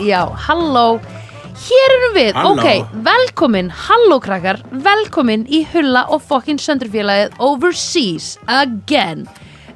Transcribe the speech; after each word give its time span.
Já, 0.00 0.24
halló. 0.46 1.00
Hér 1.60 1.92
erum 1.94 2.14
við, 2.16 2.30
Halló. 2.32 2.52
ok, 2.56 2.92
velkomin, 3.04 3.68
halló 3.70 4.16
krakkar, 4.24 4.62
velkomin 4.72 5.42
í 5.52 5.58
Hulla 5.74 6.06
og 6.08 6.22
fokkin 6.24 6.56
söndurfélagið 6.62 7.34
Overseas 7.38 8.38
again. 8.48 9.26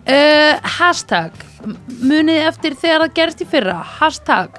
Uh, 0.08 0.56
Hashtag, 0.78 1.32
m- 1.64 1.76
munið 2.08 2.40
eftir 2.48 2.74
þegar 2.80 3.04
það 3.04 3.14
gerist 3.18 3.44
í 3.44 3.48
fyrra. 3.52 3.76
Hashtag, 3.98 4.56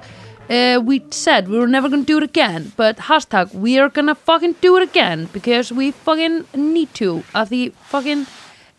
uh, 0.49 0.77
we 0.85 0.99
said 1.09 1.47
we 1.49 1.57
were 1.57 1.67
never 1.67 1.89
gonna 1.89 2.03
do 2.05 2.17
it 2.17 2.23
again 2.23 2.71
But 2.77 2.97
hashtag, 3.09 3.53
we 3.55 3.79
are 3.79 3.89
gonna 3.89 4.13
fucking 4.15 4.55
do 4.61 4.75
it 4.77 4.83
again 4.89 5.27
Because 5.33 5.71
we 5.71 5.91
fucking 5.91 6.45
need 6.53 6.93
to. 6.95 7.23
Að 7.33 7.49
því 7.49 7.61
fucking 7.89 8.25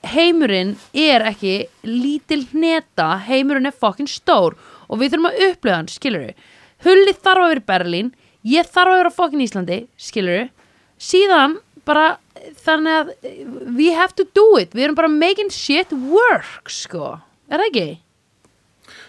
heimurinn 0.07 0.77
er 0.95 1.25
ekki 1.33 1.65
lítil 1.83 2.47
hneta, 2.53 3.17
heimurinn 3.27 3.67
er 3.67 3.75
fucking 3.75 4.07
stór. 4.07 4.55
Og 4.89 5.01
við 5.01 5.17
þurfum 5.17 5.33
að 5.33 5.41
upplöða 5.51 5.81
hann, 5.81 5.89
skilur 5.91 6.29
við 6.29 6.35
Hulli 6.85 7.15
þarf 7.17 7.43
að 7.43 7.53
vera 7.55 7.63
í 7.63 7.69
Berlín 7.71 8.15
ég 8.47 8.69
þarf 8.69 8.93
að 8.93 9.01
vera 9.01 9.13
á 9.13 9.19
fucking 9.19 9.45
Íslandi, 9.45 9.79
skilur 9.99 10.49
síðan 11.03 11.59
bara 11.87 12.17
þannig 12.65 12.97
að 13.01 13.13
eh, 13.27 13.45
we 13.77 13.93
have 13.95 14.15
to 14.19 14.27
do 14.37 14.47
it. 14.61 14.75
Við 14.75 14.89
erum 14.89 14.99
bara 14.99 15.13
making 15.13 15.53
shit 15.55 15.93
work 16.11 16.71
sko, 16.73 17.17
er 17.51 17.63
það 17.63 17.71
ekki? 17.71 17.89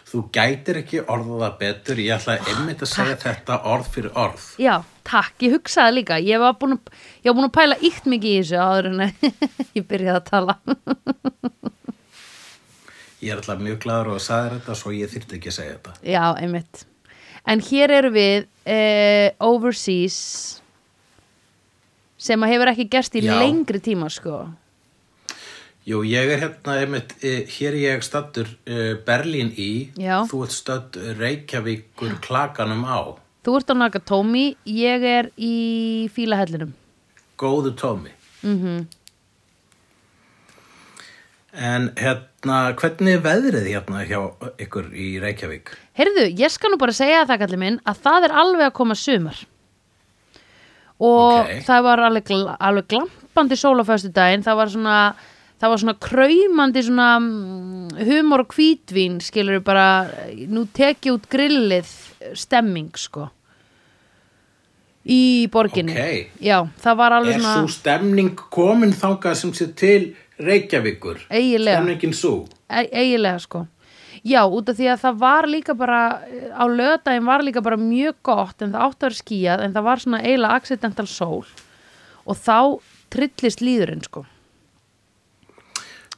Þú 0.07 0.21
gætir 0.31 0.77
ekki 0.79 1.01
orða 1.03 1.37
það 1.41 1.55
betur. 1.59 1.99
Ég 1.99 2.15
ætla 2.15 2.37
einmitt 2.47 2.83
að 2.85 2.91
segja 2.93 3.17
þetta 3.25 3.57
orð 3.67 3.89
fyrir 3.91 4.13
orð. 4.15 4.45
Já, 4.61 4.77
takk, 5.07 5.35
ég 5.43 5.57
hugsaði 5.57 5.97
líka. 5.97 6.19
Ég 6.23 6.39
var 6.39 6.55
búin 6.61 6.77
að, 6.77 6.93
ég 7.25 7.27
var 7.27 7.37
búin 7.41 7.49
að 7.49 7.55
pæla 7.57 7.79
ykt 7.89 8.07
mikið 8.07 8.31
í 8.31 8.37
þessu 8.39 8.61
áður 8.63 8.87
en 8.93 9.03
ég 9.77 9.89
byrjaði 9.89 10.21
að 10.21 10.29
tala. 10.31 10.57
Ég 13.17 13.33
er 13.33 13.41
alltaf 13.41 13.59
mjög 13.59 13.81
gladur 13.83 14.13
og 14.13 14.21
að 14.21 14.27
sagði 14.29 14.55
þetta 14.55 14.77
svo 14.79 14.95
ég 14.95 15.11
þyrfti 15.11 15.41
ekki 15.41 15.51
að 15.51 15.57
segja 15.59 15.75
þetta. 15.75 15.97
Já, 16.07 16.23
einmitt 16.37 16.87
En 17.47 17.61
hér 17.63 17.93
eru 18.01 18.11
við 18.11 18.47
uh, 18.67 19.29
overseas 19.47 20.17
sem 22.17 22.41
að 22.43 22.53
hefur 22.55 22.71
ekki 22.73 22.87
gerst 22.91 23.15
í 23.15 23.23
Já. 23.23 23.35
lengri 23.39 23.81
tíma 23.83 24.09
sko 24.11 24.47
Jú, 25.87 26.01
ég 26.03 26.27
er 26.33 26.41
hérna 26.41 26.73
einmitt, 26.81 27.13
eh, 27.23 27.45
hér 27.47 27.71
er 27.71 27.79
ég 27.79 28.03
stattur 28.03 28.49
uh, 28.67 28.97
Berlín 29.07 29.53
í 29.55 29.93
Já. 29.95 30.25
Þú 30.27 30.41
ert 30.43 30.55
stödd 30.57 30.99
Reykjavíkur 31.21 32.17
klakanum 32.25 32.83
á 32.83 33.15
Þú 33.47 33.55
ert 33.61 33.71
á 33.71 33.75
Nagatómi, 33.79 34.47
ég 34.67 35.05
er 35.07 35.31
í 35.39 35.55
fílahellinum 36.11 36.75
Góðu 37.39 37.75
tómi 37.79 38.11
mm 38.43 38.87
En 41.57 41.87
hérna, 41.97 42.75
hvernig 42.77 43.15
er 43.17 43.21
veðrið 43.25 43.67
hérna 43.71 44.03
hjá 44.05 44.19
ykkur 44.61 44.91
í 44.93 45.15
Reykjavík? 45.23 45.71
Heyrðu, 45.97 46.27
ég 46.37 46.51
skal 46.53 46.69
nú 46.73 46.77
bara 46.77 46.93
segja 46.93 47.23
það 47.25 47.39
kallið 47.43 47.61
minn 47.63 47.79
að 47.89 48.01
það 48.05 48.27
er 48.27 48.35
alveg 48.43 48.67
að 48.69 48.75
koma 48.77 48.95
sumar 48.97 49.39
og 50.97 51.45
Ok. 51.45 51.49
það 51.65 51.81
var 51.85 51.99
alveg, 52.07 52.29
alveg 52.59 52.87
glampandi 52.89 53.57
sól 53.57 53.77
á 53.81 53.85
föstu 53.85 54.09
daginn, 54.13 54.43
það 54.45 54.55
var 54.57 54.69
svona 54.73 54.97
það 55.57 55.69
var 55.73 55.81
svona 55.81 55.95
kraumandi 56.05 56.83
svona 56.85 57.07
mm, 57.19 57.97
humor 58.05 58.43
og 58.45 58.53
hvítvín 58.53 59.19
skilur 59.21 59.61
bara, 59.65 60.05
nú 60.49 60.67
teki 60.73 61.13
út 61.15 61.25
grillið 61.29 61.89
stemming 62.37 62.93
sko 62.97 63.29
í 65.07 65.47
borginni 65.53 65.93
Ok. 65.95 66.31
já, 66.43 66.59
það 66.83 66.97
var 66.99 67.15
alveg 67.17 67.35
Er 67.37 67.41
svona 67.41 67.55
svo 67.61 67.73
stemning 67.77 68.35
komin 68.53 68.93
þangað 68.93 69.35
sem 69.39 69.53
sé 69.53 69.69
til 69.73 70.15
Reykjavíkur? 70.37 71.23
Eiginlega. 71.33 71.79
Stemningin 71.79 72.13
svo? 72.13 72.45
e 72.69 72.83
eiginlega 72.91 73.39
sko 73.41 73.65
já, 74.23 74.41
út 74.47 74.69
af 74.69 74.75
því 74.77 74.87
að 74.93 75.01
það 75.03 75.17
var 75.19 75.47
líka 75.47 75.73
bara 75.77 75.99
á 76.55 76.63
lögadaginn 76.69 77.25
var 77.25 77.43
líka 77.43 77.61
bara 77.63 77.77
mjög 77.77 78.15
gott 78.23 78.61
en 78.61 78.71
það 78.73 78.85
átti 78.87 78.97
að 78.97 79.07
vera 79.09 79.21
skíjað 79.21 79.63
en 79.67 79.73
það 79.73 79.83
var 79.83 79.97
svona 80.03 80.21
eiginlega 80.23 80.55
accidental 80.61 81.07
sól 81.07 81.45
og 82.27 82.35
þá 82.37 82.57
trillist 83.09 83.61
líðurinn 83.61 84.03
sko 84.03 84.25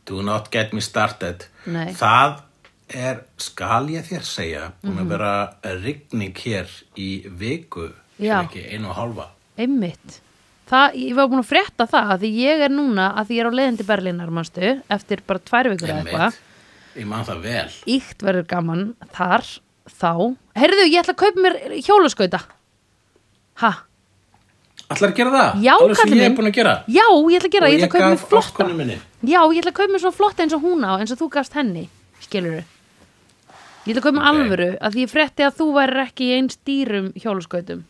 Do 0.06 0.22
not 0.26 0.50
get 0.52 0.72
me 0.74 0.82
started. 0.82 1.44
Nei. 1.70 1.92
Það 1.94 2.40
er, 2.90 3.20
skal 3.38 3.86
ég 3.94 4.08
þér 4.09 4.24
segja, 4.26 4.72
búin 4.82 4.96
Mhm. 4.96 5.04
að 5.04 5.09
vera 5.14 5.34
rigning 5.84 6.34
hér 6.34 6.66
í 6.98 7.09
viku, 7.30 7.92
ef 8.20 8.50
ekki 8.50 8.64
einu 8.74 8.90
og 8.90 8.96
hálfa. 8.96 9.28
einmitt 9.58 10.20
það, 10.70 10.94
ég 10.96 11.14
var 11.16 11.28
búin 11.28 11.44
að 11.44 11.52
frétta 11.52 11.86
það 11.88 12.09
að 12.16 12.20
því 12.24 12.32
ég 12.40 12.59
er 12.66 12.70
núna 12.70 13.14
að 13.18 13.28
því 13.28 13.36
ég 13.38 13.40
er 13.40 13.50
á 13.52 13.58
leiðin 13.59 13.78
til 13.78 13.86
Berlínar 13.86 14.30
manstu, 14.32 14.82
eftir 14.90 15.20
bara 15.28 15.40
tvær 15.40 15.70
vikur 15.70 15.90
eða 15.90 16.04
eitthvað 16.06 16.36
Ég 16.98 17.06
man 17.06 17.26
það 17.26 17.42
vel. 17.44 17.68
íkt 17.86 18.24
verður 18.26 18.48
gaman 18.50 18.96
þar 19.14 19.46
þá, 19.90 20.12
heyrðu 20.58 20.88
ég 20.90 21.00
ætla 21.04 21.14
að 21.14 21.22
kaupa 21.22 21.44
mér 21.46 21.60
hjólaskauta 21.86 22.40
ha, 23.64 23.72
Ætlar 24.90 25.12
að 25.12 25.18
gera 25.20 25.32
það? 25.36 25.60
Já, 25.62 25.74
Alveg 25.78 25.96
sem 26.00 26.02
kallinn 26.10 26.18
ég 26.24 26.30
minn. 26.32 26.36
búin 26.40 26.50
að 26.50 26.56
gera. 26.58 26.72
já 26.90 27.06
ég 27.06 27.36
ætla 27.38 27.50
að 27.50 27.54
gera 27.54 27.66
og 27.68 27.72
ég 27.72 27.78
ætla 27.78 27.86
ég 27.86 27.90
að 27.90 27.94
kaupa 27.94 28.10
mér 28.10 28.16
gaf 28.18 28.30
flotta 28.30 28.48
ástkonu 28.50 28.74
minni. 28.80 28.96
Já, 29.22 29.40
ég 29.54 29.60
ætla 29.62 29.70
að 29.72 29.78
kaupa 29.80 29.92
mér 29.94 30.02
svona 30.02 30.18
flott 30.18 30.40
eins 30.40 30.54
og 30.58 30.62
hún 30.66 30.82
á 30.88 30.92
eins 30.98 31.12
og 31.14 31.20
þú 31.20 31.28
gafst 31.36 31.54
henni, 31.60 31.84
skilur 32.26 32.64
Ég 33.86 33.94
ætla 33.94 34.02
að 34.02 34.06
kaupa 34.08 34.18
mér 34.18 34.26
Ok. 34.26 34.32
alvöru 34.34 34.70
að 34.82 34.94
því 34.96 35.04
ég 35.06 35.12
frétti 35.14 35.46
að 35.46 35.56
þú 35.60 35.68
væri 35.78 36.02
ekki 36.08 36.24
í 36.26 36.34
eins 36.40 36.58
dýrum 36.66 37.12
hjóluskautum 37.22 37.84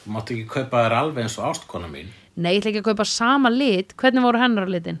Þú 0.00 0.10
máttu 0.16 0.34
ekki 0.34 0.48
kaupa 0.50 0.82
þér 0.86 0.96
alveg 0.98 1.22
eins 1.26 1.38
og 1.38 1.46
ástkona 1.52 1.86
mín. 1.92 2.10
Nei, 2.36 2.54
ég 2.56 2.62
ætla 2.62 2.70
ekki 2.72 2.82
að 2.82 2.88
kaupa 2.90 3.04
sama 3.06 3.50
lit 3.54 3.94
Hvernig 4.00 4.22
voru 4.26 4.38
hennar 4.42 4.66
litin? 4.66 4.98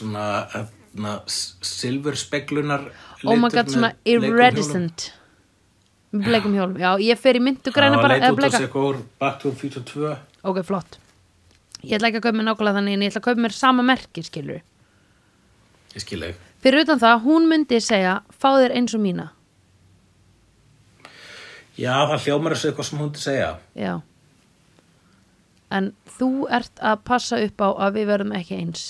Svona, 0.00 0.26
hérna, 0.54 1.14
silfurspeglunar 1.28 2.88
Oh 3.24 3.36
my 3.36 3.50
god, 3.52 3.68
svona 3.68 3.92
iridescent 4.08 5.10
bleikum 6.10 6.54
hjólum 6.56 6.80
Já, 6.80 6.94
ég 7.04 7.20
fer 7.20 7.38
í 7.38 7.42
myndu 7.44 7.72
græna 7.74 8.00
bara 8.00 8.16
eða 8.18 8.34
bleika. 8.38 8.58
segja 8.58 8.82
úr 8.82 9.02
Back 9.20 9.42
to 9.42 9.52
the 9.52 9.58
Future 9.60 9.84
2. 9.84 10.16
Ok, 10.48 10.62
flott. 10.66 10.96
Ég 11.84 11.96
ætla 11.98 12.10
ekki 12.10 12.20
að 12.20 12.26
kaupa 12.26 12.38
mér 12.38 12.48
nákvæmlega 12.48 12.78
þannig 12.80 12.96
en 12.96 13.04
ég 13.04 13.12
ætla 13.12 13.20
að 13.22 13.26
kaupa 13.28 13.44
mér 13.44 13.56
sama 13.56 13.84
merki, 13.86 14.24
skilur 14.24 14.62
Ég 15.90 16.04
skil 16.04 16.22
þig. 16.22 16.40
Fyrir 16.62 16.84
utan 16.84 17.00
það, 17.02 17.22
hún 17.24 17.48
myndi 17.50 17.80
segja 17.82 18.20
Fá 18.30 18.50
þér 18.56 18.74
eins 18.78 18.94
og 18.94 19.02
mína. 19.04 19.30
Já, 21.80 21.94
það 22.10 22.24
hljómar 22.26 22.54
þessu 22.54 22.70
eitthvað 22.70 22.88
sem 22.90 23.00
hún 23.00 23.12
til 23.14 23.22
segja. 23.24 23.50
Já. 23.78 23.94
En 25.72 25.92
þú 26.18 26.30
ert 26.52 26.82
að 26.82 27.04
passa 27.08 27.38
upp 27.40 27.62
á 27.64 27.68
að 27.86 28.00
við 28.00 28.10
verðum 28.10 28.34
ekki 28.36 28.58
eins 28.58 28.84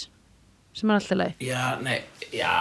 sem 0.75 0.91
er 0.91 0.99
alltaf 1.01 1.19
leið 1.19 1.43
Já, 1.45 1.63
nei, 1.83 1.97
já, 2.33 2.53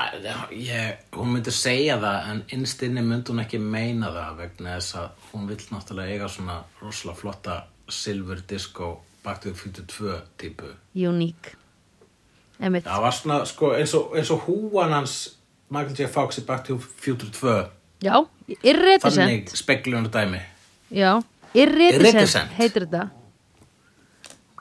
ég, 0.55 1.03
hún 1.15 1.33
myndi 1.35 1.53
segja 1.53 1.99
það 2.01 2.29
en 2.31 2.41
innstinni 2.57 3.03
myndi 3.05 3.33
hún 3.33 3.43
ekki 3.43 3.59
meina 3.61 4.09
það 4.15 4.39
vegna 4.43 4.77
þess 4.79 4.97
að 5.03 5.27
hún 5.31 5.47
vill 5.51 5.61
náttúrulega 5.69 6.15
eiga 6.15 6.29
svona 6.31 6.57
rosalega 6.81 7.19
flotta 7.21 7.59
silver 7.89 8.41
disco 8.49 8.97
Back 9.23 9.41
to 9.43 9.49
the 9.51 9.55
Future 9.55 9.83
2 9.85 10.21
típu. 10.39 10.69
Unique 10.95 11.55
Einmitt. 12.59 12.85
Það 12.87 13.01
var 13.03 13.15
svona, 13.15 13.37
sko, 13.47 13.73
eins 13.75 13.93
og, 13.95 14.15
eins 14.19 14.31
og 14.31 14.45
húan 14.47 14.91
hans 14.95 15.15
Michael 15.69 15.95
J. 15.95 16.07
Fox 16.11 16.39
í 16.41 16.45
Back 16.47 16.65
to 16.67 16.77
the 16.77 16.87
Future 17.03 17.31
2 17.35 17.53
Já, 18.03 18.15
irretisent 18.63 19.19
þannig 19.19 19.51
speglunum 19.59 20.07
dæmi. 20.11 20.39
Já, 20.95 21.17
irretisent 21.53 22.55
heitir 22.57 22.87
þetta 22.87 23.09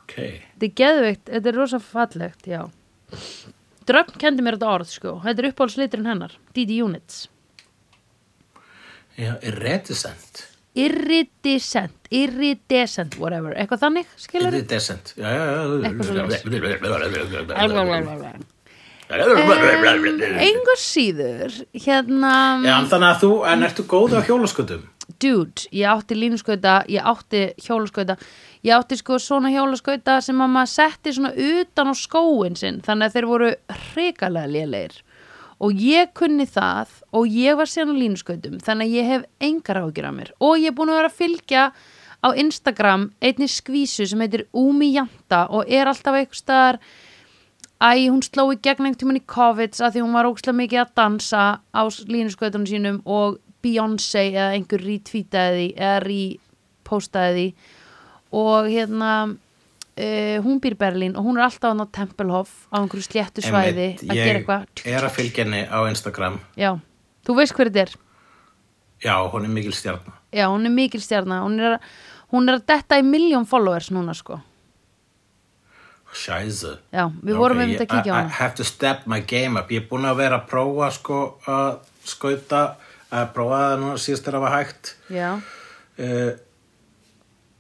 Ok, 0.02 0.14
Þetta 0.58 0.66
er 0.66 0.74
geðveikt, 0.82 1.24
þetta 1.30 1.50
er 1.52 1.58
rosa 1.58 1.78
fallegt, 1.82 2.46
já 2.50 2.60
Dröfn 3.88 4.18
kendi 4.20 4.44
mér 4.44 4.58
þetta 4.58 4.70
orð, 4.74 4.92
sko 4.92 5.16
Þetta 5.24 5.42
er 5.42 5.50
uppáhaldsliturinn 5.52 6.10
hennar, 6.10 6.34
Didi 6.56 6.82
Units 6.84 7.26
já, 9.18 9.32
irreticent. 9.42 10.44
Irretisent, 10.78 11.96
irridescent, 12.14 13.16
whatever 13.18 13.56
Eitthvað 13.58 13.80
þannig, 13.82 14.12
skilur 14.20 14.54
Iridescent. 14.54 15.14
Já, 15.18 15.32
já, 15.32 15.42
já. 15.48 15.88
Engur 20.44 20.78
síður, 20.78 21.54
hérna 21.72 22.32
Já, 22.62 22.76
þannig 22.92 23.08
að 23.08 23.20
þú, 23.24 23.32
en 23.48 23.66
ertu 23.66 23.88
góð 23.88 24.18
á 24.20 24.22
hjólaskötum? 24.28 24.86
dude, 25.16 25.64
ég 25.72 25.88
átti 25.88 26.16
línuskauta 26.18 26.82
ég 26.90 27.02
átti 27.04 27.48
hjólaskauta 27.64 28.18
ég 28.68 28.76
átti 28.76 28.98
sko 29.00 29.18
svona 29.22 29.50
hjólaskauta 29.52 30.20
sem 30.24 30.38
að 30.44 30.54
maður 30.54 30.72
setti 30.74 31.14
svona 31.16 31.34
utan 31.34 31.92
á 31.92 31.94
skóin 31.96 32.56
sinn 32.58 32.80
þannig 32.84 33.08
að 33.08 33.14
þeir 33.16 33.28
voru 33.32 33.52
hrikalega 33.82 34.52
lélegir. 34.54 34.98
Og 35.58 35.80
ég 35.82 36.12
kunni 36.14 36.46
það 36.46 36.92
og 37.18 37.32
ég 37.34 37.56
var 37.58 37.66
síðan 37.66 37.96
á 37.96 38.00
línuskautum 38.04 38.60
þannig 38.62 38.90
að 38.90 38.98
ég 38.98 39.08
hef 39.12 39.24
engar 39.42 39.80
ágjur 39.82 40.06
af 40.06 40.14
mér. 40.14 40.34
Og 40.38 40.60
ég 40.60 40.70
er 40.70 40.76
búin 40.76 40.92
að 40.92 41.00
vera 41.00 41.10
að 41.10 41.18
fylgja 41.18 41.64
á 42.22 42.28
Instagram 42.34 43.10
einni 43.22 43.48
skvísu 43.50 44.06
sem 44.06 44.22
heitir 44.22 44.46
Umi 44.52 44.92
Janta 44.94 45.46
og 45.54 45.66
er 45.70 45.90
alltaf 45.90 46.18
eitthvað 46.18 46.42
staðar 46.42 46.80
Æ, 47.78 48.10
hún 48.10 48.24
sló 48.26 48.48
í 48.50 48.56
gegn 48.58 48.88
einhvern 48.88 48.98
tímann 48.98 49.20
í 49.20 49.26
COVID 49.30 49.76
að 49.86 49.92
því 49.94 50.00
hún 50.02 50.16
var 50.18 50.26
ókslega 50.26 50.58
mikið 50.58 50.80
að 50.82 50.94
dansa 50.98 51.42
á 51.62 51.82
línuskautunum 51.86 52.66
sínum 52.66 52.96
og 53.06 53.36
Beyoncé 53.62 54.24
eða 54.32 54.56
einhver 54.56 54.82
retweetaði 54.82 55.68
eða 55.76 56.00
repostaði 56.02 57.36
því 57.36 57.76
og 58.32 58.66
hérna 58.68 59.12
uh, 59.32 60.36
hún 60.44 60.60
býr 60.60 60.76
Berlín 60.78 61.16
og 61.16 61.24
hún 61.24 61.38
er 61.38 61.46
alltaf 61.48 61.72
á 61.74 61.86
Tempelhof 61.92 62.50
á 62.72 62.76
einhverju 62.82 63.06
sléttu 63.08 63.42
svæði 63.44 63.88
að 64.04 64.14
gera 64.14 64.38
eitthvað. 64.40 64.66
Ég 64.84 64.98
er 64.98 65.06
að 65.08 65.16
fylgja 65.16 65.44
henni 65.44 65.62
á 65.68 65.78
Instagram. 65.88 66.40
Já, 66.56 66.74
þú 67.26 67.38
veist 67.40 67.54
hver 67.56 67.70
þetta 67.72 67.86
er? 67.86 67.96
Já, 69.04 69.14
hún 69.30 69.44
er 69.46 69.52
mikil 69.54 69.72
stjarnar. 69.72 70.14
já, 70.34 70.44
hún 70.50 70.66
er 70.66 70.70
mikil 70.74 71.00
stjarna. 71.00 71.42
Hún 71.46 71.60
er, 71.60 71.78
að- 71.78 71.80
hún 72.32 72.48
er 72.48 72.58
að 72.58 72.66
detta 72.66 72.98
í 72.98 73.02
miljón 73.06 73.46
followers 73.46 73.90
núna 73.94 74.14
sko. 74.14 74.40
Scheiße. 76.12 76.78
já, 76.92 77.04
við 77.22 77.36
vorum 77.36 77.58
Ok, 77.60 77.64
um 77.64 77.70
þetta 77.76 77.84
að 77.84 77.90
kíkja 77.92 78.12
á 78.12 78.18
I, 78.18 78.24
I 78.24 78.32
have 78.40 78.54
to 78.56 78.64
step 78.64 79.06
my 79.06 79.20
game 79.20 79.60
up. 79.60 79.68
Ég 79.70 79.82
er 79.84 79.88
búin 79.90 80.06
að 80.08 80.16
vera 80.22 80.38
að 80.40 80.46
prófa 80.48 80.88
sko 80.96 81.18
að 81.46 81.78
skauta, 82.08 82.62
að 83.12 83.26
prófa 83.36 83.58
það 83.60 83.74
núna 83.82 83.98
síðast 84.00 84.24
þegar 84.24 84.38
það 84.38 84.44
var 84.46 84.54
hægt. 84.56 84.92
já, 85.12 85.28
uh, 85.98 86.30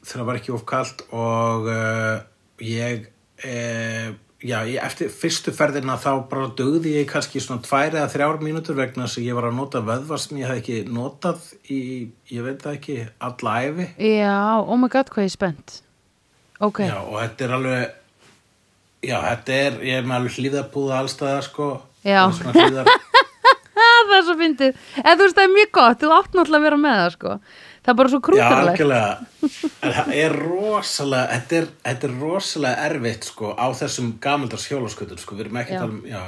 þegar 0.08 0.22
það 0.22 0.30
var 0.30 0.40
ekki 0.40 0.54
of 0.56 0.64
kalt 0.68 1.04
og 1.12 1.68
uh, 1.72 2.16
ég 2.64 3.04
uh, 3.44 4.08
já, 4.38 4.58
ég, 4.68 4.78
eftir 4.80 5.10
fyrstu 5.12 5.52
ferðina 5.54 5.98
þá 6.00 6.10
bara 6.30 6.48
dugði 6.58 6.94
ég 7.00 7.08
kannski 7.10 7.42
svona 7.42 7.64
tvær 7.66 7.90
eða 7.90 8.08
þrjár 8.12 8.40
mínútur 8.44 8.78
vegna 8.78 9.06
þess 9.06 9.20
að 9.20 9.28
ég 9.28 9.38
var 9.38 9.48
að 9.50 9.58
nota 9.58 9.82
vöðvar 9.84 10.22
sem 10.22 10.40
ég 10.40 10.50
hef 10.50 10.62
ekki 10.62 10.78
notað 10.94 11.44
í, 11.68 11.80
ég 12.32 12.46
veit 12.46 12.64
það 12.64 12.78
ekki, 12.78 12.98
alla 13.28 13.56
æfi 13.66 13.88
já, 14.14 14.38
oh 14.62 14.78
my 14.78 14.90
god 14.92 15.12
hvað 15.12 15.26
ég 15.26 15.32
er 15.32 15.36
spennt? 15.36 15.78
Ok, 16.58 16.82
já, 16.86 16.98
og 17.02 17.18
þetta 17.20 17.46
er 17.46 17.56
alveg 17.58 17.96
já, 19.04 19.18
þetta 19.28 19.60
er, 19.68 19.78
ég 19.86 20.00
er 20.00 20.08
með 20.08 20.18
alveg 20.18 20.38
hlýðabúða 20.38 21.02
allstæða 21.04 21.42
sko. 21.46 21.68
Já. 22.06 22.24
Það 23.78 24.12
er 24.16 24.22
svo 24.26 24.34
fyndið. 24.38 24.78
Eða 25.02 25.12
þú 25.12 25.24
veist 25.24 25.36
það 25.36 25.44
er 25.44 25.50
mjög 25.52 25.68
gott, 25.76 25.98
þú 26.00 26.08
átt 26.16 26.32
náttúrulega 26.34 26.58
að 26.58 26.64
vera 26.64 26.78
með 26.80 26.96
það 26.98 27.10
sko 27.14 27.32
það 27.88 27.94
er 27.94 27.98
bara 28.02 28.12
svo 28.12 28.22
krútarlegt 28.28 28.82
það 29.80 30.14
er 30.20 30.38
rosalega 30.44 31.34
þetta 31.34 31.60
er, 31.62 31.68
þetta 31.88 32.08
er 32.10 32.16
rosalega 32.20 32.88
erfitt 32.92 33.28
sko 33.32 33.52
á 33.56 33.66
þessum 33.80 34.14
gamaldars 34.22 34.68
hjólaskötur 34.68 35.20
sko, 35.22 35.38
við 35.38 35.48
erum 35.48 35.62
ekki 35.64 35.78
að 35.78 35.86
tala 35.86 35.96
um 35.96 36.02
já, 36.04 36.22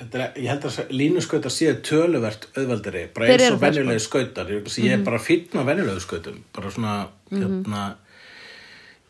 þetta 0.00 0.18
er, 0.18 0.34
ég 0.40 0.50
held 0.50 0.66
að 0.68 0.90
línuskautar 0.92 1.52
séu 1.52 1.76
töluvert 1.84 2.48
auðveldari, 2.56 3.06
bara 3.14 3.30
eins 3.30 3.46
og 3.46 3.56
það, 3.56 3.62
venjulegi 3.64 4.04
skautar. 4.04 4.50
Ég, 4.52 4.68
ég 4.84 4.96
er 4.98 5.06
bara 5.06 5.20
fínn 5.22 5.56
á 5.56 5.62
venjulegu 5.64 6.02
skautum 6.04 6.42
bara 6.56 6.72
svona 6.74 6.96
hérna, 7.30 7.86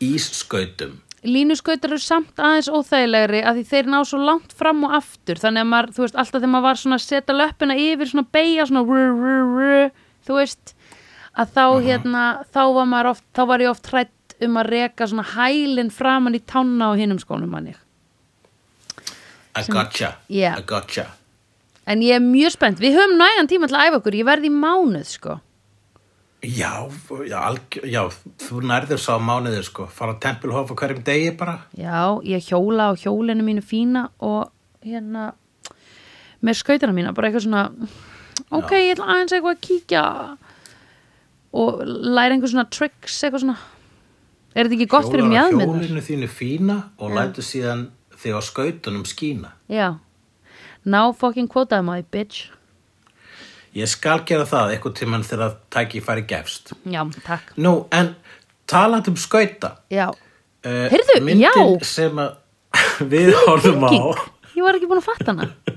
ísskautum. 0.02 1.00
Línuskautar 1.26 1.90
eru 1.90 1.98
samt 2.02 2.38
aðeins 2.38 2.70
óþægilegri 2.70 3.42
að 3.42 3.58
því 3.58 3.66
þeir 3.72 3.90
ná 3.90 3.98
svo 4.06 4.20
langt 4.22 4.54
fram 4.54 4.84
og 4.86 4.94
aftur. 5.00 5.40
Þannig 5.42 5.64
að 5.64 5.70
maður, 5.72 5.94
þú 5.96 6.04
veist, 6.04 6.18
alltaf 6.22 6.38
þegar 6.38 6.52
maður 6.52 6.68
var 6.68 6.82
svona 6.82 6.98
að 7.00 7.06
setja 7.08 7.38
löppina 7.40 7.78
yfir 7.82 8.12
svona 8.12 8.26
beigja 8.36 8.68
svona 8.70 8.84
rr, 8.86 9.16
rr, 9.16 9.56
rr, 9.56 10.04
þú 10.28 10.38
veist 10.38 10.76
að 11.36 11.56
þá 11.56 11.64
hérna, 11.84 12.22
þá 12.52 12.62
var 12.76 12.86
maður 12.92 13.10
oft 13.14 13.24
þá 13.36 13.42
var 13.50 13.64
ég 13.64 13.72
oft 13.72 13.90
hrætt 13.92 14.36
um 14.46 14.56
að 14.60 14.70
reka 14.72 15.08
svona 15.08 15.26
hælinn 15.34 15.92
framan 15.92 16.36
í 16.36 16.42
tanna 16.44 16.92
á 16.92 16.98
hinum 16.98 17.20
skónum 17.20 17.52
manni 17.52 17.74
I 19.56 19.62
gotcha, 19.72 20.16
Já. 20.28 20.52
I 20.58 20.62
gotcha. 20.68 21.06
En 21.88 22.02
ég 22.04 22.18
er 22.18 22.20
mjög 22.20 22.52
spennt, 22.56 22.80
við 22.82 22.98
höfum 22.98 23.14
nægan 23.16 23.48
tíma 23.48 23.68
til 23.70 23.78
að 23.78 23.88
æfa 23.88 24.00
okkur, 24.02 24.16
ég 24.18 24.26
verði 24.26 24.50
í 24.50 24.52
mánuð 24.52 25.06
sko. 25.08 25.36
Já, 26.44 26.84
já, 27.24 27.36
algjör, 27.40 27.86
já, 27.88 28.02
þú 28.42 28.60
nærður 28.68 29.00
sá 29.00 29.14
mánuðir 29.22 29.64
sko, 29.64 29.86
fara 29.88 30.12
á 30.12 30.20
tempelhof 30.20 30.70
á 30.70 30.74
hverjum 30.76 31.00
degi 31.06 31.30
bara. 31.38 31.54
Já, 31.78 32.20
ég 32.26 32.44
hjóla 32.50 32.90
á 32.90 33.00
hjólinu 33.00 33.46
mínu 33.46 33.64
fína 33.64 34.10
og 34.20 34.50
hérna 34.84 35.30
með 36.44 36.60
skautana 36.60 36.92
mína, 36.92 37.14
bara 37.16 37.30
eitthvað 37.30 37.46
svona 37.46 37.64
ok, 38.50 38.76
ég 38.76 38.92
ætla 38.96 39.08
aðeins 39.14 39.32
eitthvað 39.38 39.56
að 39.56 39.64
kíkja 39.70 40.04
og 41.52 41.82
læra 41.86 42.34
einhver 42.34 42.50
svona 42.52 42.66
tricks, 42.70 43.20
eitthvað 43.22 43.44
svona 43.46 43.56
Er 44.56 44.64
þetta 44.64 44.76
ekki 44.78 44.88
gott 44.88 45.10
fyrir 45.12 45.26
Hjólar 45.28 45.52
á 45.52 45.68
hjólinu 45.68 46.00
þínu 46.00 46.28
fína 46.32 46.76
og 46.98 47.10
lætur 47.12 47.44
síðan 47.44 47.90
þig 48.16 48.32
á 48.32 48.40
skautunum 48.40 49.04
skína. 49.04 49.50
Já 49.68 49.98
Now 50.86 51.12
fucking 51.12 51.48
quotaði 51.52 51.84
maður, 51.84 52.06
bitch 52.10 52.46
Ég 53.76 53.90
skal 53.92 54.22
gera 54.24 54.46
það 54.48 54.72
eitthvað 54.72 54.94
tímann 54.96 55.26
þegar 55.28 55.50
að 55.50 55.56
tæki 55.74 56.00
færi 56.00 56.22
gefst. 56.24 56.72
Já, 56.88 57.02
takk 57.26 57.52
Nú, 57.60 57.84
en 57.92 58.14
talað 58.66 59.10
um 59.12 59.18
skauta. 59.20 59.76
Já, 59.92 60.08
Uh, 60.66 60.88
Heyrðu, 60.90 61.20
myndin 61.22 61.44
já. 61.46 61.84
sem 61.86 62.16
að 62.18 62.32
við 63.12 63.28
horfum 63.44 63.84
á, 63.86 63.92
ég 64.56 64.64
var 64.64 64.74
ekki 64.74 64.88
búin 64.90 64.98
að 64.98 65.04
fatta 65.06 65.30
hana 65.30 65.44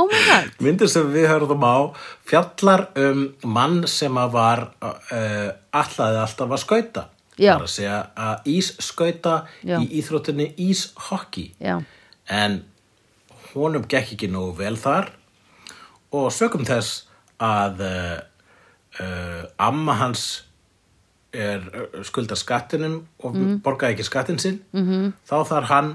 Oh 0.00 0.08
my 0.08 0.20
god 0.24 0.64
myndin 0.64 0.88
sem 0.90 1.08
við 1.12 1.28
horfum 1.28 1.64
á, 1.66 1.92
fjallar 2.28 2.86
um 3.00 3.22
mann 3.44 3.82
sem 3.90 4.16
að 4.20 4.34
var 4.36 4.66
uh, 4.80 5.50
allaði 5.76 6.20
alltaf 6.24 6.54
að 6.56 6.62
skauta. 6.64 7.06
Já. 7.36 7.54
Það 7.54 7.60
er 7.60 7.64
að 7.66 7.72
segja 7.74 7.98
að 8.28 8.50
ísskauta 8.52 9.34
í 9.64 9.84
íþróttinni 10.00 10.50
íshokki. 10.60 11.46
En 12.30 12.60
honum 13.54 13.86
gekk 13.88 14.14
ekki 14.16 14.28
nógu 14.30 14.58
vel 14.60 14.76
þar 14.80 15.10
og 16.16 16.28
sögum 16.34 16.66
þess 16.68 17.04
að 17.40 17.82
uh, 17.86 18.18
uh, 19.00 19.42
amma 19.62 19.96
hans 20.00 20.28
er 21.30 21.62
skuldar 22.02 22.38
skattinum 22.38 23.04
og 23.22 23.36
borgaði 23.62 23.94
ekki 23.94 24.06
skattin 24.08 24.40
sinn 24.42 24.56
-hmm. 24.74 25.12
þá 25.22 25.36
þarf 25.46 25.68
hann 25.70 25.90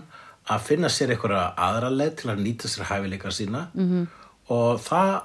að 0.46 0.66
finna 0.68 0.90
sér 0.94 1.16
einhverja 1.16 1.46
aðra 1.58 1.90
leið 1.90 2.14
til 2.20 2.30
að 2.34 2.44
nýta 2.46 2.70
sér 2.70 2.90
hæfileika 2.90 3.32
sína 3.34 3.68
-hmm. 3.74 4.06
og 4.50 4.82
það 4.82 5.22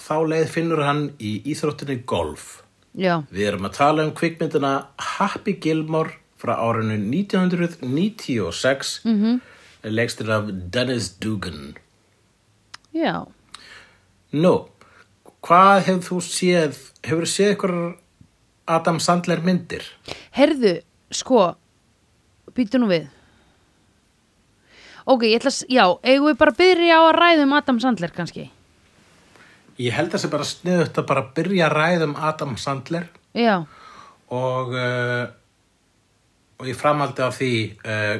þá 0.00 0.16
leið 0.32 0.48
finnur 0.48 0.84
hann 0.84 1.10
í 1.18 1.42
íþróttinni 1.52 2.04
golf 2.04 2.62
já, 2.94 3.22
Við 3.30 3.46
erum 3.46 3.68
að 3.68 3.76
tala 3.76 4.04
um 4.04 4.14
kvikmyndina 4.14 4.86
Happy 4.98 5.52
Gilmore 5.62 6.10
frá 6.40 6.56
árinu 6.56 6.96
1996 6.96 9.00
mm 9.04 9.22
-hmm. 9.22 9.40
leikstir 9.82 10.30
af 10.30 10.44
Dennis 10.72 11.16
Dugan. 11.20 11.74
já 12.94 13.26
Nú, 14.32 14.68
hvað 15.42 15.80
hefur 15.80 16.02
þú 16.02 16.20
séð, 16.20 16.76
hefur 17.04 17.22
þú 17.22 17.26
séð 17.26 17.52
ykkur 17.52 17.96
Adam 18.66 19.00
Sandler 19.00 19.40
myndir? 19.40 19.82
Herðu, 20.30 20.80
sko 21.10 21.54
Býtu 22.54 22.78
nú 22.78 22.86
við 22.86 23.06
Ok, 25.06 25.26
ég 25.28 25.38
ætla 25.40 25.52
að, 25.52 25.60
já, 25.72 25.84
eigum 26.04 26.30
við 26.30 26.40
bara 26.40 26.54
að 26.54 26.60
byrja 26.60 26.98
á 26.98 27.02
að 27.06 27.18
ræða 27.18 27.44
um 27.46 27.54
Adam 27.58 27.80
Sandler 27.80 28.14
kannski 28.16 28.46
Ég 29.80 29.94
held 29.96 30.10
að 30.10 30.16
það 30.16 30.22
sé 30.24 30.30
bara 30.32 30.48
sniðut 30.48 30.98
að 31.00 31.06
bara 31.08 31.28
byrja 31.36 31.68
að 31.68 31.76
ræða 31.78 32.08
um 32.10 32.16
Adam 32.30 32.56
Sandler 32.60 33.06
Já, 33.36 33.54
og, 34.34 34.74
uh, 34.74 35.24
og 36.60 36.68
ég 36.68 36.76
framaldi 36.78 37.24
af 37.24 37.38
því 37.38 37.52
uh, 37.86 38.16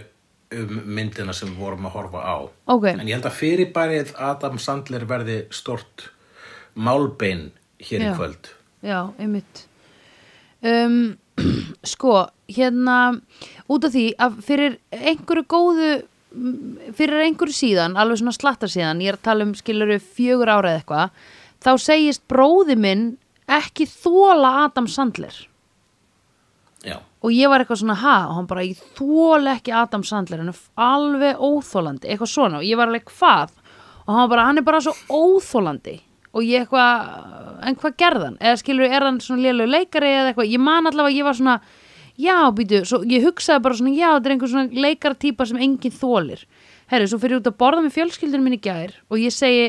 um 0.61 0.77
myndina 0.97 1.35
sem 1.37 1.51
við 1.53 1.63
vorum 1.63 1.87
að 1.87 1.97
horfa 1.99 2.23
á. 2.27 2.37
ok 2.75 2.87
En 2.95 3.07
ég 3.07 3.15
held 3.15 3.29
að 3.29 3.39
fyrirbærið 3.39 4.15
Adam 4.19 4.59
Sandler 4.59 5.05
verði 5.11 5.43
stort 5.55 6.09
málbein 6.75 7.51
hér 7.81 8.05
Já. 8.05 8.11
í 8.11 8.17
kvöld. 8.17 8.51
Já, 8.87 9.01
einmitt 9.19 9.67
um, 10.63 11.17
Sko, 11.93 12.27
hérna 12.51 12.97
út 13.71 13.87
af 13.87 13.95
því 13.95 14.07
að 14.21 14.41
fyrir 14.45 14.79
einhverju 14.93 15.47
góðu 15.49 15.91
fyrir 16.95 17.25
einhverju 17.25 17.57
síðan, 17.57 17.97
alveg 17.99 18.21
svona 18.21 18.35
slattar 18.37 18.71
síðan 18.71 19.03
ég 19.03 19.13
er 19.13 19.19
að 19.19 19.27
tala 19.27 19.47
um 19.49 19.55
skiluru 19.59 19.99
fjögur 19.99 20.51
ára 20.53 20.75
eða 20.75 20.81
eitthvað 20.81 21.23
þá 21.61 21.71
segist 21.83 22.23
bróði 22.31 22.77
minn 22.79 23.07
ekki 23.51 23.87
þóla 23.91 24.67
Adam 24.67 24.87
Sandler. 24.91 25.35
Já. 26.81 26.97
og 27.21 27.35
ég 27.37 27.51
var 27.53 27.61
eitthvað 27.61 27.83
svona 27.83 27.99
ha? 28.01 28.15
Og 28.31 28.39
hann 28.39 28.47
bara, 28.49 28.63
ég 28.65 28.79
þóla 28.97 29.59
ekki 29.59 29.75
Adam 29.77 30.05
Sandler 30.07 30.41
hann 30.41 30.53
er 30.53 30.61
alveg 30.81 31.43
óþólandi, 31.43 32.09
eitthvað 32.09 32.31
svona 32.33 32.61
og 32.63 32.65
ég 32.65 32.79
var 32.81 32.89
alveg 32.89 33.11
hvað? 33.11 33.53
Og 34.07 34.15
hann 34.17 34.31
bara, 34.33 34.47
hann 34.49 34.63
er 34.63 34.65
bara 34.65 34.81
svo 34.81 34.95
óþólandi 35.11 35.99
og 36.31 36.47
ég 36.47 36.65
eitthvað, 36.65 37.11
en 37.67 37.77
hvað 37.83 37.99
gerðan 38.01 38.39
eða 38.41 38.63
skilur, 38.63 38.87
er 38.89 39.05
hann 39.05 39.21
svona 39.21 39.45
lélug 39.49 39.69
leikari 39.69 40.15
eða 40.15 40.31
eitthvað, 40.31 40.53
ég 40.55 40.63
man 40.63 40.89
allavega, 40.89 41.19
ég 41.19 41.27
var 41.27 41.37
svona 41.37 41.59
já, 42.21 42.37
býtu, 42.57 42.83
svo 42.89 43.01
ég 43.09 43.25
hugsaði 43.27 43.65
bara 43.65 43.79
svona 43.79 43.95
já, 43.95 44.09
þetta 44.17 44.29
er 44.29 44.35
einhver 44.35 44.53
svona 44.53 44.85
leikartýpa 44.87 45.47
sem 45.49 45.63
enginn 45.65 45.97
þólir 45.97 46.45
herri, 46.91 47.09
svo 47.11 47.21
fyrir 47.23 47.39
ég 47.39 47.43
út 47.43 47.51
að 47.51 47.59
borða 47.63 47.85
með 47.87 47.97
fjölskyldunum 47.97 48.49
minni 48.49 48.61
gær 48.63 48.95
og 49.09 49.23
ég 49.23 49.35
segi 49.35 49.67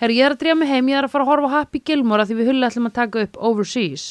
herri, 0.00 0.18
ég 0.18 0.26
er 0.26 0.36
að 0.36 0.42
drífa 0.42 0.58
mig 0.58 0.72
heim, 0.72 0.90
ég 0.92 1.00
er 1.00 1.08
að 1.08 1.14
fara 1.14 1.26
að 1.26 1.32
horfa 1.32 1.54
Happy 1.56 1.82
Gilmore 1.84 2.24
af 2.24 2.30
því 2.30 2.40
við 2.40 2.52
hulli 2.52 2.68
ætlum 2.68 2.90
að 2.90 2.98
taka 2.98 3.24
upp 3.26 3.38
Overseas 3.38 4.06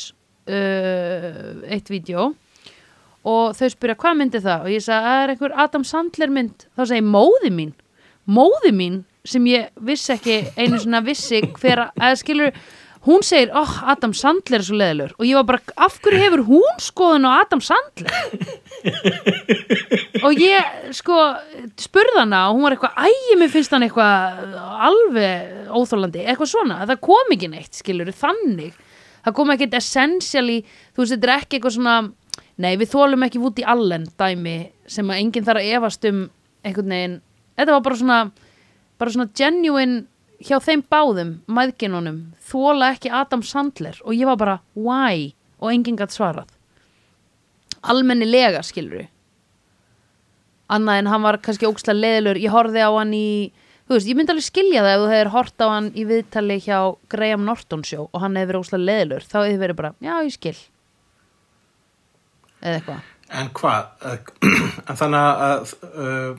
uh, 0.47 1.67
eitt 1.71 1.91
vídeo. 1.91 2.31
Og 3.21 3.53
þau 3.53 3.67
spyrja 3.69 3.95
hvað 4.01 4.15
myndi 4.17 4.39
það? 4.41 4.63
Og 4.65 4.73
ég 4.73 4.88
að 4.89 5.05
það 5.05 5.19
er 5.21 5.31
einhver 5.35 5.51
Adam 5.61 5.83
Sandler 5.85 6.31
mynd. 6.33 6.63
Þá 6.73 6.85
segi 6.89 7.03
móði 7.05 7.51
mín 7.53 7.73
móði 8.29 8.71
mín 8.75 9.01
sem 9.25 9.45
ég 9.50 9.69
vissi 9.85 10.13
ekki 10.15 10.38
einu 10.57 10.79
svona 10.81 11.01
vissi 11.05 11.41
hver 11.59 11.88
að 11.91 12.17
skilur 12.21 12.55
hún 13.08 13.24
segir, 13.25 13.50
oh, 13.58 13.74
Adam 13.89 14.13
Sandler 14.13 14.62
er 14.62 14.65
svo 14.67 14.77
leðilur 14.77 15.15
og 15.17 15.25
ég 15.25 15.38
var 15.39 15.48
bara, 15.50 15.75
af 15.88 15.98
hverju 16.03 16.22
hefur 16.22 16.43
hún 16.50 16.81
skoðun 16.84 17.25
á 17.25 17.31
Adam 17.41 17.63
Sandler? 17.65 18.13
Og 20.22 20.38
ég 20.38 20.93
sko 20.93 21.17
spurði 21.81 22.20
hana 22.20 22.43
og 22.50 22.58
hún 22.58 22.65
var 22.67 22.75
eitthvað 22.75 23.00
ægi, 23.10 23.38
mér 23.41 23.51
finnst 23.53 23.74
hann 23.74 23.86
eitthvað 23.88 24.53
alveg 24.88 25.72
óþólandi, 25.74 26.25
eitthvað 26.25 26.51
svona. 26.51 26.77
Það 26.86 27.01
kom 27.08 27.34
ekki 27.34 27.50
neitt, 27.50 27.74
skilur, 27.77 28.12
þannig. 28.13 28.75
Það 29.25 29.36
kom 29.38 29.53
ekkert 29.53 29.77
essentially 29.77 30.60
þú 30.93 31.03
veist, 31.03 31.15
þetta 31.15 31.27
er 31.27 31.34
ekki 31.39 31.58
eitthvað 31.58 31.75
svona 31.77 31.96
nei, 32.62 32.75
við 32.77 32.93
þólum 32.93 33.25
ekki 33.25 33.41
út 33.41 33.60
í 33.62 33.65
allen 33.74 34.05
dæmi 34.20 34.55
sem 34.89 35.10
að 35.10 35.24
enginn 35.24 35.48
þarf 35.48 35.62
að 35.62 35.74
efast 35.77 36.08
um 36.10 36.24
einhvern 36.62 36.96
veginn, 36.96 37.20
þetta 37.58 37.75
var 37.75 37.86
bara 37.86 38.00
svona 38.01 38.20
bara 39.01 39.13
svona 39.13 39.31
genuine 39.38 40.03
hjá 40.48 40.57
þeim 40.63 40.83
báðum 40.91 41.38
mæðginunum 41.48 42.19
þóla 42.50 42.91
ekki 42.95 43.12
Adam 43.13 43.43
Sandler 43.45 44.00
og 44.03 44.15
ég 44.17 44.29
var 44.29 44.39
bara, 44.41 44.57
why? 44.75 45.31
og 45.62 45.69
enginn 45.69 45.98
gætt 46.00 46.13
svarað. 46.15 46.50
Almennilega 47.86 48.63
skilur 48.65 49.05
annað 50.71 51.01
en 51.01 51.10
hann 51.12 51.25
var 51.25 51.39
kannski 51.43 51.67
ókslega 51.67 52.00
leðilur 52.00 52.39
ég 52.39 52.53
horfði 52.53 52.83
á 52.86 52.91
hann 52.95 53.13
í 53.15 53.51
þú 53.88 53.95
veist, 53.98 54.07
ég 54.07 54.17
myndi 54.17 54.33
alveg 54.33 54.48
skilja 54.48 54.83
það 54.86 54.93
ef 54.93 55.01
þú 55.01 55.10
hefur 55.12 55.31
hort 55.36 55.63
á 55.63 55.67
hann 55.67 55.89
í 55.91 56.05
viðtali 56.07 56.57
hjá 56.63 56.77
Graham 57.12 57.48
Norton 57.48 57.83
show 57.88 58.07
og 58.07 58.24
hann 58.24 58.38
hefur 58.39 58.53
verið 58.53 58.63
ókslega 58.63 58.88
leðilur 58.89 59.27
þá 59.27 59.38
hefur 59.41 59.63
verið 59.65 59.81
bara, 59.81 59.93
já 60.00 60.13
ég 60.15 60.36
skil. 60.38 60.55
Eða 62.62 62.77
eitthvað. 62.77 63.10
En 63.41 63.51
hvað? 63.57 63.91
En 64.91 65.00
þannig 65.00 65.43
að 65.50 65.75
uh, 65.91 66.31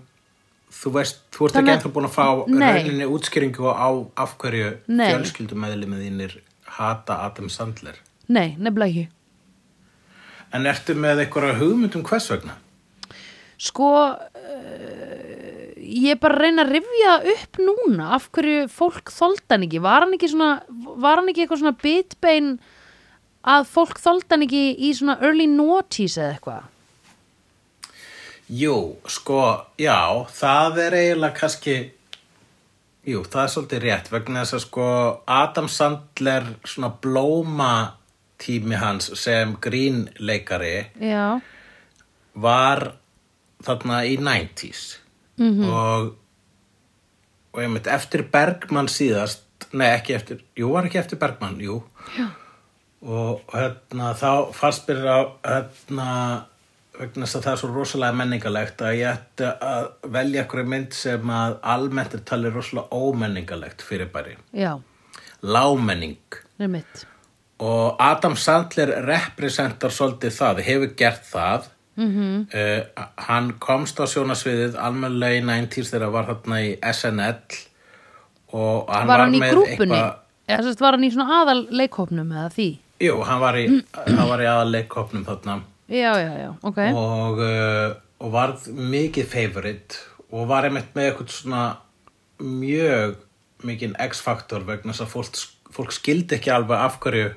þú 0.82 0.92
veist, 0.96 1.20
þú 1.30 1.46
ert 1.46 1.56
ekki 1.60 1.70
að- 1.70 1.74
ennþá 1.78 1.92
búin 1.94 2.08
að 2.08 2.16
fá 2.16 2.26
Nei. 2.48 2.72
rauninni 2.72 3.06
útskýringu 3.14 3.66
á 3.70 3.88
af 4.16 4.36
hverju 4.38 4.70
Nei. 4.88 5.08
fjölskyldumæðli 5.12 5.86
þínir 5.86 6.38
hata 6.78 7.20
Adam 7.26 7.48
Sandler. 7.48 7.96
nei, 8.28 8.56
nefnilega 8.58 8.88
ekki 8.90 9.08
En 10.52 10.66
ertu 10.68 10.92
með 10.94 11.22
einhverja 11.24 11.54
hugmyndum 11.56 12.02
hvers 12.04 12.26
vegna? 12.28 12.52
Sko, 13.56 13.86
uh, 14.12 15.72
ég 15.78 16.10
er 16.12 16.18
bara 16.20 16.36
að 16.36 16.42
reyna 16.44 16.64
að 16.66 16.72
rifja 16.76 17.14
upp 17.32 17.60
núna 17.62 18.10
af 18.18 18.26
hverju 18.34 18.66
fólk 18.68 19.12
þoldi 19.14 19.48
hann 19.54 19.64
ekki. 19.68 19.80
Var 19.80 20.04
hann 20.04 20.12
ekki 20.16 20.28
svona, 20.32 20.50
var 21.00 21.16
hann 21.20 21.30
ekki 21.32 21.46
eitthvað 21.46 21.62
svona 21.62 21.78
bitbein 21.82 22.50
að 23.54 23.64
fólk 23.70 23.96
þoldi 24.02 24.34
hann 24.34 24.44
ekki 24.48 24.62
í 24.76 24.92
svona 24.98 25.16
early 25.22 25.46
noughties 25.46 26.18
eða 26.20 26.34
eitthvað? 26.36 26.68
Jú, 28.52 28.98
sko, 29.08 29.42
já, 29.80 30.26
það 30.28 30.78
er 30.82 30.96
eiginlega 30.98 31.36
kannski, 31.38 31.76
jú, 33.08 33.22
það 33.24 33.44
er 33.46 33.52
svolítið 33.54 33.80
rétt 33.86 34.10
vegna 34.12 34.42
þess 34.42 34.56
að 34.58 34.64
sko 34.66 34.88
Adam 35.32 35.70
Sandler 35.72 36.50
svona 36.68 36.90
blóma 36.92 37.72
tími 38.42 38.76
hans 38.76 39.08
sem 39.16 39.54
grínleikari 39.62 40.74
Já, 41.00 41.38
var 42.34 42.84
þarna 43.64 44.02
í 44.10 44.18
90s 44.20 44.84
og, 45.70 46.12
og 47.54 47.64
einmitt 47.64 47.88
eftir 47.88 48.26
Bergman 48.28 48.90
síðast, 48.92 49.46
nei 49.72 49.88
ekki 49.94 50.18
eftir, 50.18 50.44
jú 50.58 50.74
var 50.74 50.90
ekki 50.90 51.00
eftir 51.00 51.22
Bergman, 51.22 51.56
jú. 51.62 51.80
Já. 52.18 52.28
og 53.02 53.40
hérna 53.54 54.12
þá 54.18 54.52
fannst 54.54 54.90
mér 54.90 55.06
á 55.08 55.20
hérna 55.40 56.10
vegna 57.02 57.26
þess 57.26 57.38
að 57.38 57.44
það 57.46 57.52
er 57.52 57.60
svo 57.60 57.70
rosalega 57.72 58.18
menningalegt 58.20 58.82
að 58.84 58.96
ég 58.98 59.10
ætti 59.12 59.50
að 59.72 59.88
velja 60.16 60.44
einhverju 60.44 60.70
mynd 60.72 60.96
sem 60.96 61.32
að 61.36 61.56
almennt 61.74 62.16
er 62.16 62.24
talið 62.30 62.56
rosalega 62.58 63.02
ómenningalegt 63.02 63.84
fyrir 63.86 64.10
bæri 64.14 64.36
já, 64.56 64.72
lámenning 65.42 66.38
og 67.62 68.00
Adam 68.02 68.34
Sandler 68.36 68.94
representar 69.06 69.92
svolítið 69.94 70.34
það, 70.34 70.62
hefur 70.66 70.94
gert 70.98 71.26
það. 71.28 71.68
Mm 71.94 72.08
-hmm. 72.16 73.02
hann 73.16 73.52
komst 73.60 74.00
á 74.00 74.08
sjónasviðið 74.08 74.78
almennilega 74.80 75.40
í 75.40 75.44
90s 75.44 75.90
þegar 75.92 76.10
var 76.10 76.24
þarna 76.24 76.60
í 76.64 76.70
SNL 76.80 77.34
og 78.52 78.88
hann 78.88 79.06
Var 79.06 79.18
hann 79.20 79.34
í 79.34 79.40
með 79.40 79.50
grúpunni? 79.52 79.94
eitthvað- 80.48 80.80
var 80.80 80.92
hann 80.92 81.04
í 81.04 81.10
svona 81.12 81.42
aðal 81.42 81.68
leikhópnum 81.70 82.32
eða 82.32 82.48
því? 82.48 82.78
jú, 83.02 83.22
hann 83.22 83.40
var 83.40 83.54
í, 83.58 83.66
hann 83.92 84.28
var 84.28 84.40
í 84.40 84.48
aðaleikopnum 84.48 85.24
þarna 85.26 85.62
Já, 85.88 86.12
já, 86.20 86.32
já, 86.38 86.50
ok. 86.62 86.78
og, 86.94 87.42
uh, 87.42 87.94
og 88.22 88.32
varð 88.32 88.68
mikið 88.70 89.26
favorite 89.28 89.98
og 90.32 90.46
var 90.48 90.68
einmitt 90.68 90.94
með 90.96 91.08
eitthvað 91.10 91.34
svona 91.34 91.64
mjög 92.42 93.18
mikið 93.66 93.98
X-faktor 94.06 94.64
vegna 94.66 94.94
þess 94.94 95.04
að 95.04 95.12
fólk, 95.12 95.42
fólk 95.74 95.94
skildi 95.94 96.38
ekki 96.38 96.52
alveg 96.54 96.78
af 96.78 96.98
hverju 97.02 97.28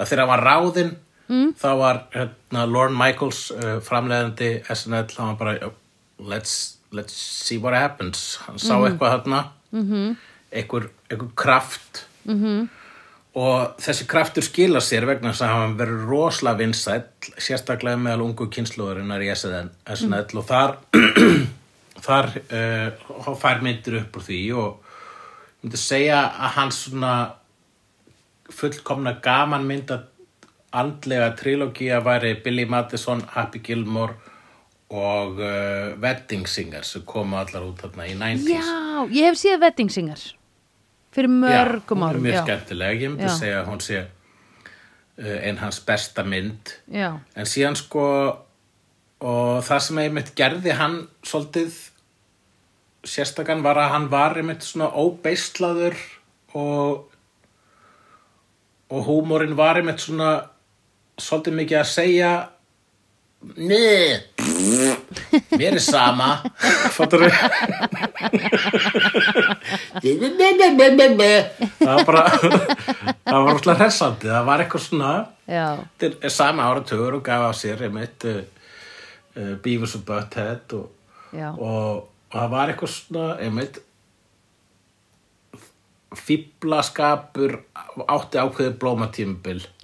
að 0.00 0.08
þegar 0.08 0.24
hann 0.24 0.32
var 0.32 0.44
ráðinn 0.48 0.92
mm. 1.28 1.52
þá 1.60 1.70
var 1.80 2.02
hérna, 2.16 2.66
Lorne 2.66 2.98
Michaels 2.98 3.46
uh, 3.54 3.78
framleiðandi 3.84 4.50
SNL 4.66 5.06
hann 5.16 5.32
var 5.34 5.38
bara 5.40 5.72
let's, 6.18 6.80
let's 6.96 7.14
see 7.14 7.60
what 7.60 7.76
happens 7.76 8.40
hann 8.46 8.60
sá 8.60 8.74
eitthvað 8.78 9.18
þarna 9.18 9.44
-hmm. 9.72 10.16
einhver, 10.50 10.90
einhver 11.10 11.32
kraft 11.34 12.06
-hmm. 12.26 12.68
Og 13.38 13.78
þessi 13.78 14.06
kraftur 14.10 14.42
skila 14.42 14.80
sér 14.82 15.06
vegna 15.06 15.30
þess 15.30 15.44
að 15.46 15.52
hann 15.54 15.74
verður 15.78 16.06
rosalega 16.10 16.58
vinsæll 16.64 17.02
sérstaklega 17.38 18.00
meðal 18.00 18.24
ungu 18.26 18.48
kynsluðurinnar 18.50 19.22
í 19.22 19.30
SNL, 19.36 19.70
SNL 19.94 20.40
og 20.40 20.46
þar 20.48 20.78
þar 22.06 22.30
uh, 22.42 23.34
fær 23.38 23.62
myndir 23.62 24.00
upp 24.00 24.18
úr 24.18 24.26
því 24.26 24.40
og 24.58 24.88
ég 25.60 25.68
myndi 25.68 25.78
segja 25.78 26.24
að 26.26 26.56
hans 26.56 26.80
svona 26.88 27.12
fullkomna 28.50 29.14
gaman 29.22 29.68
mynda 29.68 30.00
andlega 30.74 31.30
trilógía 31.38 32.00
væri 32.02 32.34
Billy 32.42 32.64
Madison, 32.66 33.22
Happy 33.34 33.62
Gilmore 33.62 34.14
og 34.90 35.38
uh, 35.38 35.94
Wedding 36.02 36.48
Singer 36.50 36.82
sem 36.82 37.06
komu 37.06 37.38
allar 37.38 37.62
út 37.62 37.78
þarna 37.84 38.10
í 38.10 38.18
90s 38.18 38.50
Já, 38.50 39.06
ég 39.14 39.30
hef 39.30 39.38
séð 39.38 39.62
Wedding 39.62 39.94
Singer 39.94 40.26
fyrir 41.14 41.32
mörgum 41.32 41.98
hún 41.98 42.08
er 42.08 42.14
árum. 42.14 42.22
mjög 42.22 42.34
já. 42.34 42.42
skemmtileg, 42.44 43.02
ég 43.02 43.10
myndi 43.12 43.28
Já. 43.28 43.36
segja 43.38 43.60
að 43.62 43.70
hún 43.72 43.82
sé 43.84 44.00
uh, 45.18 45.38
ein 45.48 45.58
hans 45.58 45.80
besta 45.86 46.24
mynd 46.24 46.74
Já, 46.86 47.10
en 47.34 47.50
síðan 47.50 47.78
sko 47.78 48.04
og 49.20 49.64
það 49.66 49.82
sem 49.86 49.98
einmitt 50.04 50.34
gerði 50.38 50.76
hann 50.78 51.00
svolítið 51.26 51.76
sérstakann 53.04 53.64
var 53.64 53.80
að 53.80 53.92
hann 53.94 54.08
var 54.12 54.36
einmitt 54.40 54.64
svona 54.64 54.90
óbeislaður 54.92 55.96
og 56.54 57.06
og 58.90 59.04
húmórin 59.06 59.56
var 59.58 59.78
einmitt 59.78 60.02
svona 60.02 60.32
svolítið 61.20 61.60
mikið 61.60 61.82
að 61.82 61.92
segja 61.92 62.32
Nei, 63.56 64.20
mér 65.58 65.76
er 65.78 65.82
sama. 65.84 66.28
Fattur 66.94 67.24
við 67.24 67.34
Það 71.80 71.90
var 71.90 72.04
bara 72.08 72.22
það 72.36 73.36
var 73.36 73.52
alltaf 73.54 73.82
hressandi. 73.82 74.30
Það 74.30 74.48
var 74.50 74.64
eitthvað 74.64 74.84
svona 74.86 75.12
já, 75.50 75.66
Þetta 76.00 76.26
er 76.30 76.34
sama 76.36 76.68
áratugur 76.70 77.18
og 77.18 77.24
gaf 77.26 77.46
á 77.46 77.52
sér 77.56 77.84
einmitt 77.88 78.26
uh, 78.30 78.40
uh, 79.36 79.54
Beavis 79.64 79.96
og 79.98 80.04
Butthead 80.08 80.74
og, 80.78 80.90
og, 81.54 82.02
og 82.30 82.36
það 82.36 82.52
var 82.56 82.72
eitthvað 82.74 82.94
svona 82.96 83.30
einmitt 83.42 83.80
fíblaskapur 86.18 87.52
átti 88.10 88.38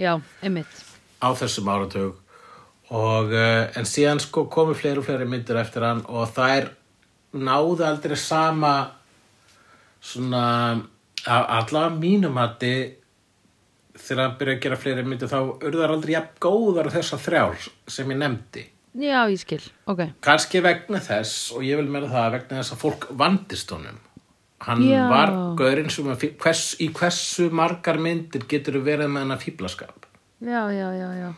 Já, 0.01 0.17
einmitt. 0.43 0.81
á 1.23 1.29
þessum 1.39 1.69
áratug 1.71 2.17
og 2.95 3.33
uh, 3.35 3.67
en 3.79 3.89
síðan 3.89 4.21
sko 4.23 4.45
komu 4.53 4.75
fleiri 4.79 5.01
og 5.01 5.07
fleiri 5.09 5.27
myndir 5.29 5.59
eftir 5.59 5.83
hann 5.87 6.05
og 6.07 6.29
þær 6.37 6.69
náðu 7.37 7.83
aldrei 7.87 8.17
sama 8.17 8.75
svona 10.07 10.45
allavega 11.27 11.91
mínum 11.99 12.39
hætti 12.39 12.73
þegar 13.97 14.23
hann 14.23 14.39
byrja 14.39 14.55
að 14.57 14.63
gera 14.63 14.79
fleiri 14.79 15.05
myndir 15.09 15.31
þá 15.33 15.39
urðar 15.67 15.95
aldrei 15.97 16.15
jafn 16.15 16.41
góðar 16.47 16.91
þessar 16.95 17.23
þrjár 17.25 17.69
sem 17.91 18.11
ég 18.15 18.21
nefndi 18.23 18.67
Já, 18.97 19.27
ég 19.29 19.37
skil. 19.43 19.61
Ok. 19.91 20.07
kannski 20.25 20.63
vegna 20.65 21.03
þess 21.05 21.51
og 21.53 21.65
ég 21.67 21.77
vil 21.81 21.91
meira 21.93 22.09
það 22.09 22.31
vegna 22.39 22.63
þess 22.63 22.73
að 22.77 22.83
fólk 22.85 23.09
vandist 23.19 23.75
honum 23.75 23.99
hann 24.67 24.87
Já. 24.87 25.03
var 25.11 25.33
gaurinn 25.59 25.91
sem 25.93 26.07
að 26.09 26.29
hvers, 26.41 26.63
í 26.81 26.89
hversu 26.97 27.51
margar 27.53 27.99
myndir 28.01 28.47
getur 28.49 28.79
verið 28.85 29.11
með 29.13 29.27
hennar 29.27 29.43
fíblaskap 29.43 30.07
Já, 30.41 30.63
já, 30.73 30.89
já, 30.97 31.09
já. 31.17 31.29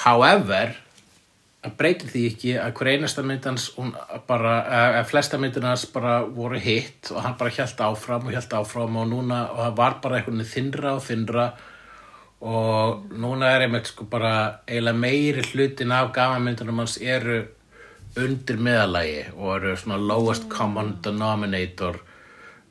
However, 0.00 0.72
það 1.62 1.74
breytir 1.78 2.10
því 2.10 2.22
ekki 2.30 2.52
að 2.58 2.72
hver 2.78 2.90
einasta 2.94 3.22
myndans 3.26 3.68
bara, 4.26 4.54
að 4.98 5.04
flesta 5.12 5.38
myndinans 5.38 5.84
bara 5.94 6.22
voru 6.26 6.58
hitt 6.58 7.12
og 7.12 7.20
hann 7.22 7.36
bara 7.38 7.52
hjælt 7.54 7.82
áfram 7.86 8.26
og 8.26 8.34
hjælt 8.34 8.56
áfram 8.58 8.96
og 8.98 9.10
núna 9.12 9.44
og 9.52 9.60
það 9.60 9.76
var 9.78 9.98
bara 10.02 10.18
einhvern 10.18 10.40
veginn 10.42 10.54
þinnra 10.56 10.94
og 10.96 11.04
þinnra 11.06 11.46
og 12.42 13.12
núna 13.14 13.52
er 13.54 13.68
einmitt 13.68 13.92
sko 13.92 14.08
bara 14.10 14.32
eiginlega 14.66 14.98
meiri 15.04 15.44
hlutin 15.52 15.94
af 15.94 16.10
gamanmyndunum 16.16 16.82
hans 16.82 16.96
eru 16.98 17.44
undir 18.18 18.58
meðalagi 18.58 19.28
og 19.36 19.52
eru 19.60 19.76
svona 19.78 20.00
lowest 20.02 20.48
common 20.52 20.96
denominator. 21.04 22.00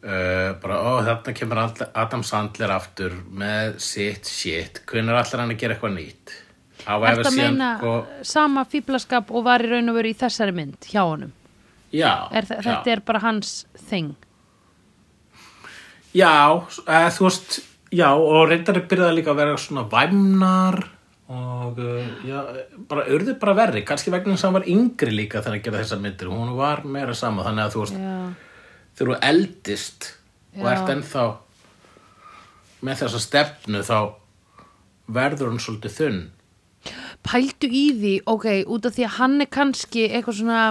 Uh, 0.02 0.58
bara, 0.58 0.80
ó, 0.82 0.92
þarna 1.06 1.34
kemur 1.38 1.60
Ad- 1.62 1.88
Adam 1.94 2.24
Sandler 2.26 2.72
aftur 2.74 3.14
með 3.30 3.76
sitt 3.86 4.26
shit, 4.26 4.80
hvernig 4.90 5.14
er 5.14 5.20
allir 5.20 5.44
hann 5.44 5.54
að 5.54 5.60
gera 5.62 5.76
eitthvað 5.78 5.94
nýtt 6.00 6.34
Þetta 6.86 7.32
meina 7.36 7.70
sko, 7.78 7.92
sama 8.26 8.64
fíblaskap 8.66 9.30
og 9.32 9.44
var 9.46 9.62
í 9.66 9.70
raun 9.72 9.90
og 9.92 9.96
veru 10.00 10.10
í 10.12 10.18
þessari 10.18 10.54
mynd 10.56 10.78
hjá 10.90 11.04
honum. 11.06 11.32
já, 11.94 12.28
Er, 12.32 12.46
þa- 12.48 12.62
þetta 12.64 12.86
já. 12.90 12.92
er 12.96 13.00
bara 13.06 13.20
hans 13.20 13.66
þing. 13.90 14.16
Já, 16.16 16.32
uh, 16.52 17.10
þú 17.16 17.28
veist, 17.28 17.60
já, 17.96 18.10
og 18.16 18.50
reyndar 18.50 18.78
er 18.82 18.88
byrjað 18.92 19.14
líka 19.16 19.32
að 19.32 19.40
vera 19.40 19.58
svona 19.62 19.86
væmnar 19.92 20.80
og 21.32 21.78
uh, 21.80 22.10
já, 22.28 22.42
bara 22.90 23.06
urðu 23.16 23.38
bara 23.40 23.54
verri, 23.56 23.86
kannski 23.88 24.12
vegna 24.12 24.34
þess 24.36 24.44
að 24.44 24.50
hann 24.50 24.58
var 24.60 24.68
yngri 24.74 25.14
líka 25.16 25.40
þegar 25.46 25.60
að 25.60 25.64
gera 25.70 25.84
þessar 25.86 26.02
myndir, 26.04 26.28
hún 26.34 26.52
var 26.58 26.82
meira 26.84 27.16
sama, 27.16 27.46
þannig 27.48 27.64
að 27.70 27.78
þú 27.78 27.86
veist, 27.86 28.02
Já. 28.02 28.18
þegar 29.00 29.14
þú 29.14 29.20
eldist 29.30 30.10
og 30.60 30.68
ert 30.74 30.92
ennþá 30.92 31.24
með 32.84 33.00
þessa 33.06 33.22
stefnu 33.24 33.84
þá 33.88 33.98
verður 35.12 35.54
hún 35.54 35.64
svolítið 35.64 35.96
þunn 36.02 36.20
pældu 37.28 37.70
í 37.70 37.86
því, 38.00 38.16
ok, 38.30 38.48
út 38.66 38.88
af 38.90 38.98
því 38.98 39.08
að 39.08 39.16
hann 39.20 39.38
er 39.44 39.50
kannski 39.54 40.08
eitthvað 40.10 40.40
svona 40.42 40.62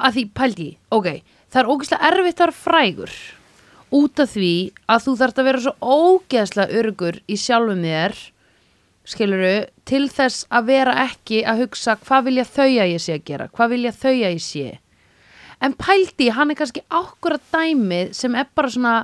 að 0.00 0.16
því, 0.16 0.24
pældu 0.38 0.66
í, 0.68 0.72
ok 0.94 1.08
það 1.50 1.60
er 1.62 1.70
ógeðslega 1.70 2.10
erfitt 2.10 2.40
að 2.40 2.44
vera 2.44 2.58
frægur 2.64 3.14
út 4.00 4.22
af 4.22 4.34
því 4.36 4.52
að 4.86 5.06
þú 5.06 5.14
þarft 5.20 5.40
að 5.40 5.48
vera 5.48 5.62
svo 5.64 5.94
ógeðslega 5.96 6.80
örgur 6.80 7.18
í 7.26 7.38
sjálfum 7.40 7.82
þér 7.82 8.20
skiluru, 9.10 9.54
til 9.88 10.04
þess 10.12 10.44
að 10.54 10.68
vera 10.70 10.94
ekki 11.08 11.40
að 11.48 11.64
hugsa 11.64 11.96
hvað 12.04 12.28
vilja 12.28 12.46
þau 12.46 12.68
að 12.68 12.92
ég 12.92 13.02
sé 13.02 13.16
að 13.16 13.24
gera, 13.26 13.48
hvað 13.50 13.72
vilja 13.74 13.92
þau 13.96 14.12
að 14.12 14.20
ég 14.22 14.42
sé? 14.44 14.66
En 15.60 15.74
pældi, 15.76 16.28
hann 16.32 16.52
er 16.52 16.58
kannski 16.60 16.84
ákvörða 16.86 17.40
dæmið 17.50 18.12
sem 18.16 18.36
er 18.38 18.46
bara 18.54 18.70
svona 18.70 18.94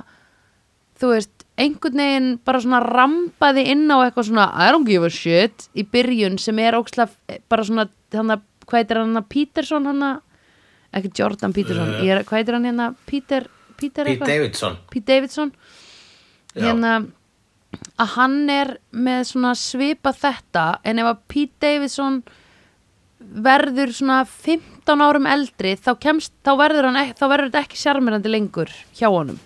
þú 0.97 1.11
veist, 1.11 1.36
einhvern 1.57 1.97
veginn 2.01 2.29
bara 2.45 2.61
svona 2.61 2.79
rampaði 2.85 3.65
inn 3.73 3.87
á 3.89 3.97
eitthvað 4.05 4.29
svona 4.29 4.47
I 4.53 4.69
don't 4.73 4.87
give 4.87 5.05
a 5.05 5.09
shit 5.09 5.67
í 5.73 5.85
byrjun 5.87 6.37
sem 6.41 6.59
er 6.61 6.77
ókslega 6.77 7.39
bara 7.49 7.65
svona 7.65 7.87
hana, 8.13 8.39
hvað 8.67 8.81
heitir 8.83 9.01
hann, 9.01 9.23
Peterson 9.29 9.89
hann 9.89 10.07
ekki 10.95 11.11
Jordan 11.17 11.53
Peterson, 11.53 11.89
Uh. 11.97 12.05
er, 12.07 12.23
hvað 12.23 12.39
heitir 12.41 12.57
hann 12.57 12.67
hérna 12.69 12.95
Peter, 13.05 13.47
Peter 13.77 14.05
Pete 14.05 14.11
eitthvað 14.13 14.33
Davidson 14.33 14.77
Pete 14.91 15.05
Davidson 15.13 15.53
hérna 16.55 16.93
að 17.99 18.11
hann 18.15 18.37
er 18.49 18.77
með 18.93 19.23
svona 19.33 19.53
svipa 19.57 20.13
þetta 20.15 20.67
en 20.87 21.01
ef 21.01 21.09
að 21.11 21.23
Pete 21.27 21.57
Davidson 21.65 22.21
verður 23.19 23.91
svona 23.97 24.21
15 24.29 25.01
árum 25.03 25.25
eldri 25.29 25.73
þá 25.75 25.91
kemst, 25.99 26.33
þá 26.45 26.51
verður 26.61 26.89
hann 26.89 27.13
þá 27.17 27.25
verður 27.27 27.49
þetta 27.49 27.63
ekki 27.65 27.81
sjarmirandi 27.81 28.31
lengur 28.31 28.71
hjá 28.95 29.09
honum 29.09 29.39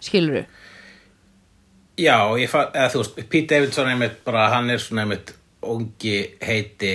skilur 0.00 0.40
du? 0.40 0.44
Já, 1.96 2.16
ég 2.36 2.50
fa, 2.52 2.66
eða 2.74 2.90
þú 2.92 3.00
veist, 3.02 3.20
Pete 3.32 3.46
Davidson 3.54 3.88
einmitt 3.88 4.18
bara, 4.26 4.48
hann 4.52 4.70
er 4.70 4.78
svona 4.82 5.06
einmitt 5.06 5.32
ungi 5.64 6.16
heiti 6.44 6.94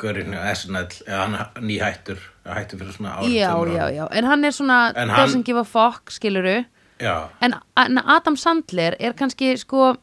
görinu 0.00 0.38
SNL, 0.54 0.86
eða 1.04 1.22
hann 1.26 1.64
nýhættur 1.68 2.20
hættur 2.48 2.80
fyrir 2.80 2.94
svona 2.96 3.18
árum 3.18 3.34
Já, 3.34 3.52
já, 3.68 3.86
já, 3.98 4.06
en 4.16 4.24
hann 4.30 4.44
er 4.48 4.54
svona 4.56 4.78
það 4.96 5.10
hann- 5.16 5.30
sem 5.34 5.42
gefa 5.44 5.64
fokk, 5.68 6.10
skilur 6.16 6.42
du? 6.48 6.64
Já, 7.00 7.28
en, 7.40 7.54
en 7.76 7.98
Adam 8.04 8.36
Sandler 8.36 8.96
er 9.00 9.12
kannski 9.16 9.52
sko, 9.60 9.94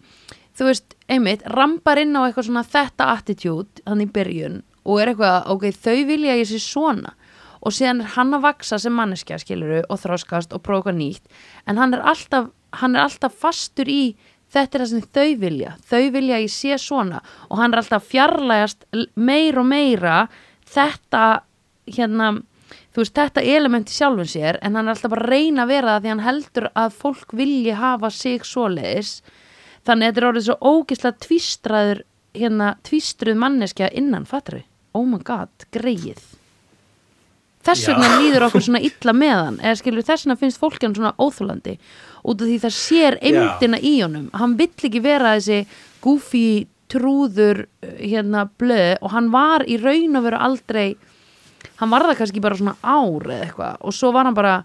þú 0.57 0.69
veist, 0.69 0.93
einmitt 1.09 1.41
rampar 1.53 1.97
inn 2.01 2.13
á 2.13 2.25
eitthvað 2.29 2.47
svona 2.51 2.63
þetta 2.65 3.09
attitude 3.17 3.81
hann 3.87 4.01
í 4.01 4.07
byrjun 4.09 4.61
og 4.85 5.01
er 5.01 5.11
eitthvað 5.15 5.49
ok, 5.53 5.65
þau 5.73 5.97
vilja 6.07 6.37
ég 6.39 6.47
sé 6.47 6.61
svona. 6.63 7.13
Og 7.65 7.73
síðan 7.73 7.99
er 8.05 8.13
hann 8.13 8.31
að 8.37 8.43
vaksa 8.45 8.77
sem 8.79 8.93
manneskja 8.95 9.39
skiluru 9.41 9.81
og 9.89 9.99
þróskast 9.99 10.53
og 10.55 10.61
prófa 10.63 10.87
eitthvað 10.87 10.99
nýtt. 11.01 11.25
En 11.67 11.77
hann 11.81 11.93
er 11.97 12.03
alltaf, 12.05 12.47
hann 12.81 12.95
er 12.95 13.05
alltaf 13.05 13.37
fastur 13.37 13.89
í 13.91 14.15
þetta 14.53 14.77
er 14.77 14.83
það 14.83 14.91
sem 14.91 15.07
þau 15.17 15.31
vilja. 15.41 15.73
Þau 15.87 16.03
vilja 16.15 16.41
ég 16.43 16.53
sé 16.53 16.77
svona. 16.81 17.21
Og 17.49 17.61
hann 17.61 17.73
er 17.73 17.81
alltaf 17.81 18.07
fjarlægast 18.11 18.85
meir 19.15 19.59
og 19.59 19.67
meira 19.67 20.27
þetta 20.67 21.23
hérna 21.87 22.31
þú 22.95 23.03
veist, 23.03 23.15
þetta 23.15 23.43
element 23.55 23.91
í 23.91 23.95
sjálfum 23.95 24.29
sér. 24.29 24.59
En 24.61 24.77
hann 24.77 24.87
er 24.87 24.95
alltaf 24.95 25.13
bara 25.13 25.27
að 25.27 25.35
reyna 25.35 25.65
að 25.65 25.73
vera 25.73 25.93
það 25.95 26.05
því 26.05 26.13
hann 26.13 26.25
heldur 26.27 26.69
að 26.73 26.97
fólk 27.03 27.37
vilji 27.41 27.77
hafa 27.77 28.11
sig 28.13 28.47
svoleiðis. 28.47 29.13
Þannig 29.87 30.07
að 30.07 30.09
þetta 30.09 30.23
er 30.23 30.29
orðið 30.31 30.47
svo 30.47 30.57
ógislega 30.73 31.21
tvístraður 31.27 32.03
hérna, 32.37 32.73
tvístruð 32.87 33.39
manneskja 33.39 33.93
innan, 33.97 34.27
fattur 34.27 34.59
við? 34.59 34.67
Oh 34.97 35.05
my 35.07 35.21
god, 35.23 35.69
greið 35.71 36.25
þess 37.67 37.83
Já. 37.83 37.91
vegna 37.91 38.21
líður 38.21 38.45
okkur 38.47 38.63
svona 38.65 38.81
illa 38.87 39.13
með 39.15 39.35
hann 39.35 39.59
eða 39.61 39.79
skilur 39.81 40.07
þess 40.07 40.25
vegna 40.25 40.39
finnst 40.41 40.61
fólk 40.61 40.79
hann 40.83 40.95
svona 40.97 41.13
óþólandi 41.19 41.75
út 42.27 42.41
af 42.41 42.47
því 42.47 42.57
það 42.63 42.75
sér 42.77 43.17
eindina 43.21 43.79
í 43.79 43.93
honum. 44.01 44.27
Hann 44.35 44.55
vill 44.59 44.71
ekki 44.71 45.03
vera 45.03 45.35
þessi 45.37 45.61
goofy 46.03 46.47
trúður 46.91 47.65
hérna 47.83 48.47
blöð 48.59 48.97
og 49.01 49.13
hann 49.13 49.31
var 49.33 49.65
í 49.67 49.77
raun 49.81 50.19
og 50.19 50.27
veru 50.27 50.41
aldrei 50.47 50.87
hann 51.81 51.91
var 51.91 52.05
það 52.07 52.19
kannski 52.21 52.43
bara 52.43 52.59
svona 52.59 52.77
ár 52.81 53.27
eða 53.27 53.47
eitthvað 53.47 53.81
og 53.83 53.95
svo 53.95 54.13
var 54.15 54.29
hann 54.29 54.37
bara 54.37 54.61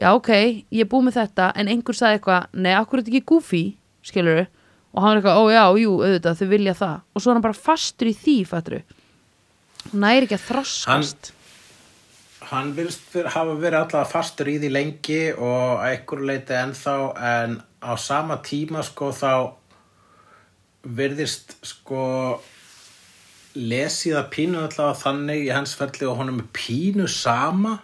já 0.00 0.14
ok, 0.14 0.30
ég 0.72 0.86
er 0.86 0.88
búið 0.88 1.10
með 1.10 1.18
þetta 1.20 1.50
en 1.60 1.68
einhver 1.68 1.96
sagði 1.96 2.18
eitthvað, 2.18 2.46
nei, 2.56 2.72
akkur 2.78 3.00
er 3.00 3.04
þetta 3.04 3.12
ekki 3.18 3.28
goofy? 3.28 3.62
Skilur 4.06 4.46
og 4.46 5.04
hann 5.04 5.12
er 5.12 5.20
eitthvað, 5.20 5.36
ó 5.36 5.44
já, 5.52 5.64
jú, 5.82 5.92
auðvitað, 6.00 6.38
þau 6.40 6.48
vilja 6.50 6.72
það. 6.78 6.94
Og 7.14 7.22
svo 7.22 7.30
er 7.30 7.36
hann 7.36 7.44
bara 7.44 7.58
fastur 7.68 8.08
í 8.10 8.14
því, 8.16 8.36
fattur 8.48 8.80
næri 9.92 10.26
ekki 10.26 10.36
að 10.36 10.46
þroskast. 10.48 11.30
Hann 11.30 11.39
vilst 12.50 13.02
fyr, 13.12 13.28
hafa 13.30 13.54
verið 13.60 13.78
alltaf 13.78 14.12
fastur 14.14 14.48
í 14.50 14.58
því 14.58 14.70
lengi 14.74 15.20
og 15.32 15.82
einhverju 15.86 16.26
leiti 16.26 16.56
ennþá 16.58 16.94
en 17.30 17.58
á 17.78 17.92
sama 17.94 18.40
tíma 18.42 18.82
sko 18.82 19.10
þá 19.14 19.32
virðist 20.82 21.54
sko 21.62 22.40
lesið 23.54 24.16
að 24.18 24.30
pínu 24.34 24.62
alltaf 24.64 25.02
þannig 25.04 25.46
í 25.46 25.52
hans 25.54 25.74
ferli 25.78 26.08
og 26.08 26.18
honum 26.20 26.40
er 26.42 26.48
pínu 26.56 27.06
sama. 27.10 27.78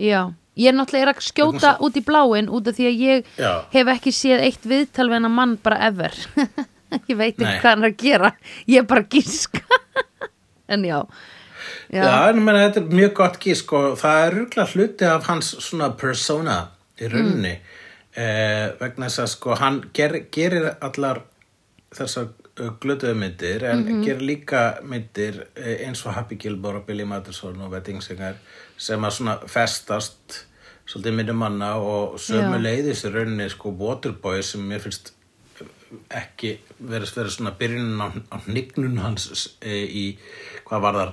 Já, 0.00 0.32
ég 0.58 0.68
er 0.68 0.76
náttúrulega 0.76 1.08
er 1.08 1.12
að 1.14 1.24
skjóta 1.24 1.74
út 1.84 1.96
í 1.96 2.04
bláin 2.04 2.50
út 2.52 2.68
af 2.68 2.76
því 2.76 2.88
að 2.90 3.04
ég 3.04 3.30
Já. 3.38 3.52
hef 3.72 3.92
ekki 3.94 4.12
séð 4.14 4.44
eitt 4.48 4.68
viðtal 4.68 5.08
við 5.08 5.18
hennar 5.20 5.34
mann 5.34 5.56
bara 5.62 5.80
ever. 5.88 6.16
Ég 7.10 7.16
veit 7.18 7.32
ekki 7.32 7.42
Nei. 7.48 7.56
hvað 7.58 7.72
hann 7.72 7.82
er 7.82 7.90
að 7.90 8.02
gera. 8.04 8.28
Ég 8.70 8.84
er 8.84 8.84
bara 8.86 9.02
að 9.02 9.16
gíska 9.16 9.80
en 10.72 10.84
já 10.86 10.98
Já, 11.94 12.28
en 12.30 12.40
menn, 12.42 12.58
þetta 12.58 12.80
er 12.82 12.96
mjög 13.00 13.12
gott 13.20 13.40
gís 13.42 13.62
sko. 13.62 13.82
það 13.98 14.20
er 14.26 14.38
rúglega 14.38 14.70
hluti 14.72 15.08
af 15.08 15.28
hans 15.30 15.50
svona 15.62 15.90
persona 15.98 16.56
í 16.98 17.10
rauninni 17.10 17.52
eh, 17.54 18.72
vegna 18.80 19.10
þess 19.10 19.22
að 19.24 19.30
sko 19.34 19.58
hann 19.60 19.80
ger, 19.94 20.16
gerir 20.34 20.70
allar 20.74 21.22
þessar 21.94 22.30
uh, 22.60 22.72
glötuðu 22.82 23.14
myndir 23.18 23.66
en 23.70 23.84
gerir 24.02 24.24
líka 24.26 24.64
myndir 24.86 25.44
eh, 25.54 25.86
eins 25.86 26.02
og 26.06 26.16
Happy 26.16 26.38
Gilmore 26.40 26.82
og 26.82 26.88
Billy 26.88 27.06
Madison 27.06 27.60
og 27.62 27.74
Wedding 27.74 28.02
Singer 28.02 28.38
sem 28.76 29.06
að 29.06 29.18
svona 29.18 29.36
festast 29.50 30.44
svolítið 30.84 31.18
minnum 31.18 31.38
manna 31.40 31.74
og 31.80 32.18
sömu 32.20 32.58
Já. 32.58 32.64
leiðis 32.66 33.04
í 33.06 33.12
rauninni 33.14 33.48
sko 33.52 33.72
Waterboy 33.78 34.42
sem 34.44 34.64
mér 34.68 34.82
finnst 34.84 35.14
ekki 36.10 36.56
verið 36.82 37.30
svona 37.30 37.54
byrjunin 37.58 38.02
á, 38.02 38.08
á 38.34 38.36
hnignun 38.48 38.98
hans 38.98 39.28
e, 39.62 39.78
í 39.86 40.04
hvað 40.66 40.82
var 40.82 40.98
þar 40.98 41.12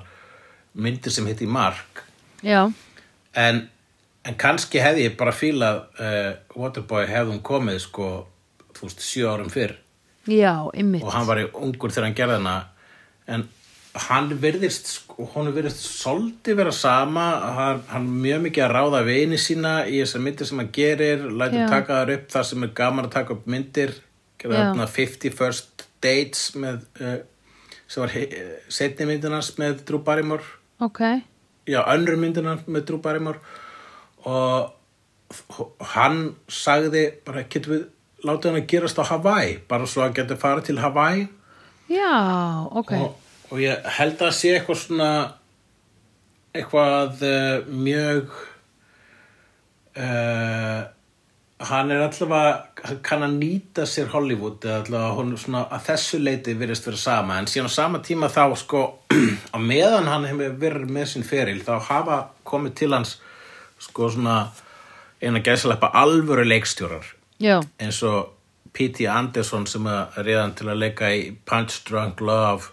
myndir 0.73 1.13
sem 1.13 1.27
hitti 1.27 1.47
Mark. 1.47 2.03
Já, 2.45 2.65
en, 3.37 3.63
en 4.25 4.37
kannski 4.39 4.81
hefði 4.81 5.07
ég 5.09 5.17
bara 5.19 5.33
fílað 5.35 5.83
uh, 6.01 6.33
Waterboy 6.57 7.07
hefðum 7.09 7.41
komið 7.45 7.81
sko 7.85 8.11
þú 8.75 8.89
veist 8.89 9.05
sjö 9.05 9.31
árum 9.31 9.49
fyrr. 9.53 9.77
Já, 10.29 10.53
og 10.61 11.09
hann 11.15 11.25
var 11.27 11.41
í 11.41 11.47
ungur 11.57 11.93
þegar 11.93 12.07
hann 12.09 12.17
gerði 12.17 12.37
hana. 12.39 12.55
En 13.29 13.47
hann 14.07 14.29
virðist 14.41 14.89
sko, 14.93 15.25
hún 15.33 15.49
virðist 15.55 15.83
svolítið 15.85 16.59
vera 16.61 16.73
sama. 16.75 17.25
Hann, 17.57 17.81
hann 17.89 18.07
mjög 18.23 18.45
mikið 18.47 18.65
að 18.67 18.75
ráða 18.77 19.01
vini 19.07 19.41
sína 19.41 19.73
í 19.89 19.99
þessar 20.03 20.25
myndir 20.27 20.49
sem 20.49 20.61
hann 20.61 20.71
gerir 20.75 21.25
Já. 21.25 21.65
taka 21.69 21.99
þar 21.99 22.13
upp 22.15 22.31
þar 22.35 22.47
sem 22.51 22.65
er 22.67 22.73
gaman 22.77 23.09
að 23.09 23.17
taka 23.17 23.35
upp 23.35 23.49
myndir. 23.49 23.97
Gera 24.41 24.55
Já. 24.55 24.63
þarna 24.69 24.87
50 24.95 25.37
first 25.37 25.85
dates 26.01 26.47
með 26.57 26.85
uh, 27.01 27.19
sem 27.91 28.05
var 28.05 28.15
setni 28.71 29.09
myndinans 29.09 29.51
með 29.59 29.83
Drew 29.89 30.01
Barrymore 30.05 30.60
ok, 30.81 31.01
já, 31.69 31.81
önnur 31.85 32.19
myndina 32.19 32.57
með 32.65 32.85
Drew 32.89 33.01
Barrymore 33.01 33.39
og 34.25 34.77
hann 35.95 36.23
sagði 36.51 37.07
bara 37.25 37.45
getum 37.49 37.75
við 37.75 37.89
látið 38.25 38.51
hann 38.51 38.61
að 38.61 38.69
gerast 38.69 39.01
á 39.01 39.03
Hawaii? 39.09 39.57
Bara 39.69 39.89
svo 39.89 40.03
að 40.05 40.15
geta 40.19 40.37
farið 40.39 40.69
til 40.69 40.79
Hawaii. 40.81 41.27
Já, 41.91 42.15
ok. 42.69 42.93
Og, 42.97 43.35
og 43.51 43.61
ég 43.61 43.91
held 43.97 44.21
að 44.21 44.33
sé 44.37 44.55
eitthvað 44.55 44.81
svona 44.83 45.11
eitthvað 46.51 47.23
uh, 47.27 47.69
mjög 47.71 48.33
uh, 49.95 50.81
hann 51.69 51.91
er 51.91 52.01
allavega 52.05 52.87
hann 52.87 52.99
kann 53.05 53.25
að 53.25 53.37
nýta 53.37 53.85
sér 53.89 54.09
Hollywood 54.13 54.65
eða 54.65 54.79
allavega 54.81 55.15
hún 55.19 55.35
svona 55.37 55.63
að 55.69 55.85
þessu 55.89 56.19
leiti 56.21 56.55
virðist 56.57 56.87
vera 56.87 56.99
sama 57.01 57.37
en 57.39 57.49
síðan 57.51 57.69
á 57.69 57.77
sama 57.77 58.01
tíma 58.05 58.29
þá 58.33 58.43
sko 58.57 58.83
á 59.55 59.57
meðan 59.61 60.09
hann 60.09 60.27
hefur 60.29 60.57
verið 60.63 60.93
með 60.97 61.07
sinn 61.13 61.27
feril 61.27 61.61
þá 61.65 61.73
hafa 61.89 62.19
komið 62.47 62.75
til 62.81 62.91
hans 62.95 63.15
sko 63.81 64.09
svona 64.09 64.37
eina 65.21 65.41
gæslepa 65.45 65.91
alvöru 66.01 66.45
leikstjórar 66.47 67.05
já, 67.41 67.59
eins 67.77 68.01
og 68.07 68.37
P.T. 68.71 69.05
Anderson 69.11 69.65
sem 69.67 69.87
að 69.91 70.21
reyðan 70.23 70.53
til 70.55 70.69
að 70.71 70.79
leika 70.79 71.09
í 71.11 71.25
Punch 71.45 71.81
Drunk 71.89 72.21
Love 72.23 72.71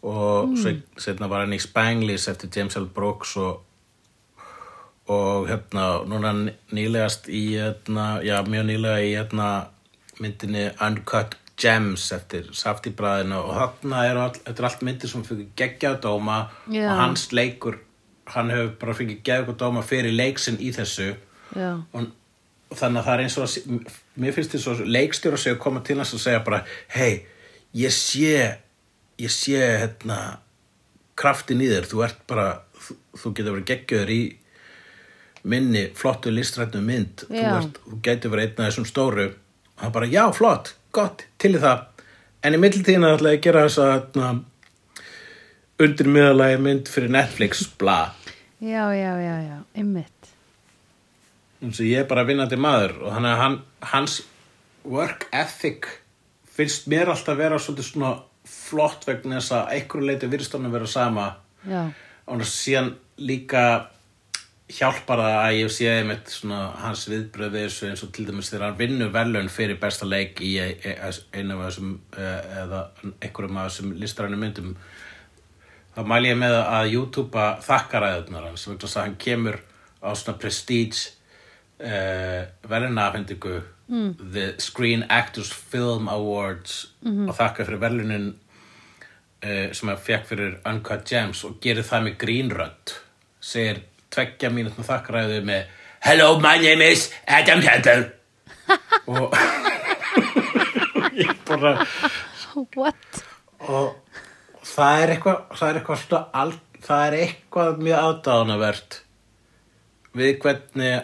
og 0.00 0.54
mm. 0.54 0.78
setna 0.96 1.28
var 1.28 1.44
hann 1.44 1.52
í 1.52 1.60
Spanglish 1.60 2.30
eftir 2.30 2.48
James 2.56 2.78
L. 2.80 2.88
Brooks 2.88 3.36
og 3.36 3.60
og 5.10 5.48
hérna 5.50 5.84
núna 6.06 6.32
nýlegast 6.70 7.28
í 7.28 7.56
hérna, 7.56 8.20
já 8.22 8.38
mjög 8.46 8.66
nýlega 8.68 9.02
í 9.02 9.12
hérna 9.16 9.50
myndinni 10.20 10.68
Uncut 10.86 11.36
Gems 11.60 12.06
eftir 12.14 12.48
Safti-bræðina 12.56 13.40
og 13.42 13.56
þarna 13.58 14.04
er 14.08 14.20
all, 14.20 14.36
þetta 14.36 14.62
er 14.62 14.68
allt 14.68 14.84
myndir 14.86 15.10
sem 15.10 15.24
fyrir 15.26 15.50
geggjadóma 15.58 16.38
Já. 16.70 16.86
og 16.86 17.02
hans 17.02 17.26
leikur 17.36 17.80
hann 18.30 18.52
hefur 18.54 18.70
bara 18.80 18.96
fyrir 18.96 19.20
geggjadóma 19.26 19.82
fyrir 19.84 20.14
leiksin 20.14 20.60
í 20.62 20.70
þessu. 20.76 21.10
Já, 21.58 21.72
og, 21.82 22.10
þannig 22.70 23.00
að 23.00 23.06
það 23.08 23.14
er 23.14 23.24
eins 23.24 23.36
og 23.36 23.48
að, 23.48 23.94
mér 24.22 24.36
finnst 24.36 24.54
þess 24.54 24.72
að 24.72 24.84
leikstjóra 24.94 25.40
sig 25.42 25.56
að 25.56 25.62
koma 25.64 25.82
til 25.86 25.98
hans 25.98 26.14
og 26.14 26.22
segja 26.22 26.44
bara 26.46 26.62
hei, 26.94 27.24
ég 27.74 27.94
sé 27.94 28.36
ég 29.20 29.32
sé 29.34 29.58
hérna 29.58 30.20
kraftin 31.18 31.60
í 31.60 31.68
þér, 31.68 31.88
þú 31.90 32.04
ert 32.06 32.22
bara 32.30 32.46
þú, 32.78 32.96
þú 33.20 33.32
getur 33.36 33.56
verið 33.56 33.70
geggjöður 33.74 34.14
í 34.14 34.20
minni 35.42 35.86
flottu 35.96 36.32
listrætnu 36.34 36.82
mynd. 36.84 37.24
Þú, 37.28 37.36
Já. 37.38 37.50
ert, 37.60 37.80
þú 37.86 38.00
getur 38.04 38.34
verið 38.34 38.48
einn 38.50 38.60
af 38.64 38.70
þessum 38.70 38.88
stóru. 38.88 39.26
Og 39.76 39.84
hann 39.84 39.94
bara, 39.94 40.08
já, 40.10 40.24
flott, 40.36 40.74
gott, 40.92 41.24
til 41.40 41.54
í 41.56 41.62
það. 41.62 41.86
En 42.44 42.56
í 42.56 42.60
mittiltíðina 42.60 43.14
ætla 43.16 43.34
ég 43.34 43.40
að 43.40 43.46
gera 43.48 43.66
þess 43.66 43.82
að 43.84 43.92
hérna, 43.94 44.30
undir 45.80 46.10
miðalagi 46.12 46.60
mynd 46.60 46.90
fyrir 46.92 47.12
Netflix, 47.12 47.64
bla. 47.80 47.98
Já, 48.60 48.90
já, 48.92 49.12
já, 49.20 49.36
já, 49.46 49.56
einmitt. 49.76 50.32
Eins 51.60 51.80
og 51.80 51.88
ég 51.88 52.02
er 52.02 52.08
bara 52.08 52.24
vinnandi 52.28 52.56
maður 52.60 52.98
og 53.04 53.14
þannig 53.16 53.32
að 53.34 53.40
hann, 53.40 53.56
hans 53.92 54.20
work 54.88 55.26
ethic 55.36 55.88
finnst 56.48 56.88
mér 56.88 57.12
alltaf 57.12 57.36
vera 57.36 57.58
svolítið 57.60 57.88
svona 57.90 58.12
flott 58.48 59.04
vegna 59.08 59.38
þess 59.40 59.54
að 59.56 59.74
einhverju 59.76 60.08
leiti 60.08 60.30
virðist 60.32 60.56
hann 60.56 60.68
að 60.68 60.76
vera 60.78 60.88
sama. 60.90 61.26
Já, 61.68 61.82
og 62.30 62.44
síðan 62.48 62.94
líka 63.20 63.64
hjálpar 64.70 65.20
það 65.22 65.36
að 65.40 65.56
ég 65.58 65.72
sé 65.74 65.88
einmitt 65.90 66.30
svona 66.32 66.60
hans 66.82 67.04
viðbröð 67.10 67.54
við 67.54 67.64
þessu 67.66 67.88
eins 67.90 68.02
og 68.06 68.12
til 68.14 68.26
dæmis 68.28 68.50
þegar 68.52 68.66
hann 68.68 68.78
vinnur 68.78 69.12
velun 69.14 69.50
fyrir 69.52 69.78
besta 69.82 70.08
leik 70.08 70.40
í 70.46 70.54
e- 70.62 70.76
e- 70.86 70.96
einu 71.34 71.58
af 71.58 71.70
þessum 71.70 71.94
eða 72.16 72.82
einhverjum 73.20 73.58
af 73.60 73.70
þessum 73.70 73.94
listrænu 73.98 74.38
myndum 74.40 74.76
þá 75.96 76.02
mæli 76.06 76.30
ég 76.30 76.38
með 76.38 76.56
að 76.60 76.92
YouTube 76.94 77.46
þakkaræðunar 77.66 78.46
hans 78.50 78.68
vegna 78.68 78.84
þess 78.84 79.00
að 79.00 79.06
hann 79.08 79.18
kemur 79.26 79.60
á 80.00 80.08
svona 80.14 80.38
prestige 80.40 81.10
uh, 81.82 82.46
velunafendingu 82.70 83.56
mm. 83.88 84.14
The 84.32 84.46
Screen 84.62 85.04
Actors 85.08 85.52
Film 85.52 86.08
Awards 86.08 86.94
og 87.04 87.34
þakka 87.36 87.66
fyrir 87.66 87.82
velunin 87.82 88.30
uh, 88.32 89.68
sem 89.76 89.92
að 89.92 90.02
fekk 90.06 90.26
fyrir 90.32 90.58
Uncut 90.70 91.06
Gems 91.10 91.44
og 91.48 91.58
gerir 91.64 91.86
það 91.86 92.06
með 92.08 92.18
grínrödd 92.24 92.98
segir 93.40 93.82
tveggja 94.10 94.50
mínútna 94.54 94.86
þakkræðu 94.86 95.42
með 95.46 95.76
Hello, 96.00 96.38
my 96.40 96.56
name 96.62 96.86
is 96.92 97.10
Adam 97.28 97.62
Sandler 97.64 98.06
og 99.12 99.34
ég 101.20 101.32
bara 101.48 101.74
what? 102.76 103.22
og 103.68 103.96
það 104.64 105.02
er 105.02 105.14
eitthvað 105.14 105.40
það 105.58 105.68
er 105.68 105.80
eitthvað 105.80 106.02
svona 106.04 106.22
al, 106.42 106.52
það 106.80 107.06
er 107.06 107.16
eitthvað 107.20 107.82
mjög 107.84 108.04
aðdáðanavert 108.08 109.00
við 110.20 110.38
hvernig 110.42 111.02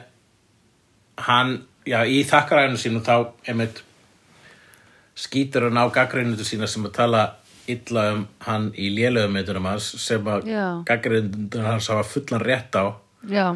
hann, 1.26 1.52
já, 1.86 2.00
í 2.04 2.22
þakkaræðinu 2.26 2.80
sínu 2.80 3.02
þá, 3.06 3.32
einmitt 3.46 3.82
skýtur 5.16 5.68
hann 5.68 5.80
á 5.80 5.86
gaggrinundu 5.92 6.44
sína 6.44 6.68
sem 6.68 6.84
að 6.88 6.96
tala 6.98 7.22
illa 7.72 8.04
um 8.14 8.26
hann 8.46 8.68
í 8.78 8.90
lélögum 8.94 9.34
meitunum 9.36 9.66
hans 9.70 9.88
sem 10.02 10.28
að 10.30 10.46
Já. 10.50 10.66
gaggrinundu 10.88 11.64
hans 11.64 11.88
hafa 11.92 12.04
fullan 12.08 12.44
rétt 12.44 12.78
á. 12.78 12.84
Já, 13.26 13.46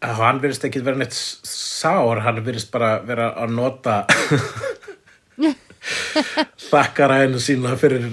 hann 0.00 0.40
virðist 0.40 0.64
ekki 0.68 0.82
vera 0.84 1.00
neitt 1.00 1.16
sár, 1.16 2.22
hann 2.24 2.40
virðist 2.44 2.70
bara 2.72 2.92
vera 3.04 3.32
að 3.40 3.56
nota 3.56 3.96
þakkaræðinu 6.70 7.42
sína 7.42 7.76
fyrir 7.80 8.08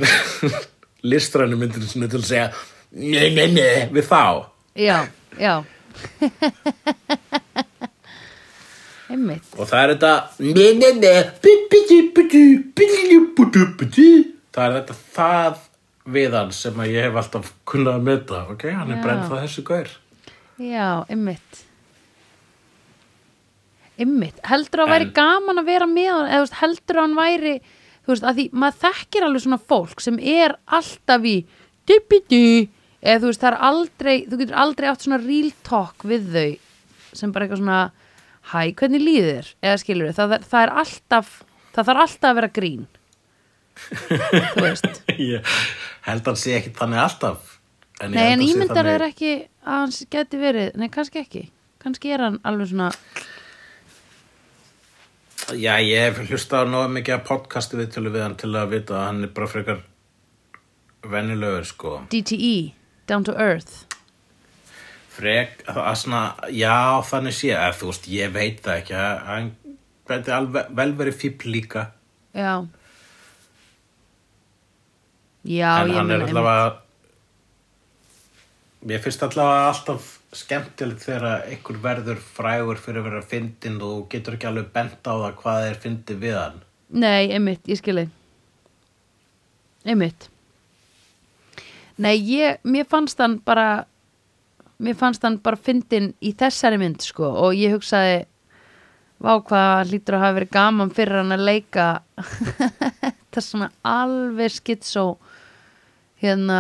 listrænu 1.12 1.60
myndinu 1.60 1.88
sinni 1.88 2.10
til 2.12 2.22
að 2.24 2.30
segja 2.32 2.50
nei, 2.98 3.30
nei, 3.36 3.48
nei, 3.54 3.88
við 3.94 4.10
þá. 4.10 4.24
Já, 4.78 4.98
já 5.40 5.64
Einmitt. 9.18 9.48
og 9.58 9.66
það 9.66 9.84
er 9.84 9.90
þetta 9.96 10.14
það 14.54 14.66
er 14.68 14.76
þetta 14.80 14.96
það 15.18 15.64
við 16.18 16.36
hann 16.38 16.52
sem 16.56 16.76
að 16.80 16.92
ég 16.94 17.08
hef 17.08 17.16
alltaf 17.22 17.54
kunnað 17.68 17.98
að 17.98 18.06
mynda 18.08 18.44
ok, 18.54 18.68
hann 18.72 18.92
já. 18.92 18.96
er 18.96 19.02
brennið 19.04 19.32
það 19.32 19.42
þessu 19.44 19.64
gaur. 19.68 19.90
Já, 20.58 20.90
ymmit 21.14 21.64
ymmit, 24.02 24.38
heldur 24.46 24.84
að 24.84 24.88
en, 24.88 24.94
væri 24.94 25.10
gaman 25.16 25.62
að 25.62 25.70
vera 25.72 25.90
með 25.90 26.10
hann, 26.14 26.32
eða 26.38 26.60
heldur 26.62 27.00
að 27.00 27.06
hann 27.06 27.18
væri 27.18 27.54
þú 28.06 28.14
veist, 28.14 28.26
að 28.26 28.40
því 28.40 28.48
maður 28.54 28.82
þekkir 28.86 29.28
alveg 29.28 29.44
svona 29.44 29.62
fólk 29.72 30.04
sem 30.04 30.20
er 30.22 30.56
alltaf 30.78 31.28
í 31.28 31.36
dipidí, 31.90 32.68
eða 33.02 33.22
þú 33.24 33.32
veist 33.32 33.44
það 33.44 33.52
er 33.52 33.60
aldrei, 33.70 34.16
þú 34.28 34.42
getur 34.42 34.60
aldrei 34.64 34.90
átt 34.92 35.06
svona 35.06 35.22
real 35.24 35.50
talk 35.66 36.06
við 36.08 36.30
þau 36.36 37.18
sem 37.18 37.34
bara 37.34 37.48
eitthvað 37.48 37.64
svona 37.64 37.82
hæ, 38.54 38.62
hvernig 38.80 39.02
líður 39.04 39.28
þér? 39.34 39.50
Eða 39.68 39.82
skilur 39.84 40.14
það, 40.18 40.36
er- 40.38 40.48
það 40.52 40.64
er 40.68 40.74
alltaf 40.84 41.34
það 41.76 41.90
þarf 41.92 42.04
alltaf 42.06 42.30
að 42.32 42.38
vera 42.42 42.52
grín 42.58 42.86
þú 44.54 44.64
veist 44.64 45.02
ég 45.18 45.52
held 46.08 46.22
að 46.24 46.32
hann 46.32 46.40
sé 46.42 46.56
ekki 46.58 46.72
þannig 46.80 47.02
alltaf 47.04 47.54
en 48.02 48.14
Nei, 48.14 48.24
en 48.34 48.42
ímyndar 48.46 48.88
er 48.90 49.04
ekki 49.10 49.32
að 49.68 49.82
hans 49.84 50.00
geti 50.14 50.40
verið, 50.42 50.72
nei, 50.78 50.88
kannski 50.94 51.22
ekki 51.22 51.44
kannski 51.84 52.12
er 52.16 52.24
hann 52.28 52.40
alveg 52.48 52.72
svona 52.72 52.92
Já, 55.56 55.78
ég 55.80 56.02
hef 56.10 56.18
hlustað 56.28 56.68
nógu 56.74 56.90
mikið 56.98 57.14
að 57.16 57.28
podcastu 57.30 57.78
viðtölu 57.80 58.12
við 58.12 58.24
hann 58.26 58.34
til 58.42 58.50
að 58.60 58.74
vita 58.74 58.98
að 58.98 59.06
hann 59.06 59.22
er 59.24 59.30
bara 59.38 59.48
frekar 59.48 59.78
venjulegur, 61.08 61.64
sko. 61.70 61.92
DTE, 62.12 62.74
down 63.08 63.24
to 63.24 63.32
earth 63.40 63.86
Frek, 65.18 65.62
að 65.74 65.94
svona, 65.98 66.24
já, 66.54 67.02
þannig 67.10 67.34
sé, 67.34 67.54
að 67.58 67.78
þú 67.80 67.92
veist, 67.92 68.10
ég 68.14 68.34
veit 68.36 68.60
það 68.66 68.82
ekki, 68.84 68.98
að 69.02 69.22
hann 69.28 69.54
gæti 70.08 70.34
alveg 70.36 70.76
vel 70.78 70.92
verið 71.00 71.16
fíbl 71.24 71.54
líka, 71.56 71.88
Já. 72.38 72.68
Já, 75.48 75.72
en 75.82 75.90
ég 75.90 75.96
hann 75.96 76.12
er 76.12 76.24
allavega, 76.28 76.68
mér 78.86 79.02
finnst 79.02 79.24
allavega 79.24 79.70
alltaf 79.72 80.10
skemmtilegt 80.36 81.06
þegar 81.06 81.46
einhver 81.48 81.80
verður 81.82 82.20
frægur 82.20 82.82
fyrir 82.84 83.02
að 83.02 83.08
vera 83.08 83.26
fyndin 83.32 83.78
og 83.88 84.06
getur 84.12 84.36
ekki 84.36 84.50
alveg 84.50 84.70
bent 84.76 85.08
á 85.08 85.14
það 85.14 85.38
hvað 85.42 85.68
er 85.70 85.80
fyndið 85.86 86.20
við 86.26 86.36
hann. 86.38 86.60
Nei, 86.94 87.32
einmitt, 87.32 87.64
ég 87.72 87.80
skil 87.80 88.02
þig. 88.02 88.12
Einmitt. 89.88 90.28
Nei, 91.98 92.16
ég, 92.20 92.60
mér 92.68 92.86
fannst 92.92 93.24
hann 93.24 93.40
bara 93.48 93.88
mér 94.84 94.98
fannst 94.98 95.24
hann 95.26 95.40
bara 95.44 95.60
fyndin 95.60 96.12
í 96.22 96.34
þessari 96.38 96.80
mynd, 96.82 97.02
sko 97.06 97.30
og 97.46 97.56
ég 97.58 97.76
hugsaði 97.76 98.26
vá 99.24 99.32
hvað 99.42 99.92
hlýtur 99.92 100.18
að 100.18 100.24
hafa 100.26 100.38
verið 100.38 100.54
gaman 100.54 100.94
fyrir 100.94 101.22
hann 101.24 101.34
að 101.34 101.48
leika. 101.48 101.88
Þetta 103.02 103.44
svona 103.44 103.72
alveg 103.86 104.54
skitsó 104.54 105.08
hérna 106.22 106.60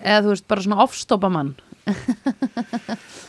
eða 0.00 0.22
þú 0.24 0.32
veist, 0.32 0.46
bara 0.50 0.64
svona 0.64 0.84
ofstopa 0.84 1.30
mann 1.32 1.52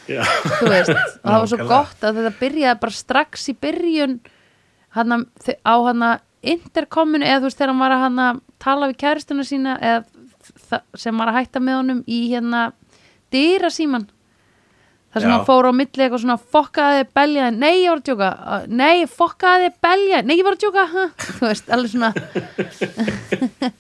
þú 0.08 0.70
veist, 0.70 0.92
og 0.92 1.28
það 1.28 1.38
var 1.38 1.50
svo 1.52 1.68
gott 1.70 2.06
að 2.06 2.20
þetta 2.20 2.32
byrjaði 2.40 2.82
bara 2.82 2.96
strax 2.96 3.48
í 3.52 3.56
byrjun 3.62 4.18
hana, 4.98 5.22
á 5.62 5.76
hana 5.88 6.12
interkominu 6.42 7.28
eða 7.28 7.42
þú 7.42 7.50
veist 7.50 7.62
þegar 7.62 7.74
hann 7.74 7.84
var 7.84 7.96
að 7.96 8.06
hana 8.06 8.28
tala 8.62 8.90
við 8.92 9.02
kæristuna 9.04 9.46
sína 9.48 9.78
eða 9.78 10.80
sem 10.98 11.18
var 11.22 11.32
að 11.32 11.38
hætta 11.38 11.62
með 11.62 11.80
honum 11.80 12.02
í 12.10 12.22
hérna 12.32 12.72
dýra 13.34 13.70
síman 13.74 14.08
þar 15.12 15.22
sem 15.24 15.30
Já. 15.30 15.34
hann 15.36 15.48
fór 15.48 15.68
á 15.68 15.72
milli 15.76 16.06
eitthvað 16.06 16.24
svona 16.24 16.40
fokkaði 16.40 17.08
beljaði, 17.16 17.58
nei 17.60 17.76
ég 17.82 17.90
var 17.92 18.00
að 18.00 18.08
djóka. 18.08 18.30
Uh, 18.32 18.64
nei 18.72 18.98
fokkaði 19.12 19.70
beljaði, 19.84 20.28
nei 20.28 20.38
ég 20.38 20.46
var 20.48 20.56
að 20.56 20.64
djóka. 20.66 20.84
Ha? 20.94 21.04
þú 21.26 21.50
veist, 21.50 21.72
alveg 21.76 21.92
svona 21.92 22.12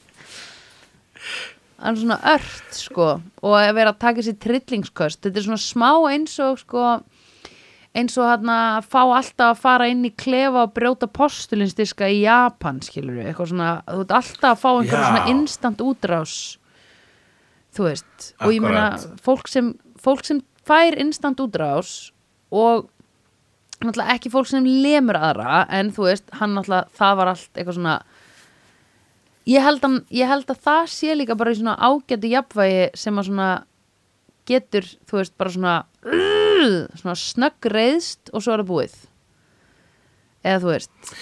alveg 1.81 2.01
svona 2.03 2.19
ört 2.35 2.75
sko. 2.77 3.07
Og 3.41 3.55
að 3.57 3.73
vera 3.79 3.95
að 3.95 4.01
taka 4.03 4.25
sér 4.25 4.37
trillingsköst 4.43 5.23
þetta 5.23 5.39
er 5.39 5.47
svona 5.47 5.63
smá 5.63 5.91
eins 6.11 6.35
og 6.43 6.59
sko 6.61 6.83
eins 7.97 8.15
og 8.19 8.27
hann 8.29 8.51
að 8.51 8.87
fá 8.87 9.01
alltaf 9.03 9.49
að 9.49 9.61
fara 9.65 9.87
inn 9.91 10.05
í 10.07 10.13
klefa 10.15 10.65
og 10.65 10.73
brjóta 10.75 11.09
postulinstiska 11.11 12.07
í 12.07 12.21
Japan 12.23 12.79
skilur 12.85 13.17
við, 13.17 13.31
eitthvað 13.31 13.51
svona 13.51 13.71
þú 13.87 14.05
ert 14.05 14.13
alltaf 14.19 14.51
að 14.53 14.61
fá 14.61 14.69
einhverja 14.71 15.09
svona 15.09 15.33
instant 15.33 15.83
útrás 15.83 16.35
þú 17.75 17.87
veist 17.87 18.31
og 18.39 18.55
ég 18.55 18.63
meina 18.63 18.87
fólk 19.23 19.51
sem, 19.51 19.73
fólk 20.01 20.25
sem 20.27 20.41
fær 20.67 20.97
instant 21.01 21.39
útrás 21.43 22.11
og 22.51 22.89
náttúrulega 23.81 24.17
ekki 24.17 24.31
fólk 24.33 24.49
sem 24.49 24.65
lemur 24.65 25.17
aðra 25.17 25.63
en 25.73 25.91
þú 25.95 26.09
veist, 26.09 26.27
hann 26.37 26.55
náttúrulega 26.57 26.91
það 26.97 27.17
var 27.21 27.33
allt 27.33 27.49
eitthvað 27.55 27.79
svona 27.79 27.95
ég 29.49 29.65
held, 29.65 29.85
að, 29.87 29.97
ég 30.13 30.29
held 30.29 30.51
að 30.53 30.63
það 30.67 30.83
sé 30.93 31.17
líka 31.17 31.37
bara 31.39 31.53
í 31.53 31.57
svona 31.57 31.77
ágætu 31.79 32.29
jafnvægi 32.31 32.83
sem 33.01 33.17
að 33.17 33.31
svona 33.31 33.49
getur, 34.49 34.85
þú 35.09 35.21
veist, 35.21 35.37
bara 35.39 35.55
svona 35.55 35.77
svona 36.99 37.15
snögg 37.17 37.69
reyðst 37.73 38.31
og 38.33 38.43
svo 38.43 38.53
er 38.55 38.63
það 38.63 38.69
búið. 38.69 38.99
Eða 40.41 40.61
þú 40.63 40.71
veist 40.71 41.15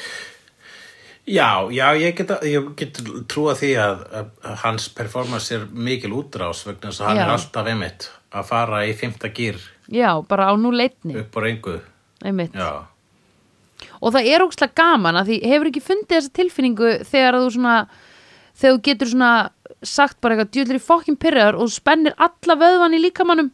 Já, 1.29 1.69
já, 1.69 1.85
ég 2.01 2.15
get, 2.17 2.31
ég 2.49 2.69
get 2.79 2.99
trúa 3.29 3.53
því 3.57 3.67
að, 3.77 3.99
að, 4.17 4.29
hans 4.63 4.87
performance 4.97 5.53
er 5.53 5.67
mikil 5.69 6.15
útrás 6.17 6.63
vegna 6.65 6.89
þess 6.89 7.03
að 7.03 7.09
hann 7.11 7.19
Já. 7.19 7.23
er 7.27 7.33
alltaf 7.35 7.69
einmitt 7.69 8.07
að 8.33 8.47
fara 8.49 8.79
í 8.89 8.95
fymta 8.97 9.29
gýr 9.33 9.59
já, 9.93 10.09
bara 10.29 10.49
á 10.49 10.53
nú 10.57 10.71
leitni 10.73 11.17
upp 11.21 11.37
á 11.37 11.39
reyngu 11.45 11.75
einmitt. 12.25 12.57
Já, 12.57 12.87
og 14.01 14.15
það 14.15 14.31
er 14.33 14.45
ógslag 14.47 14.73
gaman 14.77 15.21
að 15.21 15.31
því 15.31 15.39
hefur 15.53 15.69
ekki 15.71 15.85
fundið 15.85 16.15
þessa 16.17 16.35
tilfinningu 16.39 16.91
þegar 17.09 17.37
þú 17.37 17.53
svona 17.55 17.77
þegar 18.59 18.75
þú 18.75 18.81
getur 18.89 19.13
svona 19.13 19.31
sagt 19.85 20.19
bara 20.21 20.35
eitthvað 20.35 20.51
djúlir 20.57 20.81
í 20.81 20.83
fokkin 20.83 21.19
pyrraður 21.19 21.61
og 21.61 21.71
spennir 21.73 22.17
alla 22.17 22.57
vöðvan 22.59 22.97
í 22.97 23.03
líkamannum 23.05 23.53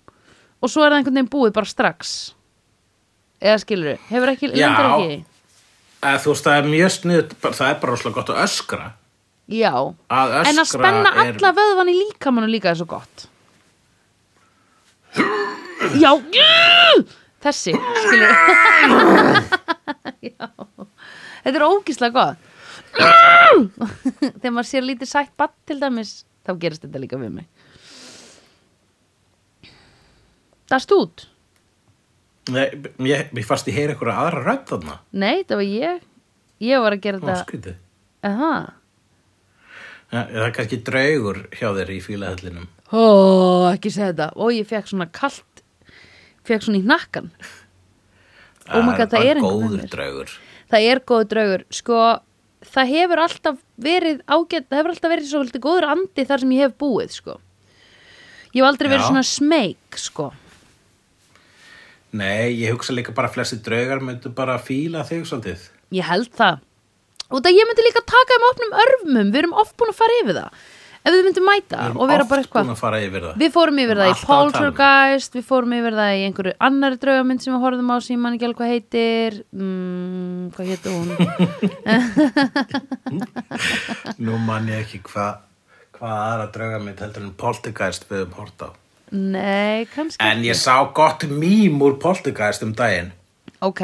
og 0.64 0.72
svo 0.72 0.86
er 0.86 0.94
það 0.96 1.02
einhvern 1.02 1.20
veginn 1.20 1.34
búið 1.36 1.56
bara 1.60 1.70
strax. 1.70 2.16
Eða 3.44 3.62
skilur 3.62 3.92
þau, 3.92 4.06
hefur 4.10 4.32
ekki, 4.32 4.50
Já. 4.56 4.64
lendir 4.64 4.88
ekki? 4.90 5.18
í? 5.20 5.35
Eða, 6.06 6.22
þú 6.22 6.34
veist 6.34 6.46
það 6.46 6.60
er 6.60 6.68
mjög 6.70 6.92
snið 6.96 7.36
það 7.46 7.68
er 7.68 7.78
bara 7.82 7.94
rosalega 7.94 8.18
gott 8.20 8.32
að 8.34 8.42
öskra. 8.46 8.90
Já, 9.46 9.72
að 10.10 10.34
öskra 10.40 10.52
en 10.52 10.62
að 10.62 10.68
spenna 10.72 11.12
er, 11.14 11.32
alla 11.32 11.52
vöðvan 11.60 11.92
í 11.92 11.96
líkamannum 12.00 12.52
líka 12.54 12.72
er 12.72 12.80
svo 12.80 12.88
gott. 12.90 13.26
Já. 16.02 16.12
Þessi, 17.46 17.76
skilur 17.78 18.32
já. 20.26 20.48
Þetta 21.46 21.58
er 21.60 21.66
ógíslega 21.68 22.16
gott. 22.16 22.52
Þegar 22.96 24.56
maður 24.56 24.70
sér 24.70 24.86
lítið 24.88 25.12
sætt 25.12 25.34
batt 25.38 25.54
til 25.70 25.78
dæmis, 25.82 26.24
þá 26.46 26.56
gerist 26.62 26.86
þetta 26.88 27.02
líka 27.04 27.20
við 27.22 27.36
mig. 27.38 27.50
Dast 30.72 30.94
út? 30.96 31.28
Nei, 32.54 32.66
ég, 33.10 33.30
ég 33.34 33.46
fannst 33.48 33.68
ég 33.72 33.74
heyra 33.80 33.96
einhverja 33.96 34.16
aðra 34.22 34.42
rödd 34.46 34.66
þarna. 34.70 35.00
Nei, 35.18 35.44
það 35.50 35.56
var 35.62 35.66
ég. 35.70 36.02
Ég 36.62 36.84
var 36.84 36.94
að 36.96 37.02
gera 37.02 37.18
Ó, 37.18 37.26
þetta. 37.26 37.46
skrítið. 37.46 37.78
Aha. 38.30 38.52
Ja, 40.14 40.22
Það 40.30 40.46
er 40.46 40.52
kannski 40.56 40.78
draugur 40.86 41.40
hjá 41.58 41.68
þér 41.76 41.90
í 41.92 41.98
fílahöllinum 42.06 42.68
Ó, 42.94 43.02
ekki 43.74 43.90
segja 43.92 44.12
þetta. 44.14 44.28
Og 44.38 44.52
ég 44.54 44.68
fekk 44.70 44.92
svona 44.92 45.08
kalt 45.12 45.64
Fekk 46.46 46.62
svona 46.68 46.78
í 46.78 46.84
hnakkan 46.86 47.32
Oh 48.70 48.82
my 48.86 48.94
God, 48.98 49.10
það 49.12 49.26
er 49.26 49.40
einhver 49.40 49.42
með 49.42 49.66
góður 49.66 49.82
mér. 49.82 49.90
draugur. 49.94 50.32
Það 50.74 50.86
er 50.92 51.02
góð 51.12 51.24
draugur. 51.34 51.64
Sko, 51.74 51.98
það 52.76 52.94
hefur 52.94 53.22
alltaf 53.26 53.60
verið 53.90 54.22
ágætt 54.26 54.70
Það 54.70 54.78
hefur 54.80 54.94
alltaf 54.94 55.14
verið 55.16 55.28
svo 55.34 55.44
góður 55.66 55.90
andi 55.96 56.26
þar 56.30 56.46
sem 56.46 56.54
ég 56.56 56.64
hef 56.70 56.78
búið 56.82 57.12
Sko. 57.18 57.36
Ég 58.56 58.62
hef 58.62 58.70
aldrei 58.70 58.90
verið 58.94 59.04
Já. 59.04 59.10
svona 59.10 59.26
smeyk 59.34 60.00
Sko 60.06 60.30
Nei, 62.16 62.54
ég 62.62 62.72
hugsa 62.76 62.96
líka 62.96 63.14
bara 63.16 63.28
að 63.30 63.36
flesti 63.40 63.58
draugar 63.66 64.00
myndu 64.04 64.32
bara 64.36 64.56
fíla 64.62 65.04
þig 65.08 65.26
svolítið. 65.28 65.68
Ég 65.96 66.08
held 66.08 66.32
það. 66.38 66.64
Og 67.34 67.42
það 67.42 67.58
ég 67.58 67.68
myndi 67.68 67.84
líka 67.88 68.02
taka 68.06 68.36
um 68.38 68.44
opnum 68.52 68.74
örmum 68.84 69.30
Við 69.34 69.40
erum 69.40 69.56
oft 69.58 69.74
búin 69.80 69.90
að 69.92 69.98
fara 69.98 70.18
yfir 70.22 70.36
það. 70.38 70.50
Ef 71.06 71.14
við 71.14 71.24
myndum 71.26 71.46
mæta 71.46 71.78
Við 71.78 71.86
erum 71.86 72.00
og 72.02 72.10
vera 72.10 72.24
oft 72.24 72.32
bara 72.32 72.42
eitthvað 72.44 72.64
búin 72.66 72.76
að 72.76 72.82
fara 72.82 73.00
yfir 73.06 73.22
það. 73.26 73.36
Við 73.42 73.52
fórum 73.56 73.82
yfir 73.84 73.98
það 74.00 74.08
í 74.08 74.14
að 74.14 74.20
um 74.20 74.30
Poltergeist, 74.30 75.32
við 75.38 75.46
fórum 75.50 75.76
yfir 75.80 75.98
það 76.00 76.12
í 76.14 76.24
einhverju 76.28 76.54
annari 76.70 77.02
draugamynd 77.02 77.42
sem 77.44 77.54
við 77.56 77.66
horfðum 77.66 77.92
á 77.94 77.98
sem 77.98 78.16
ég 78.16 78.22
man 78.24 78.38
ekki 78.38 78.48
alveg 78.50 78.60
hvað 78.62 78.74
heitir. 78.74 79.32
Mm, 79.54 80.44
hvað 80.56 80.66
heitir 80.72 80.92
hún? 80.96 81.10
Nú 84.26 84.34
man 84.46 84.72
ég 84.72 84.86
ekki 84.86 85.00
hvað 85.10 85.44
hvað 85.96 86.16
aðra 86.22 86.48
draugamynd 86.58 87.06
heldur 87.06 87.24
en 87.24 87.38
Poltergeist 87.40 88.10
við 88.10 88.26
um 88.26 88.34
hort 88.40 88.66
á 88.66 88.70
Nei, 89.12 89.86
kannski. 89.96 90.18
En 90.26 90.42
ég 90.44 90.56
sá 90.58 90.80
gott 90.94 91.24
mím 91.30 91.82
úr 91.86 92.00
Poltergeist 92.02 92.64
um 92.66 92.74
daginn 92.74 93.12
Ok, 93.62 93.82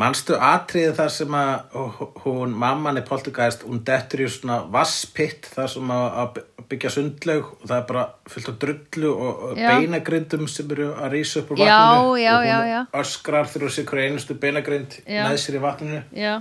Manstu 0.00 0.32
atriðið 0.40 0.94
þar 0.96 1.10
sem 1.12 1.34
að 1.36 1.80
hún, 2.24 2.54
mamman 2.56 2.96
í 2.96 3.02
Poltergeist, 3.04 3.66
hún 3.68 3.82
dettur 3.84 4.22
í 4.24 4.28
svona 4.32 4.62
vasspitt 4.72 5.50
þar 5.52 5.68
sem 5.68 5.90
að 5.92 6.06
að 6.22 6.38
byggja 6.70 6.92
sundlaug 6.94 7.50
og 7.58 7.66
það 7.68 7.74
er 7.76 7.84
bara 7.90 8.04
fullt 8.32 8.48
af 8.48 8.56
drullu 8.62 9.10
og 9.12 9.42
og 9.50 9.58
Já. 9.60 9.68
beinagrindum 9.74 10.46
sem 10.48 10.70
eru 10.72 10.88
að 10.94 11.12
rísa 11.18 11.42
upp 11.42 11.50
úr 11.52 11.60
Já, 11.60 11.76
vatninu 11.76 12.16
já, 12.22 12.32
og 12.38 12.46
já, 12.46 12.56
hún 12.56 12.70
já. 12.72 12.80
öskrar 13.02 13.50
þurfa 13.52 13.70
sér 13.76 13.88
hverju 13.90 14.06
einustu 14.08 14.38
beinagrind 14.40 14.96
Já. 15.04 15.24
með 15.28 15.36
sér 15.44 15.58
í 15.58 15.62
vatninu 15.66 16.02
já, 16.16 16.34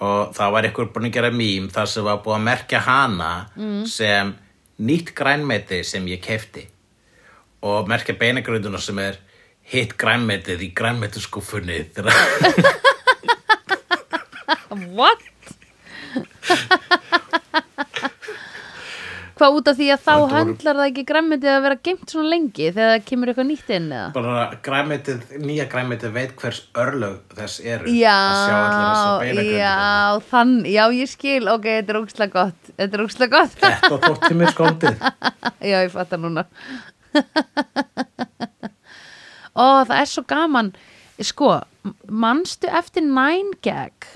og 0.00 0.34
það 0.34 0.52
var 0.56 0.66
eitthvað 0.68 0.92
búin 0.96 1.08
að 1.10 1.14
gera 1.20 1.30
mím 1.30 1.68
þar 1.70 1.86
sem 1.94 2.04
var 2.08 2.18
búið 2.24 2.38
að 2.40 2.46
merkja 2.50 2.80
hana 2.88 3.30
Mm. 3.56 3.86
sem 3.86 4.34
nýtt 4.78 5.14
grænmeti 5.14 5.82
sem 5.86 6.06
ég 6.10 6.22
kefti 6.24 6.66
og 7.64 7.88
merkja 7.88 8.14
beinagrinduna 8.18 8.80
sem 8.82 8.98
er 8.98 9.20
hitt 9.72 9.96
grænmetið 10.00 10.60
í 10.66 10.72
grænmetuskúfunni 10.76 11.84
þegar 11.94 12.14
what? 14.94 15.20
Hvað 19.34 19.56
út 19.58 19.68
af 19.72 19.74
því 19.80 19.86
að 19.90 19.98
þá 19.98 20.04
Þetta 20.04 20.20
voru- 20.22 20.34
höndlar 20.34 20.76
það 20.78 20.88
ekki 20.90 21.02
græmmyndið 21.08 21.50
að 21.54 21.62
vera 21.64 21.76
geimt 21.88 22.12
svona 22.12 22.28
lengi 22.30 22.66
þegar 22.70 22.90
það 22.92 23.04
kemur 23.08 23.30
eitthvað 23.32 23.48
nýtt 23.48 23.70
inn 23.76 23.88
eða? 23.90 24.12
bara 24.14 24.44
grænmetið, 24.68 25.24
nýja 25.42 25.66
grænmetið 25.72 26.12
veit 26.14 26.34
hvers 26.38 26.60
örlög 26.84 27.34
þess 27.40 27.56
eru. 27.64 27.90
Já, 27.98 28.14
að 28.14 28.38
sjá 28.44 28.54
allar 28.60 28.84
þessar 28.84 29.24
beinagrindur 29.24 29.58
já, 29.58 29.74
þann, 30.30 30.54
já, 30.70 30.84
ég 31.00 31.10
skil, 31.10 31.42
ok, 31.50 31.66
þetta 31.80 31.94
er 31.96 32.00
ógslag 32.04 32.34
gott, 32.36 32.70
þetta 32.78 32.94
er 33.00 33.04
ógslag 33.08 33.34
gott. 33.34 33.58
þetta 33.64 34.00
þótti 34.06 34.38
mér 34.38 34.54
skóldið 34.54 35.04
Já, 35.72 35.76
ég 35.82 35.90
fattar 35.94 36.22
núna. 36.22 36.46
Ó, 39.54 39.84
það 39.86 39.96
er 40.00 40.08
svo 40.10 40.24
gaman. 40.28 40.72
Sko, 41.22 41.50
manstu 42.10 42.66
eftir 42.74 43.04
Nine 43.06 43.54
Gag 43.62 44.06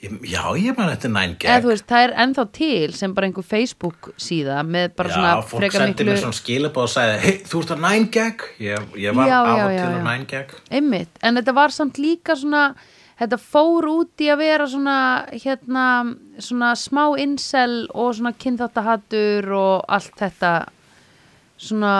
já, 0.00 0.44
ég 0.56 0.76
man 0.78 0.88
þetta 0.94 1.10
veist, 1.66 1.86
það 1.88 2.04
er 2.06 2.14
ennþá 2.24 2.44
til 2.56 2.94
sem 2.96 3.16
bara 3.16 3.28
einhver 3.28 3.46
Facebook 3.46 4.12
síða 4.20 4.60
með 4.64 4.94
bara 4.96 5.10
já, 5.10 5.16
svona 5.18 5.34
fólk 5.50 5.76
sendi 5.76 6.06
mér 6.08 6.22
svona 6.22 6.38
skilabóð 6.38 6.86
og 6.86 6.94
sagði, 6.94 7.18
hei, 7.24 7.34
þú 7.50 7.60
ert 7.64 7.74
að 7.74 7.84
nine 7.84 8.08
gag? 8.14 8.46
Ég, 8.64 8.88
ég 9.02 9.18
var 9.18 9.28
Já, 9.28 9.36
já, 9.36 9.52
og 9.66 9.74
já, 9.74 9.82
til 9.82 10.00
að 10.00 10.56
einmitt, 10.78 11.20
en 11.20 11.40
þetta 11.40 11.56
var 11.60 11.76
samt 11.76 12.00
líka 12.00 12.38
svona 12.40 12.64
þetta 13.20 13.40
fór 13.44 13.88
út 13.92 14.24
í 14.24 14.30
að 14.32 14.40
vera 14.40 14.68
svona 14.70 14.98
hérna, 15.34 15.86
svona 16.40 16.72
smá 16.80 17.04
incel 17.20 17.82
og 17.92 18.14
svona 18.16 18.32
kynþáttahattur 18.40 19.50
og 19.52 19.84
allt 19.92 20.16
þetta 20.22 20.54
svona 21.60 21.94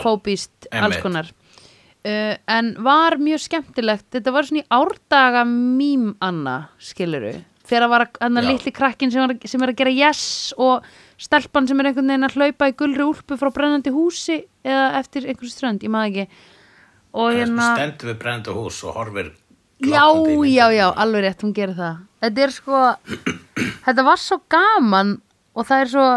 fóbist 0.00 0.70
alls 0.72 1.02
konar 1.04 1.28
uh, 2.06 2.34
en 2.56 2.72
var 2.84 3.18
mjög 3.20 3.44
skemmtilegt. 3.48 4.08
Þetta 4.14 4.34
var 4.34 4.48
svona 4.48 4.64
í 4.64 4.68
árdaga 4.80 5.46
mím 5.48 6.12
Anna, 6.24 6.58
skiluru 6.80 7.38
þegar 7.70 7.90
var 7.90 8.04
að, 8.06 8.18
hann 8.24 8.40
Já. 8.40 8.46
litli 8.48 8.72
krakkin 8.74 9.12
sem, 9.12 9.22
var, 9.24 9.36
sem 9.48 9.64
er 9.64 9.72
að 9.72 9.80
gera 9.80 9.92
yes 9.94 10.22
og 10.58 10.86
stelpan 11.20 11.68
sem 11.68 11.80
er 11.80 11.90
einhvern 11.90 12.10
veginn 12.10 12.26
að 12.26 12.38
hlaupa 12.38 12.70
í 12.70 12.76
gulri 12.78 13.06
úlpu 13.06 13.38
frá 13.40 13.50
brennandi 13.54 13.92
húsi 13.94 14.40
eða 14.66 14.86
eftir 15.00 15.28
einhversu 15.28 15.54
strönd, 15.54 15.84
ég 15.86 15.92
maður 15.92 16.24
ekki. 16.24 16.46
Og 17.20 17.34
hérna 17.34 17.72
stendur 17.74 18.12
við 18.12 18.20
brennandi 18.22 18.54
hús 18.54 18.82
og 18.86 18.98
horfir 18.98 19.32
Já, 19.80 20.04
já, 20.44 20.66
já, 20.76 20.86
alveg 20.92 21.24
rétt, 21.24 21.40
hún 21.40 21.54
gerir 21.56 21.78
það. 21.78 22.00
Þetta 22.20 22.42
er 22.44 22.50
sko 22.52 22.80
Þetta 23.86 24.04
var 24.04 24.20
svo 24.20 24.36
gaman 24.52 25.14
og 25.56 25.68
það 25.68 25.84
er 25.84 25.92
svo 25.94 26.08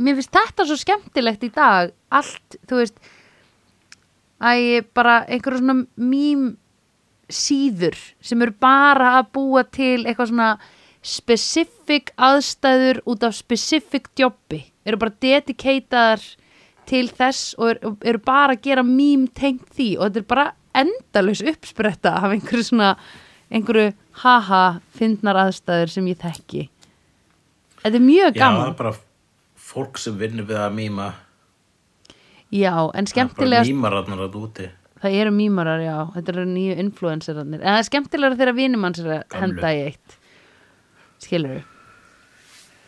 Mér 0.00 0.16
finnst 0.16 0.32
þetta 0.32 0.64
svo 0.64 0.76
skemmtilegt 0.80 1.42
í 1.44 1.50
dag. 1.52 1.90
Allt, 2.16 2.56
þú 2.66 2.78
veist 2.80 3.10
Æ, 4.40 4.80
bara 4.96 5.20
einhverju 5.28 5.60
svona 5.60 5.76
mím 5.96 6.54
síður 7.30 7.96
sem 8.24 8.42
eru 8.42 8.54
bara 8.60 9.16
að 9.20 9.32
búa 9.36 9.64
til 9.68 10.02
eitthvað 10.04 10.32
svona 10.32 10.50
specific 11.00 12.12
aðstæður 12.20 13.02
út 13.08 13.24
af 13.24 13.36
specific 13.36 14.10
jobbi. 14.18 14.64
Eru 14.84 15.00
bara 15.00 15.16
dedicataðar 15.22 16.24
til 16.90 17.06
þess 17.08 17.54
og 17.58 17.74
eru, 17.74 17.94
eru 18.02 18.22
bara 18.24 18.56
að 18.56 18.64
gera 18.66 18.84
mím 18.86 19.28
tengt 19.28 19.68
því 19.76 19.92
og 19.98 20.08
þetta 20.08 20.22
er 20.22 20.30
bara 20.32 20.46
endalaus 20.80 21.42
uppspretta 21.44 22.16
af 22.18 22.34
einhverju 22.34 22.66
svona 22.70 22.94
einhverju 23.50 23.92
haha 24.22 24.64
fyndnar 24.96 25.38
aðstæður 25.46 25.94
sem 25.94 26.10
ég 26.10 26.20
þekki. 26.20 26.66
Þetta 27.80 27.96
er 27.96 28.04
mjög 28.04 28.30
já, 28.36 28.40
það 28.40 28.44
gaman 28.44 28.68
er 28.68 28.78
bara 28.78 28.94
fólk 29.70 30.00
sem 30.02 30.16
vinnur 30.20 30.48
við 30.48 30.60
að 30.60 30.76
mýma 30.76 31.10
já, 32.50 32.74
en 32.94 33.10
það 33.10 33.24
er 33.24 33.34
bara 33.38 33.64
mýmararnar 33.66 34.22
að 34.26 34.38
úti. 34.40 34.68
Það 35.00 35.18
eru 35.22 35.32
mýmarar, 35.32 35.80
já, 35.80 35.96
þetta 36.14 36.32
eru 36.34 36.46
nýju 36.50 36.78
influencerarnir, 36.82 37.60
en 37.62 37.70
það 37.72 37.82
er 37.82 37.86
skemmtilega 37.88 38.40
þegar 38.40 38.58
vinum 38.58 38.82
hans 38.84 39.00
er 39.00 39.12
að 39.14 39.38
henda 39.40 39.70
í 39.72 39.84
eitt. 39.88 40.16
Skilur 41.20 41.58
við 41.58 41.68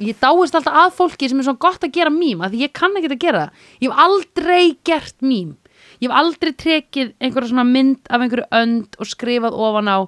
ég 0.02 0.18
dáist 0.18 0.56
alltaf 0.56 0.74
að 0.74 0.94
fólki 0.96 1.28
sem 1.30 1.40
er 1.40 1.46
svo 1.46 1.56
gott 1.62 1.84
að 1.84 1.94
gera 1.94 2.10
mím, 2.10 2.42
að 2.42 2.54
því 2.54 2.62
ég 2.64 2.72
kann 2.74 2.96
ekki 2.98 3.10
að 3.12 3.20
gera 3.22 3.42
ég 3.82 3.90
hef 3.90 4.04
aldrei 4.04 4.76
gert 4.88 5.18
mím. 5.22 5.56
Ég 6.02 6.08
hef 6.08 6.16
aldrei 6.18 6.52
trekið 6.58 7.12
einhverja 7.22 7.52
svona 7.52 7.66
mynd 7.68 8.08
af 8.10 8.24
einhverju 8.24 8.48
önd 8.58 8.96
og 8.98 9.10
skrifað 9.10 9.58
ofan 9.66 9.90
á 9.90 9.98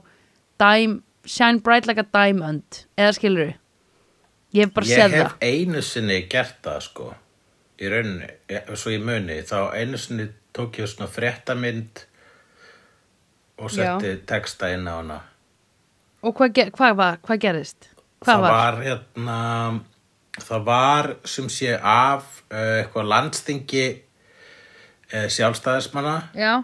dime, 0.62 1.02
shine 1.24 1.62
bright 1.64 1.86
like 1.86 2.02
a 2.02 2.08
diamond 2.14 2.84
eða 2.98 3.14
skilur 3.16 3.50
við 3.50 3.54
ég 4.54 4.66
hef 4.66 4.74
bara 4.74 4.90
ég 4.90 4.98
séð 4.98 5.16
hef 5.18 5.28
það. 5.28 5.36
einu 5.50 5.84
sinni 5.84 6.18
gert 6.30 6.58
það 6.64 6.80
sko 6.88 7.10
í 7.80 7.90
rauninni, 7.90 8.28
eh, 8.48 8.66
svo 8.78 8.92
í 8.94 9.00
muni 9.02 9.40
þá 9.46 9.58
einu 9.74 9.98
sinni 9.98 10.28
tók 10.54 10.78
ég 10.78 10.90
svona 10.90 11.10
fréttamynd 11.10 12.04
og 13.58 13.70
setti 13.70 14.16
texta 14.26 14.70
inn 14.74 14.86
á 14.86 14.94
hana 14.98 15.18
og 16.24 16.36
hvað, 16.38 16.54
ge 16.54 16.68
hvað, 16.74 16.94
var, 17.00 17.18
hvað 17.24 17.42
gerðist? 17.46 17.90
hvað 18.22 18.30
það 18.30 18.44
var? 18.46 18.54
var 18.58 18.80
hérna 18.86 19.40
það 20.42 20.64
var 20.68 21.10
sem 21.28 21.50
sé 21.52 21.74
af 21.78 22.42
uh, 22.50 22.80
eitthvað 22.80 23.10
landstingi 23.10 23.84
uh, 25.12 25.26
sjálfstæðismanna 25.30 26.16
Já, 26.38 26.54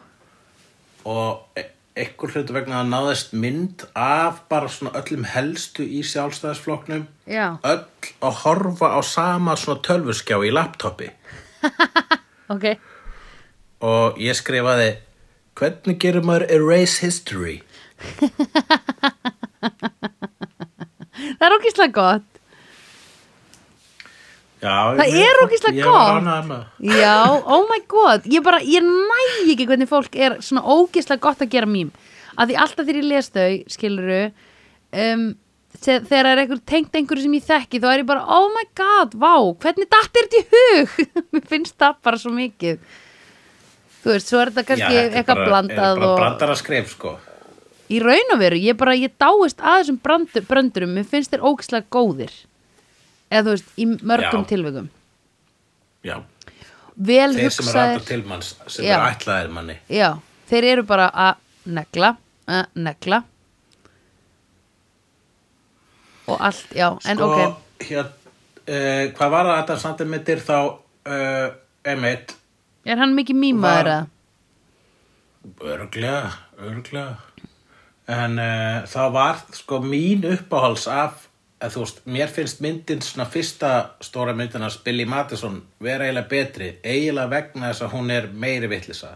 og 1.05 1.61
e- 2.00 2.04
einhver 2.04 2.32
hlutu 2.34 2.54
vegna 2.56 2.80
að 2.80 2.90
náðist 2.94 3.34
mynd 3.36 3.84
af 3.94 4.40
bara 4.48 4.68
svona 4.72 4.94
öllum 5.00 5.24
helstu 5.28 5.84
í 5.84 6.00
sjálfstæðisflokknum. 6.06 7.06
Já, 7.28 7.58
öll 7.62 7.84
að 8.24 8.40
horfa 8.44 8.88
á 8.96 9.00
sama 9.04 9.56
svona 9.60 9.84
tölvuskjá 9.86 10.40
í 10.46 10.54
laptopi. 10.54 11.10
Ok. 12.50 12.64
Og 13.86 14.16
ég 14.18 14.34
skrifaði 14.34 14.88
hvernig 15.54 16.00
gerir 16.02 16.24
maður 16.26 16.48
erase 16.56 17.04
history? 17.04 17.60
Það 21.20 21.46
er 21.46 21.54
ókíslega 21.54 21.94
gott 21.94 22.30
Já, 24.61 24.92
Það 24.99 25.14
er 25.16 25.38
var 25.40 25.53
gott. 25.81 26.64
Já, 26.85 27.14
oh 27.49 27.62
my 27.70 27.79
god. 27.88 28.27
Ég 28.29 28.44
bara, 28.44 28.59
ég 28.61 28.85
næ 28.85 29.20
ekki 29.49 29.66
hvernig 29.68 29.88
fólk 29.88 30.16
er 30.20 30.37
svona 30.44 30.64
ógislega 30.68 31.23
gott 31.25 31.40
að 31.40 31.55
gera 31.55 31.68
mím. 31.68 31.92
Að 32.37 32.53
því 32.53 32.59
alltaf 32.64 32.85
þegar 32.88 32.99
ég 33.01 33.09
les 33.09 33.31
þau, 33.33 33.55
skiluru 33.73 34.18
um, 34.92 35.25
þegar 35.81 36.05
það 36.11 36.31
er 36.33 36.42
einhver 36.42 36.61
tengt 36.68 36.99
einhverju 36.99 37.25
sem 37.25 37.38
ég 37.38 37.46
þekki 37.46 37.81
þá 37.81 37.88
er 37.92 38.03
ég 38.03 38.11
bara, 38.11 38.27
oh 38.37 38.51
my 38.53 38.66
god, 38.77 39.16
vá 39.16 39.33
hvernig 39.64 39.88
datt 39.92 40.20
er 40.20 40.29
þetta 40.29 40.42
í 40.42 40.44
hug? 40.53 41.09
Mér 41.37 41.49
finnst 41.55 41.79
það 41.81 41.96
bara 42.05 42.20
svo 42.20 42.35
mikið. 42.37 42.85
Þú 44.01 44.14
veist, 44.14 44.29
svo 44.33 44.40
er 44.42 44.53
þetta 44.53 44.66
kannski 44.68 45.01
eitthvað 45.07 45.42
blandað 45.46 45.81
er 45.88 46.05
bara 46.05 46.12
og 46.12 46.20
brandara 46.20 46.57
skrif 46.61 46.94
sko. 46.94 47.16
Í 47.90 47.99
raun 48.05 48.37
og 48.37 48.38
veru, 48.44 48.61
ég 48.61 48.77
bara, 48.79 48.92
ég 48.94 49.16
dáist 49.18 49.61
að 49.64 49.81
þessum 49.81 49.99
brandur, 50.05 50.44
bröndurum, 50.46 50.92
mér 50.94 51.09
finnst 51.11 51.33
þeir 51.33 51.49
ógislega 51.49 51.88
góðir 51.90 52.37
eða 53.31 53.45
þú 53.47 53.55
veist, 53.55 53.73
í 53.79 53.87
mörgum 53.90 54.45
Já. 54.45 54.49
tilvegum 54.51 54.88
Já, 56.05 56.16
vel 56.97 57.31
þeir 57.37 57.53
sem 57.55 57.69
er 57.71 57.77
rættur 57.79 58.07
til 58.09 58.23
manns 58.29 58.55
sem 58.66 58.85
Já. 58.87 58.95
er 58.97 59.07
ætlaðir 59.14 59.51
manni. 59.53 59.77
Já, 59.93 60.09
þeir 60.51 60.66
eru 60.75 60.85
bara 60.88 61.11
að 61.12 61.43
negla, 61.77 62.14
að 62.49 62.81
negla. 62.87 63.23
Og 66.31 66.38
allt, 66.47 66.66
já, 66.77 66.88
en 67.11 67.19
sko, 67.19 67.29
ok. 67.35 67.62
hér, 67.88 68.11
uh, 68.64 69.05
hvað 69.16 69.33
var 69.35 69.49
það 69.49 69.55
að 69.55 69.61
þetta 69.61 69.79
samt 69.83 70.05
emittir 70.05 70.43
þá 70.47 70.57
uh, 70.61 71.49
emitt 71.90 72.37
Er 72.88 72.97
hann 73.01 73.12
mikið 73.16 73.37
mýmaður 73.37 73.90
að? 73.93 74.07
örglega, 75.64 76.31
örglega 76.61 77.16
en 78.11 78.38
uh, 78.40 78.87
það 78.90 79.12
var 79.16 79.43
sko 79.57 79.81
mín 79.85 80.25
uppáhals 80.29 80.87
af 80.90 81.27
að 81.61 81.75
þú 81.75 81.81
veist, 81.85 81.99
mér 82.09 82.29
finnst 82.33 82.61
myndin 82.64 83.03
svona 83.05 83.27
fyrsta 83.31 83.70
stóra 84.01 84.33
myndin 84.37 84.64
að 84.64 84.79
Billy 84.85 85.05
Madison 85.09 85.59
vera 85.83 86.05
eiginlega 86.09 86.29
betri, 86.31 86.68
eiginlega 86.85 87.29
vegna 87.35 87.70
þess 87.73 87.83
að 87.87 87.92
hún 87.96 88.11
er 88.14 88.29
meiri 88.33 88.68
vittlisa 88.70 89.14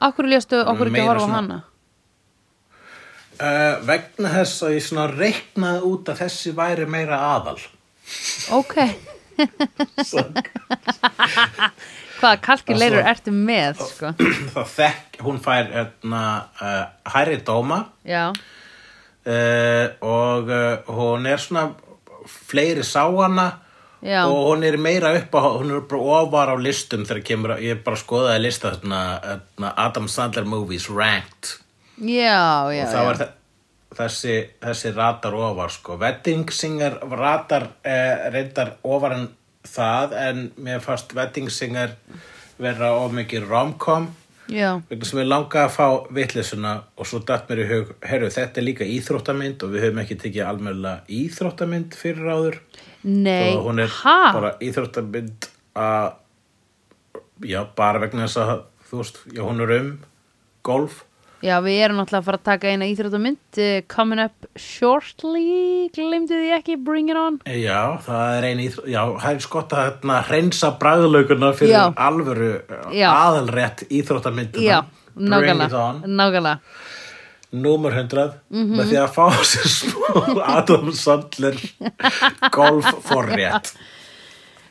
Akkur 0.00 0.28
léstu 0.30 0.60
okkur 0.62 0.86
ekki 0.92 1.00
að 1.02 1.08
horfa 1.10 1.20
á 1.20 1.26
svona- 1.26 1.40
hana? 1.42 1.58
uh, 3.38 3.74
vegna 3.86 4.28
þess 4.36 4.62
að 4.66 4.74
ég 4.76 4.84
svona 4.86 5.06
reiknaði 5.12 5.80
út 5.92 6.08
að 6.12 6.20
þessi 6.22 6.52
væri 6.54 6.86
meira 6.90 7.18
aðal. 7.34 7.58
Ok, 8.56 8.74
hvaða 12.18 12.38
kalkuleirur 12.42 13.02
Það 13.02 13.10
ertu 13.12 13.34
með, 13.34 13.82
sko? 13.92 14.12
það 14.54 14.72
þekk, 14.74 15.18
hún 15.26 15.38
fær 15.44 15.68
hérna, 15.74 16.22
uh, 16.62 16.84
hærri 17.14 17.38
dóma. 17.46 17.78
Já, 18.08 18.24
uh, 19.28 19.86
og 20.08 20.48
uh, 20.48 20.94
hún 20.96 21.26
er 21.28 21.38
svona 21.42 21.68
fleiri 22.28 22.82
sá 22.84 23.04
hana 23.08 23.48
Já. 24.02 24.24
og 24.30 24.52
hún 24.52 24.62
er 24.64 24.76
meira 24.78 25.10
upp 25.18 25.32
á 25.34 25.42
hún 25.58 25.72
er 25.74 25.80
bara 25.90 26.02
ofar 26.22 26.52
á 26.54 26.56
listum 26.60 27.04
þegar 27.08 27.24
kemur 27.26 27.50
að- 27.56 27.64
ég 27.66 27.80
bara 27.84 27.96
skoðaði 27.98 28.42
lista 28.44 28.70
þarna, 28.76 29.00
þarna 29.24 29.72
Adam 29.76 30.06
Sandler 30.08 30.44
movies 30.46 30.88
ranked. 30.90 31.56
Já, 31.98 32.70
já, 32.70 32.84
og 32.84 32.92
þá 32.94 33.00
er 33.10 33.16
þe- 33.22 33.32
þessi, 33.98 34.36
þessi 34.62 34.92
ratar 34.94 35.34
ofar 35.34 35.70
sko. 35.74 35.96
Wedding 35.98 36.46
Singer 36.54 36.98
ratar 37.10 37.66
eh, 37.82 38.28
reyndar 38.30 38.76
ofar 38.84 39.16
en 39.16 39.28
það 39.66 40.14
en 40.28 40.44
mér 40.62 40.80
fannst 40.80 41.12
Wedding 41.18 41.50
Singer 41.50 41.96
vera 42.58 42.92
of 43.02 43.10
mikið 43.12 43.48
vegna 43.50 44.06
sem 45.08 45.20
ég 45.20 45.28
langa 45.28 45.64
að 45.66 45.74
fá 45.74 45.86
vitleysuna 46.14 46.74
og 46.96 47.08
svo 47.08 47.20
datt 47.28 47.50
mér 47.50 47.64
í 47.64 47.66
hug, 47.68 47.90
herru 48.08 48.30
þetta 48.32 48.60
er 48.60 48.66
líka 48.66 48.88
íþróttamynd 48.88 49.64
og 49.64 49.74
við 49.74 49.84
höfum 49.86 50.00
ekki 50.04 50.18
tekið 50.22 50.46
almennilega 50.48 51.18
íþróttamynd 51.18 51.98
fyrir 51.98 52.30
áður. 52.32 52.60
Nei, 53.08 53.52
og 53.54 53.68
hún 53.68 53.84
er 53.84 53.92
ha? 54.00 54.16
bara 54.36 54.54
íþróttamynd 54.64 55.50
að 55.78 56.08
já, 57.46 57.60
bara 57.76 58.02
vegna 58.02 58.26
þess 58.26 58.40
að 58.42 58.54
þú 58.88 59.02
veist, 59.02 59.20
já, 59.34 59.42
hún 59.44 59.62
er 59.66 59.74
um 59.76 59.92
golf 60.66 61.04
Já, 61.44 61.54
við 61.62 61.76
erum 61.84 62.00
náttúrulega 62.00 62.18
að 62.18 62.26
fara 62.26 62.38
að 62.40 62.46
taka 62.48 62.70
eina 62.72 62.86
íþróttamynd 62.90 63.58
uh, 63.62 63.80
Coming 63.86 64.18
up 64.24 64.46
shortly. 64.58 65.86
Glemdu 65.94 66.34
því 66.34 66.48
ekki, 66.56 66.76
bring 66.82 67.10
it 67.12 67.16
on. 67.20 67.36
Já, 67.46 67.98
það 68.02 68.36
er 68.40 68.46
ein 68.48 68.62
íþrótt 68.64 68.88
já, 68.90 69.02
það 69.22 69.30
er 69.36 69.44
skott 69.46 69.74
að 69.76 69.84
hérna 69.86 70.16
hreinsa 70.26 70.70
bragðlauguna 70.82 71.52
fyrir 71.58 71.74
Já. 71.76 71.84
alvöru 72.08 72.50
Já. 72.96 73.08
aðalrétt 73.14 73.84
íþróttamyndina. 73.88 74.80
Bring 75.14 75.28
it 75.28 75.30
nákvæmlega. 75.30 75.84
on. 75.84 76.02
Nákvæmlega. 76.18 76.58
Númer 77.58 77.94
100 77.96 78.34
Mhm. 78.52 78.74
með 78.76 78.90
því 78.90 78.98
að 79.00 79.14
fá 79.14 79.26
sér 79.52 79.70
smá 79.72 80.42
Adam 80.58 80.90
Sandler 80.92 81.56
golf 82.52 82.84
forrétt. 83.08 83.70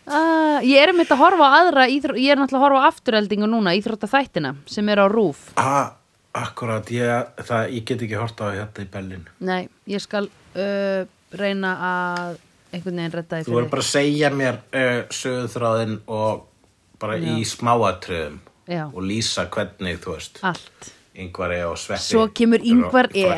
Uh, 0.07 0.59
ég 0.71 0.77
er 0.83 0.91
einmitt 0.93 1.09
að 1.11 1.19
horfa 1.23 1.47
aðra 1.57 1.87
íþró... 1.91 2.13
ég 2.15 2.31
er 2.31 2.37
náttúrulega 2.39 2.61
að 2.61 2.67
horfa 2.67 2.91
afturheldingu 2.91 3.49
núna 3.49 3.73
íþrótta 3.75 4.07
þættina 4.11 4.53
sem 4.69 4.87
er 4.93 5.01
á 5.03 5.07
rúf 5.11 5.49
ah, 5.59 5.96
Akkurat, 6.37 6.89
ég, 6.93 7.31
það, 7.47 7.69
ég 7.73 7.85
get 7.87 8.03
ekki 8.05 8.19
hort 8.19 8.41
á 8.43 8.47
þetta 8.53 8.83
í 8.83 8.89
Bellin 8.93 9.23
nei, 9.39 9.69
ég 9.89 10.03
skal 10.03 10.27
uh, 10.27 11.07
reyna 11.37 11.71
að 11.87 12.35
einhvern 12.73 12.99
veginn 12.99 13.15
redda 13.15 13.39
því 13.39 13.47
Þú 13.47 13.55
verður 13.57 13.71
bara 13.73 13.85
að 13.85 13.89
segja 13.93 14.29
mér 14.35 14.59
uh, 14.59 14.99
sögðþráðin 15.21 15.97
og 16.05 16.45
bara 17.01 17.17
í 17.21 17.41
smáatriðum 17.47 18.39
Já. 18.67 18.85
og 18.91 19.01
lýsa 19.05 19.47
hvernig, 19.53 19.99
þú 20.03 20.15
veist 20.17 20.39
allt. 20.45 20.93
Yngvar 21.17 21.53
E 21.55 21.61
og 21.65 21.77
Sveppi. 21.81 22.03
Svo 22.03 22.27
kemur 22.35 22.61
Ingvar 22.61 23.07
E. 23.15 23.25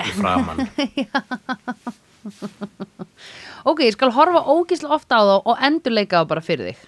ok, 3.70 3.84
ég 3.86 3.94
skal 3.96 4.12
horfa 4.16 4.42
ógislega 4.52 4.98
ofta 4.98 5.22
á 5.22 5.24
þá 5.24 5.36
og 5.38 5.62
endurleika 5.70 6.24
þá 6.24 6.32
bara 6.34 6.44
fyrir 6.44 6.72
þig 6.72 6.80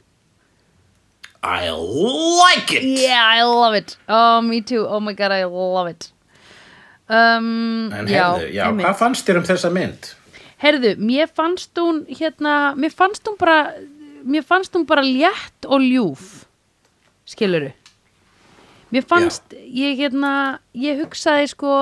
I 1.43 1.69
like 1.71 2.71
it. 2.71 2.83
Yeah, 2.83 3.23
I 3.25 3.41
love 3.43 3.73
it. 3.73 3.97
Oh, 4.07 4.41
me 4.41 4.61
too, 4.61 4.85
oh 4.87 4.99
my 4.99 5.13
god, 5.13 5.31
I 5.31 5.43
love 5.45 5.87
it. 5.89 6.11
Um, 7.09 7.91
En 7.91 8.07
já, 8.07 8.27
heyrðu, 8.37 8.53
já, 8.53 8.65
einmitt. 8.69 8.85
hvað 8.85 8.99
fannst 9.01 9.27
þér 9.27 9.39
um 9.41 9.47
þessa 9.49 9.71
mynd? 9.73 10.11
Herðu, 10.61 10.91
mér 11.01 11.27
fannst 11.27 11.75
hún 11.81 12.05
hérna, 12.07 12.53
mér 12.77 12.93
fannst 12.93 13.25
hún 13.27 13.35
bara 13.41 13.57
mér 14.23 14.45
fannst 14.45 14.71
hún 14.77 14.85
bara 14.87 15.01
létt 15.03 15.65
og 15.67 15.81
ljúf. 15.81 16.45
Skiluru 17.25 17.71
mér 18.91 19.03
fannst, 19.07 19.53
ég 19.55 19.97
hérna 19.99 20.59
ég 20.75 20.99
hugsaði 20.99 21.47
sko 21.47 21.73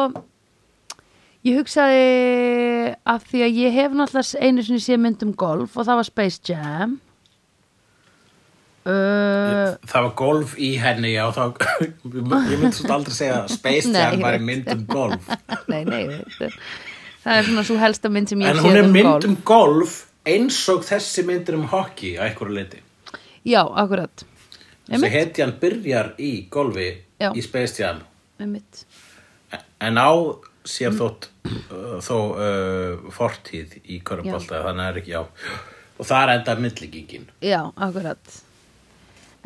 ég 1.46 1.58
hugsaði 1.58 2.96
af 3.10 3.24
því 3.30 3.44
að 3.48 3.56
ég 3.64 3.74
hef 3.78 3.96
náttúrulega 3.98 4.42
einu 4.46 4.66
sinni 4.66 4.82
sé 4.84 4.98
mynd 5.02 5.24
um 5.26 5.32
golf 5.34 5.74
og 5.78 5.88
það 5.88 6.00
var 6.02 6.08
Space 6.10 6.40
Jam 6.46 7.00
uh, 8.90 9.76
Það 9.90 10.06
var 10.08 10.14
golf 10.22 10.56
í 10.60 10.70
henni, 10.82 11.12
já, 11.16 11.26
þá, 11.36 11.44
ég 12.10 12.60
myndi 12.60 12.72
svo 12.78 12.92
aldrei 12.96 13.16
segja 13.16 13.40
að 13.44 13.54
Space 13.56 13.92
Jam 13.94 14.22
var 14.24 14.38
mynd 14.44 14.70
um 14.74 14.84
golf. 14.90 15.30
nei, 15.72 15.84
nei 15.88 16.06
það 17.20 17.34
er 17.36 17.48
svona 17.50 17.64
svo 17.68 17.78
helsta 17.82 18.12
mynd 18.14 18.32
sem 18.32 18.42
ég 18.44 18.50
En 18.52 18.60
hef 18.60 18.66
hún 18.66 18.74
séð 18.76 18.82
er 18.82 18.88
um 18.88 18.94
mynd 18.96 19.10
golf. 19.12 19.28
um 19.30 19.38
golf 19.52 19.96
eins 20.30 20.60
og 20.74 20.84
þessi 20.88 21.26
myndir 21.28 21.58
um 21.60 21.66
hockey 21.72 22.16
á 22.20 22.28
einhverju 22.30 22.56
leiti. 22.58 22.82
já, 23.48 23.62
akkurat. 23.64 24.26
Þessi 24.90 25.10
hetjan 25.14 25.52
byrjar 25.62 26.14
í 26.18 26.32
golfi 26.50 26.90
Já. 27.22 27.30
í 27.36 27.42
Space 27.46 27.78
Jam, 27.82 28.00
en 28.40 29.98
á 30.00 30.10
sér 30.66 30.94
þótt 30.96 31.28
uh, 31.46 31.98
þó 32.04 32.16
uh, 32.34 33.10
fortíð 33.14 33.78
í 33.86 34.00
körubólta, 34.06 34.62
þannig 34.66 34.90
er 34.90 35.00
ekki, 35.02 35.14
já. 35.16 35.22
Og 36.00 36.08
það 36.08 36.22
er 36.24 36.32
enda 36.38 36.56
myndlíkingin, 36.64 37.26
Já, 37.44 37.60
akkurat 37.76 38.36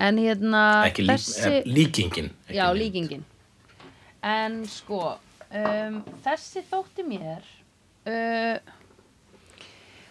En 0.03 0.17
hérna 0.19 0.63
ekki 0.89 1.05
lí, 1.05 1.13
þessi, 1.13 1.51
eh, 1.61 1.67
líkingin. 1.69 2.31
Já, 2.49 2.67
mynd. 2.69 2.79
líkingin 2.81 3.23
En 4.23 4.63
sko 4.67 5.15
um, 5.53 5.99
Þessi 6.23 6.63
þótti 6.69 7.05
mér 7.07 7.43
uh, 8.07 8.57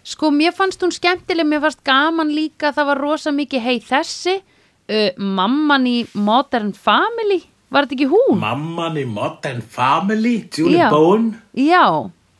Sko, 0.02 0.32
mér 0.34 0.54
fannst 0.56 0.82
hún 0.82 0.92
skemmtileg 0.94 1.48
Mér 1.48 1.62
fannst 1.66 1.82
gaman 1.86 2.32
líka 2.34 2.72
Það 2.74 2.90
var 2.92 3.02
rosa 3.04 3.32
mikið 3.34 3.64
hei 3.66 3.78
þessi 3.84 4.36
uh, 4.40 5.10
Mamman 5.16 5.88
í 5.88 5.96
Modern 6.14 6.72
Family 6.76 7.42
Var 7.72 7.86
þetta 7.86 7.96
ekki 7.96 8.10
hún? 8.12 8.40
Mamman 8.42 8.98
í 9.00 9.06
Modern 9.08 9.62
Family, 9.64 10.42
Julie 10.52 10.82
Já. 10.82 10.90
Bowen, 10.92 11.30
Já, 11.56 11.84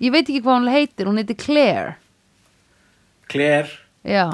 ég 0.03 0.13
veit 0.13 0.27
ekki 0.27 0.43
hvað 0.45 0.59
hún 0.61 0.73
heitir 0.73 1.09
Hún 1.09 1.21
heitir 1.23 1.41
Claire 1.41 1.99
Claire, 3.33 3.71
Já, 4.05 4.27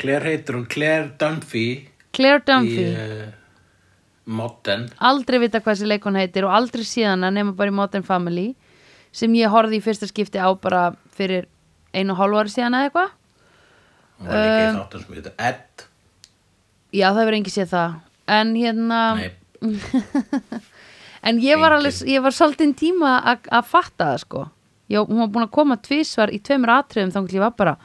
Claire 0.00 0.32
heitir 0.32 0.56
hún 0.58 0.64
Claire 0.66 1.12
Dunphy 1.20 1.66
Claire 2.14 2.42
Dunphy. 2.46 2.84
Í 2.84 2.92
uh, 2.94 3.32
Modern. 4.24 4.86
Aldrei 5.04 5.40
vita 5.42 5.60
hvað 5.60 5.76
þessi 5.76 5.88
leikon 5.90 6.16
heitir 6.16 6.46
og 6.48 6.54
aldrei 6.56 6.84
síðan 6.88 7.26
að 7.26 7.34
nema 7.36 7.52
bara 7.58 7.72
í 7.72 7.76
Modern 7.76 8.06
Family 8.06 8.46
sem 9.14 9.34
ég 9.36 9.52
horfði 9.52 9.78
í 9.78 9.84
fyrsta 9.84 10.08
skipti 10.08 10.40
á 10.40 10.48
bara 10.56 10.86
fyrir 11.14 11.46
einu 11.94 12.14
og 12.14 12.22
hálfu 12.22 12.40
ári 12.40 12.54
síðan 12.54 12.78
eða 12.78 12.88
eitthvað. 12.88 13.12
Hún 14.18 14.30
var 14.30 14.40
líka 14.40 14.54
Um, 14.54 14.64
í 14.64 14.78
þáttum 14.78 15.04
sem 15.04 15.18
heitir 15.18 15.34
Ed. 15.50 15.84
Já 16.94 17.06
það 17.10 17.20
verður 17.20 17.38
engi 17.40 17.52
séð 17.52 17.70
það. 17.74 17.94
En 18.34 18.54
hérna 18.56 19.00
en 21.28 21.40
ég 21.42 21.60
var 21.60 21.76
alveg 21.76 22.00
ég 22.08 22.24
var 22.24 22.34
svolítið 22.34 22.74
tíma 22.80 23.14
að 23.28 23.68
fatta 23.68 24.12
það 24.14 24.20
sko. 24.24 24.46
Ég, 24.92 25.00
hún 25.08 25.20
var 25.22 25.30
búin 25.32 25.46
að 25.46 25.54
koma 25.54 25.76
tvisvar 25.80 26.32
í 26.32 26.40
tveimur 26.44 26.72
atriðum 26.74 27.12
þá 27.12 27.20
ég 27.34 27.44
var 27.44 27.54
bara 27.56 27.76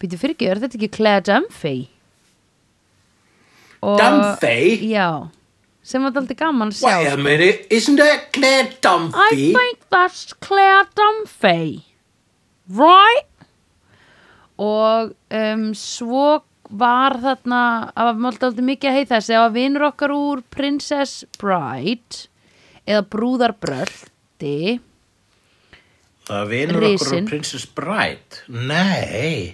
býtu 0.00 0.18
fyrir 0.18 0.36
ekki, 0.36 0.50
er 0.50 0.60
þetta 0.62 0.78
ekki 0.78 0.90
Claire 0.94 1.24
Dunphy 1.26 1.76
Dunphy? 4.00 4.78
já, 4.90 5.08
sem 5.84 6.02
var 6.04 6.14
alltaf 6.16 6.38
gaman 6.40 6.72
að 6.72 6.78
sjá 6.80 6.88
Wait 6.88 7.12
a 7.12 7.16
minute, 7.20 7.66
isn't 7.70 7.96
that 8.00 8.30
Claire 8.32 8.70
I 8.70 8.78
Dunphy? 8.80 9.52
think 9.56 9.78
that's 9.90 10.32
Claire 10.40 10.86
Dunphy 10.96 11.82
right? 12.68 13.28
Og 14.56 15.12
um, 15.34 15.64
svo 15.74 16.42
var 16.70 17.18
þarna 17.20 17.60
að 17.92 18.12
var 18.22 18.30
alltaf 18.32 18.62
mikið 18.64 18.90
að 18.90 18.96
heita 19.00 19.18
þessi 19.18 19.34
að 19.38 19.56
vinur 19.58 19.84
okkar 19.90 20.14
úr 20.14 20.40
Princess 20.54 21.24
Bride 21.38 22.24
eða 22.86 23.02
Brúðarbröldi 23.12 24.80
Það 26.24 26.46
vinur 26.48 26.86
okkur 26.88 27.18
um 27.18 27.26
Princess 27.28 27.66
Bride? 27.76 28.40
Nei. 28.48 29.52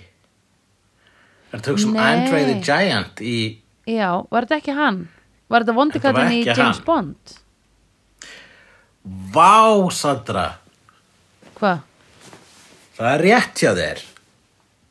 Er 1.51 1.59
þetta 1.59 1.73
hugsa 1.75 1.89
um. 1.91 1.97
Andre 1.99 2.45
the 2.47 2.59
Giant 2.63 3.23
í 3.27 3.35
já, 3.97 4.11
var 4.31 4.47
þetta 4.47 4.61
ekki 4.63 4.77
hann? 4.77 5.01
var 5.51 5.65
þetta 5.65 5.77
vondikallin 5.77 6.35
í 6.37 6.41
James 6.47 6.79
hann. 6.79 6.85
Bond? 6.87 7.35
Vá, 9.35 9.91
Sandra. 9.95 10.47
Hvað? 11.59 11.83
Það 13.01 13.13
er 13.15 13.25
rétt 13.25 13.63
hjá 13.63 13.71
þér. 13.77 14.03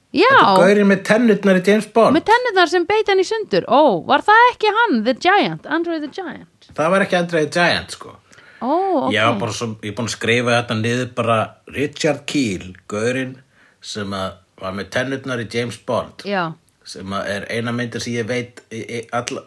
Já, 0.10 0.26
Þetta 0.34 0.54
gaurinn 0.64 0.90
með 0.90 1.02
tennutnar 1.06 1.60
í 1.60 1.62
James 1.68 1.86
Bond. 1.94 2.16
Með 2.18 2.26
tennirnar 2.32 2.72
sem 2.72 2.86
beita 2.90 3.14
hann 3.14 3.22
í 3.22 3.28
sundur. 3.28 3.68
Ó, 3.70 4.02
var 4.10 4.24
það 4.26 4.46
ekki 4.48 4.72
hann, 4.80 4.96
The 5.06 5.14
Giant? 5.22 5.70
Andre 5.70 6.00
the 6.02 6.10
Giant? 6.10 6.72
Það 6.74 6.96
var 6.96 7.06
ekki 7.06 7.20
Andre 7.20 7.44
the 7.46 7.52
Giant, 7.54 7.94
sko. 7.94 8.16
Ó, 8.60 8.72
ok. 9.06 9.14
Ég 9.14 9.28
var 9.30 9.38
bara 9.40 9.56
svo, 9.56 9.70
ég 9.86 9.94
er 9.94 9.96
búin 10.00 10.10
að 10.10 10.16
skrifa 10.18 10.56
þetta 10.58 10.80
niður 10.82 11.12
bara 11.16 11.38
Richard 11.78 12.26
Keel, 12.28 12.74
gaurinn 12.92 13.38
sem 13.86 14.18
að 14.18 14.40
var 14.60 14.74
með 14.76 14.90
tennutnar 14.98 15.40
í 15.40 15.48
James 15.54 15.78
Bond. 15.88 16.26
Já, 16.28 16.50
sem 16.90 17.14
að 17.14 17.30
er 17.36 17.46
eina 17.54 17.74
myndir 17.76 18.02
sem 18.02 18.16
ég 18.16 18.28
veit 18.30 18.64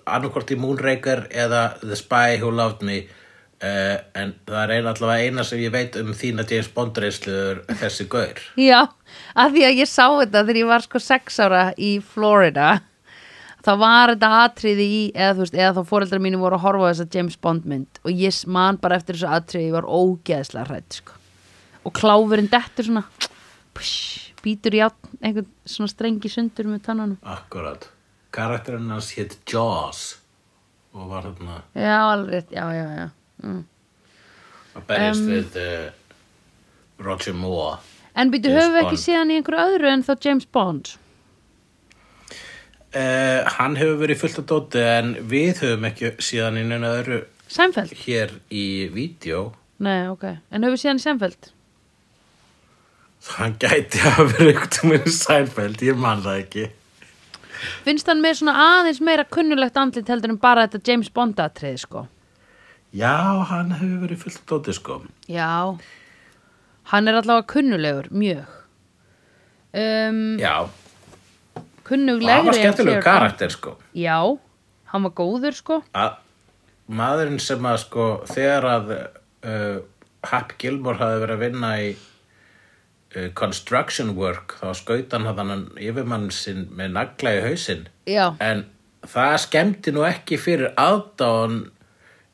annarkvort 0.07 0.53
í 0.55 0.59
Moonraker 0.61 1.26
eða 1.30 1.64
The 1.82 1.99
Spy 1.99 2.38
Who 2.38 2.53
Loved 2.55 2.84
Me 2.86 3.01
uh, 3.03 3.99
en 4.18 4.34
það 4.47 4.62
er 4.62 4.74
eina, 4.76 4.93
allavega 4.93 5.26
eina 5.26 5.47
sem 5.47 5.62
ég 5.62 5.74
veit 5.74 5.99
um 5.99 6.12
þína 6.16 6.47
James 6.49 6.70
Bond 6.74 6.99
reysluður 7.03 7.64
þessi 7.80 8.07
gaur 8.12 8.40
Já, 8.61 8.80
að 9.34 9.59
því 9.59 9.66
að 9.68 9.82
ég 9.82 9.90
sá 9.90 10.07
þetta 10.07 10.45
þegar 10.45 10.62
ég 10.62 10.72
var 10.72 10.86
sko 10.86 11.03
sex 11.03 11.43
ára 11.43 11.66
í 11.76 11.93
Florida 12.14 12.70
þá 13.62 13.72
var 13.78 14.14
þetta 14.14 14.32
atriði 14.43 14.86
í 14.86 15.03
eða 15.14 15.36
þú 15.36 15.45
veist, 15.45 15.59
eða 15.59 15.74
þá 15.78 15.90
fóreldrar 15.93 16.22
mínu 16.24 16.43
voru 16.43 16.59
að 16.59 16.66
horfa 16.66 16.88
á 16.88 16.90
þessa 16.93 17.18
James 17.18 17.38
Bond 17.43 17.68
mynd 17.70 18.03
og 18.03 18.24
ég 18.24 18.43
man 18.51 18.80
bara 18.82 18.99
eftir 18.99 19.18
þessu 19.18 19.30
atriði, 19.30 19.74
var 19.76 19.86
ógeðslega 19.86 20.68
hrætt 20.70 20.99
sko. 21.01 21.18
og 21.82 21.95
kláfurinn 21.99 22.51
dettur 22.51 22.88
svona 22.88 23.05
psh, 23.74 24.32
býtur 24.45 24.74
í 24.78 24.80
átn 24.84 25.18
einhvern 25.22 25.49
svona 25.68 25.90
strengi 25.93 26.30
sundur 26.32 26.68
með 26.70 26.82
tannanum. 26.88 27.18
Akkurat. 27.22 27.88
Karakterinn 28.32 28.90
hans 28.90 29.11
hétt 29.18 29.36
Jaws 29.49 30.03
og 30.93 31.09
var 31.11 31.26
þarna 31.28 31.59
Já, 31.76 31.99
alveg, 32.12 32.49
já, 32.53 32.64
já, 32.76 32.86
já. 32.99 33.07
Mm. 33.43 33.62
að 34.76 34.86
berjast 34.88 35.26
við 35.28 35.57
uh, 35.61 35.90
Roger 37.05 37.34
Moore. 37.36 37.78
En 38.16 38.28
býtu, 38.32 38.51
höfum 38.53 38.74
við 38.76 38.82
ekki 38.86 39.01
síðan 39.01 39.30
í 39.32 39.38
einhverju 39.40 39.62
öðru 39.72 39.88
en 39.93 40.03
þá 40.05 40.12
James 40.26 40.45
Bond? 40.53 40.90
Uh, 42.93 43.40
Hann 43.57 43.78
hefur 43.80 44.03
verið 44.03 44.18
fullt 44.20 44.40
af 44.43 44.49
dóti 44.51 44.82
en 44.84 45.14
við 45.30 45.62
höfum 45.62 45.86
ekki 45.88 46.11
síðan 46.20 46.59
í 46.61 46.64
neina 46.68 46.90
öðru 46.99 47.22
Seinfeld? 47.53 47.95
hér 48.05 48.34
í 48.53 48.64
vídeo 48.93 49.47
Nei, 49.82 50.05
ok, 50.12 50.26
en 50.53 50.61
höfum 50.66 50.76
við 50.76 50.82
síðan 50.84 51.01
í 51.01 51.05
Seinfeld? 51.07 51.49
Hann 53.36 53.54
gæti 53.62 54.00
að 54.02 54.32
vera 54.32 54.52
ykkur 54.56 54.88
með 54.90 55.04
Seinfeld, 55.14 55.82
ég 55.86 55.98
man 55.98 56.22
það 56.24 56.40
ekki 56.42 56.64
Finnst 57.86 58.08
hann 58.10 58.18
með 58.24 58.40
svona 58.40 58.54
aðeins 58.58 58.98
meira 59.04 59.22
kunnulegt 59.30 59.76
andlit 59.78 60.08
heldur 60.10 60.32
en 60.34 60.40
bara 60.42 60.64
þetta 60.66 60.90
James 60.90 61.10
Bond 61.14 61.38
atriði 61.38 61.78
sko? 61.84 62.02
Já, 62.92 63.14
hann 63.48 63.70
hefur 63.78 64.00
verið 64.02 64.18
fullt 64.24 64.40
af 64.42 64.48
dóti 64.50 64.74
sko 64.74 64.96
Já, 65.30 65.78
hann 66.90 67.08
er 67.08 67.20
allavega 67.20 67.46
kunnulegur, 67.54 68.10
mjög. 68.10 68.42
Um, 69.72 70.36
Já, 70.42 70.66
og 70.66 71.62
kunnuglegri. 71.86 72.34
hann 72.34 72.46
var 72.50 72.58
skemmtilegu 72.58 73.02
karakter 73.06 73.48
sko. 73.54 73.76
Já, 73.96 74.18
hann 74.92 75.06
var 75.06 75.14
góður 75.16 75.54
sko. 75.56 75.78
að 75.96 76.18
maðurinn 76.92 77.40
sem 77.40 77.64
að 77.70 77.78
sko 77.86 78.08
þegar 78.28 78.66
að 78.74 78.90
uh, 78.98 79.78
Happy 80.28 80.58
Gilmore 80.60 80.98
hafði 81.00 81.22
verið 81.22 81.38
að 81.38 81.44
vinna 81.46 81.70
í 81.80 81.92
construction 83.34 84.14
work 84.16 84.56
þá 84.60 84.70
skaut 84.78 85.12
hann 85.12 85.26
hann 85.26 85.66
yfirmann 85.76 86.30
sinn 86.32 86.66
með 86.76 86.94
nagla 86.96 87.34
í 87.38 87.42
hausinn 87.48 87.86
Já, 88.08 88.32
en 88.40 88.64
það 89.04 89.36
skemmti 89.46 89.92
nú 89.92 90.04
ekki 90.08 90.38
fyrir 90.40 90.72
aðdáðan 90.80 91.60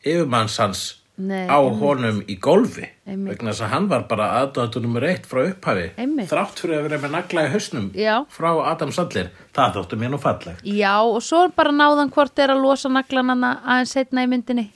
yfirmanns 0.06 0.58
hans 0.62 0.86
Nei, 1.18 1.48
á 1.50 1.58
einmitt. 1.58 1.80
honum 1.82 2.18
í 2.30 2.36
golfi 2.38 2.84
Einmitt. 3.02 3.32
vegna 3.32 3.50
þess 3.50 3.64
að 3.66 3.72
hann 3.72 3.86
var 3.90 4.04
bara 4.06 4.28
aðdáðan 4.38 4.84
nummer 4.84 5.02
eitt 5.08 5.24
frá 5.26 5.40
upphafi 5.48 5.88
Einmitt. 5.98 6.28
þrátt 6.30 6.60
fyrir 6.62 6.78
að 6.78 6.84
vera 6.86 7.00
með 7.02 7.10
nagla 7.16 7.42
í 7.48 7.50
hausnum 7.56 7.88
Já. 7.98 8.14
frá 8.30 8.50
Adam 8.70 8.92
Sandler 8.94 9.32
það 9.56 9.74
þóttu 9.80 9.98
mér 9.98 10.12
nú 10.14 10.20
fallegt 10.22 10.62
já, 10.62 10.94
og 11.02 11.18
svo 11.26 11.48
bara 11.56 11.72
náðan 11.74 12.12
hvort 12.14 12.38
er 12.38 12.54
að 12.54 12.62
losa 12.62 12.88
naglanana 12.88 13.56
aðeins 13.66 13.96
setna 13.98 14.22
í 14.22 14.30
myndinni 14.30 14.68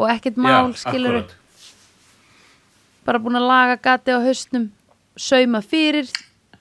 og 0.00 0.08
ekkert 0.08 0.40
mál, 0.40 0.72
Já, 0.72 0.88
skilur 0.88 1.18
akkúrat. 1.20 1.36
bara 3.04 3.20
búin 3.20 3.36
að 3.36 3.46
laga 3.52 3.76
gati 3.84 4.16
á 4.16 4.24
hausnum 4.24 4.70
sauma 5.16 5.60
fyrir, 5.64 6.10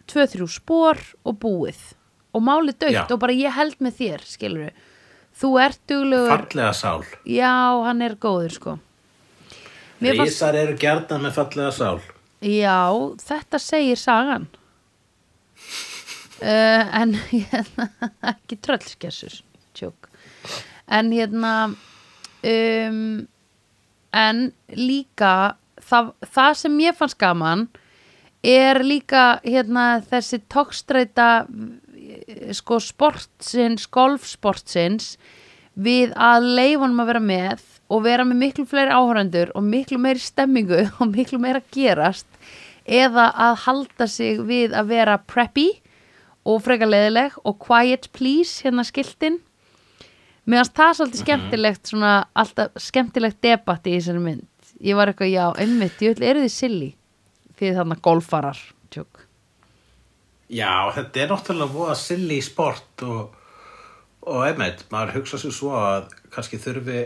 tvö, 0.10 0.26
þrjú 0.30 0.48
spór 0.52 1.02
og 1.26 1.38
búið. 1.42 1.82
Og 2.34 2.42
máli 2.42 2.74
dögt 2.74 3.12
og 3.14 3.22
bara 3.22 3.36
ég 3.38 3.54
held 3.54 3.78
með 3.84 4.00
þér, 4.00 4.26
skilur 4.26 4.74
þú 5.38 5.54
ert 5.62 5.80
duglegur. 5.90 6.32
Fallega 6.32 6.74
sál. 6.78 7.06
Já, 7.30 7.54
hann 7.86 8.02
er 8.06 8.18
góður 8.22 8.54
sko. 8.54 8.76
Mér 10.04 10.18
fannst, 10.20 10.36
Rísar 10.36 10.58
eru 10.60 10.76
gjarnan 10.80 11.24
með 11.24 11.38
fallega 11.38 11.72
sál. 11.76 12.02
Já, 12.44 12.92
þetta 13.24 13.62
segir 13.62 14.00
sagan. 14.02 14.50
Uh, 16.44 16.84
En 17.00 17.14
hérna, 17.32 17.88
ekki 18.34 18.58
tröllskessur 18.60 19.38
Tjók. 19.78 20.10
En 20.92 21.14
hérna 21.14 21.54
um, 22.44 22.98
En 24.12 24.42
líka 24.76 25.56
það, 25.80 26.12
það 26.36 26.58
sem 26.60 26.76
ég 26.84 26.98
fannst 27.00 27.18
gaman 27.22 27.70
er 28.44 28.84
líka 28.84 29.40
hérna 29.46 30.02
þessi 30.04 30.42
tókstreita 30.52 31.46
sko 32.54 32.80
sportsins, 32.84 33.88
golfsportsins 33.88 35.16
við 35.74 36.12
að 36.20 36.50
leifunum 36.60 37.02
að 37.02 37.10
vera 37.14 37.24
með 37.24 37.64
og 37.94 38.04
vera 38.06 38.26
með 38.28 38.42
miklu 38.42 38.66
fleiri 38.70 38.94
áhörendur 38.94 39.54
og 39.56 39.66
miklu 39.66 40.00
meiri 40.02 40.22
stemmingu 40.22 40.84
og 41.00 41.08
miklu 41.14 41.40
meira 41.42 41.64
gerast 41.74 42.28
eða 42.84 43.30
að 43.32 43.58
halda 43.64 44.08
sig 44.12 44.42
við 44.44 44.76
að 44.76 44.92
vera 44.92 45.18
preppy 45.18 45.70
og 46.44 46.60
frekar 46.66 46.92
leiðileg 46.92 47.38
og 47.48 47.60
quiet 47.64 48.10
please 48.12 48.66
hérna 48.66 48.84
skiltin 48.84 49.40
fannst 50.44 50.76
það 50.76 50.98
svolítið 50.98 51.22
skemmtilegt 51.24 51.88
svona 51.94 52.16
alltaf 52.36 52.76
skemmtilegt 52.76 53.40
debatt 53.40 53.88
í 53.88 53.94
þessari 53.96 54.20
mynd. 54.20 54.50
Ég 54.84 54.98
var 55.00 55.08
eitthvað 55.08 55.32
já, 55.32 55.46
einmitt, 55.64 56.02
ég 56.04 56.18
vil 56.18 56.28
eru 56.28 56.44
þið 56.44 56.52
silly 56.52 56.90
því 57.60 57.72
þannig 57.78 58.02
golfarar 58.06 58.60
tjók. 58.94 59.24
Já, 60.54 60.72
þetta 60.94 61.24
er 61.24 61.32
náttúrulega 61.34 61.74
voða 61.74 61.96
silly 61.98 62.40
sport 62.46 63.04
og, 63.08 63.34
og 64.28 64.44
einmitt, 64.46 64.84
maður 64.94 65.20
hugsa 65.20 65.40
sér 65.42 65.56
svo 65.56 65.72
að 65.80 66.12
kannski 66.34 66.60
þurfi 66.62 67.00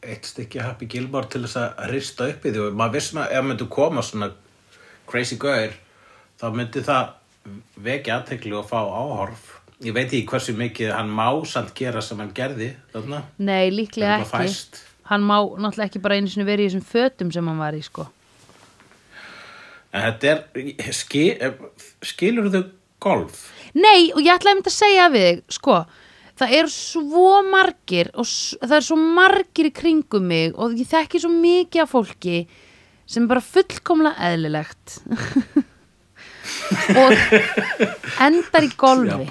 eitt 0.00 0.24
stykki 0.28 0.60
Happy 0.64 0.88
Gilmore 0.88 1.28
til 1.30 1.42
þess 1.44 1.60
að 1.60 1.90
rista 1.92 2.28
upp 2.32 2.44
í 2.48 2.52
því 2.54 2.66
og 2.66 2.76
maður 2.80 2.96
vissum 2.96 3.20
að 3.22 3.34
ef 3.36 3.46
myndi 3.46 3.66
koma 3.72 4.04
svona 4.04 4.30
crazy 5.10 5.36
gaur 5.40 5.74
þá 6.40 6.46
myndi 6.56 6.84
það 6.86 7.10
vekja 7.84 8.16
aðtekli 8.20 8.54
og 8.56 8.68
fá 8.68 8.78
áhorf 8.80 9.50
ég 9.84 9.94
veit 9.96 10.08
ekki 10.08 10.26
hversu 10.28 10.54
mikið 10.56 10.94
hann 10.96 11.12
má 11.12 11.26
samt 11.48 11.74
gera 11.76 12.00
sem 12.04 12.20
hann 12.20 12.32
gerði 12.36 12.70
þarna 12.94 13.22
Nei, 13.40 13.68
líklega 13.72 14.22
ekki 14.22 14.32
fæst. 14.32 14.80
hann 15.12 15.24
má 15.24 15.36
náttúrulega 15.40 15.88
ekki 15.90 16.02
bara 16.04 16.16
einu 16.20 16.32
sinni 16.32 16.48
verið 16.48 16.66
í 16.66 16.72
þessum 16.72 16.88
fötum 16.92 17.32
sem 17.32 17.48
hann 17.52 17.60
var 17.60 17.76
í 17.76 17.82
sko 17.84 18.06
En 19.90 20.04
þetta 20.06 20.30
er, 20.30 20.92
skil, 20.94 21.32
skilur 22.06 22.50
þau 22.52 22.62
golf? 23.02 23.48
Nei, 23.74 24.10
og 24.14 24.22
ég 24.22 24.36
ætlaði 24.36 24.54
einmitt 24.54 24.70
að 24.70 24.76
segja 24.76 25.08
við 25.10 25.26
þig, 25.26 25.40
sko, 25.56 25.78
það 26.40 26.54
eru 26.60 26.72
svo 26.74 27.32
margir 27.46 28.10
og 28.14 28.28
það 28.28 28.76
er 28.78 28.86
svo 28.86 28.98
margir 29.00 29.70
í 29.70 29.74
kringum 29.74 30.28
mig 30.30 30.54
og 30.54 30.76
ég 30.78 30.90
þekki 30.90 31.22
svo 31.22 31.32
mikið 31.34 31.84
af 31.84 31.92
fólki 31.94 32.38
sem 33.10 33.26
er 33.26 33.32
bara 33.32 33.42
fullkomlega 33.42 34.30
eðlilegt. 34.30 35.00
Og 37.00 37.12
endar 38.22 38.64
í 38.66 38.70
golfi 38.78 39.26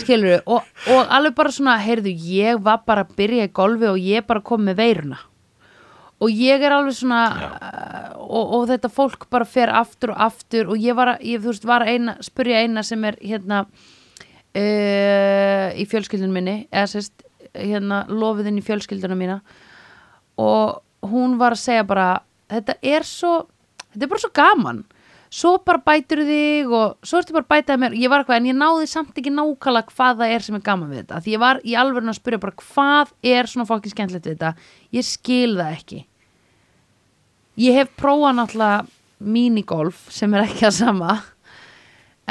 skilur 0.00 0.28
við 0.28 0.50
og, 0.50 0.66
og 0.92 1.12
alveg 1.16 1.34
bara 1.38 1.52
svona, 1.54 1.78
heyrðu, 1.80 2.12
ég 2.12 2.60
var 2.62 2.82
bara 2.86 3.06
að 3.06 3.14
byrja 3.18 3.48
í 3.48 3.52
golfi 3.56 3.88
og 3.88 4.00
ég 4.02 4.26
bara 4.28 4.42
kom 4.44 4.66
með 4.66 4.80
veiruna 4.82 5.18
og 6.20 6.28
ég 6.36 6.60
er 6.60 6.74
alveg 6.76 6.92
svona 6.98 7.20
uh, 7.32 8.10
og, 8.20 8.52
og 8.58 8.66
þetta 8.70 8.90
fólk 8.92 9.24
bara 9.32 9.46
fer 9.48 9.72
aftur 9.72 10.12
og 10.14 10.20
aftur 10.28 10.74
og 10.74 10.80
ég 10.80 10.96
var 10.98 11.14
að, 11.14 11.24
ég, 11.30 11.40
þú 11.40 11.54
veist, 11.54 11.66
var 11.68 11.84
að 11.84 11.92
eina, 11.94 12.12
spurja 12.24 12.60
eina 12.60 12.84
sem 12.86 13.04
er 13.08 13.16
hérna 13.22 13.58
uh, 13.64 15.66
í 15.72 15.84
fjölskyldunum 15.88 16.36
minni 16.36 16.56
eða 16.68 16.86
sérst, 16.94 17.16
hérna 17.56 18.04
lofiðinn 18.10 18.60
í 18.60 18.66
fjölskyldunum 18.66 19.18
mína. 19.18 19.40
Og 20.40 20.80
hún 21.10 21.38
var 21.40 21.56
að 21.56 21.64
segja 21.64 21.84
bara 21.88 22.08
þetta 22.52 22.76
er 22.84 23.06
svo, 23.08 23.32
þetta 23.90 24.04
er 24.04 24.12
bara 24.12 24.24
svo 24.24 24.32
gaman. 24.36 24.84
Svo 25.30 25.60
bara 25.62 25.78
bætur 25.86 26.24
þig 26.26 26.72
og 26.74 27.06
svo 27.06 27.20
ertu 27.20 27.34
bara 27.36 27.46
að 27.46 27.52
bætaði 27.52 27.80
mér, 27.84 27.92
ég 28.02 28.10
var 28.10 28.24
eitthvað 28.24 28.40
en 28.40 28.48
ég 28.50 28.56
náði 28.58 28.88
samt 28.90 29.14
ekki 29.14 29.30
nákvæmlega 29.30 29.94
hvað 29.94 30.18
það 30.18 30.32
er 30.34 30.42
sem 30.42 30.56
er 30.58 30.64
gaman 30.66 30.90
við 30.90 31.04
þetta. 31.04 31.20
Því 31.22 31.30
ég 31.36 31.42
var 31.44 31.60
í 31.62 31.76
alveg 31.78 32.10
að 32.10 32.18
spyrja 32.18 32.42
bara 32.42 32.58
hvað 32.64 33.12
er 33.32 33.50
svona 33.52 33.68
fólki 33.70 33.92
skemmtilegt 33.92 34.26
við 34.26 34.34
þetta? 34.34 34.50
Ég 34.98 35.06
skil 35.06 35.52
það 35.54 35.76
ekki 35.76 36.00
ég 37.58 37.76
hef 37.80 37.92
prófað 37.98 38.36
náttúrulega 38.38 38.86
minigolf 39.20 40.06
sem 40.12 40.32
er 40.34 40.46
ekki 40.46 40.66
að 40.68 40.76
sama. 40.78 41.18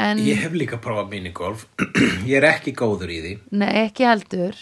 En 0.00 0.20
Ég 0.24 0.40
hef 0.40 0.54
líka 0.56 0.78
prófað 0.80 1.10
minigolf. 1.12 1.66
Ég 2.30 2.38
er 2.38 2.46
ekki 2.54 2.72
góður 2.72 3.10
í 3.12 3.18
því. 3.20 3.32
Nei 3.60 3.84
ekki 3.84 4.06
heldur. 4.08 4.56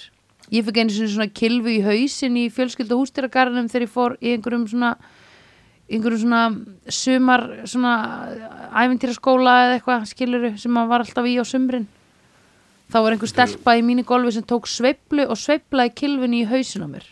Ég 0.51 0.65
fikk 0.67 0.81
einu 0.81 0.95
svona 0.97 1.29
kilfu 1.31 1.71
í 1.71 1.83
hausin 1.85 2.37
í 2.41 2.49
fjölskylda 2.53 2.97
hústýragarðinum 2.97 3.69
þegar 3.69 3.85
ég 3.85 3.93
fór 3.93 4.15
í 4.25 4.33
einhverjum 4.33 4.65
svona 4.71 4.95
einhverjum 5.89 6.23
svona 6.23 6.41
sumar 6.93 7.45
svona 7.69 7.93
æfintýraskóla 8.83 9.55
eða 9.67 9.77
eitthvað 9.77 10.09
skiluru 10.09 10.51
sem 10.61 10.73
maður 10.73 10.93
var 10.95 11.05
alltaf 11.05 11.29
í 11.29 11.37
á 11.37 11.45
sumrin. 11.49 11.87
Þá 12.89 12.99
var 13.05 13.15
einhver 13.15 13.31
stelpa 13.31 13.77
í 13.77 13.85
minigolfi 13.85 14.35
sem 14.39 14.49
tók 14.49 14.69
sveiflu 14.69 15.29
og 15.29 15.37
sveiflaði 15.37 15.93
kilfunni 16.01 16.43
í 16.43 16.49
hausin 16.49 16.85
á 16.85 16.89
mér. 16.89 17.05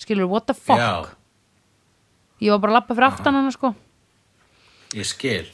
Skiluru, 0.00 0.30
what 0.32 0.48
the 0.48 0.56
fuck? 0.56 0.80
Já, 0.80 1.12
ég 2.42 2.54
var 2.54 2.62
bara 2.62 2.74
að 2.74 2.78
lappa 2.80 2.96
fyrir 2.96 3.10
aftan 3.10 3.38
hana 3.38 3.52
sko. 3.54 3.74
Ég 4.94 5.06
skil. 5.08 5.46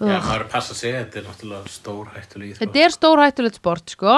Já, 0.00 0.16
maður 0.16 0.34
er 0.38 0.44
að 0.46 0.52
passa 0.54 0.74
sig, 0.76 0.94
þetta 0.96 1.18
er 1.20 1.26
náttúrulega 1.28 1.70
stór 1.74 2.12
hættulega 2.14 2.54
íþrótt. 2.54 2.60
Þetta 2.62 2.84
er 2.84 2.94
stór 2.94 3.20
hættulegt 3.20 3.58
sport 3.60 3.92
sko. 3.92 4.14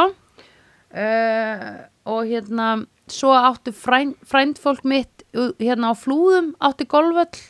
Uh, 0.92 1.70
og 2.06 2.28
hérna 2.28 2.68
svo 3.10 3.32
áttu 3.34 3.72
frænd, 3.74 4.14
frændfólk 4.28 4.84
mitt 4.86 5.24
uh, 5.34 5.50
hérna 5.58 5.90
á 5.90 5.94
flúðum 5.96 6.52
átti 6.60 6.84
golföll 6.84 7.40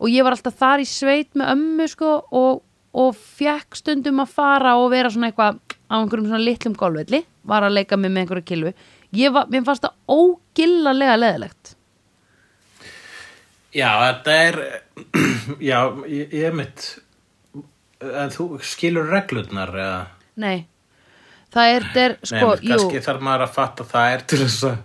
og 0.00 0.08
ég 0.08 0.24
var 0.24 0.34
alltaf 0.34 0.56
þar 0.56 0.82
í 0.82 0.86
sveit 0.88 1.36
með 1.36 1.52
ömmu 1.52 1.86
sko 1.92 2.14
og, 2.34 2.62
og 2.96 3.12
fekk 3.14 3.78
stundum 3.78 4.24
að 4.24 4.32
fara 4.34 4.74
og 4.80 4.88
vera 4.94 5.12
svona 5.12 5.30
eitthvað 5.30 5.60
á 5.60 5.94
einhverjum 6.00 6.30
svona 6.32 6.42
litlum 6.42 6.76
golfvelli. 6.80 7.22
Var 7.44 7.68
að 7.68 7.76
leika 7.76 8.00
mig 8.00 8.10
með 8.10 8.24
einhverju 8.24 8.48
kilvu. 8.48 8.74
Ég 9.14 9.34
var, 9.36 9.46
mér 9.52 9.66
fannst 9.68 9.84
það 9.84 10.16
ógillalega 10.16 11.20
leðilegt 11.20 11.73
Já, 13.74 13.90
þetta 14.04 14.36
er 14.48 14.60
Já, 15.70 15.78
ég, 16.10 16.32
ég 16.44 16.54
mitt 16.56 16.86
En 18.04 18.32
þú 18.32 18.58
skilur 18.64 19.08
reglurnar 19.10 19.70
eða? 19.74 20.00
Nei, 20.42 20.66
það 21.54 21.70
er, 21.76 21.86
það 21.94 22.02
er 22.02 22.16
Nei, 22.16 22.26
sko, 22.28 22.48
menn, 22.50 22.66
kannski 22.68 22.98
jú 22.98 23.04
þarf 23.06 23.24
maður 23.24 23.44
að 23.46 23.54
fatta 23.54 23.86
það 23.88 24.16
er 24.16 24.24
til 24.32 24.40
þess 24.42 24.66
að 24.68 24.76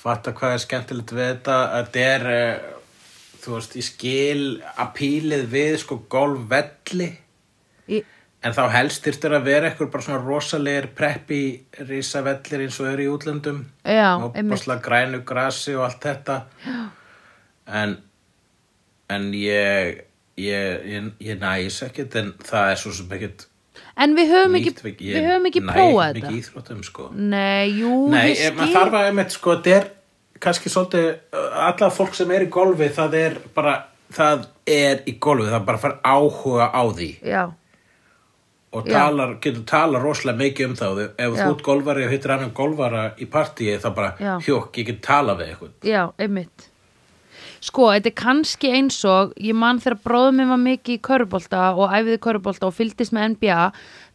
fatta 0.00 0.32
hvað 0.36 0.54
er 0.54 0.62
skemmtilegt 0.62 1.14
við 1.16 1.26
þetta. 1.26 1.56
Þetta 1.74 2.04
er 2.12 2.26
eh, 2.34 2.68
þú 3.42 3.56
veist, 3.56 3.74
ég 3.80 3.86
skil 3.88 4.44
að 4.70 4.92
pílið 4.96 5.44
við 5.52 5.74
sko 5.82 5.98
golfvelli. 6.12 7.10
Í- 7.90 8.04
en 8.40 8.56
þá 8.56 8.62
helst 8.72 9.04
þyrftir 9.04 9.34
að 9.36 9.48
vera 9.50 9.68
eitthvað 9.68 9.90
bara 9.92 10.06
svona 10.06 10.22
rosalegir 10.24 10.86
preppi 10.96 11.42
risavellir 11.88 12.64
eins 12.64 12.78
og 12.80 12.88
eru 12.94 13.04
í 13.04 13.10
útlöndum. 13.12 13.64
Já, 13.84 14.14
og 14.16 14.30
einmitt. 14.38 14.54
basla 14.54 14.78
grænu 14.80 15.20
grasi 15.28 15.74
og 15.76 15.84
allt 15.90 16.06
þetta 16.06 16.38
en 17.70 17.96
en 19.10 19.30
ég 19.34 20.00
ég, 20.40 20.84
ég, 20.86 21.12
ég 21.18 21.40
næs 21.40 21.80
ekkert 21.86 22.16
en 22.20 22.34
það 22.46 22.72
er 22.72 22.80
svo 22.80 22.92
sem 22.96 23.14
ekkert 23.16 23.46
en 24.00 24.14
við 24.16 24.32
höfum 24.32 24.58
ekki, 24.58 24.72
nýtt 24.72 24.82
við, 24.84 25.00
við 25.16 25.28
höfum 25.28 25.48
ekki 25.50 25.62
prófað 25.66 26.10
ekki 26.10 26.20
þetta 26.20 26.32
mikið 26.32 26.40
íþróttum 26.40 26.82
sko 26.86 27.08
Nei, 27.14 27.70
jú, 27.80 27.94
Nei, 28.12 28.26
ég 28.32 28.44
ef 28.48 28.56
maður 28.56 28.70
skil 28.70 28.78
þarf 28.78 28.98
að 29.00 29.08
einmitt 29.10 29.36
sko, 29.36 29.56
þetta 29.56 29.76
er 29.76 29.88
kannski 30.40 30.72
svolítið, 30.72 31.08
alla 31.68 31.90
fólk 31.92 32.14
sem 32.16 32.30
er 32.32 32.46
í 32.46 32.50
golfi, 32.52 32.88
það 32.96 33.16
er 33.20 33.38
bara, 33.56 33.74
það 34.16 34.46
er 34.72 35.02
í 35.10 35.16
golfi, 35.20 35.50
það 35.52 35.66
bara 35.68 35.82
fær 35.82 35.96
áhuga 36.00 36.70
á 36.72 36.82
því 36.96 37.10
Já, 37.28 37.42
og 38.70 38.86
Já. 38.86 38.94
talar, 38.94 39.36
getur 39.42 39.66
tala 39.68 40.00
rosalega 40.00 40.40
mikið 40.46 40.68
um 40.70 40.76
það 40.78 41.02
ef 41.04 41.12
Já. 41.20 41.42
þú 41.42 41.50
ert 41.50 41.64
golfari 41.66 42.06
og 42.06 42.14
hittir 42.14 42.34
annan 42.36 42.56
golfara 42.56 43.04
í 43.18 43.28
partíi, 43.28 43.76
það 43.82 43.96
bara, 44.00 44.12
Já. 44.16 44.34
hjók, 44.46 44.72
ég 44.80 44.92
get 44.92 45.02
tala 45.04 45.36
við 45.36 45.52
eitthvað. 45.52 45.72
já, 45.90 46.02
einmitt 46.16 46.69
Sko, 47.60 47.90
þetta 47.92 48.08
er 48.08 48.16
kannski 48.16 48.70
eins 48.72 49.02
og 49.04 49.34
ég 49.36 49.56
man 49.56 49.80
þegar 49.82 49.98
bróðum 50.06 50.38
minn 50.40 50.48
var 50.52 50.60
mikið 50.62 50.94
í 50.94 51.02
körubólta 51.04 51.64
og 51.76 51.92
æfiði 51.92 52.20
körubólta 52.24 52.70
og 52.70 52.76
fylgdist 52.78 53.12
með 53.12 53.34
NBA 53.34 53.58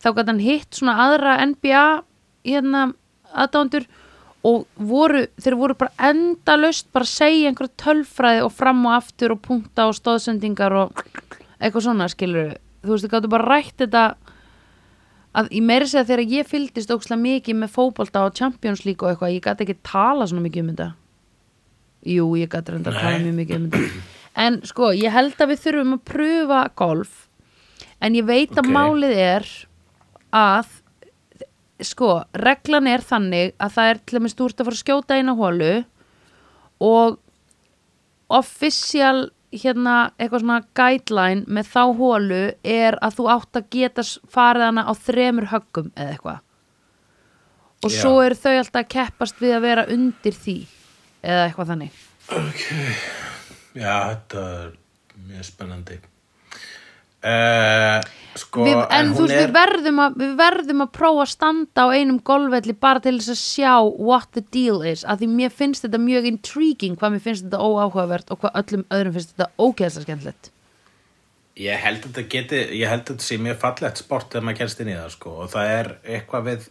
þá 0.02 0.08
gæti 0.10 0.32
hann 0.32 0.41
hitt 0.41 0.80
svona 0.80 0.96
aðra 1.04 1.36
NBA 1.52 1.84
hérna 2.50 2.88
aðdándur 3.36 3.86
og 4.46 4.66
voru, 4.78 5.24
þeir 5.41 5.58
voru 5.62 5.78
bara 5.78 6.10
endalaust 6.10 6.89
bara 6.93 7.10
segja 7.10 7.52
einhverja 7.52 7.78
tölfræði 7.82 8.43
og 8.46 8.54
fram 8.54 8.84
og 8.89 8.98
aftur 8.98 9.38
og 9.38 9.41
punkta 9.46 9.88
og 9.91 9.98
stóðsendingar 9.98 10.78
og 10.82 11.06
eitthvað 11.60 11.86
svona 11.86 12.10
skilur 12.10 12.56
þú 12.82 12.93
veist, 12.96 13.06
þið 13.06 13.14
gáttu 13.14 13.34
bara 13.36 13.50
rætt 13.50 13.78
þetta 13.82 14.06
að 15.36 15.50
ég 15.54 15.66
meiri 15.70 15.89
segja 15.91 16.08
þegar 16.10 16.34
ég 16.34 16.50
fylgdist 16.50 16.93
ókslega 16.93 17.22
mikið 17.22 17.62
með 17.62 17.74
fótbolta 17.78 18.26
og 18.26 18.38
Champions 18.38 18.86
League 18.89 19.06
og 19.06 19.14
eitthvað, 19.14 19.38
ég 19.38 19.46
gæti 19.46 19.68
ekki 19.68 19.82
tala 19.86 20.26
svona 20.30 20.46
mikið 20.46 20.66
um 20.66 20.72
þetta 20.74 20.93
Jú, 22.06 22.26
ég 22.38 22.49
gæti 22.53 22.74
reynda 22.76 22.91
að 22.93 22.99
tala 23.01 23.20
mjög 23.24 23.38
mikið 23.41 23.56
um 23.62 23.70
þetta 23.74 24.01
En 24.45 24.58
sko, 24.68 24.89
ég 24.93 25.14
held 25.16 25.38
að 25.39 25.51
við 25.53 25.62
þurfum 25.64 25.93
að 25.95 26.01
pröfa 26.12 26.62
golf 26.78 27.14
En 28.03 28.16
ég 28.20 28.26
veit 28.28 28.51
að 28.51 28.66
Ok. 28.68 28.74
málið 28.76 29.16
er 29.26 29.45
að 30.36 30.66
sko, 31.86 32.10
reglan 32.39 32.88
er 32.88 33.01
þannig 33.03 33.53
að 33.60 33.74
það 33.78 33.89
er 33.93 34.01
til 34.06 34.18
að 34.20 34.24
með 34.26 34.34
stúrt 34.36 34.60
að 34.62 34.68
fara 34.70 34.76
að 34.78 34.84
skjóta 34.84 35.18
eina 35.20 35.34
hólu 35.36 35.72
og 36.86 37.18
official 38.36 39.30
hérna 39.56 39.95
eitthvað 40.20 40.41
svona 40.43 40.60
guideline 40.76 41.45
með 41.47 41.68
þá 41.72 41.82
hólu 41.99 42.39
er 42.68 42.97
að 43.06 43.18
þú 43.20 43.28
átt 43.36 43.60
að 43.60 43.68
geta 43.76 44.03
farið 44.36 44.66
hana 44.70 44.84
á 44.88 44.93
þremur 44.97 45.49
höggum 45.51 45.91
eða 45.95 46.16
eitthvað 46.16 46.41
og 47.86 47.91
Já. 47.91 47.99
svo 48.01 48.14
eru 48.26 48.39
þau 48.39 48.56
alltaf 48.58 48.82
að 48.82 48.89
keppast 48.95 49.39
við 49.43 49.53
að 49.60 49.66
vera 49.68 49.86
undir 49.93 50.36
því 50.36 50.58
eða 51.26 51.45
eitthvað 51.47 51.71
þannig. 51.73 52.01
Já, 53.76 53.95
þetta 54.13 54.43
er 54.49 54.76
mjög 55.26 55.47
spennandi. 55.49 55.97
Uh, 57.26 58.03
sko, 58.38 58.67
við, 58.67 58.80
en, 58.93 59.07
þú 59.15 59.23
hún 59.23 59.32
veist, 59.32 59.39
við, 59.39 59.53
verðum 59.55 60.01
að, 60.03 60.17
við 60.21 60.34
verðum 60.38 60.84
að 60.84 60.89
prófa 60.93 61.23
að 61.23 61.30
standa 61.32 61.86
á 61.89 61.95
einum 61.95 62.19
golfvelli 62.28 62.76
bara 62.78 63.01
til 63.01 63.15
þess 63.15 63.32
að 63.34 63.39
sjá 63.41 63.71
what 63.82 64.28
the 64.38 64.43
deal 64.53 64.84
is 64.86 65.01
að 65.09 65.23
því 65.23 65.30
mér 65.39 65.55
finnst 65.57 65.88
þetta 65.88 66.01
mjög 66.03 66.28
intriguing 66.30 66.99
hvað 67.01 67.15
mér 67.15 67.23
finnst 67.26 67.47
þetta 67.47 67.63
óáhugavert 67.65 68.30
og 68.30 68.43
hvað 68.43 68.59
öllum 68.61 68.86
öðrum 68.93 69.17
finnst 69.17 69.34
þetta 69.34 69.49
ógeðslega 69.57 70.05
skemmtilegt. 70.05 70.51
Ég 71.65 71.82
held 71.82 72.03
að 72.03 72.07
þetta 72.11 72.28
geti, 72.36 72.61
ég 72.78 72.93
held 72.93 73.01
að 73.07 73.11
þetta 73.15 73.30
sé 73.32 73.39
mjög 73.41 73.59
fallegt 73.63 74.03
sport 74.03 74.30
þegar 74.30 74.45
maður 74.45 74.61
kennst 74.61 74.86
inn 74.86 74.93
í 74.93 74.99
það 74.99 75.11
sko 75.15 75.36
og 75.39 75.51
það 75.55 75.73
er 75.80 75.91
eitthvað 76.03 76.49
við 76.51 76.69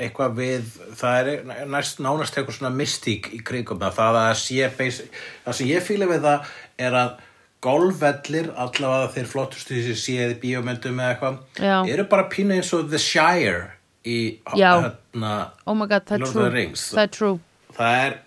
eitthvað 0.00 0.36
við, 0.38 0.70
það 0.98 1.32
er 1.32 1.66
næst, 1.70 2.00
nánast 2.02 2.36
eitthvað 2.36 2.56
svona 2.58 2.72
mystík 2.76 3.30
í 3.36 3.42
kringum 3.46 3.80
það, 3.82 3.98
það 3.98 4.20
að 4.22 4.30
sé 4.42 4.70
basic, 4.78 5.18
það 5.44 5.58
sem 5.58 5.70
ég 5.70 5.84
fíla 5.86 6.08
við 6.10 6.24
það 6.28 6.54
er 6.86 6.96
að 7.02 7.12
golfvellir, 7.60 8.48
allavega 8.56 9.10
þeir 9.16 9.28
flottustu 9.28 9.76
þessi 9.76 9.98
séð 10.00 10.32
í 10.32 10.40
bíómyndum 10.46 11.02
eða 11.02 11.12
eitthvað, 11.14 11.38
Já. 11.60 11.76
eru 11.92 12.08
bara 12.08 12.28
pínu 12.32 12.56
eins 12.56 12.72
og 12.76 12.88
The 12.88 13.02
Shire 13.02 13.66
í 14.08 14.18
Já. 14.56 14.72
hérna, 14.80 15.36
oh 15.66 15.76
my 15.76 15.86
god, 15.90 16.08
the 16.08 16.18
true. 16.24 16.48
Er 16.96 17.12
true. 17.12 17.38
Það 17.76 18.04
er 18.06 18.18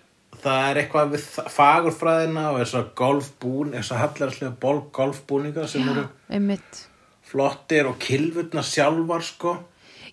það 0.44 0.64
er 0.68 0.80
eitthvað 0.82 1.12
við 1.14 1.28
fagurfræðina 1.54 2.48
og 2.52 2.58
þess 2.60 2.78
að 2.78 2.88
golfbún, 3.00 3.70
þess 3.74 3.94
að 3.94 4.02
hallarslega 4.02 4.74
golfbúninga 4.98 5.68
sem 5.70 5.86
eru 5.88 6.06
einmitt. 6.28 6.82
flottir 7.24 7.88
og 7.88 7.96
kilvurna 8.02 8.62
sjálfar 8.62 9.24
sko 9.24 9.56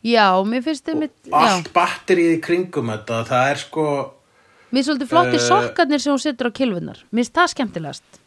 já, 0.04 0.26
mér 0.44 0.64
finnst 0.66 0.90
og 0.90 1.04
já, 1.04 1.12
allt 1.44 1.70
batterið 1.74 2.34
í 2.38 2.40
kringum 2.42 2.90
þetta 2.94 3.22
það 3.30 3.52
er 3.52 3.62
sko, 3.66 3.86
mér 4.72 4.80
finnst 4.80 4.90
svolítið 4.90 5.12
flotti 5.14 5.38
Eh, 5.38 5.46
sokkarnir 5.48 6.02
sem 6.02 6.14
hún 6.14 6.24
setur 6.24 6.50
á 6.50 6.58
kilvunar 6.58 7.04
mér 7.12 7.24
finnst 7.24 7.38
það 7.38 7.54
skemmtilegast. 7.56 8.20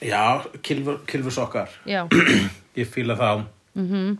Já 0.00 0.42
kilfur, 0.62 1.00
kilfursokkar 1.06 1.68
já, 1.86 2.06
ég 2.80 2.88
fíla 2.88 3.16
þá. 3.16 3.44
-hmm. 3.76 4.16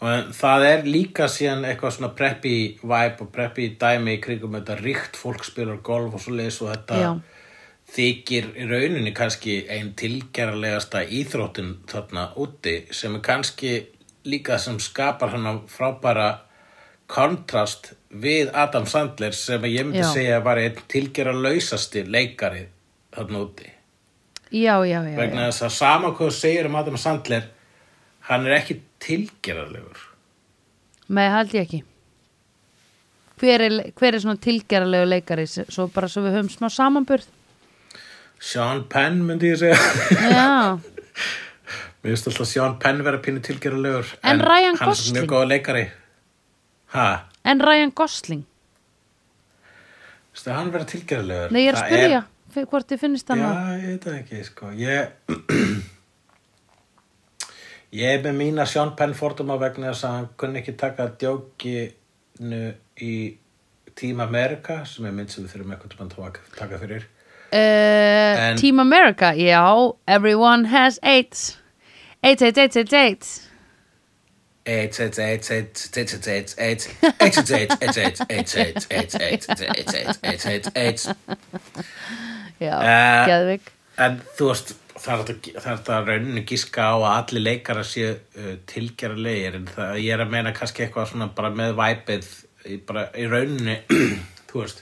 og 0.00 0.34
það 0.34 0.66
er 0.68 0.82
líka 0.84 1.28
síðan 1.28 1.64
eitthvað 1.64 1.94
svona 1.96 2.12
preppi 2.16 2.56
vibe 2.82 3.20
og 3.24 3.30
preppi 3.32 3.76
dæmi 3.80 4.18
í 4.18 4.20
kringum 4.20 4.58
þetta 4.58 4.76
ríkt 4.80 5.16
fólk 5.16 5.44
spilar 5.44 5.80
golf 5.82 6.14
og 6.14 6.20
svo 6.20 6.34
leis 6.34 6.60
og 6.62 6.70
þetta 6.74 7.00
Já. 7.00 7.10
þykir 7.94 8.50
í 8.56 8.66
rauninni 8.68 9.12
kannski 9.16 9.64
ein 9.70 9.94
tilgerðarlegasta 9.94 11.04
íþróttin 11.04 11.76
þarna 11.86 12.32
úti 12.36 12.76
sem 12.90 13.14
er 13.14 13.20
kannski 13.20 13.72
líka 14.24 14.58
sem 14.58 14.78
skapar 14.80 15.34
hann 15.34 15.62
frábæra 15.68 16.28
kontrast 17.10 17.92
við 18.10 18.50
Adam 18.56 18.86
Sandler 18.88 19.36
sem 19.36 19.64
ég 19.68 19.84
myndi 19.84 20.00
Já. 20.02 20.12
segja 20.14 20.40
var 20.44 20.60
einn 20.62 20.80
tilgerðarlausasti 20.88 22.06
leikari 22.08 22.66
þarna 23.14 23.44
úti 23.44 23.70
Já, 24.54 24.78
já, 24.86 25.00
já, 25.02 25.16
vegna 25.18 25.48
þess 25.50 25.66
að 25.66 25.76
sama 25.76 26.12
hvað 26.14 26.30
þú 26.30 26.38
segir 26.38 26.70
um 26.70 26.80
Adam 26.80 26.98
Sandler 27.00 27.48
hann 28.30 28.46
er 28.48 28.58
ekki 28.60 28.80
tilgerðarlegur 29.04 30.10
Nei, 31.04 31.26
held 31.28 31.52
ég 31.52 31.66
ekki. 31.66 31.82
Hver 33.42 33.60
er, 33.66 33.74
hver 33.98 34.16
er 34.16 34.22
svona 34.22 34.40
tilgerðarlegu 34.40 35.08
leikari, 35.10 35.44
svo 35.50 35.88
bara 35.92 36.08
svo 36.08 36.22
við 36.24 36.38
höfum 36.38 36.52
smá 36.52 36.70
samanburð? 36.72 37.26
Sean 38.40 38.84
Penn 38.88 39.20
myndi 39.26 39.50
ég 39.52 39.60
segja 39.60 39.76
Já, 40.32 40.78
Mér 42.04 42.12
finnst 42.12 42.26
alltaf 42.28 42.48
Sean 42.50 42.74
Penn 42.82 43.00
vera 43.06 43.16
pínu 43.24 43.40
tilgerðarlegur 43.40 44.10
En 44.28 44.42
Ryan 44.44 44.76
hann 44.76 44.90
er 44.92 44.98
mjög 44.98 44.98
Gosling? 44.98 45.28
góða 45.30 45.46
leikari. 45.48 45.84
Ha, 46.94 47.06
en 47.48 47.60
Ryan 47.64 47.92
Gosling? 47.96 48.42
veistu, 50.34 50.50
hann 50.52 50.70
vera 50.74 50.84
tilgerðarlegur. 50.90 51.54
Nei, 51.54 51.62
ég 51.64 51.72
er 51.72 51.78
að 51.80 51.86
spyrja 51.88 52.20
er... 52.20 52.66
hvort 52.70 52.90
þið 52.92 53.00
finnst 53.06 53.32
hann 53.32 53.40
Já, 53.40 53.48
að... 53.48 53.72
ég 53.80 53.88
veit 53.94 54.04
það 54.08 54.18
ekki, 54.20 54.42
sko. 54.50 54.70
Ég 54.78 55.08
Ég 57.94 58.10
er 58.18 58.22
með 58.26 58.34
mína 58.40 58.64
Sean 58.66 58.92
Penn 58.98 59.14
fordóma 59.14 59.54
vegna 59.62 59.92
þess 59.92 60.04
að 60.08 60.14
hann 60.18 60.28
kunni 60.42 60.60
ekki 60.60 60.72
taka 60.80 61.04
djókinu 61.20 62.62
í 63.06 63.12
Team 63.94 64.20
America 64.24 64.80
sem 64.90 65.06
er 65.06 65.14
mynd 65.14 65.30
sem 65.30 65.44
við 65.46 65.52
þurfum 65.54 65.74
eitthvað 65.76 66.16
að 66.26 66.40
taka- 66.58 66.80
fyrir. 66.82 67.04
Uh, 67.54 68.50
En- 68.50 68.56
Team 68.58 68.80
America, 68.82 69.30
já, 69.38 69.62
everyone 70.10 70.66
has 70.74 70.98
AIDS. 71.06 71.52
AIDS, 72.24 72.42
AIDS, 72.42 72.58
AIDS, 72.58 72.76
AIDS. 72.94 73.32
AIDS, 74.66 75.00
AIDS, 75.00 75.18
AIDS, 75.18 75.50
AIDS, 75.50 75.96
AIDS, 75.96 76.14
AIDS, 76.26 76.56
AIDS, 76.56 76.56
AIDS, 76.58 77.44
AIDS, 77.50 77.50
AIDS, 77.50 78.24
AIDS, 78.30 78.30
AIDS, 78.30 78.84
AIDS, 78.90 79.16
AIDS, 79.20 79.54
AIDS, 79.60 79.94
AIDS, 79.94 80.18
AIDS, 80.24 80.46
AIDS, 80.46 80.70
AIDS, 80.74 81.08
Já, 82.62 82.78
Eh, 82.80 83.26
geðvik. 83.28 83.68
En 84.00 84.16
þú 84.38 84.48
veist, 84.48 84.72
það 85.04 85.30
er 85.34 85.80
það 85.84 85.90
er 85.98 86.08
rauninni 86.08 86.44
gíska 86.48 86.86
á 86.86 86.94
að 86.96 87.06
allir 87.10 87.44
leikara 87.44 87.84
séu 87.84 88.14
uh, 88.14 88.54
tilgerðarlegir 88.70 89.58
en 89.58 89.68
það, 89.68 90.00
ég 90.06 90.16
er 90.16 90.24
að 90.24 90.32
meina 90.32 90.54
kannski 90.56 90.86
eitthvað 90.86 91.10
svona 91.12 91.28
bara 91.36 91.50
með 91.52 91.76
væpið 91.82 92.30
í, 92.64 92.78
rauninni, 93.28 93.76
þú 94.48 94.62
veist, 94.62 94.80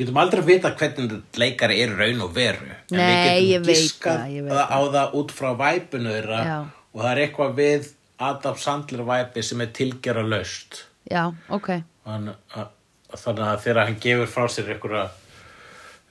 við 0.00 0.06
getum 0.06 0.18
aldrei 0.22 0.40
að 0.40 0.48
vita 0.48 0.70
hvernig 0.80 1.38
leikari 1.40 1.78
er 1.84 1.90
raun 1.92 2.22
og 2.24 2.30
veru. 2.32 2.68
En 2.72 2.96
Nei, 2.96 3.04
við 3.04 3.50
ég 3.50 3.64
getum 3.64 3.66
veit 3.68 4.04
það, 4.06 4.22
ég 4.32 4.46
veit 4.46 4.72
á 4.72 4.80
það 4.96 5.16
út 5.20 5.34
frá 5.36 5.50
væpinu 5.60 6.14
þeirra 6.14 6.38
Já. 6.46 6.58
og 6.64 7.02
það 7.02 7.10
er 7.10 7.20
eitthvað 7.26 7.56
við 7.58 7.90
Adam 8.30 8.56
Sandler 8.60 9.04
væpi 9.08 9.44
sem 9.44 9.60
er 9.60 9.72
tilgerðarlaust. 9.76 10.80
Já, 11.10 11.22
ok. 11.52 11.70
Þannig 12.08 12.56
að, 12.56 12.72
þannig 13.12 13.44
að 13.50 13.62
þegar 13.66 13.82
hann 13.90 14.00
gefur 14.06 14.32
frá 14.32 14.48
sér 14.52 14.72
einhverja 14.72 15.04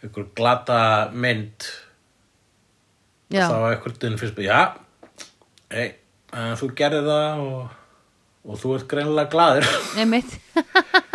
einhver 0.03 0.29
glata 0.37 0.79
mynd 1.13 1.69
Já, 3.29 3.45
þá 3.45 3.57
einhvern 3.73 3.99
veginn 3.99 4.21
fyrst 4.21 4.39
já, 4.41 4.61
hey, 5.73 5.91
þú 6.57 6.71
gerði 6.77 7.03
það 7.09 7.43
og, 7.43 7.75
og 8.45 8.61
þú 8.61 8.77
ert 8.77 8.89
greinilega 8.89 9.33
glaður 9.33 9.69
einmitt. 10.01 10.37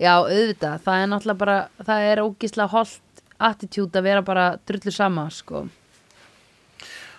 já, 0.00 0.12
auðvitað. 0.18 0.82
Það 0.84 1.00
er 1.00 1.08
náttúrulega 1.12 1.40
bara, 1.44 1.56
það 1.86 2.10
er 2.10 2.22
ógislega 2.24 2.72
holt 2.74 3.24
attitút 3.44 3.96
að 3.98 4.06
vera 4.08 4.22
bara 4.24 4.44
drullu 4.66 4.94
sama, 4.94 5.26
sko. 5.34 5.66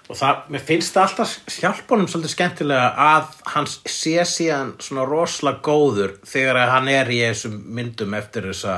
og 0.05 0.17
það, 0.19 0.43
mér 0.53 0.65
finnst 0.67 0.93
það 0.93 1.07
alltaf 1.07 1.55
hjálpunum 1.59 2.09
svolítið 2.11 2.33
skemmtilega 2.35 2.89
að 3.05 3.31
hann 3.55 3.69
sé 3.69 4.19
síðan 4.29 4.75
svona 4.79 5.07
rosalega 5.09 5.63
góður 5.65 6.19
þegar 6.29 6.61
að 6.61 6.73
hann 6.75 6.91
er 6.93 7.09
í 7.09 7.23
þessum 7.23 7.55
myndum 7.73 8.13
eftir 8.13 8.51
þessa 8.51 8.75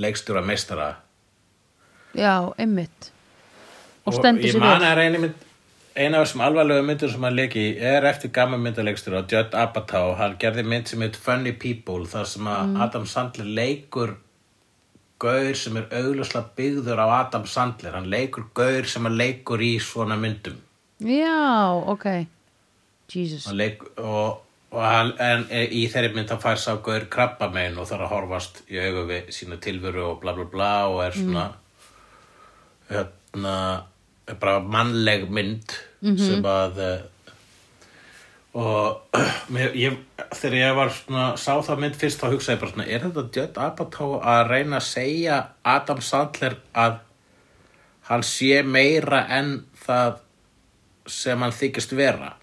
leikstjóra 0.00 0.42
meistara 0.42 0.88
Já, 2.18 2.50
einmitt. 2.58 3.12
Og 4.08 4.16
stendur 4.16 4.48
ég 4.48 4.56
sér 4.56 4.62
man 4.64 4.80
vel. 4.80 4.90
að 4.90 5.02
einu 5.04 5.22
mynd 5.22 5.46
eina 5.96 6.20
af 6.20 6.26
þessum 6.28 6.42
alvarlegu 6.46 6.84
myndur 6.86 7.10
sem 7.12 7.24
hann 7.26 7.36
leiki 7.36 7.62
er 7.92 8.04
eftir 8.08 8.30
gamma 8.34 8.58
myndalegstur 8.60 9.16
á 9.18 9.22
Judd 9.26 9.54
Apatow 9.58 10.14
hann 10.18 10.36
gerði 10.40 10.62
mynd 10.66 10.88
sem 10.90 11.02
heit 11.02 11.16
Funny 11.18 11.52
People 11.52 12.06
þar 12.10 12.26
sem 12.30 12.46
að 12.50 12.66
Mm. 12.70 12.82
Adam 12.86 13.06
Sandler 13.06 13.46
leikur 13.58 14.16
gaur 15.20 15.54
sem 15.54 15.76
er 15.76 15.88
augljóslega 15.90 16.46
byggður 16.56 17.02
á 17.02 17.06
Adam 17.20 17.46
Sandler 17.46 17.92
hann 17.98 18.06
leikur 18.10 18.46
gaur 18.54 18.84
sem 18.86 19.06
að 19.06 19.18
leikur 19.22 19.60
í 19.60 19.72
svona 19.80 20.16
myndum 20.16 20.60
Já, 21.00 21.72
ok. 21.86 22.06
Jesus. 23.10 23.46
hann 23.46 23.56
leik, 23.56 23.82
og, 23.98 24.40
og 24.70 24.82
hann, 24.84 25.12
en 25.18 25.46
e, 25.50 25.66
í 25.66 25.86
þeirri 25.90 26.14
mynd 26.14 26.30
hann 26.30 26.40
fær 26.40 26.56
sá 26.60 26.76
gaur 26.84 27.08
krabba 27.10 27.50
megin 27.50 27.78
og 27.78 27.88
þarf 27.90 28.06
að 28.06 28.12
horfast 28.14 28.62
í 28.70 28.78
augu 28.78 29.06
við 29.10 29.30
sína 29.34 29.58
tilveru 29.60 30.04
og 30.12 30.20
bla 30.22 30.32
bla 30.36 30.44
bla 30.44 30.72
og 30.88 31.02
er 31.04 31.16
svona 31.18 31.48
hérna 32.90 33.54
er 33.56 33.89
bara 34.40 34.60
mannleg 34.62 35.26
mynd 35.32 35.74
sem 36.00 36.44
að 36.46 36.78
eh, 36.84 37.00
og 38.60 39.18
mér, 39.54 39.74
ég, 39.78 39.98
þegar 40.34 40.56
ég 40.58 40.78
var 40.78 40.90
svona, 40.94 41.26
sá 41.38 41.52
það 41.62 41.84
mynd 41.84 41.98
fyrst 42.00 42.22
þá 42.22 42.32
hugsaði 42.32 42.56
ég 42.56 42.62
bara 42.62 42.72
svona, 42.74 42.88
er 42.88 43.04
þetta 43.06 43.26
Judd 43.36 43.60
Apatow 43.66 44.16
að 44.18 44.42
reyna 44.50 44.80
að 44.80 44.88
segja 44.88 45.38
Adam 45.62 46.02
Sandler 46.02 46.58
að 46.74 46.98
hann 48.10 48.26
sé 48.26 48.62
meira 48.66 49.22
en 49.38 49.52
það 49.84 50.18
sem 51.10 51.42
hann 51.42 51.54
þykist 51.54 51.94
vera? 51.98 52.34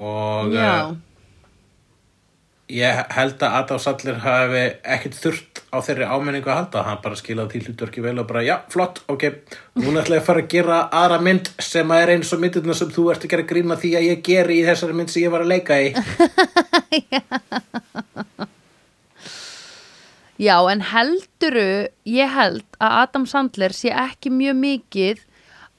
Og 0.00 0.52
Já, 0.52 0.68
eh, 0.68 1.09
ég 2.70 3.00
held 3.14 3.42
að 3.42 3.54
Adam 3.58 3.78
Sandler 3.82 4.18
hafi 4.24 4.62
ekkert 4.94 5.16
þurft 5.18 5.60
á 5.70 5.78
þeirri 5.84 6.06
ámenningu 6.06 6.50
að 6.50 6.58
halda. 6.60 6.84
Hann 6.86 7.02
bara 7.04 7.18
skilaði 7.18 7.50
til 7.54 7.64
hlutverki 7.66 8.00
vel 8.04 8.18
og 8.22 8.28
bara 8.30 8.46
já, 8.46 8.56
flott, 8.72 8.96
ok, 9.10 9.22
núna 9.80 10.02
ætla 10.02 10.18
ég 10.18 10.22
að 10.22 10.28
fara 10.28 10.42
að 10.44 10.52
gera 10.54 10.76
aðra 11.02 11.18
mynd 11.26 11.46
sem 11.62 11.94
að 11.94 12.02
er 12.04 12.10
eins 12.14 12.32
og 12.34 12.42
myndirna 12.42 12.74
sem 12.78 12.92
þú 12.94 13.02
ert 13.14 13.26
að 13.26 13.32
gera 13.34 13.50
grína 13.52 13.80
því 13.80 13.90
að 13.98 14.06
ég 14.08 14.18
geri 14.30 14.54
í 14.60 14.66
þessari 14.68 14.94
mynd 15.00 15.10
sem 15.12 15.24
ég 15.24 15.34
var 15.34 15.42
að 15.46 15.52
leika 15.54 15.74
í. 15.80 15.82
Já, 20.40 20.56
en 20.72 20.80
helduru, 20.88 21.90
ég 22.08 22.30
held 22.32 22.64
að 22.80 22.94
Adam 23.02 23.26
Sandler 23.28 23.74
sé 23.76 23.90
ekki 23.92 24.30
mjög 24.32 24.56
mikið 24.56 25.18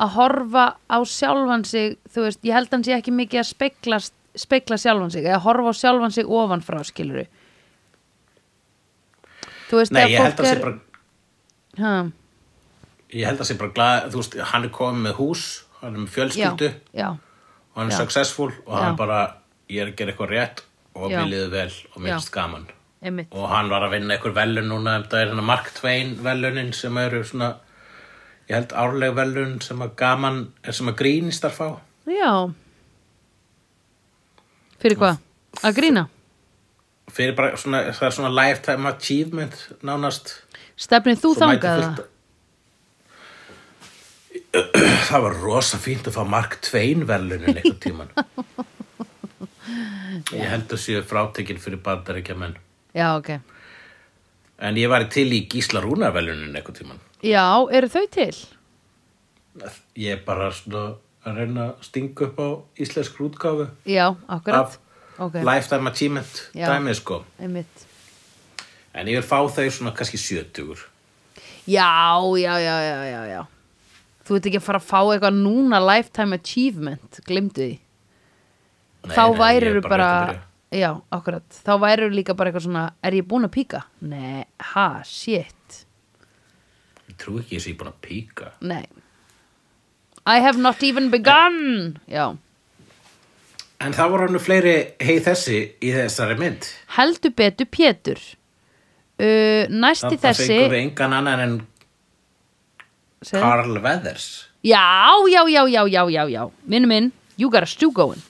að 0.01 0.11
horfa 0.15 0.65
á 0.85 0.97
sjálfan 1.01 1.65
sig, 1.65 1.95
þú 2.13 2.27
veist, 2.27 2.41
ég 2.45 2.53
held 2.53 2.69
hann 2.73 2.85
sé 2.85 2.93
ekki 2.93 3.13
mikið 3.15 3.41
að 3.41 3.49
spekla, 3.49 3.97
spekla 4.36 4.77
sjálfan 4.77 5.11
sig, 5.11 5.25
eða 5.25 5.41
horfa 5.43 5.71
á 5.71 5.73
sjálfan 5.75 6.11
sig 6.15 6.25
ofanfrá, 6.25 6.84
skiluru. 6.88 7.25
Þú 9.69 9.79
veist, 9.79 9.91
Nei, 9.95 10.05
ég 10.11 10.19
held 10.19 10.39
að 10.39 10.45
sé 10.47 10.55
er- 10.55 10.63
bara 10.63 10.79
Ha, 11.79 11.91
ég 13.15 13.25
held 13.25 13.39
að 13.39 13.47
sé 13.47 13.55
bara 13.57 13.71
glað, 13.71 14.09
þú 14.11 14.19
veist, 14.19 14.34
hann 14.51 14.65
er 14.65 14.69
komið 14.75 15.01
með 15.07 15.13
hús 15.21 15.43
hann 15.82 15.95
er 15.95 16.01
með 16.03 16.09
fjölskyldu 16.15 16.67
já, 16.67 16.75
já, 16.99 17.07
og 17.11 17.77
hann 17.79 17.88
er 17.88 17.95
já. 17.95 17.97
successful 18.03 18.51
og 18.65 18.75
hann 18.77 18.97
bara, 18.99 19.36
ég 19.69 19.82
er 19.82 19.88
að 19.91 19.95
gera 19.95 20.11
eitthvað 20.11 20.34
rétt 20.36 20.63
og 20.95 21.09
mér 21.11 21.29
liður 21.32 21.49
vel 21.55 21.71
og 21.95 22.01
finnst 22.03 22.32
gaman 22.36 22.67
einmitt. 23.01 23.32
og 23.32 23.47
hann 23.49 23.69
var 23.71 23.82
að 23.88 23.91
vinna 23.95 24.17
einhver 24.17 24.36
velun 24.36 24.67
núna 24.67 24.97
þetta 25.05 25.21
er 25.21 25.27
hérna 25.32 25.43
Mark 25.47 25.71
Twain 25.79 26.15
velunin 26.21 26.73
sem 26.73 26.97
eru 26.97 27.23
svona 27.23 27.55
ég 28.49 28.55
held 28.59 28.75
árleg 28.75 29.15
velun 29.15 29.61
sem 29.63 29.79
að 29.79 29.95
gaman 29.95 30.41
er 30.63 30.71
sem 30.73 30.88
að 30.91 30.99
grínistar 30.99 31.55
fá 31.55 31.79
Já. 32.05 32.51
Fyrir 34.82 34.97
hvað? 34.97 35.21
Að 35.61 35.77
grína? 35.77 36.07
fyrir 37.11 37.36
bara 37.36 37.57
svona, 37.59 37.82
það 37.95 38.07
er 38.07 38.13
svona 38.15 38.32
lifetime 38.36 38.89
achievement 38.91 39.55
nánast 39.86 40.34
Stefnið 40.82 41.19
þú 41.21 41.32
þangað 41.38 41.82
það? 41.82 42.01
það 45.09 45.21
var 45.25 45.34
rosa 45.41 45.77
fínt 45.82 46.07
að 46.09 46.17
fá 46.17 46.23
Mark 46.27 46.53
Twain 46.65 47.01
velunin 47.09 47.51
einhvern 47.51 47.82
tíman 47.84 48.11
ég 50.38 50.47
held 50.51 50.69
að 50.71 50.84
séu 50.84 51.03
frátekin 51.07 51.61
fyrir 51.61 51.79
bandaríkja 51.84 52.36
menn 52.39 52.55
Já, 52.95 53.07
ok. 53.15 53.29
en 54.67 54.73
ég 54.79 54.88
var 54.91 55.01
til 55.11 55.29
í 55.36 55.45
Gísla 55.51 55.79
Rúnar 55.84 56.11
velunin 56.15 56.55
einhvern 56.55 56.77
tíman 56.79 56.99
Já, 57.25 57.45
eru 57.71 57.88
þau 57.91 58.05
til? 58.11 58.36
ég 59.99 60.09
er 60.15 60.21
bara 60.25 60.51
svona 60.55 60.84
að 61.26 61.36
reyna 61.38 61.65
að 61.72 61.84
stinga 61.86 62.26
upp 62.28 62.39
á 62.41 62.49
íslensk 62.82 63.19
útgáfu 63.22 63.67
Já, 63.86 64.07
akkurat. 64.28 64.65
af 64.74 64.80
Ok, 65.22 65.36
lifetime 65.45 65.89
achievement 65.91 66.39
dæmið 66.55 66.95
sko 66.97 67.24
einmitt. 67.39 67.86
en 68.93 69.07
ég 69.07 69.19
vil 69.19 69.28
fá 69.28 69.38
þau 69.45 69.67
svona 69.69 69.93
kannski 69.95 70.17
70 70.17 70.88
Já, 71.67 71.86
já, 72.41 72.53
já, 72.57 72.76
já, 72.82 72.97
já, 73.05 73.22
já. 73.30 73.41
Þú 74.26 74.36
ert 74.39 74.47
ekki 74.49 74.57
að 74.57 74.65
fara 74.65 74.80
að 74.82 74.88
fá 74.89 74.99
eitthvað 75.13 75.36
núna 75.38 75.78
lifetime 75.86 76.36
achievement, 76.39 77.19
glimtu 77.28 77.61
því 77.67 77.80
Nei, 79.01 79.15
þá 79.17 79.24
værirðu 79.38 79.82
bara, 79.89 80.09
byrja. 80.28 80.41
já, 80.82 80.89
akkurat 81.11 81.61
þá 81.65 81.72
værirðu 81.86 82.15
líka 82.17 82.34
bara 82.38 82.49
eitthvað 82.51 82.65
svona, 82.67 82.84
er 83.03 83.13
ég 83.17 83.28
búin 83.30 83.45
að 83.45 83.53
píka? 83.55 83.84
Nei, 84.01 84.45
ha, 84.74 84.88
shit 85.05 85.86
Ég 87.09 87.17
trú 87.22 87.38
ekki 87.41 87.57
að 87.59 87.67
ég 87.67 87.74
er 87.76 87.80
búin 87.82 87.93
að 87.93 88.01
píka 88.05 88.51
Nei 88.61 88.84
I 90.32 90.39
have 90.45 90.57
not 90.59 90.84
even 90.84 91.09
begun. 91.13 91.97
Já, 92.07 92.32
En 93.82 93.95
það 93.97 94.11
voru 94.13 94.27
hann 94.29 94.39
fleiri 94.39 94.73
hei 95.01 95.15
þessi 95.25 95.55
í 95.82 95.89
þessari 95.95 96.36
mynd. 96.38 96.67
Heldur 96.97 97.32
betur 97.34 97.65
Pétur. 97.73 98.19
Uh, 99.17 99.65
Næsti 99.73 100.11
Það 100.17 100.21
þessi 100.27 100.47
fengum 100.51 100.71
við 100.75 100.82
engan 100.84 101.15
annan 101.17 101.39
en 101.45 101.55
Segðu. 103.25 103.41
Carl 103.41 103.79
Weathers. 103.82 104.27
Já, 104.65 104.84
já, 105.34 105.41
já, 105.49 105.63
já, 105.69 105.84
já, 105.89 106.03
já, 106.13 106.23
já. 106.29 106.43
Minn 106.69 106.88
minn, 106.88 107.11
you 107.38 107.49
got 107.49 107.63
a 107.63 107.65
stew 107.69 107.91
going. 107.91 108.21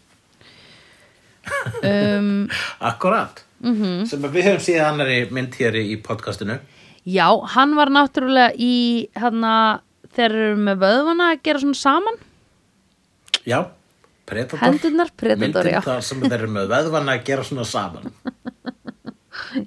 Um, 1.83 2.49
Akkurat 2.79 3.43
Mhm. 3.61 3.83
-hmm. 3.83 4.05
sem 4.07 4.21
að 4.23 4.31
við 4.33 4.43
höfum 4.47 4.63
síðan 4.65 4.87
annari 4.93 5.27
mynd 5.31 5.53
hér 5.55 5.75
í 5.75 5.83
í 5.93 5.97
podcastinu. 6.01 6.59
Já, 7.05 7.27
hann 7.55 7.75
var 7.75 7.89
náttúrulega 7.89 8.53
í 8.57 9.07
Hanna, 9.15 9.81
þeir 10.15 10.29
eru 10.31 10.57
með 10.69 10.83
vöðvana 10.85 11.29
að 11.33 11.43
gera 11.47 11.63
svona 11.63 11.79
saman? 11.79 12.19
Já, 13.47 13.59
Predator. 14.31 14.61
Hendurnar, 14.61 15.09
Predator, 15.17 15.67
já. 15.67 15.81
þar 15.83 16.05
sem 16.07 16.21
þeir 16.23 16.37
eru 16.37 16.51
með 16.55 16.69
veðvana 16.71 17.17
að 17.17 17.25
gera 17.27 17.47
svona 17.47 17.65
saman. 17.67 18.13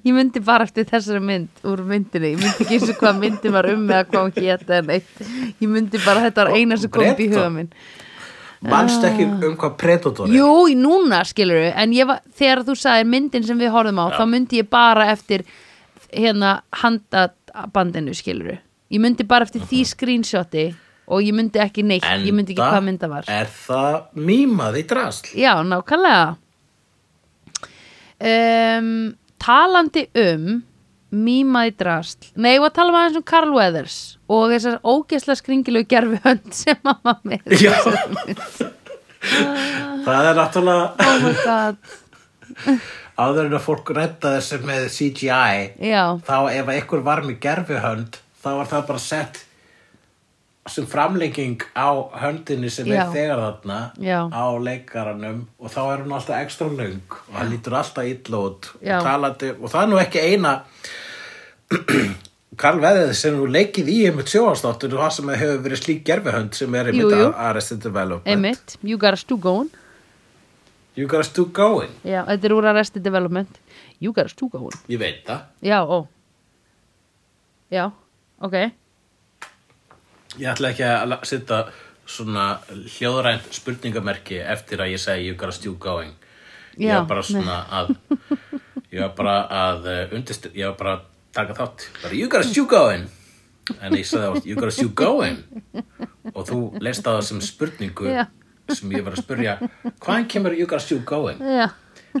Ég 0.05 0.13
myndi 0.15 0.41
bara 0.41 0.65
eftir 0.65 0.87
þessari 0.89 1.19
mynd 1.21 1.61
úr 1.67 1.83
myndinni, 1.85 2.31
ég 2.33 2.39
myndi 2.41 2.63
ekki 2.63 2.79
eins 2.79 2.89
og 2.89 2.97
hvað 3.01 3.19
myndin 3.21 3.53
var 3.53 3.67
um 3.69 3.83
eða 3.85 4.07
hvað 4.09 4.23
hún 4.23 4.33
hétt 4.39 4.65
eða 4.65 4.81
neitt. 4.87 5.21
Ég 5.61 5.69
myndi 5.69 6.01
bara 6.01 6.23
þetta 6.25 6.45
var 6.45 6.57
eina 6.57 6.77
sem 6.81 6.93
kom 6.93 7.05
upp 7.05 7.21
í 7.21 7.29
huga 7.29 7.51
minn. 7.53 7.69
Manst 8.65 9.05
ekki 9.05 9.27
um 9.29 9.57
hvað 9.61 9.77
Predator 9.81 10.25
er? 10.25 10.33
Ah. 10.33 10.37
Jú, 10.39 10.79
núna 10.81 11.21
skilur 11.29 11.61
við 11.61 11.71
en 11.83 11.95
var, 12.09 12.23
þegar 12.39 12.63
þú 12.65 12.77
sagðir 12.81 13.09
myndin 13.11 13.45
sem 13.45 13.61
við 13.61 13.73
horfum 13.75 14.01
á 14.01 14.05
Já. 14.09 14.17
þá 14.17 14.23
myndi 14.31 14.61
ég 14.63 14.69
bara 14.73 15.09
eftir 15.13 15.45
hérna 16.09 16.55
handabandinu 16.81 18.15
skilur 18.17 18.55
við 18.55 18.64
ég 18.95 19.01
myndi 19.03 19.25
bara 19.27 19.45
eftir 19.47 19.63
því 19.67 19.81
screenshoti 19.91 20.65
og 21.05 21.21
ég 21.21 21.35
myndi 21.37 21.61
ekki 21.61 21.83
neitt, 21.85 22.05
ég 22.25 22.33
myndi 22.33 22.55
ekki 22.55 22.63
hvað 22.63 22.85
mynda 22.87 23.09
var. 23.11 23.27
er 23.29 23.49
það 23.51 23.97
mýmað 24.17 24.79
í 24.81 24.85
drasl. 24.89 25.27
Já, 25.37 25.51
nákvæmlega. 25.67 26.31
Um, 28.25 28.87
Talandi 29.41 30.07
um 30.15 30.63
Mýmaði 31.15 31.71
drasl. 31.79 32.31
Nei, 32.41 32.55
ég 32.57 32.63
var 32.63 32.71
að 32.73 32.75
tala 32.75 32.91
um 32.91 32.95
aðeins 32.99 33.19
um 33.19 33.23
Carl 33.29 33.51
Weathers 33.55 33.97
og 34.27 34.49
þessar 34.51 34.79
ógeðslega 34.83 35.39
skringilegu 35.39 35.87
gerfi 35.93 36.17
hönd 36.25 36.49
sem 36.57 36.79
var 36.83 37.21
með. 37.23 37.45
Já. 37.61 37.75
Það 40.05 40.27
er 40.31 40.35
náttúrulega 40.41 41.05
Oh 41.05 41.15
my 41.23 41.33
god. 41.45 41.79
Áður 43.15 43.47
en 43.47 43.55
að 43.57 43.63
fólk 43.63 43.93
redda 43.95 44.33
þessu 44.35 44.59
með 44.67 44.83
CGI 44.91 45.87
Já, 45.87 46.03
þá 46.27 46.35
ef 46.51 46.73
ykkur 46.81 47.05
var 47.05 47.23
með 47.25 47.39
gerfihönd 47.45 48.19
þá 48.45 48.49
var 48.59 48.71
það 48.71 48.87
bara 48.91 49.03
sett 49.03 49.41
sem 50.69 50.87
framlenging 50.89 51.61
á 51.77 51.89
höndinni 52.23 52.71
sem 52.73 52.87
Já. 52.89 53.03
er 53.03 53.11
þegar 53.13 53.41
þarna 53.43 53.79
Já. 54.01 54.19
á 54.33 54.45
leikaranum 54.57 55.43
og 55.59 55.73
þá 55.73 55.81
er 55.83 56.03
hún 56.05 56.15
alltaf 56.17 56.39
ekstra 56.41 56.69
löng 56.73 57.01
og 57.11 57.33
hann 57.37 57.51
lítur 57.53 57.77
alltaf 57.77 58.05
Já. 58.05 58.97
og, 58.97 59.03
talandi, 59.05 59.51
og 59.59 59.69
það 59.69 59.81
er 59.83 59.91
nú 59.91 59.99
ekki 60.01 60.23
eina 60.25 60.55
Karl 62.61 62.79
Veðið 62.79 63.13
sem 63.19 63.35
þú 63.35 63.47
leikið 63.51 63.89
í 63.91 63.97
einmitt 64.07 64.31
sjóastáttur 64.31 64.93
og 64.95 65.01
það 65.03 65.15
sem 65.17 65.31
hefur 65.35 65.63
verið 65.65 65.81
slík 65.81 66.05
gerfihönd 66.07 66.55
sem 66.55 66.77
er 66.79 66.89
einmitt 66.89 67.11
Jú, 67.11 67.25
jú. 67.25 67.31
Arrested 67.35 67.81
Development. 67.83 68.29
Einmitt. 68.31 68.77
You 68.81 68.97
got 69.01 69.17
a 69.17 69.19
stew 69.19 69.37
going 69.37 69.73
You 70.95 71.07
gotta 71.11 71.27
still 71.27 71.49
going 71.51 71.91
Já, 72.07 72.21
þetta 72.23 72.47
er 72.47 72.53
úr 72.55 72.67
Arrested 72.71 73.03
Development. 73.03 73.57
You 73.99 74.13
got 74.15 74.29
a 74.29 74.31
stew 74.31 74.47
going 74.51 74.75
Ég 74.87 74.99
veit 75.01 75.25
það. 75.27 75.41
Já, 75.59 75.81
ó. 75.83 76.07
Já, 77.73 77.89
ok. 78.43 78.55
Ég 80.35 80.47
ætla 80.51 80.69
ekki 80.73 80.83
að 80.83 81.15
setja 81.29 81.59
svona 82.05 82.45
hljóðrænt 82.69 83.47
spurningamerki 83.55 84.37
eftir 84.43 84.83
að 84.83 84.91
ég 84.93 84.99
segi 85.01 85.29
you 85.29 85.35
gotta 85.39 85.55
still 85.55 85.77
going. 85.79 86.13
Ég 86.77 86.89
Já, 86.91 86.97
var 86.99 87.07
bara 87.13 87.23
svona 87.23 87.57
að 87.79 87.95
ég 88.91 88.99
var 89.01 89.13
bara 89.17 89.35
að 89.49 89.79
uh, 89.91 90.15
undist, 90.17 90.49
ég 90.53 90.67
var 90.73 90.77
bara 90.79 90.93
að 90.97 91.01
taka 91.35 91.53
þátt. 91.57 91.87
Bara 92.03 92.13
you 92.19 92.27
gotta 92.29 92.47
still 92.49 92.67
going. 92.69 93.07
En 93.81 93.95
ég 93.97 94.05
sagði 94.05 94.25
á 94.27 94.33
you 94.45 94.55
gotta 94.59 94.75
still 94.75 94.93
going. 94.93 95.37
Og 96.33 96.43
þú 96.49 96.59
leist 96.83 97.07
á 97.07 97.15
það 97.15 97.23
sem 97.29 97.39
spurningu 97.45 98.05
Já. 98.11 98.25
sem 98.73 98.91
ég 98.93 99.01
var 99.05 99.13
að 99.15 99.23
spurja 99.23 99.53
hvaðan 100.03 100.27
kemur 100.29 100.53
you 100.57 100.67
gotta 100.67 100.83
still 100.85 101.03
going? 101.05 101.39
Já, 101.39 101.69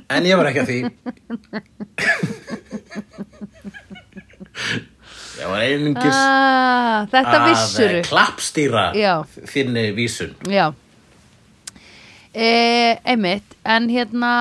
en 0.09 0.23
ég 0.25 0.37
var 0.39 0.45
ekki 0.49 0.61
að 0.63 0.69
því 0.71 0.79
ég 5.39 5.51
var 5.51 5.65
einungis. 5.65 6.15
Ah, 6.15 7.05
þetta 7.11 7.41
að 7.41 7.83
eh, 7.85 7.99
klappstýra 8.07 8.87
þinni 9.51 9.89
vísun. 9.97 10.35
Já. 10.49 10.69
E, 12.35 12.49
Einmitt 13.07 13.55
En 13.65 13.87
hérna 13.89 14.31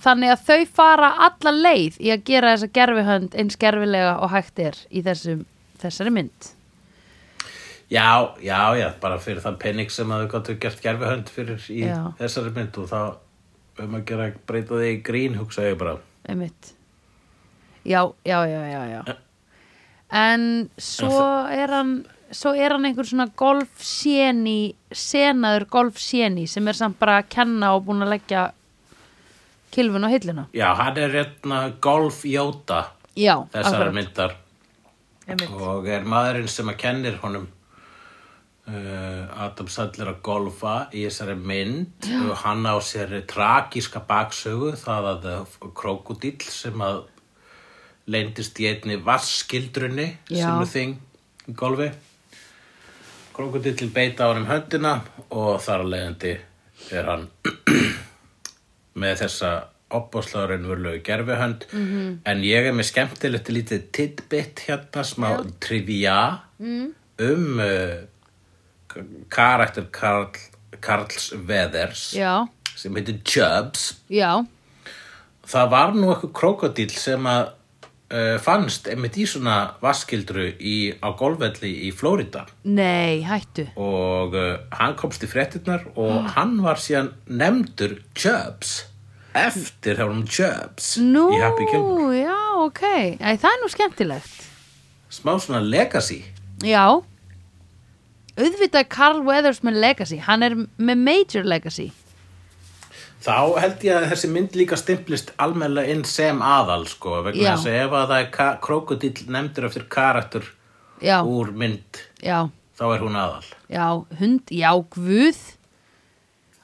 Þannig 0.00 0.32
að 0.32 0.44
þau 0.46 0.60
fara 0.78 1.10
alla 1.26 1.52
leið 1.52 1.98
í 2.00 2.08
að 2.14 2.22
gera 2.30 2.54
þessa 2.54 2.70
gerfihönd 2.78 3.34
eins 3.36 3.58
gerfilega 3.60 4.14
og 4.24 4.32
hægt 4.32 4.62
er 4.62 4.78
í 4.88 5.02
þessum, 5.04 5.42
þessari 5.82 6.12
mynd. 6.16 6.48
Já, 7.90 8.32
já, 8.40 8.60
já, 8.78 8.86
bara 9.02 9.18
fyrir 9.20 9.42
þann 9.44 9.58
penning 9.60 9.92
sem 9.92 10.12
að 10.14 10.24
þau 10.24 10.32
gáttu 10.32 10.56
gert 10.62 10.80
gerfihönd 10.84 11.32
fyrir 11.34 11.66
í 11.74 11.82
Já. 11.82 11.98
þessari 12.20 12.54
mynd 12.56 12.78
og 12.80 12.88
þá 12.88 13.00
um 13.84 13.96
að 13.98 14.06
gera 14.08 14.28
breyta 14.48 14.78
þig 14.80 14.94
í 14.94 15.02
grín, 15.04 15.36
hugsa 15.36 15.66
ég 15.66 15.76
bara. 15.80 15.98
Einmitt. 16.30 16.72
Já, 17.84 18.06
já, 18.24 18.38
já, 18.48 18.62
já, 18.70 18.82
já 18.94 19.18
En 20.10 20.70
svo 20.78 21.20
er 21.50 21.70
hann 21.70 21.92
svo 22.34 22.52
er 22.54 22.74
hann 22.74 22.86
einhver 22.86 23.06
svona 23.06 23.26
golfséni 23.38 24.74
senaður 24.94 25.66
golfséni 25.70 26.46
sem 26.50 26.68
er 26.70 26.78
samt 26.78 26.98
bara 27.00 27.20
að 27.20 27.30
kenna 27.34 27.72
og 27.76 27.86
búin 27.88 28.04
að 28.04 28.12
leggja 28.14 28.44
kilfun 29.74 30.06
á 30.06 30.10
hilluna 30.10 30.46
Já, 30.54 30.68
hann 30.78 30.98
er 30.98 31.14
hérna 31.14 31.62
Golf 31.82 32.22
Jóta 32.26 32.84
Já, 33.18 33.36
þessari 33.52 33.74
akkurat. 33.74 33.96
myndar 33.98 34.36
Einmitt. 35.26 35.50
og 35.50 35.88
er 35.90 36.06
maðurinn 36.06 36.50
sem 36.50 36.70
að 36.70 36.78
kennir 36.84 37.18
honum 37.22 37.48
uh, 38.70 39.44
Adam 39.46 39.70
Sandler 39.70 40.12
að 40.14 40.22
golfa 40.26 40.74
í 40.94 41.04
þessari 41.06 41.36
mynd 41.38 42.10
og 42.30 42.34
hann 42.44 42.66
á 42.66 42.78
sér 42.82 43.20
tragíska 43.30 44.02
baksögu 44.06 44.74
það 44.78 45.10
að 45.14 45.30
krokodíll 45.74 46.46
sem 46.46 46.78
að 46.82 47.04
leyndist 48.10 48.58
í 48.60 48.68
einni 48.70 48.98
vasskildrunni 49.04 50.06
Já. 50.28 50.44
sem 50.44 50.62
er 50.64 50.70
þing 50.74 50.96
í 51.50 51.56
golfi 51.58 51.90
krokodíll 53.36 53.90
beita 53.94 54.26
á 54.26 54.30
hann 54.30 54.44
um 54.44 54.50
höndina 54.50 54.94
og 55.30 55.60
þar 55.64 55.84
að 55.84 55.92
leiðandi 55.94 56.32
er 56.96 57.10
hann 57.10 57.26
með 59.00 59.22
þessa 59.24 59.52
opbóðslega 59.90 60.52
raunverulegu 60.52 61.02
gerfihönd 61.06 61.66
-hmm. 61.70 62.10
en 62.24 62.44
ég 62.46 62.68
er 62.68 62.74
með 62.76 62.90
skemmtilegt 62.90 63.48
lítið 63.48 63.90
tidbit 63.92 64.62
hérna, 64.66 65.02
smá 65.04 65.28
trivia 65.60 66.42
mm. 66.58 66.94
um 67.26 67.58
uh, 67.58 67.98
karakter 69.28 69.86
Karl, 69.90 70.30
Karls 70.80 71.32
Veðers 71.34 72.12
Já, 72.14 72.46
sem 72.76 72.94
heitir 72.94 73.20
Chubbs 73.24 73.94
já, 74.08 74.44
það 75.46 75.70
var 75.70 75.94
nú 75.94 76.12
eitthvað 76.12 76.36
krokodíl 76.38 76.90
sem 76.90 77.26
að 77.26 77.54
uh, 78.10 78.36
fannst 78.42 78.88
einmitt 78.90 79.16
í 79.20 79.24
svona 79.28 79.74
vaskildru 79.82 80.48
í, 80.58 80.74
á 80.98 81.08
golfvelli 81.16 81.70
í 81.88 81.90
Flórida 81.94 82.46
nei, 82.64 83.22
hættu. 83.26 83.66
Og 83.80 84.34
uh, 84.36 84.58
hann 84.78 84.96
komst 85.00 85.24
í 85.26 85.30
fréttirnar 85.30 85.86
og 85.96 86.30
hann 86.36 86.58
var 86.64 86.80
síðan 86.82 87.12
nefndur 87.26 87.98
Chubbs. 88.14 88.86
Eftir 89.34 89.94
hefum 90.02 90.24
Chubbs 90.26 90.96
Nú, 90.98 91.28
í 91.30 91.38
Happy 91.38 91.68
Gilmore. 91.70 92.18
já, 92.24 92.38
ok. 92.66 92.82
Æ, 93.22 93.36
Það 93.38 93.52
er 93.54 93.60
nú 93.62 93.68
skemmtilegt. 93.70 94.48
Smá 95.10 95.36
svona 95.38 95.60
legacy. 95.62 96.24
Já. 96.66 97.00
Auðvitað 98.40 98.88
Carl 98.90 99.22
Weathers 99.26 99.62
með 99.66 99.78
legacy. 99.82 100.18
Hann 100.22 100.42
er 100.46 100.54
með 100.78 101.02
major 101.06 101.46
legacy 101.46 101.90
þá 103.20 103.60
held 103.60 103.84
ég 103.84 103.98
að 103.98 104.08
þessi 104.14 104.30
mynd 104.32 104.56
líka 104.56 104.78
stimplist 104.80 105.34
almennilega 105.40 105.92
inn 105.92 106.06
sem 106.08 106.40
aðal 106.44 106.86
sko, 106.88 107.20
vegna 107.26 107.54
þess 107.54 107.68
að 107.68 107.78
ef 107.82 107.98
að 107.98 108.14
það 108.14 108.24
er 108.24 108.56
krokodíll 108.64 109.28
nefndur 109.28 109.68
eftir 109.68 109.86
karakter 109.92 110.48
Já, 111.00 111.20
úr 111.24 111.52
mynd 111.56 112.00
já, 112.20 112.48
þá 112.76 112.84
er 112.94 113.04
hún 113.04 113.16
aðal. 113.20 113.46
Já, 113.72 113.86
hund, 114.20 114.52
já, 114.52 114.70
guð. 114.96 115.40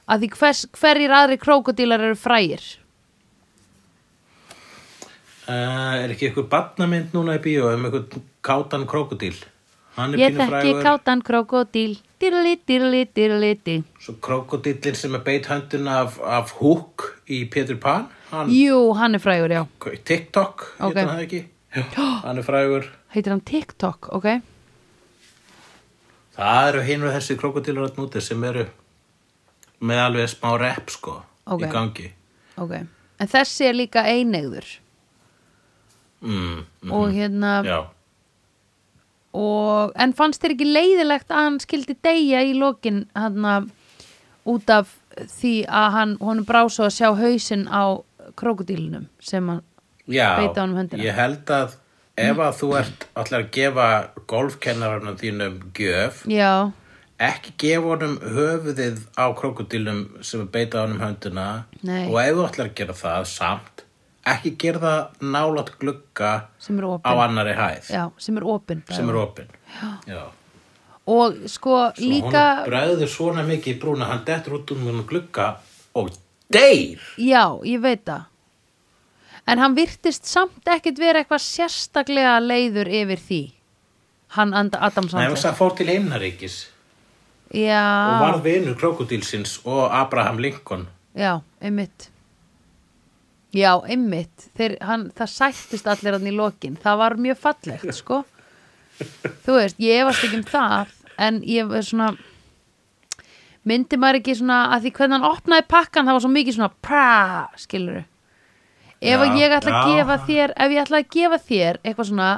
Að 0.07 0.23
því 0.23 0.29
hvers, 0.37 0.65
hverjir 0.77 1.13
aðri 1.13 1.37
krókodílar 1.41 2.03
eru 2.07 2.17
frægir? 2.17 2.63
Uh, 5.47 6.03
er 6.03 6.11
ekki 6.11 6.29
eitthvað 6.29 6.49
barnamynd 6.51 7.13
núna 7.15 7.37
í 7.37 7.43
bíó 7.43 7.69
um 7.71 7.85
eitthvað 7.87 8.17
kátan 8.43 8.83
er 8.87 10.19
Ég 10.19 10.35
þekki 10.37 10.73
kátan 10.83 11.23
krokodíl 11.25 11.95
Dýrli, 12.21 12.55
dýrli, 12.67 13.03
dýrli, 13.15 13.51
dýrli 13.65 13.83
Svo 14.01 14.15
krokodillin 14.21 14.95
sem 14.97 15.13
er 15.15 15.21
beitt 15.25 15.45
höndin 15.51 15.87
af, 15.91 16.17
af 16.25 16.51
Hook 16.57 17.03
í 17.29 17.43
Peter 17.53 17.77
Pan 17.77 18.07
hann, 18.31 18.49
Jú, 18.49 18.93
hann 18.97 19.15
er 19.15 19.21
frægur, 19.21 19.53
já. 19.53 19.65
TikTok, 20.03 20.63
Ok. 20.79 20.89
okay. 20.89 21.03
hann 21.05 21.13
það 21.17 21.23
ekki? 21.27 21.41
Já, 21.77 21.83
hann 22.25 22.37
er 22.41 22.43
frægur. 22.47 22.87
Heitir 23.13 23.31
hann 23.35 23.41
TikTok, 23.45 24.09
ok? 24.17 24.25
Það 26.37 26.67
eru 26.71 26.81
hinn 26.85 27.05
og 27.05 27.13
þessi 27.15 27.37
krokodillur 27.37 27.87
að 27.89 28.01
núti 28.01 28.21
sem 28.21 28.43
eru 28.49 28.65
með 29.81 30.01
alveg 30.07 30.29
smá 30.33 30.51
rep 30.61 30.89
sko 30.93 31.19
Ok. 31.47 31.61
í 31.63 31.69
gangi. 31.71 32.09
Ok, 32.57 32.73
en 33.21 33.29
þessi 33.31 33.69
er 33.69 33.77
líka 33.77 34.01
einegður 34.09 34.65
mm, 36.21 36.65
mm, 36.81 36.91
og 36.91 37.13
hérna 37.13 37.51
Já, 37.65 37.77
og, 39.37 39.91
en 39.95 40.13
fannst 40.17 40.43
þér 40.43 40.55
ekki 40.55 40.69
leiðilegt 40.71 41.31
að 41.31 41.43
hann 41.45 41.59
skildi 41.63 41.97
deyja 42.05 42.43
í 42.47 42.53
lokin 42.57 43.03
hann 43.17 43.69
út 44.47 44.69
af 44.73 44.93
því 45.17 45.53
að 45.65 45.89
hann, 45.95 46.15
honum 46.21 46.45
brá 46.47 46.61
svo 46.71 46.87
að 46.87 46.95
sjá 46.97 47.09
hausinn 47.17 47.65
á 47.69 47.99
krokodílunum 48.37 49.07
sem 49.23 49.47
hann, 49.49 49.63
já 50.07 50.37
Beita 50.39 50.63
honum 50.63 50.81
höndina. 50.81 51.03
ég 51.03 51.15
held 51.17 51.51
að 51.53 51.77
ef 52.17 52.41
að 52.41 52.59
þú 52.59 52.69
ert 52.79 53.07
allar 53.13 53.43
að 53.43 53.49
gefa 53.57 53.87
golfkennararnum 54.31 55.17
þínum 55.19 55.57
gjöf 55.77 56.23
já, 56.31 56.71
ekki 57.21 57.53
gefa 57.65 57.91
honum 57.93 58.17
höfuðið 58.21 59.01
á 59.17 59.25
krokodilum 59.37 60.03
sem 60.21 60.45
er 60.45 60.51
beita 60.53 60.85
honum 60.85 61.01
höndina 61.03 61.47
Nei. 61.81 62.07
og 62.09 62.19
ef 62.23 62.37
þú 62.37 62.47
ætlar 62.47 62.71
að 62.71 62.77
gera 62.81 62.97
það 62.97 63.27
samt 63.33 63.76
ekki 64.33 64.53
gera 64.59 64.81
það 64.83 65.29
nálat 65.33 65.71
glugga 65.81 66.31
á 67.03 67.11
annari 67.23 67.55
hæð. 67.57 67.89
Já, 67.93 68.03
sem 68.17 68.37
er 68.37 68.45
opinn 68.55 68.83
sem 68.91 69.09
er 69.09 69.21
opinn 69.21 69.49
og 71.07 71.35
sko 71.47 71.75
Svo 71.95 72.03
líka 72.03 72.43
hún 72.59 72.65
bregður 72.67 73.11
svona 73.11 73.43
mikið 73.47 73.75
í 73.75 73.79
brúna 73.79 74.09
hann 74.09 74.25
dettur 74.27 74.57
út 74.59 74.73
um 74.75 74.81
hún 74.89 75.05
glugga 75.07 75.53
og 75.95 76.11
deyr. 76.51 76.99
Já, 77.17 77.55
ég 77.63 77.79
veit 77.83 78.03
það. 78.05 78.25
En 79.47 79.61
hann 79.63 79.77
virtist 79.77 80.27
samt 80.27 80.67
ekkit 80.67 80.99
vera 80.99 81.23
eitthvað 81.23 81.45
sérstaklega 81.45 82.35
leiður 82.43 82.91
yfir 82.91 83.23
því. 83.23 83.43
Hann 84.35 84.51
Adam 84.53 85.07
Sandler 85.07 85.39
það 85.39 85.55
fór 85.55 85.77
til 85.79 85.87
heimnaríkis 85.87 86.57
og 87.47 87.55
já, 87.55 87.83
varð 88.19 88.43
vinur 88.43 88.75
krokodilsins 88.75 89.61
og 89.63 89.87
Abraham 89.87 90.41
Lincoln. 90.43 90.87
Já, 91.15 91.39
einmitt 91.63 92.09
já, 93.55 93.71
hann, 94.81 95.07
það 95.15 95.31
sættist 95.33 95.87
allir 95.87 96.17
hann 96.17 96.27
í 96.27 96.35
lokin. 96.35 96.77
Það 96.81 96.97
var 97.03 97.15
mjög 97.21 97.37
fallegt, 97.43 97.93
sko. 97.95 98.23
Þú 99.45 99.59
veist, 99.59 99.79
ég 99.79 100.01
efast 100.01 100.25
ekki 100.25 100.41
um 100.41 100.47
það 100.49 100.93
en 101.21 101.39
ég 101.45 101.71
er 101.77 101.85
svona 101.85 102.11
myndi 103.67 103.97
maður 103.99 104.21
ekki 104.21 104.35
svona 104.39 104.59
að 104.73 104.85
því 104.85 104.91
hvernig 104.97 105.17
hann 105.17 105.31
opnaði 105.31 105.65
pakkan 105.71 106.07
það 106.07 106.17
var 106.17 106.23
svo 106.25 106.31
mikið 106.33 106.57
svona 106.57 106.69
pra, 106.87 107.07
skilur 107.59 108.03
ef 108.97 109.21
að 109.21 109.27
Já, 109.27 109.39
ég 109.41 109.55
ætla 109.57 109.73
að 109.73 109.77
já. 109.77 109.89
gefa 109.97 110.17
þér 110.27 110.53
ef 110.55 110.71
ég 110.73 110.83
ætla 110.83 111.01
að 111.01 111.09
gefa 111.15 111.39
þér 111.49 111.79
eitthvað 111.83 112.09
svona 112.11 112.29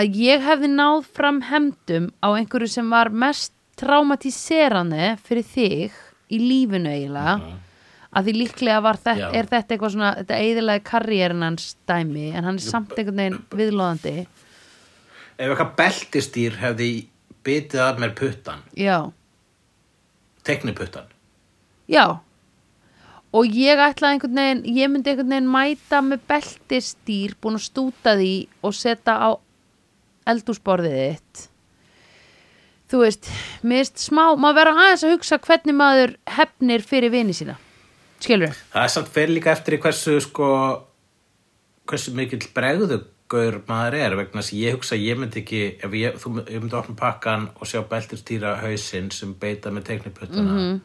að 0.00 0.16
ég 0.22 0.46
hefði 0.46 0.70
náð 0.72 1.10
fram 1.18 1.42
hemdum 1.50 2.08
á 2.24 2.28
einhverju 2.32 2.70
sem 2.72 2.88
var 2.90 3.12
mest 3.24 3.52
traumatiserandi 3.78 5.12
fyrir 5.22 5.46
þig 5.52 6.00
í 6.32 6.40
lífinu 6.40 6.90
eiginlega 6.90 7.36
að 8.12 8.28
því 8.28 8.34
líklega 8.36 8.80
var 8.84 8.98
þetta, 9.00 9.30
er 9.32 9.48
þetta 9.48 9.74
eitthvað 9.74 9.94
svona 9.94 10.10
þetta 10.18 10.40
eiginlega 10.44 10.84
karriérin 10.88 11.46
hans 11.46 11.70
dæmi 11.88 12.28
en 12.32 12.48
hann 12.48 12.58
er 12.60 12.64
samt 12.64 12.92
einhvern 12.96 13.22
veginn 13.22 13.38
viðlóðandi 13.60 14.16
ef 14.22 15.46
eitthvað 15.46 15.72
beltistýr 15.80 16.58
hefði 16.60 16.90
bitið 17.46 17.84
að 17.86 18.02
mér 18.02 18.12
puttan 18.18 18.66
já, 18.78 18.98
tekniputtan 20.46 21.08
já. 21.90 22.20
Og 23.32 23.48
ég 23.48 23.80
ætlaði 23.80 24.18
einhvern 24.18 24.36
veginn 24.36 24.76
ég 24.76 24.90
myndi 24.92 25.08
einhvern 25.08 25.32
veginn 25.32 25.48
mæta 25.48 26.02
með 26.04 26.26
beltistýr 26.28 27.32
búin 27.40 27.56
að 27.56 27.64
stúta 27.64 28.12
því 28.18 28.34
og 28.60 28.76
setja 28.76 29.14
á 29.16 29.30
eldúsborðið 30.28 30.98
þitt. 31.00 31.46
Þú 32.92 33.00
veist, 33.00 33.30
mér 33.64 33.86
finnst 33.86 34.02
smá 34.04 34.26
maður 34.36 34.58
vera 34.58 34.74
aðeins 34.76 35.04
að 35.06 35.14
hugsa 35.16 35.38
hvernig 35.40 35.78
maður 35.78 36.12
hefnir 36.36 36.84
fyrir 36.84 37.14
vini 37.14 37.32
sína 37.32 37.56
skilur 38.22 38.54
það 38.72 38.84
er 38.86 38.92
samt 38.94 39.08
fyrir 39.14 39.34
líka 39.36 39.52
eftir 39.56 39.76
í 39.78 39.80
hversu 39.82 40.18
sko 40.24 40.48
hversu 41.90 42.14
mikill 42.14 42.44
bregðugur 42.54 43.58
maður 43.68 43.96
er 43.98 44.14
vegna 44.18 44.40
þess 44.42 44.52
að 44.54 44.62
ég 44.62 44.76
hugsa 44.76 44.94
að 44.96 45.04
ég 45.08 45.18
myndi 45.18 45.40
ekki 45.42 45.60
ef 45.82 45.94
ég, 45.96 46.16
þú, 46.20 46.32
ég 46.46 46.60
myndi 46.62 46.76
opna 46.78 46.94
pakkan 46.98 47.46
og 47.58 47.66
sjá 47.70 47.80
beltistýra 47.88 48.56
hausinn 48.62 49.10
sem 49.14 49.32
beita 49.40 49.70
með 49.74 49.86
tekniputtana 49.90 50.52
Mhm. 50.56 50.80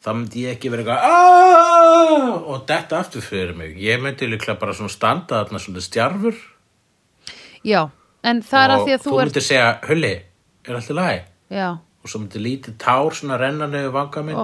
þá 0.00 0.08
myndi 0.16 0.42
ég 0.46 0.56
ekki 0.56 0.70
vera 0.72 0.82
eitthvað 0.96 2.46
og 2.50 2.66
detta 2.66 2.98
aftur 2.98 3.20
fyrir 3.22 3.54
mig. 3.56 3.74
Ég 3.76 4.00
myndi 4.00 4.26
líklega 4.30 4.58
bara 4.58 4.72
svona 4.72 4.88
standa 4.90 5.42
þarna 5.44 5.60
svona 5.60 5.80
stjarfur. 5.84 6.34
Já, 7.64 7.90
en 8.24 8.40
það 8.42 8.64
er 8.64 8.70
að 8.74 8.84
því 8.86 8.94
að 8.94 9.02
þú, 9.04 9.10
þú 9.10 9.18
myndi 9.20 9.42
segja 9.44 9.66
hulli, 9.88 10.12
er 10.64 10.74
alltaf 10.78 10.96
læg 10.96 11.22
já, 11.52 11.66
og 11.76 12.08
svo 12.08 12.20
myndi 12.22 12.40
lítið 12.40 12.78
tár 12.80 13.12
svona 13.18 13.36
renna 13.38 13.66
niður 13.68 13.92
vanga 13.92 14.22
minn. 14.24 14.40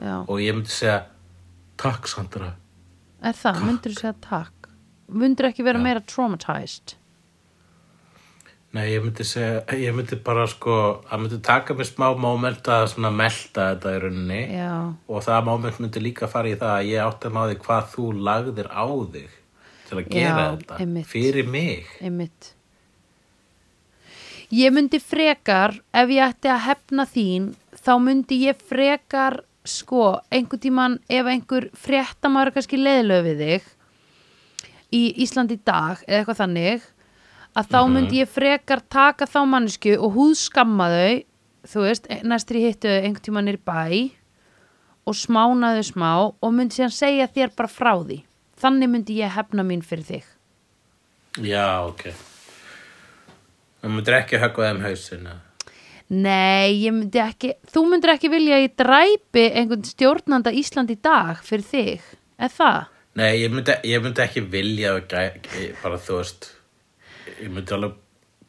Já. 0.00 0.14
Og 0.28 0.38
ég 0.40 0.54
myndi 0.54 0.70
segja 0.70 1.00
takk 1.80 2.08
Sandra 2.10 2.54
Er 3.20 3.36
það, 3.36 3.58
myndur 3.66 3.92
þú 3.92 4.00
segja 4.00 4.14
takk? 4.24 4.70
Myndur 5.10 5.50
ekki 5.50 5.64
vera 5.66 5.80
meira 5.82 6.00
traumatized? 6.08 6.94
Nei, 8.70 8.84
ég 8.92 9.02
myndi 9.02 9.24
segja, 9.26 9.64
ég 9.74 9.94
myndi 9.96 10.14
bara 10.22 10.44
sko, 10.48 10.74
það 11.08 11.22
myndi 11.24 11.38
taka 11.42 11.74
mig 11.74 11.88
smá 11.88 12.06
moment 12.14 12.68
að 12.70 12.84
svona 12.92 13.10
melta 13.10 13.64
þetta 13.72 13.94
í 13.96 13.98
rauninni 14.04 14.38
Já, 14.54 14.70
og 15.10 15.24
það 15.26 15.48
moment 15.48 15.80
myndi 15.82 16.02
líka 16.04 16.28
fara 16.30 16.52
í 16.52 16.54
það 16.60 16.74
að 16.76 16.90
ég 16.92 17.02
átti 17.08 17.26
að 17.26 17.34
máði 17.34 17.58
hvað 17.64 17.88
þú 17.96 18.06
lagðir 18.28 18.70
á 18.70 18.84
þig 19.16 19.34
til 19.90 19.98
að 19.98 20.08
gera 20.14 20.44
Já, 20.46 20.54
þetta 20.54 20.78
einmitt. 20.84 21.08
fyrir 21.10 21.50
mig. 21.50 21.90
einmitt. 21.98 22.52
Ég 24.54 24.72
myndi 24.74 24.98
frekar, 25.02 25.76
ef 25.94 26.14
ég 26.14 26.24
ætti 26.30 26.50
að 26.50 26.64
hefna 26.68 27.06
þín, 27.10 27.50
þá 27.74 27.92
myndi 28.06 28.38
ég 28.46 28.62
frekar, 28.70 29.40
sko, 29.68 30.20
einhvern 30.32 30.62
tímann, 30.62 30.96
ef 31.10 31.28
einhver 31.28 31.68
fréttamaður 31.76 32.50
er 32.50 32.56
kannski 32.56 32.80
leiðilög 32.80 33.26
við 33.26 33.42
þig 33.44 33.68
í 34.96 35.02
Ísland 35.22 35.52
í 35.54 35.58
dag, 35.62 36.00
eða 36.06 36.22
eitthvað 36.22 36.40
þannig, 36.40 36.86
að 37.54 37.68
þá 37.74 37.80
myndi 37.90 38.22
ég 38.22 38.30
frekar 38.30 38.82
taka 38.90 39.28
þá 39.28 39.42
mannsku 39.52 39.94
og 39.98 40.16
húðskamma 40.16 40.88
þau, 40.94 41.20
þú 41.70 41.84
veist, 41.84 42.08
næstur 42.26 42.58
í 42.58 42.64
hittu 42.66 42.90
þau 42.90 43.04
einhvern 43.04 43.26
tímann 43.26 43.52
er 43.52 43.60
bæ 43.60 44.10
og 45.08 45.16
smána 45.16 45.74
þau 45.76 45.86
smá 45.86 46.10
og 46.30 46.50
myndi 46.54 46.78
síðan 46.78 46.94
segja 46.94 47.30
þér 47.30 47.54
bara 47.56 47.70
frá 47.70 47.92
því. 48.00 48.20
Þannig 48.60 48.90
myndi 48.92 49.16
ég 49.22 49.32
hefna 49.34 49.64
mín 49.64 49.84
fyrir 49.84 50.06
þig. 50.06 50.26
Já, 51.40 51.86
ok. 51.86 52.10
Það 53.80 53.94
myndir 53.94 54.16
ekki 54.18 54.40
höggva 54.42 54.68
þeim 54.68 54.82
hausinn. 54.84 55.28
Eða? 56.10 56.16
Nei, 56.20 56.72
ég 56.82 56.92
myndi 56.96 57.20
ekki, 57.22 57.52
þú 57.70 57.82
myndir 57.86 58.10
ekki 58.16 58.30
vilja 58.32 58.56
að 58.58 58.64
ég 58.64 58.72
dræpi 58.80 59.44
einhvern 59.60 59.84
stjórnanda 59.86 60.50
Ísland 60.58 60.90
í 60.90 60.96
dag 61.02 61.38
fyrir 61.46 61.62
þig, 61.68 62.00
er 62.38 62.50
það? 62.50 62.80
Nei, 63.20 63.30
ég 63.44 63.52
myndi, 63.54 63.76
ég 63.90 64.02
myndi 64.02 64.22
ekki 64.24 64.42
vilja 64.50 64.96
að 64.96 65.06
gæ, 65.10 65.22
ég- 65.60 65.76
bara 65.82 65.98
þú 66.02 66.16
veist, 66.18 66.50
ég 67.40 67.50
myndi 67.50 67.72
alveg 67.76 67.94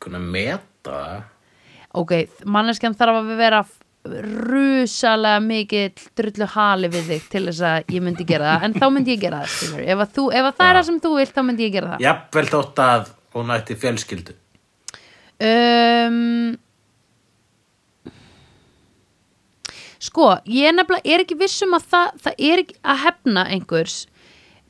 kunna 0.02 0.20
meta. 0.20 1.24
Ok, 1.94 2.12
manneskjan 2.46 2.96
þarf 2.98 3.22
að 3.22 3.38
vera 3.38 3.64
rusalega 4.06 5.40
mikill 5.46 5.92
drullu 6.18 6.48
hali 6.56 6.90
við 6.90 7.10
þig 7.12 7.26
til 7.30 7.44
þess 7.52 7.62
að 7.62 7.92
ég 7.94 8.02
myndi 8.02 8.26
gera 8.26 8.56
það, 8.56 8.64
en 8.66 8.74
þá 8.82 8.86
myndi 8.96 9.14
ég 9.14 9.22
gera 9.22 9.44
það. 9.46 9.82
Ef, 9.86 10.02
þú, 10.16 10.24
ef 10.34 10.48
að 10.50 10.56
það 10.58 10.70
er 10.72 10.80
það 10.80 10.86
sem 10.90 11.00
þú 11.04 11.12
vilt, 11.20 11.34
þá 11.36 11.42
myndi 11.46 11.68
ég 11.68 11.74
gera 11.76 11.92
það. 11.94 12.06
Jafnvel 12.08 12.46
þótt 12.56 12.82
að 12.88 13.12
hún 13.36 13.54
ætti 13.54 13.78
fjölskyldu. 13.84 14.34
Um, 15.42 16.58
sko, 20.02 20.34
ég 20.50 20.74
nefnilega 20.76 21.14
er 21.14 21.24
ekki 21.24 21.38
vissum 21.40 21.76
að 21.78 21.90
það, 21.94 22.16
það 22.26 22.46
er 22.50 22.64
ekki 22.64 22.80
að 22.82 23.04
hefna 23.06 23.46
einhvers 23.56 23.98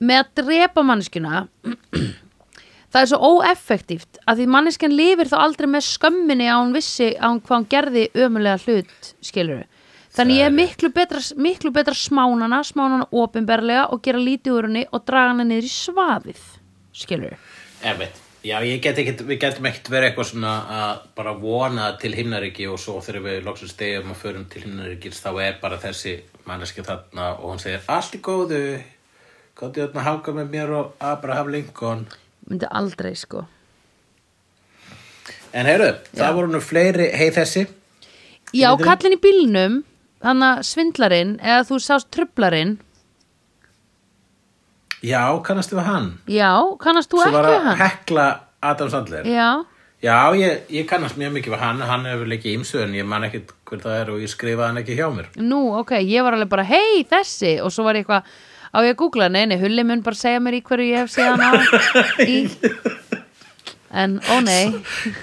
með 0.01 0.23
að 0.23 0.31
drepa 0.41 0.83
manneskjuna. 0.85 1.45
Það 2.91 3.05
er 3.05 3.07
svo 3.07 3.17
óeffektíft 3.23 4.17
að 4.27 4.41
því 4.41 4.45
manneskjan 4.51 4.95
lifir 4.97 5.29
þá 5.31 5.35
aldrei 5.39 5.67
með 5.71 5.85
skömminni 5.87 6.49
að 6.51 6.57
hún 6.59 6.73
vissi 6.75 7.05
að 7.13 7.29
hún 7.29 7.37
hvað 7.45 7.61
hún 7.61 7.67
gerði 7.71 8.01
ömulega 8.25 8.59
hlut, 8.65 9.11
skilur 9.23 9.61
þannig 10.11 10.41
ég 10.41 10.49
er 10.49 10.57
miklu 10.57 10.89
betra, 10.91 11.21
miklu 11.39 11.71
betra 11.71 11.95
smánana, 11.95 12.59
smánana 12.67 13.07
opinberlega 13.15 13.85
og 13.95 14.03
gera 14.03 14.19
lítið 14.19 14.57
úr 14.57 14.67
henni 14.67 14.83
og 14.91 15.05
draga 15.07 15.31
henni 15.31 15.47
niður 15.53 15.69
í 15.69 15.71
svaðið, 15.71 16.43
skilur 17.05 17.39
Einmitt. 17.79 18.19
Já, 18.41 18.57
get 18.81 18.97
ekkit, 18.97 19.19
við 19.29 19.37
getum 19.43 19.67
ekkert 19.69 19.89
verið 19.93 20.07
eitthvað 20.09 20.27
svona 20.31 20.51
að 20.73 21.01
bara 21.19 21.33
vona 21.37 21.91
til 22.01 22.09
himnaríki 22.17 22.65
og 22.71 22.79
svo 22.81 22.95
þegar 23.05 23.25
við 23.27 23.43
loksum 23.45 23.69
stegum 23.69 24.15
og 24.15 24.17
förum 24.17 24.47
til 24.49 24.63
himnaríkis 24.63 25.21
þá 25.21 25.29
er 25.43 25.59
bara 25.61 25.77
þessi 25.81 26.15
manneski 26.47 26.81
þarna 26.81 27.27
og 27.35 27.51
hún 27.51 27.61
segir 27.61 27.85
allt 27.85 28.17
í 28.17 28.21
góðu, 28.25 28.61
góði 29.59 29.83
þarna 29.83 30.05
hanga 30.07 30.33
með 30.39 30.49
mér 30.55 30.73
og 30.79 30.95
Abraham 30.97 31.53
Lincoln. 31.53 32.07
myndi 32.49 32.65
aldrei, 32.65 33.13
sko. 33.15 33.45
En 35.53 35.69
heyrðu, 35.69 35.93
það 36.17 36.35
voru 36.39 36.49
nú 36.55 36.63
fleiri 36.65 37.11
hei 37.13 37.29
þessi. 37.35 37.67
Já, 38.57 38.71
kallin 38.81 39.19
í 39.19 39.21
bílnum 39.21 39.81
hann 40.25 40.41
að 40.45 40.63
svindlarinn 40.65 41.37
eða 41.43 41.61
þú 41.69 41.77
sást 41.83 42.09
trublarinn 42.09 42.79
Já, 45.01 45.23
kannastu 45.45 45.75
við 45.79 45.87
hann? 45.89 46.09
Já, 46.29 46.51
kannast 46.81 47.09
þú 47.11 47.21
Svo 47.21 47.27
ekki 47.29 47.37
var 47.39 47.47
við 47.49 47.55
að 47.57 47.67
hann? 47.67 47.77
hekla 47.81 48.25
Adam 48.61 48.89
Sandler? 48.93 49.25
Já, 49.29 49.49
Já, 50.01 50.33
ég, 50.33 50.63
ég 50.73 50.87
kannast 50.89 51.13
mjög 51.21 51.35
mikið 51.35 51.53
við 51.53 51.59
hann. 51.61 51.81
Hann 51.85 52.05
hefur 52.09 52.25
leikið 52.31 52.55
ímsu 52.57 52.79
en 52.81 52.93
ég 52.97 53.05
man 53.05 53.21
ekkit 53.27 53.51
hver 53.69 53.83
það 53.83 53.97
er 53.99 54.09
og 54.15 54.23
ég 54.23 54.31
skrifaði 54.31 54.65
hann 54.71 54.79
ekki 54.81 54.95
hjá 54.97 55.09
mér. 55.13 55.27
Nú, 55.37 55.59
ok, 55.77 55.91
ég 56.01 56.25
var 56.25 56.33
alveg 56.33 56.49
bara 56.49 56.65
hei, 56.65 57.03
þessi, 57.05 57.51
og 57.61 57.69
svo 57.73 57.85
var 57.85 57.99
ég 57.99 58.07
eitthvað 58.07 58.25
á 58.73 58.77
ég 58.81 58.95
að 58.95 58.97
googla, 59.03 59.27
nei, 59.29 59.43
nei, 59.51 59.59
Hulli 59.61 59.83
mun 59.85 60.01
bara 60.01 60.17
segja 60.17 60.41
mér 60.41 60.57
í 60.57 60.61
hverju 60.65 60.87
ég 60.89 61.03
hef 61.03 61.13
séð 61.13 61.35
hann 61.35 61.45
á 61.45 61.51
í 62.25 62.39
en, 63.91 64.17
ó 64.25 64.39
nei. 64.41 64.71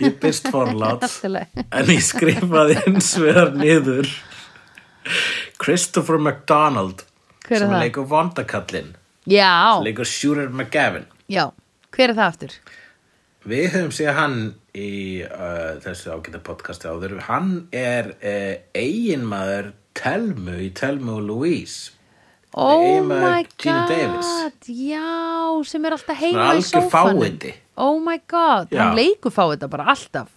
Ég 0.04 0.18
byrst 0.22 0.46
forlát 0.52 1.02
Allt 1.08 1.26
í 1.26 1.32
lagi. 1.32 1.66
En 1.72 1.90
ég 1.96 2.02
skrifaði 2.04 2.78
eins 2.84 3.10
vegar 3.18 3.54
niður 3.58 4.10
Christopher 5.58 6.18
McDonald 6.22 7.02
Hver 7.48 7.56
er 7.56 7.64
sem 7.64 7.72
það? 7.72 7.82
leikur 7.82 8.08
vondakallinn 8.10 8.94
Já, 9.28 9.78
leikur 9.84 10.08
Shooter 10.08 10.48
McGavin 10.48 11.04
já, 11.28 11.50
hver 11.92 12.12
er 12.12 12.16
það 12.16 12.30
aftur? 12.32 12.54
Við 13.48 13.68
höfum 13.74 13.92
séð 13.94 14.16
hann 14.16 14.38
í 14.76 14.88
uh, 15.24 15.76
þessu 15.84 16.10
ágæta 16.12 16.40
podcasti 16.44 16.88
áður. 16.90 17.14
Hann 17.28 17.52
er 17.72 18.10
uh, 18.18 18.56
eiginmaður 18.76 19.70
Telmu 19.96 20.58
í 20.66 20.72
Telmu 20.76 21.18
og 21.18 21.28
Louise. 21.28 21.94
Oh 22.58 22.98
my 23.04 23.44
Gina 23.60 23.84
god 23.84 23.92
Davis. 23.92 24.32
Já, 24.68 25.04
sem 25.68 25.84
er 25.86 25.96
alltaf 25.96 26.20
heima 26.20 26.48
í 26.58 26.64
sófanum. 26.64 27.38
Oh 27.78 28.00
my 28.02 28.18
god, 28.26 28.72
Já. 28.72 28.82
hann 28.82 28.98
leikur 28.98 29.32
fáið 29.32 29.68
bara 29.70 29.90
alltaf 29.94 30.32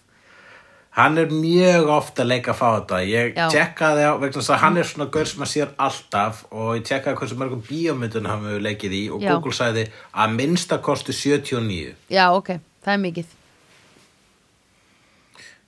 Hann 0.92 1.16
er 1.16 1.30
mjög 1.32 1.88
ofta 1.88 2.20
að 2.20 2.28
leika 2.34 2.52
að 2.52 2.58
fá 2.58 2.66
þetta. 2.74 2.96
Ég 3.08 3.36
Já. 3.36 3.46
tjekkaði 3.54 4.02
á, 4.04 4.12
vegna 4.20 4.40
þess 4.42 4.52
að 4.52 4.58
hann 4.60 4.76
er 4.76 4.88
svona 4.90 5.06
gaur 5.14 5.28
sem 5.30 5.44
að 5.44 5.48
sér 5.54 5.70
alltaf 5.80 6.42
og 6.52 6.74
ég 6.76 6.82
tjekkaði 6.84 7.20
hversu 7.20 7.38
mörgum 7.40 7.62
bíómyndun 7.64 8.28
hann 8.28 8.44
hefur 8.44 8.66
leikið 8.66 8.96
í 8.98 9.04
og 9.08 9.24
Já. 9.24 9.30
Google 9.32 9.56
sagði 9.56 9.86
að 10.12 10.34
minnsta 10.36 10.82
kosti 10.84 11.16
79. 11.16 11.94
Já, 12.12 12.26
ok, 12.36 12.58
það 12.84 12.92
er 12.98 13.00
mikið 13.06 13.38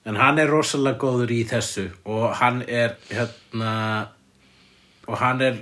En 0.05 0.19
hann 0.21 0.37
er 0.37 0.51
rosalega 0.53 1.01
góður 1.01 1.31
í 1.33 1.39
þessu 1.49 1.87
og 2.05 2.27
hann 2.37 2.61
er 2.69 2.93
hérna 3.09 3.71
og 5.09 5.17
hann 5.17 5.41
er 5.41 5.57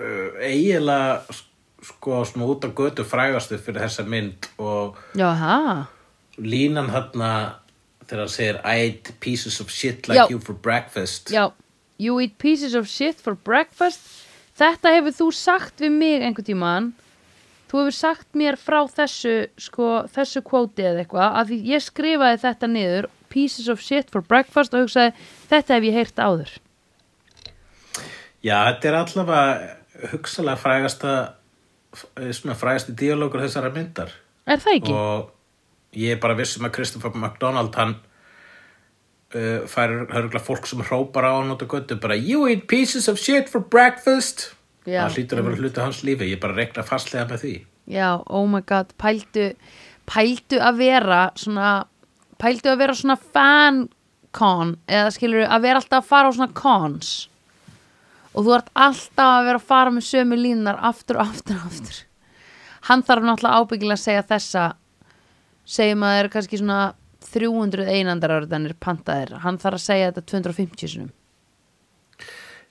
uh, 0.00 0.40
eiginlega 0.40 1.36
sko 1.84 2.22
svona 2.24 2.48
út 2.48 2.64
á 2.64 2.72
götu 2.72 3.04
frægastu 3.04 3.58
fyrir 3.60 3.84
þessa 3.84 4.06
mynd 4.08 4.48
og 4.56 4.96
Já, 5.12 5.28
ha, 5.36 5.58
línan 6.40 6.88
hérna 6.94 7.30
þegar 8.06 8.22
hann 8.22 8.32
segir 8.32 8.60
I 8.62 8.86
ate 8.88 9.16
pieces 9.20 9.60
of 9.60 9.70
shit 9.70 10.08
like 10.08 10.20
Já. 10.20 10.30
you 10.30 10.38
for 10.40 10.54
breakfast. 10.54 11.32
Já. 11.34 11.52
You 11.98 12.20
eat 12.20 12.38
pieces 12.38 12.74
of 12.74 12.88
shit 12.88 13.20
for 13.20 13.34
breakfast. 13.34 14.00
Þetta 14.56 14.92
hefur 14.96 15.14
þú 15.16 15.26
sagt 15.36 15.80
við 15.80 15.92
mig 15.96 16.22
einhvern 16.22 16.46
tímann. 16.46 16.92
Þú 17.66 17.82
hefur 17.82 17.96
sagt 17.96 18.36
mér 18.38 18.58
frá 18.60 18.84
þessu 18.86 19.48
sko, 19.58 20.06
þessu 20.12 20.42
kvóti 20.46 20.84
eða 20.86 21.02
eitthvað 21.02 21.40
að 21.40 21.54
ég 21.66 21.82
skrifaði 21.82 22.42
þetta 22.44 22.70
niður 22.70 23.08
pieces 23.32 23.68
of 23.72 23.82
shit 23.82 24.12
for 24.12 24.22
breakfast 24.22 24.76
og 24.76 24.86
hugsaði 24.86 25.16
þetta 25.50 25.74
hef 25.74 25.88
ég 25.88 25.98
heyrt 25.98 26.22
áður. 26.22 26.52
Já, 28.44 28.58
þetta 28.70 28.88
er 28.88 28.98
allavega 29.00 30.10
hugsalega 30.12 30.60
frægasta 30.60 31.14
svona 32.36 32.56
frægasti 32.58 32.94
díalógur 32.96 33.42
þessara 33.42 33.72
myndar. 33.74 34.12
Er 34.46 34.60
það 34.62 34.78
ekki? 34.78 34.94
og 34.94 35.32
ég 35.96 36.16
er 36.16 36.20
bara 36.20 36.36
vissum 36.38 36.66
að 36.68 36.76
Christopher 36.76 37.14
McDonald 37.16 37.76
hann 37.78 37.96
uh, 39.34 39.64
fær 39.70 39.94
hörgla 40.12 40.42
fólk 40.42 40.68
sem 40.68 40.84
hrópar 40.84 41.26
á 41.28 41.32
hann 41.38 41.52
út 41.54 41.64
á 41.64 41.68
göttu 41.68 41.98
bara 42.00 42.18
you 42.18 42.46
eat 42.50 42.66
pieces 42.68 43.08
of 43.08 43.18
shit 43.20 43.48
for 43.48 43.64
breakfast. 43.64 44.52
Já, 44.86 45.06
það 45.06 45.18
hlýtur 45.18 45.40
að 45.40 45.48
vera 45.48 45.60
hluti 45.62 45.80
af 45.80 45.88
hans 45.88 46.04
lífi 46.06 46.30
ég 46.30 46.40
bara 46.42 46.54
rekna 46.54 46.86
fastlega 46.86 47.26
með 47.32 47.42
því. 47.42 47.54
Já, 47.90 48.08
oh 48.26 48.46
my 48.50 48.62
god, 48.66 48.92
pældu 49.00 49.50
pældu 50.06 50.60
að 50.62 50.82
vera 50.82 51.20
svona 51.38 51.70
pældu 52.38 52.70
að 52.70 52.82
vera 52.84 52.94
svona 52.94 53.16
fan-con 53.18 54.76
eða 54.86 55.14
skilur 55.14 55.46
að 55.48 55.64
vera 55.66 55.82
alltaf 55.82 56.04
að 56.04 56.10
fara 56.12 56.30
á 56.30 56.36
svona 56.36 56.54
cons. 56.54 57.12
Og 58.36 58.44
þú 58.44 58.58
ert 58.58 58.72
alltaf 58.76 59.32
að 59.32 59.46
vera 59.48 59.62
að 59.62 59.70
fara 59.70 59.94
með 59.94 60.10
sömu 60.10 60.38
línar 60.38 60.82
aftur 60.84 61.18
og 61.18 61.30
aftur 61.32 61.56
og 61.56 61.70
aftur. 61.70 62.02
Hann 62.86 63.02
þarf 63.02 63.24
náttúrulega 63.24 63.62
ábyggilega 63.64 63.96
að 63.96 64.04
segja 64.04 64.26
þessa 64.30 64.64
segjum 65.66 66.04
að 66.06 66.12
það 66.14 66.20
eru 66.22 66.32
kannski 66.36 66.60
svona 66.62 66.80
300 67.26 67.86
einandararðanir 67.90 68.74
pantaðir, 68.80 69.32
hann 69.42 69.58
þarf 69.58 69.80
að 69.80 69.86
segja 69.86 70.10
þetta 70.12 70.26
250 70.32 70.92
sinum 70.92 71.10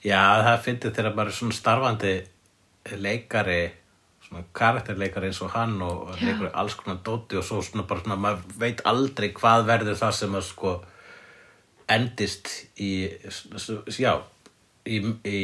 já 0.06 0.22
það 0.46 0.62
finnir 0.68 0.93
þegar 0.96 1.16
maður 1.18 1.32
er 1.34 1.38
svona 1.39 1.58
starfandi 1.58 2.14
leikari 3.02 3.60
svona 4.26 4.43
karakterleikari 4.58 5.30
eins 5.32 5.41
og 5.46 5.52
hann 5.54 5.76
og 5.86 6.10
og 6.10 6.22
leikur 6.22 6.52
alls 6.54 6.76
konar 6.80 7.02
dóti 7.06 7.38
og 7.39 7.46
svo 7.46 7.62
svona 7.66 7.86
bara 7.89 8.02
svona 8.06 8.18
maður 8.22 8.60
veit 8.62 8.82
aldrei 8.89 9.32
hvað 9.38 9.66
verður 9.68 10.00
það 10.02 10.16
sem 10.20 10.38
að 10.39 10.46
sko 10.48 10.74
endist 11.89 12.50
í 12.82 12.91
já 14.00 14.14
í, 14.86 14.98
í, 15.26 15.41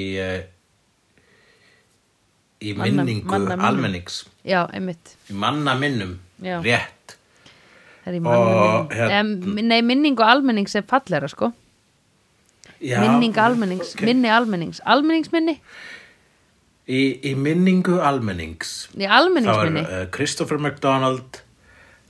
í 2.61 2.73
Manna- 2.77 3.03
minningu 3.03 3.25
manna 3.29 3.55
minnum. 3.55 3.65
almennings. 3.69 4.25
Já, 4.45 4.65
í 4.73 5.33
manna 5.33 5.75
minnum 5.75 6.19
Já. 6.41 6.61
rétt. 6.61 7.17
er 7.17 7.20
Og, 8.05 8.93
hérna- 8.95 9.23
minning 9.23 9.67
Nei, 9.69 9.81
minningu 9.85 10.23
almennings 10.25 10.75
er 10.75 10.85
fallera 10.89 11.29
sko. 11.29 11.51
Já, 12.81 12.97
minning 12.99 13.37
almennings, 13.37 13.93
ok. 13.93 14.05
minni 14.09 14.29
almennings. 14.33 14.81
Almenningsminni, 14.89 15.59
í, 16.89 17.01
í 17.29 17.35
minningu 17.37 17.99
almennings. 18.01 18.89
Í 18.95 19.03
þá 19.03 19.05
er 19.05 19.17
almenningsminni 19.19 19.83
uh, 19.85 20.05
Christopher 20.15 20.57
McDonald 20.57 21.43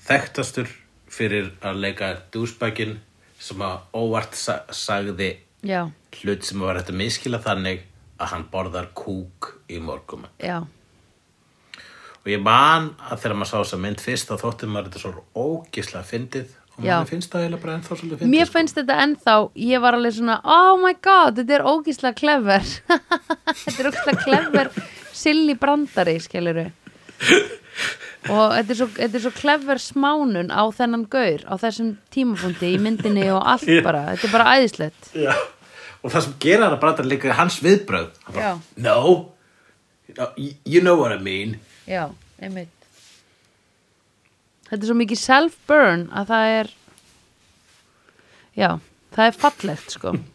þekktastur 0.08 0.72
fyrir 1.12 1.52
að 1.66 1.82
leika 1.84 2.12
dúsbækin 2.34 2.98
sem 3.42 3.62
að 3.66 3.80
óvart 3.98 4.38
sa 4.38 4.62
sagði 4.74 5.34
já, 5.66 5.86
hlut 6.22 6.46
sem 6.46 6.62
var 6.62 6.80
hægt 6.80 6.92
að 6.94 7.00
miskila 7.02 7.42
þannig 7.44 7.84
að 8.22 8.34
hann 8.36 8.46
borðar 8.54 8.92
kúk 8.98 9.52
í 9.72 9.82
morgum 9.84 10.28
já, 10.42 10.62
og 12.22 12.32
ég 12.32 12.42
man 12.46 12.92
að 13.10 13.24
þegar 13.24 13.38
maður 13.40 13.52
sá 13.52 13.58
þess 13.60 13.78
að 13.78 13.84
mynd 13.86 14.02
fyrst 14.04 14.32
þá 14.32 14.36
þótti 14.42 14.72
maður 14.72 14.90
þetta 14.90 15.04
svo 15.04 15.24
ógislega 15.36 16.08
fyndið. 16.08 16.58
Og 16.72 16.86
maður 16.86 17.10
finnst 17.12 17.34
það 17.34 17.44
eiginlega 17.44 17.64
bara 17.66 17.74
ennþá 17.78 17.96
svolítið 17.98 18.22
fyndið 18.22 18.32
mér 18.32 18.48
sko. 18.48 18.56
finnst 18.58 18.78
þetta 18.80 18.98
ennþá 19.06 19.36
ég 19.66 19.82
var 19.84 19.98
alveg 19.98 20.14
svona, 20.16 20.38
oh 20.46 20.78
my 20.82 20.94
god 21.04 21.42
þetta 21.42 21.58
er 21.58 21.66
ógíslega 21.68 22.18
clever. 22.22 22.70
Þetta 23.66 23.78
er 23.82 23.90
ógíslega 23.90 24.22
clever 24.24 24.70
silly 25.22 25.58
brandari, 25.60 26.16
skiluru 26.24 26.70
og 28.30 28.54
þetta 28.54 28.74
er, 28.74 28.78
svo, 28.78 28.88
þetta 28.94 29.18
er 29.18 29.24
svo 29.24 29.32
clever 29.34 29.82
smánun 29.82 30.52
á 30.54 30.62
þennan 30.78 31.08
gaur 31.12 31.42
á 31.50 31.54
þessum 31.62 31.96
tímafundi 32.14 32.76
í 32.76 32.80
myndinni 32.82 33.26
og 33.34 33.42
allt 33.50 33.70
bara, 33.86 34.12
þetta 34.14 34.28
er 34.28 34.34
bara 34.36 34.54
æðislegt. 34.58 35.12
Já. 35.18 35.34
og 36.02 36.14
það 36.14 36.26
sem 36.28 36.36
gera 36.46 36.68
hann 36.68 36.76
að 36.78 36.82
branda 36.84 37.06
líka 37.08 37.30
er 37.32 37.38
hans 37.40 37.58
viðbröð 37.66 38.10
bara, 38.30 38.56
no. 38.78 39.02
You 40.68 40.82
know 40.84 41.00
what 41.00 41.14
I 41.16 41.22
mean 41.24 41.60
já, 41.92 42.06
einmitt. 42.40 42.78
Þetta 44.70 44.80
er 44.80 44.88
svo 44.88 44.98
mikið 45.02 45.20
self-burn 45.20 46.06
að 46.16 46.30
það 46.32 46.50
er 46.58 46.70
já, 48.56 48.70
það 49.16 49.26
er 49.28 49.42
fallegt 49.46 49.98
sko. 49.98 50.16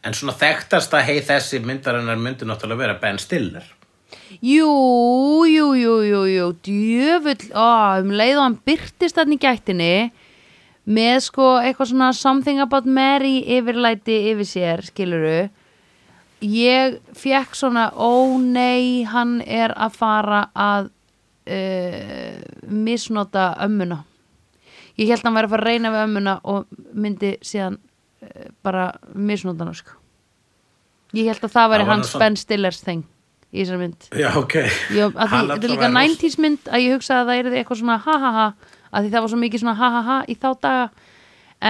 En 0.00 0.14
svona 0.16 0.32
þekktasta 0.32 1.02
hei 1.04 1.18
þessi 1.20 1.58
myndarinnar 1.60 2.16
myndi 2.16 2.46
náttúrulega 2.48 2.80
vera 2.80 2.94
Ben 3.02 3.18
Stiller. 3.20 3.66
Jú, 4.40 4.70
jú, 5.44 5.66
jú, 5.76 5.96
jú, 6.06 6.20
jú, 6.30 6.46
djöfull, 6.64 7.50
ó, 7.52 8.00
um 8.00 8.14
leið 8.16 8.38
og 8.38 8.44
hann 8.46 8.56
byrtist 8.64 9.18
þarna 9.18 9.36
í 9.36 9.42
gættinni 9.42 9.90
með 10.88 11.18
sko 11.26 11.50
eitthvað 11.60 11.90
svona 11.92 12.08
something 12.16 12.62
about 12.64 12.88
Mary 12.88 13.42
yfirlæti 13.58 14.16
yfir 14.32 14.48
sér, 14.48 14.84
skiluru. 14.88 15.50
Ég 16.40 16.98
fekk 17.20 17.54
svona, 17.58 17.90
ó 17.92 18.38
nei, 18.40 19.04
hann 19.04 19.40
er 19.44 19.74
að 19.76 19.96
fara 19.98 20.46
að 20.56 20.88
uh, 21.50 22.40
misnota 22.70 23.50
ömmuna. 23.66 24.02
Ég 25.00 25.08
held 25.12 25.20
að 25.22 25.28
hann 25.28 25.36
væri 25.38 25.48
að 25.48 25.54
fara 25.54 25.64
að 25.64 25.70
reyna 25.70 25.92
við 25.94 26.04
ömmuna 26.06 26.34
og 26.48 26.66
myndi 26.96 27.34
síðan 27.44 27.76
uh, 27.78 28.48
bara 28.64 28.88
misnota 29.14 29.64
hana, 29.66 29.76
sko. 29.76 29.96
Ég 31.16 31.26
held 31.28 31.44
að 31.44 31.54
það 31.56 31.70
væri 31.74 31.88
hans 31.90 32.12
Ben 32.20 32.36
Stillers 32.38 32.82
þeng 32.86 33.04
í 33.50 33.64
þessari 33.64 33.80
mynd. 33.82 34.04
já 34.14 34.28
ok 34.38 34.52
Já, 34.94 35.08
að 35.10 35.14
því, 35.16 35.28
Hann 35.32 35.48
þetta 35.50 35.66
er 35.66 35.72
líka 35.72 35.88
var- 35.88 35.94
90s 36.06 36.36
mynd 36.38 36.68
að 36.70 36.82
ég 36.84 36.92
hugsa 36.94 37.16
að 37.18 37.30
það 37.32 37.40
er 37.40 37.56
eitthvað 37.58 37.80
svona 37.80 37.96
ha 38.04 38.14
ha 38.22 38.30
ha 38.36 38.44
að 38.94 39.02
því 39.02 39.10
það 39.10 39.24
var 39.24 39.32
svo 39.32 39.38
mikið 39.42 39.62
svona 39.64 39.74
ha 39.80 39.88
ha 39.96 40.02
ha 40.06 40.18
í 40.30 40.36
þá 40.38 40.46
daga 40.62 40.84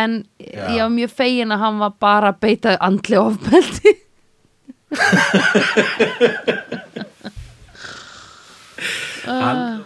en 0.01 0.19
Já. 0.37 0.67
ég 0.77 0.83
var 0.85 0.93
mjög 0.93 1.15
fegin 1.17 1.55
að 1.57 1.63
hann 1.65 1.79
var 1.81 1.95
bara 2.05 2.35
að 2.35 2.39
beita 2.45 2.75
andli 2.85 3.17
ofbeldi 3.17 3.95
hann, 3.95 4.03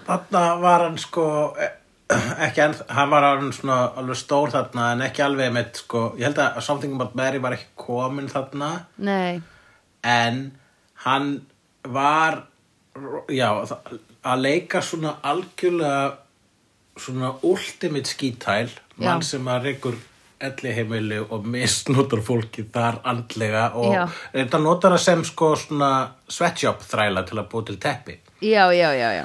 þarna 0.05 0.43
var 0.63 0.85
hann 0.87 0.99
sko 1.01 1.27
eh, 1.61 1.73
ekki 2.47 2.61
en, 2.65 2.75
hann 2.97 3.11
var 3.13 3.27
alveg 3.29 3.55
svona 3.57 3.79
alveg 4.01 4.19
stór 4.21 4.53
þarna 4.55 4.83
en 4.95 5.05
ekki 5.09 5.25
alveg 5.25 5.53
með 5.55 5.67
sko, 5.83 6.01
ég 6.21 6.25
held 6.29 6.41
að 6.41 6.61
Something 6.65 6.97
About 6.97 7.15
Mary 7.19 7.41
var 7.43 7.57
ekki 7.57 7.71
komin 7.87 8.29
þarna. 8.33 8.71
Nei, 9.05 9.41
en 10.05 10.53
hann 11.05 11.29
var 11.85 12.45
já, 13.29 13.51
að 14.25 14.45
leika 14.45 14.81
svona 14.85 15.19
algjörlega 15.27 16.17
svona 16.95 17.35
ultimate 17.43 18.09
skítæl 18.09 18.71
mann 19.03 19.23
sem 19.27 19.49
að 19.51 19.65
reykur 19.69 19.97
elli 20.43 20.75
heimili 20.75 21.21
og 21.23 21.47
misnotar 21.47 22.23
fólki 22.25 22.67
þar 22.73 23.01
andlega 23.07 23.69
og 23.79 23.95
Já. 23.95 24.03
þetta 24.33 24.61
notar 24.63 24.97
það 24.97 25.03
sem 25.05 25.25
sko 25.29 25.55
svona 25.61 25.91
sweatshop 26.29 26.85
þræla 26.89 27.25
til 27.29 27.39
að 27.41 27.49
búa 27.53 27.67
til 27.69 27.79
teppi. 27.81 28.19
Já, 28.43 28.69
já, 28.75 28.91
já, 28.99 29.09
já. 29.21 29.25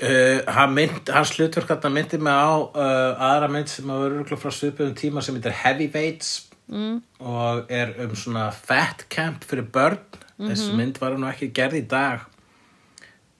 Uh, 0.00 0.40
hann 0.48 0.72
mynd, 0.72 1.10
hans 1.12 1.34
hlutverk 1.36 1.68
þarna 1.68 1.92
myndi 1.92 2.18
mig 2.24 2.32
á 2.32 2.56
uh, 2.56 3.24
aðra 3.30 3.50
mynd 3.52 3.68
sem 3.68 3.90
að 3.92 4.06
vera 4.06 4.38
frá 4.40 4.54
svipuðum 4.56 4.94
tíma 4.96 5.20
sem 5.20 5.36
heitir 5.36 5.52
Heavyweights 5.60 6.30
mm. 6.72 6.94
og 7.20 7.68
er 7.68 7.92
um 8.00 8.14
svona 8.16 8.48
fat 8.54 9.04
camp 9.12 9.44
fyrir 9.44 9.68
börn. 9.68 10.00
Þessi 10.40 10.72
mynd 10.72 10.96
var 11.02 11.18
nú 11.20 11.28
ekki 11.28 11.50
gerð 11.52 11.82
í 11.82 11.84
dag 11.84 12.22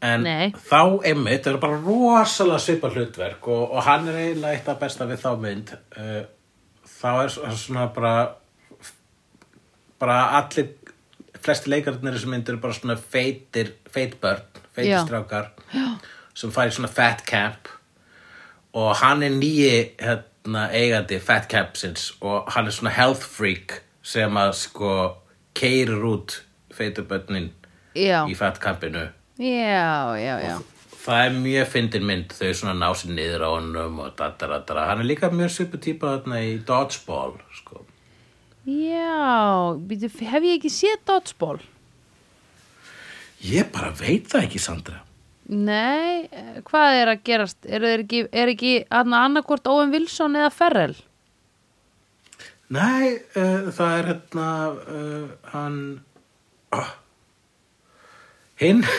en 0.00 0.24
Nei. 0.24 0.50
þá 0.56 1.04
einmitt 1.04 1.46
er 1.46 1.58
bara 1.60 1.78
rosalega 1.80 2.60
svipað 2.62 2.98
hlutverk 2.98 3.48
og, 3.52 3.64
og 3.74 3.82
hann 3.84 4.08
er 4.08 4.20
eiginlega 4.22 4.56
eitt 4.56 4.70
af 4.72 4.78
besta 4.80 5.08
við 5.08 5.24
þá 5.24 5.30
mynd. 5.42 5.72
Uh, 5.96 6.22
þá 6.88 7.10
er 7.24 7.56
svona 7.56 7.88
bara 7.94 8.14
bara 10.00 10.20
allir 10.38 10.72
flesti 11.40 11.72
leikarnir 11.72 12.14
í 12.14 12.16
þessu 12.16 12.30
mynd 12.32 12.48
eru 12.48 12.62
bara 12.62 12.76
svona 12.76 12.96
feitir, 12.96 13.74
feit 13.92 14.16
börn 14.20 14.46
feitir 14.74 14.94
Já. 14.94 15.04
strákar 15.04 15.52
sem 16.36 16.52
fær 16.54 16.70
í 16.70 16.74
svona 16.74 16.90
fat 16.92 17.24
camp. 17.28 17.68
Og 18.76 18.92
hann 19.00 19.24
er 19.26 19.32
nýji 19.34 19.96
hérna, 19.98 20.68
eigandi 20.70 21.18
fat 21.20 21.48
campsins 21.50 22.12
og 22.22 22.48
hann 22.54 22.70
er 22.70 22.76
svona 22.76 22.94
health 22.94 23.26
freak 23.26 23.80
sem 24.06 24.36
að 24.40 24.52
sko 24.56 24.92
keirir 25.58 26.04
út 26.06 26.40
feitur 26.72 27.04
börnin 27.04 27.50
já, 27.94 28.24
í 28.24 28.36
fat 28.38 28.60
campinu 28.62 29.08
já, 29.40 30.20
já, 30.20 30.34
já 30.44 30.58
það 31.00 31.24
er 31.24 31.36
mjög 31.40 31.68
fyndin 31.72 32.06
mynd 32.06 32.32
þau 32.36 32.50
svona 32.56 32.76
ná 32.76 32.88
sér 32.98 33.14
niður 33.16 33.44
á 33.46 33.50
honum 33.54 34.00
og 34.04 34.14
dataradara 34.18 34.88
hann 34.90 35.02
er 35.02 35.08
líka 35.08 35.30
mjög 35.32 35.52
svipu 35.54 35.80
típa 35.80 36.16
þarna 36.16 36.40
í 36.44 36.54
dodgeball 36.68 37.38
sko. 37.56 37.84
já, 38.68 39.76
hef 39.88 40.20
ég 40.20 40.56
ekki 40.58 40.72
séð 40.72 40.98
Dodgeball? 41.08 41.60
ég 43.40 43.70
bara 43.72 43.94
veit 43.96 44.28
það 44.28 44.48
ekki 44.48 44.62
Sandra 44.62 45.04
Nei, 45.50 46.28
hvað 46.62 46.96
er 47.00 47.08
að 47.10 47.22
gerast? 47.26 47.56
Er, 47.66 47.82
er 47.82 48.04
ekki, 48.04 48.20
er 48.30 48.52
ekki 48.52 48.74
annarkvort 48.86 49.64
Owen 49.66 49.90
Wilson 49.90 50.36
eða 50.38 50.52
Ferrell? 50.54 50.94
nei, 52.70 53.16
uh, 53.34 53.72
það 53.74 53.96
er 53.96 54.10
hérna 54.12 54.50
uh, 54.70 55.24
hann 55.54 55.80
oh. 56.76 56.92
Hinn? 58.60 58.84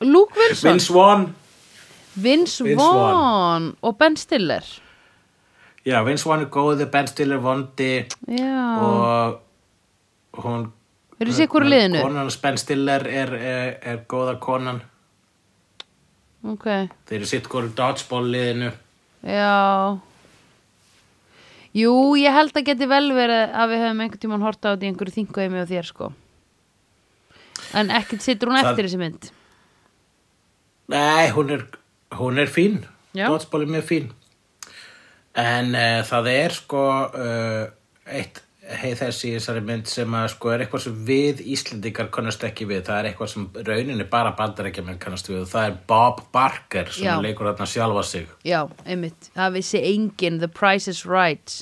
Luke 0.00 0.32
Wilson, 0.36 0.70
Vince 0.70 0.92
Vaughn. 0.92 1.34
Vince 2.22 2.64
Vince 2.64 2.76
Vaughn 2.80 3.76
og 3.82 3.98
Ben 3.98 4.16
Stiller. 4.16 4.64
Já, 5.84 6.02
Vince 6.04 6.28
Vaughn 6.28 6.44
er 6.44 6.50
góði, 6.52 6.86
Ben 6.92 7.08
Stiller 7.08 7.40
vondi 7.40 8.06
Já, 8.28 8.60
og 8.80 10.44
hún 10.44 10.68
eru 11.20 11.32
sér 11.36 11.48
hverju 11.52 11.68
liðinu? 11.68 12.02
konan 12.04 12.30
Ben 12.42 12.60
Stiller 12.60 13.04
er, 13.08 13.34
er, 13.34 13.74
er 13.82 13.98
góða 14.08 14.38
konan. 14.40 14.80
Ok, 16.44 16.64
þeir 17.08 17.18
eru 17.20 17.28
sitt 17.28 17.48
hverju 17.48 17.74
dodgeball 17.76 18.30
liðinu. 18.32 18.72
Já. 19.20 20.00
Jú, 21.76 21.92
ég 22.18 22.32
held 22.34 22.56
að 22.56 22.66
geti 22.72 22.88
vel 22.88 23.12
verið 23.14 23.52
að 23.52 23.72
við 23.74 23.84
höfum 23.84 24.00
einhvern 24.02 24.24
tímann 24.24 24.48
horta 24.48 24.72
á 24.72 24.74
þetta 24.74 24.88
í 24.88 24.90
einhverju 24.90 25.16
þinguðið 25.18 25.52
mig 25.52 25.62
og 25.62 25.70
þér 25.70 25.90
sko 25.92 26.12
En 27.76 27.90
ekkert 27.94 28.24
situr 28.24 28.50
hún 28.50 28.60
eftir 28.60 28.86
þessi 28.88 29.00
mynd? 29.00 29.30
Nei, 30.90 31.30
hún 31.34 31.52
er, 31.54 31.66
hún 32.18 32.40
er 32.42 32.50
fín. 32.50 32.80
Dodgeball 33.14 33.66
er 33.66 33.74
mjög 33.76 33.88
fín. 33.90 34.12
En 35.38 35.74
uh, 35.78 36.00
það 36.06 36.30
er 36.32 36.54
sko 36.56 36.86
uh, 37.06 37.66
eitt 38.10 38.42
heið 38.70 38.98
þessi 39.00 39.30
í 39.30 39.32
þessari 39.36 39.62
mynd 39.66 39.88
sem 39.90 40.14
að 40.14 40.26
sko 40.34 40.50
er 40.52 40.62
eitthvað 40.64 40.82
sem 40.84 40.98
við 41.06 41.40
Íslendingar 41.54 42.10
kannast 42.14 42.44
ekki 42.46 42.66
við. 42.70 42.84
Það 42.86 42.98
er 42.98 43.08
eitthvað 43.10 43.32
sem 43.32 43.46
rauninni 43.66 44.06
bara 44.10 44.34
bandarækjumenn 44.38 45.00
kannast 45.02 45.30
við. 45.30 45.42
Og 45.44 45.50
það 45.50 45.66
er 45.70 45.78
Bob 45.90 46.22
Barker 46.34 46.92
sem 46.94 47.08
Já. 47.08 47.16
leikur 47.22 47.50
þarna 47.50 47.70
sjálfa 47.70 48.04
sig. 48.06 48.30
Já, 48.46 48.60
einmitt, 48.86 49.30
það 49.34 49.58
vissi 49.58 49.82
enginn. 49.92 50.38
The 50.42 50.50
Price 50.60 50.90
is 50.90 51.04
Right. 51.06 51.60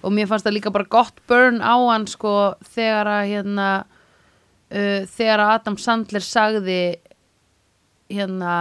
Og 0.00 0.14
mér 0.16 0.30
fannst 0.30 0.46
það 0.48 0.56
líka 0.56 0.72
bara 0.72 0.88
gott 0.88 1.20
burn 1.28 1.60
á 1.60 1.76
hann 1.76 2.06
sko 2.08 2.54
þegar 2.72 3.10
að 3.18 3.32
hérna 3.34 3.68
uh, 4.70 5.06
þegar 5.10 5.44
Adam 5.46 5.78
Sandler 5.80 6.24
sagði 6.24 6.80
hérna 8.10 8.54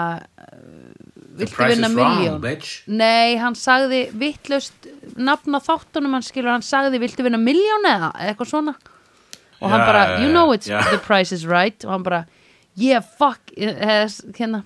The 1.39 1.47
viltu 1.47 1.67
vinna 1.71 1.89
miljón 1.93 2.43
Nei, 2.99 3.37
hann 3.39 3.55
sagði 3.57 4.09
vittlust 4.19 4.89
nafna 5.17 5.61
þáttunum 5.63 6.17
hann 6.17 6.25
skilur, 6.25 6.51
hann 6.53 6.65
sagði 6.65 6.99
viltu 7.01 7.25
vinna 7.25 7.39
miljón 7.41 7.87
eða? 7.87 8.11
Eitthvað 8.27 8.51
svona. 8.51 8.75
Og 9.59 9.71
hann 9.71 9.81
Já, 9.81 9.85
bara, 9.87 10.03
you 10.23 10.31
know 10.31 10.51
it's 10.53 10.67
já. 10.67 10.81
the 10.91 10.99
price 11.03 11.35
is 11.35 11.45
right. 11.47 11.85
Og 11.85 11.91
hann 11.95 12.03
bara, 12.03 12.25
yeah, 12.75 13.03
fuck 13.03 13.53
eh, 13.57 14.05
hérna, 14.37 14.63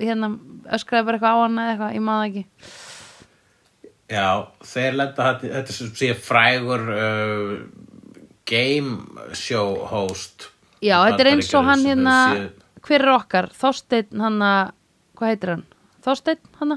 hérna 0.00 0.34
öskraði 0.72 1.08
bara 1.10 1.20
eitthvað 1.20 1.36
á 1.36 1.40
hann 1.44 1.60
eða 1.60 1.70
eitthvað, 1.74 1.94
ég 1.94 2.04
maður 2.08 2.26
ekki. 2.30 2.44
Já, 4.14 4.28
þeir 4.72 4.98
lenda 5.00 5.30
þetta 5.40 5.76
sem 5.78 5.92
sé 5.96 6.10
frægur 6.20 6.88
uh, 6.92 7.54
game 8.48 9.30
show 9.36 9.78
host 9.88 10.50
Já, 10.84 10.98
þetta 11.08 11.24
er 11.24 11.30
eins 11.32 11.52
og 11.56 11.64
hann 11.64 11.80
sem 11.80 11.94
hérna 11.94 12.16
hver 12.84 13.06
er 13.06 13.14
okkar, 13.14 13.48
Þorsteinn 13.56 14.20
hann 14.20 14.42
hvað 15.16 15.30
heitir 15.32 15.54
hann? 15.54 15.64
Þorsteinn 16.04 16.52
hann 16.60 16.76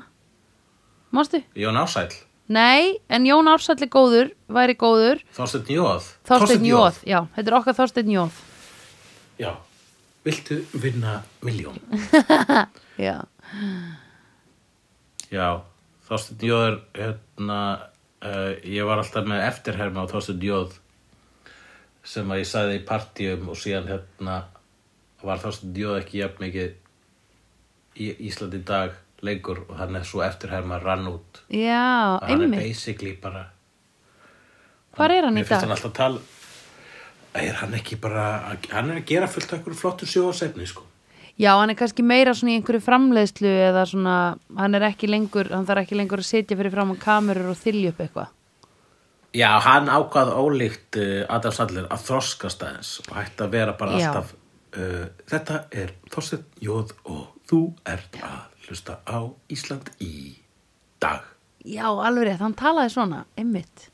Mástu? 1.16 1.42
Jón 1.56 1.80
Ásæll, 1.80 2.16
Nei, 2.48 3.00
en 3.12 3.26
Jón 3.28 3.50
Ársæll 3.52 3.82
er 3.84 3.90
góður 3.92 4.30
væri 4.48 4.78
góður, 4.80 5.20
Þorsteinn 5.36 5.72
Jóð 5.76 6.06
Þorsteinn 6.30 6.68
Jóð 6.70 7.02
Já, 7.08 7.20
þetta 7.36 7.52
er 7.52 7.58
okkar 7.60 7.76
Þorsteinn 7.76 8.14
Jóð 8.14 8.38
Já, 9.42 9.50
viltu 10.24 10.62
vinna 10.72 11.18
miljón? 11.44 11.82
Já, 13.08 13.18
Já, 15.28 15.48
Þorsteinn 16.08 16.48
Jóð 16.48 16.66
er 16.70 16.80
hérna, 17.02 17.62
uh, 18.24 18.52
ég 18.64 18.88
var 18.88 19.04
alltaf 19.04 19.28
með 19.28 19.44
eftirherma 19.50 20.08
á 20.08 20.12
Þorsteinn 20.16 20.48
Jóð 20.48 20.80
sem 22.08 22.30
að 22.32 22.40
ég 22.44 22.48
sagði 22.50 22.78
í 22.80 22.86
partíum 22.88 23.50
og 23.52 23.60
síðan 23.60 23.90
hérna 23.92 24.38
var 25.26 25.42
Þorsteinn 25.44 25.76
Jóð 25.82 26.00
ekki 26.02 26.22
jafn 26.22 26.44
mikið 26.46 26.74
í 27.98 28.10
Íslandi 28.30 28.62
dag 28.68 28.96
lengur 29.26 29.64
og 29.66 29.76
hann 29.80 29.98
er 29.98 30.06
svo 30.06 30.22
eftirherma 30.26 30.78
rann 30.84 31.08
út 31.10 31.42
já, 31.50 32.18
hann 32.22 32.38
er 32.38 32.46
einmitt 32.48 32.62
basically 32.70 33.16
bara 33.22 33.48
Hvar 34.98 35.14
er 35.14 35.28
hann 35.28 35.36
í 35.38 35.42
Mér 35.42 35.50
finnst 35.50 35.62
dag? 35.62 35.66
hann 35.68 35.76
alltaf 35.76 35.92
að 35.92 35.98
tala 36.02 36.26
Er 37.38 37.58
hann 37.60 37.74
ekki 37.78 37.98
bara 38.02 38.28
Hann 38.72 38.92
er 38.94 39.02
að 39.02 39.10
gera 39.12 39.28
fullt 39.30 39.52
af 39.52 39.60
einhverju 39.60 39.78
flottur 39.78 40.10
sjóðsefni 40.10 40.66
sko. 40.70 40.86
Já, 41.38 41.52
hann 41.60 41.70
er 41.70 41.78
kannski 41.78 42.02
meira 42.02 42.34
svona 42.34 42.56
í 42.56 42.58
einhverju 42.58 42.82
framleiðslu 42.82 43.50
eða 43.68 43.84
svona, 43.86 44.14
hann 44.58 44.74
er 44.74 44.88
ekki 44.88 45.10
lengur 45.12 45.52
hann 45.54 45.68
þarf 45.68 45.84
ekki 45.84 46.00
lengur 46.00 46.24
að 46.24 46.30
sitja 46.32 46.58
fyrir 46.58 46.74
fram 46.74 46.94
á 46.94 47.02
kamerur 47.04 47.52
og 47.52 47.60
þylja 47.62 47.92
upp 47.94 48.02
eitthvað 48.08 48.32
Já, 49.38 49.52
hann 49.62 49.90
ákvað 49.92 50.32
ólíkt 50.34 50.98
uh, 50.98 51.24
Adam 51.30 51.54
Sandler 51.54 51.88
að 51.94 52.06
þroskast 52.08 52.64
aðeins 52.66 52.92
og 53.06 53.12
hætti 53.20 53.44
að 53.46 53.52
vera 53.54 53.74
bara 53.78 54.00
Já. 54.00 54.08
alltaf 54.10 54.32
uh, 54.34 55.04
Þetta 55.30 55.58
er 55.84 55.92
Þorsteinn 56.14 56.46
Jóð 56.64 56.94
og 57.06 57.26
þú 57.50 57.60
ert 57.86 58.18
að 58.26 58.66
hlusta 58.68 58.98
á 59.06 59.20
Ísland 59.54 59.92
í 60.04 60.14
dag. 61.04 61.22
Já, 61.68 61.86
alveg 61.92 62.30
rétt, 62.32 62.42
hann 62.42 62.56
talaði 62.58 62.94
svona, 62.96 63.22
einmitt. 63.38 63.88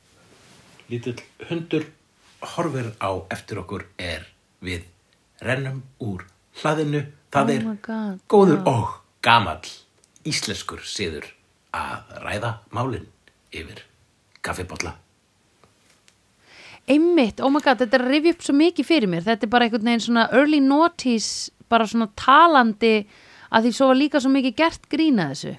Lítill 0.89 1.17
hundur 1.49 1.89
horfir 2.53 2.91
á 3.03 3.11
eftir 3.33 3.59
okkur 3.63 3.85
er 3.97 4.25
við 4.63 4.85
rennum 5.43 5.83
úr 6.03 6.23
hlaðinu. 6.61 7.03
Það 7.33 7.49
Oh 7.49 7.55
er 7.57 7.69
God, 7.81 8.19
góður 8.29 8.59
já. 8.59 8.65
og 8.69 8.97
gamall 9.25 9.71
íslenskur 10.29 10.83
síður 10.85 11.25
að 11.73 12.19
ræða 12.23 12.51
málin 12.71 13.07
yfir 13.51 13.81
kaffibotla 14.45 14.93
Einmitt, 16.91 17.39
oh 17.39 17.47
my 17.53 17.61
god, 17.63 17.79
þetta 17.79 17.95
er 17.95 18.03
að 18.03 18.11
rifja 18.11 18.33
upp 18.35 18.41
svo 18.43 18.53
mikið 18.59 18.87
fyrir 18.89 19.07
mér 19.11 19.23
Þetta 19.23 19.45
er 19.47 19.51
bara 19.53 19.67
einhvern 19.67 19.85
veginn 19.87 20.01
svona 20.03 20.25
early 20.35 20.59
noughties 20.59 21.27
bara 21.71 21.85
svona 21.87 22.09
talandi 22.19 22.95
að 23.53 23.67
því 23.67 23.71
svo 23.77 23.87
var 23.91 23.99
líka 23.99 24.19
svo 24.23 24.31
mikið 24.33 24.55
gert 24.59 24.89
grína 24.91 25.29
þessu 25.31 25.53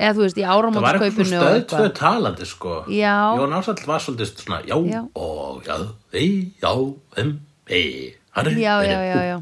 eða 0.00 0.14
þú 0.16 0.22
veist, 0.24 0.38
í 0.40 0.44
það 0.44 0.50
var 0.50 0.66
eitthvað 0.66 0.86
áramótskaupinu 0.88 1.20
og 1.20 1.30
stöð 1.30 1.40
tvö 1.40 1.56
eitthvað 1.60 1.94
talandi 1.98 2.46
sko 2.48 2.74
Já. 2.88 3.14
Jón 3.40 3.56
Ásall 3.58 3.82
var 3.88 4.04
svolítið 4.04 4.30
svona 4.40 4.60
já, 4.64 4.76
Já. 4.88 5.00
og 5.14 5.64
já, 5.66 5.76
ei, 6.16 6.30
já, 6.62 6.72
em, 7.20 7.32
ei 7.68 8.16
hann 8.36 8.46
er 8.48 8.56
Já, 8.60 8.74
já, 8.84 8.98
já, 9.04 9.18
já 9.30 9.36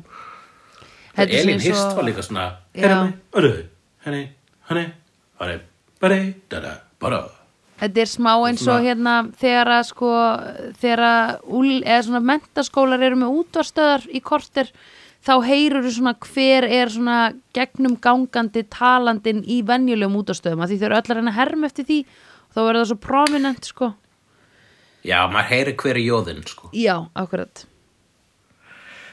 Þetta 1.19 1.33
er 1.35 1.39
Elín 1.43 1.59
svona 1.59 1.67
Hirst 1.67 1.83
svo- 1.83 1.97
var 1.99 2.09
líka 2.09 2.23
svona 2.27 2.47
Já. 2.75 2.83
Herra 2.83 3.05
mig, 3.05 3.15
orðu, 3.33 3.53
henni, 4.07 4.23
henni 4.71 4.87
Bara, 5.39 5.61
bara, 6.03 6.19
dada, 6.51 6.73
bara 6.99 7.21
Þetta 7.79 8.03
er 8.03 8.11
smá 8.11 8.33
eins 8.49 8.65
og 8.67 8.83
hérna 8.83 9.17
þegar 9.39 9.73
að 9.77 9.85
sko 9.93 10.13
þegar 10.81 11.03
að 11.07 11.35
úl, 11.59 11.69
eða 11.85 12.01
svona 12.09 12.23
mentaskólar 12.33 13.05
eru 13.07 13.21
með 13.21 13.37
útvarstöðar 13.43 14.09
í 14.11 14.23
korter 14.25 14.73
þá 15.23 15.35
heyrur 15.47 15.87
svona 15.93 16.15
hver 16.27 16.67
er 16.67 16.91
svona 16.91 17.21
gegnum 17.55 17.95
gangandi 18.03 18.65
talandin 18.73 19.45
í 19.47 19.61
venjulegum 19.67 20.19
útvarstöðum 20.23 20.67
því 20.67 20.81
þau 20.81 20.89
eru 20.89 20.99
öll 20.99 21.07
að 21.07 21.17
reyna 21.21 21.35
að 21.35 21.39
herma 21.39 21.71
eftir 21.71 21.89
því 21.89 22.03
og 22.03 22.53
þá 22.57 22.61
verður 22.61 22.81
það 22.81 22.91
svo 22.91 23.01
prominent 23.07 23.73
sko. 23.73 23.95
Já, 25.07 25.19
maður 25.31 25.51
heyri 25.53 25.75
hver 25.79 25.99
í 26.01 26.07
jóðin, 26.09 26.47
sko. 26.49 26.71
Já, 26.75 26.95
akkurat. 27.15 27.67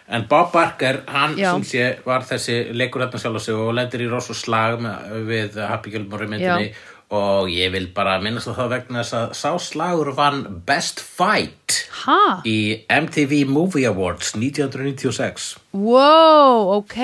En 0.05 0.27
Bob 0.29 0.51
Barker, 0.53 0.99
hann 1.09 1.33
Já. 1.37 1.51
sem 1.55 1.63
sé 1.65 1.85
var 2.05 2.21
þessi 2.25 2.59
leikur 2.77 3.01
sjálf 3.09 3.39
á 3.41 3.41
sig 3.41 3.55
og 3.57 3.73
lendir 3.73 4.03
í 4.05 4.09
rosa 4.09 4.35
slag 4.37 4.77
með, 4.81 5.15
við 5.25 5.57
Happy 5.65 5.93
Gilmore 5.95 6.27
myndinni 6.29 6.75
og 7.13 7.49
ég 7.53 7.69
vil 7.75 7.85
bara 7.93 8.15
minnast 8.23 8.49
á 8.49 8.53
það 8.57 8.71
vegna 8.73 9.03
þess 9.03 9.13
að 9.19 9.35
sá 9.37 9.51
slagur 9.61 10.09
vann 10.17 10.41
Best 10.65 10.99
Fight 11.03 11.83
Ha? 12.05 12.41
í 12.45 12.81
MTV 12.89 13.43
Movie 13.49 13.85
Awards 13.89 14.33
1996 14.37 15.51
Wow, 15.75 16.71
ok. 16.79 16.97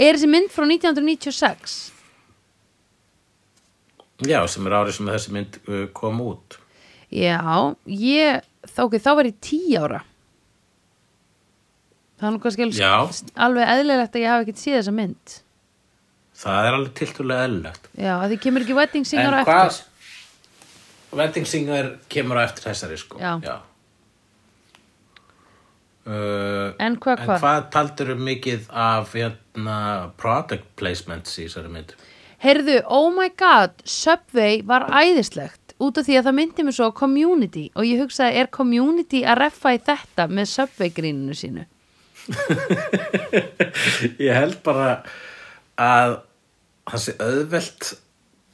Er 0.00 0.16
þessi 0.16 0.28
mynd 0.32 0.50
frá 0.50 0.64
1996? 0.66 1.78
Já, 4.28 4.40
sem 4.48 4.66
er 4.68 4.76
árið 4.76 4.96
sem 4.98 5.08
þessi 5.08 5.32
mynd 5.32 5.58
uh, 5.64 5.84
kom 5.96 6.20
út. 6.24 6.58
Já, 7.10 7.40
ég 7.88 8.42
þá, 8.68 8.80
okay, 8.86 9.00
þá 9.00 9.10
var 9.18 9.28
ég 9.30 9.38
tí 9.44 9.60
ára. 9.80 10.02
Það 12.20 12.26
er 12.28 12.34
nú 12.34 12.40
kannski 12.42 12.66
alveg, 13.40 13.64
eðlilegt 13.64 14.16
að 14.18 14.24
ég 14.24 14.28
hafi 14.34 14.44
ekkert 14.46 14.60
séð 14.60 14.76
þessa 14.78 14.92
mynd 14.96 15.36
Það 16.40 16.66
er 16.68 16.76
alveg 16.78 16.92
tiltúlega 17.00 17.46
eðlilegt 17.48 17.88
Já, 18.00 18.12
að 18.16 18.28
því 18.32 18.38
kemur 18.46 18.64
ekki 18.64 18.76
Wedding 18.78 19.08
Singer 19.08 19.34
á 19.34 19.36
En 19.36 19.40
eftir 19.40 19.54
hvað 19.54 19.80
Wedding 21.20 21.48
Singer 21.50 21.90
kemur 22.12 22.40
á 22.40 22.42
eftir 22.46 22.68
þessari 22.70 22.96
sko 23.00 23.20
Já. 23.20 23.56
Uh, 26.10 26.72
En 26.80 26.96
hvað, 26.96 27.20
En 27.20 27.26
hvað? 27.28 27.42
hvað 27.42 27.66
taldur 27.74 28.14
mikið 28.16 28.70
af 28.72 29.12
hérna, 29.14 29.76
product 30.20 30.64
placements 30.80 31.36
í 31.38 31.44
þessari 31.44 31.72
mynd? 31.74 31.92
Heyrðu, 32.40 32.78
oh 32.88 33.10
my 33.12 33.28
god, 33.36 33.74
Subway 33.84 34.62
var 34.64 34.86
æðislegt 34.88 35.74
út 35.80 35.98
af 36.00 36.06
því 36.08 36.16
að 36.20 36.26
það 36.30 36.36
myndi 36.38 36.64
mér 36.64 36.76
svo 36.76 36.88
Community 36.96 37.66
og 37.76 37.84
ég 37.84 38.00
hugsaði, 38.00 38.40
er 38.40 38.48
Community 38.52 39.20
að 39.28 39.42
reffa 39.42 39.74
í 39.76 39.82
þetta 39.84 40.26
með 40.32 40.48
Subway 40.54 40.90
grínunu 40.96 41.36
sínu? 41.36 41.66
Ég 44.20 44.32
held 44.36 44.58
bara 44.64 44.90
að 45.80 46.16
það 46.92 47.02
sé 47.04 47.14
auðvelt 47.22 47.90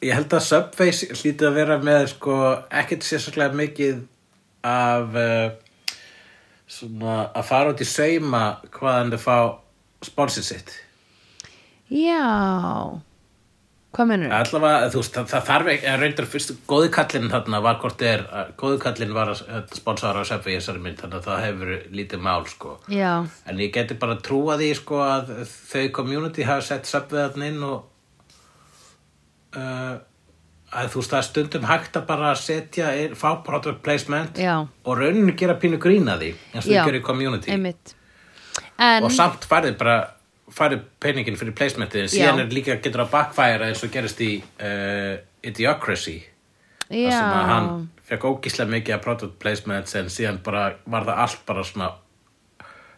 ég 0.06 0.12
held 0.18 0.34
að 0.36 0.44
Subway 0.46 0.92
hlýti 0.92 1.46
að 1.48 1.54
vera 1.56 1.78
með 1.82 2.06
sko 2.12 2.36
ekkert 2.82 3.06
sérstaklega 3.06 3.56
mikið 3.62 4.02
af 4.66 5.16
uh, 5.16 5.94
svona 6.66 7.16
að 7.38 7.46
fara 7.48 7.72
út 7.72 7.80
í 7.84 7.88
sauma 7.88 8.44
hvaðan 8.74 9.12
þau 9.14 9.20
fá 9.22 9.36
sponsið 10.06 10.44
sitt. 10.50 10.72
Já. 11.90 12.22
Hvað 13.96 14.08
mennur? 14.10 14.32
allavega 14.36 14.88
þú 14.92 14.98
veist 15.00 15.14
það, 15.16 15.28
það 15.30 15.44
þarf 15.48 15.68
ekki 15.72 15.86
að 15.88 16.00
reyndar 16.02 16.26
fyrst 16.28 16.50
góði 16.68 16.88
kallinn 16.92 17.30
þarna 17.32 17.60
var 17.64 17.78
hvort 17.80 18.02
er 18.04 18.24
að- 18.28 18.50
góði 18.60 18.80
kallinn 18.82 19.14
var 19.16 19.30
að 19.32 19.70
sponsora 19.78 20.20
á 20.20 20.28
Subway 20.28 20.52
í 20.52 20.58
þessari 20.58 20.82
mynd 20.84 20.98
þannig 21.00 21.16
að 21.22 21.28
það 21.30 21.44
hefur 21.46 21.70
lítið 21.96 22.20
mál 22.26 22.44
sko. 22.50 22.74
Já, 22.92 23.12
En 23.48 23.56
ég 23.64 23.72
geti 23.72 23.94
bara 23.96 24.18
trúa 24.20 24.58
því 24.60 24.68
sko 24.76 25.00
að 25.00 25.32
þau 25.48 25.86
community 25.96 26.44
hafa 26.44 26.60
sett 26.68 26.84
subveðarn 26.90 27.46
inn 27.48 27.62
og 27.64 27.86
uh, 29.56 29.96
að 30.76 30.90
þú 30.92 31.00
veist 31.00 31.12
það 31.12 31.20
er 31.20 31.28
stundum 31.28 31.68
hægt 31.70 31.96
að 31.98 32.06
bara 32.08 32.32
setja, 32.38 32.90
fá 33.18 33.28
product 33.46 33.82
placement 33.86 34.38
Já. 34.40 34.58
og 34.66 34.98
rauninni 34.98 35.36
gera 35.38 35.56
pínu 35.60 35.80
grína 35.82 36.18
því 36.20 36.32
eins 36.52 36.64
og 36.64 36.70
þau 36.70 36.86
gerir 36.90 37.00
í 37.00 37.06
community. 37.06 37.58
En, 38.76 39.04
og 39.06 39.12
samt 39.14 39.46
farið 39.48 39.76
bara 39.80 39.98
farið 40.56 40.84
peningin 41.02 41.36
fyrir 41.38 41.56
placementið 41.58 42.04
en 42.04 42.12
síðan 42.12 42.44
er 42.44 42.52
líka 42.54 42.78
getur 42.82 43.06
að 43.06 43.12
backfire 43.14 43.70
eins 43.70 43.82
og 43.82 43.92
gerist 43.92 44.20
í 44.22 44.32
uh, 44.38 45.14
Idiocracy. 45.46 46.18
Þar 46.86 47.12
sem 47.12 47.30
að 47.34 47.48
hann 47.50 47.70
fekk 48.06 48.26
ógíslega 48.28 48.70
mikið 48.76 48.94
af 48.94 49.06
product 49.06 49.38
placements 49.42 49.96
en 49.98 50.10
síðan 50.12 50.38
bara 50.46 50.68
var 50.86 51.06
það 51.08 51.22
allt 51.24 51.40
bara 51.48 51.64
svona 51.66 51.88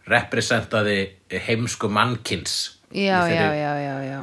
representaði 0.08 0.98
heimsku 1.46 1.88
mannkins 1.92 2.80
já, 2.92 3.28
já, 3.28 3.54
já, 3.54 3.72
já, 3.80 3.96
já 4.04 4.20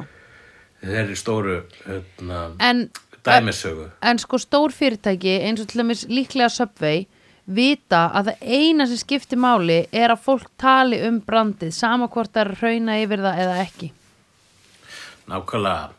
þeirri 0.92 1.18
stóru 1.18 1.58
hérna, 1.86 2.40
En, 2.60 2.86
dæmisögu. 3.26 3.90
en 4.02 4.18
sko 4.22 4.38
stór 4.38 4.74
fyrirtæki 4.74 5.38
eins 5.42 5.60
og 5.60 5.68
til 5.70 5.82
dæmis 5.82 6.06
líklega 6.08 6.48
Subway 6.52 7.06
vita 7.46 8.06
að 8.14 8.32
það 8.32 8.48
eina 8.56 8.86
sem 8.86 8.98
skiptir 9.00 9.38
máli 9.38 9.84
er 9.92 10.14
að 10.14 10.24
fólk 10.24 10.48
tali 10.58 10.98
um 11.06 11.20
brandið 11.22 11.74
sama 11.74 12.08
hvort 12.08 12.32
það 12.32 12.42
er 12.42 12.50
að 12.54 12.62
hrauna 12.62 12.98
yfir 13.02 13.22
það 13.22 13.44
eða 13.44 13.60
ekki. 13.62 13.92
Nákvæmlega. 15.30 15.92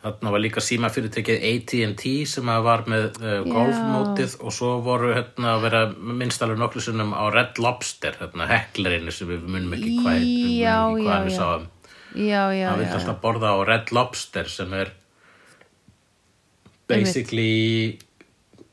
Þarna 0.00 0.30
var 0.32 0.40
líka 0.40 0.62
síma 0.64 0.88
fyrirtekið 0.88 1.42
AT&T 1.44 2.12
sem 2.24 2.48
var 2.64 2.86
með 2.88 3.18
uh, 3.20 3.42
golfmótið 3.44 4.38
og 4.40 4.54
svo 4.56 4.70
voru 4.80 5.10
hérna 5.12 5.58
að 5.58 5.66
vera 5.66 5.82
minnst 5.92 6.40
alveg 6.40 6.62
nokklu 6.62 6.80
sinnum 6.80 7.12
á 7.12 7.28
Red 7.28 7.60
Lobster 7.60 8.16
hérna 8.16 8.46
heklerinu 8.48 9.12
sem 9.12 9.28
við 9.28 9.44
munum 9.44 9.76
ekki 9.76 9.98
hvað, 10.00 11.26
við 11.28 11.36
sáum 11.36 11.68
Já, 12.14 12.50
já, 12.54 12.70
hann 12.70 12.80
vil 12.80 12.88
alltaf 12.90 13.20
borða 13.22 13.52
á 13.54 13.58
Red 13.66 13.92
Lobster 13.94 14.48
sem 14.50 14.72
er 14.74 14.90
basically 16.90 17.98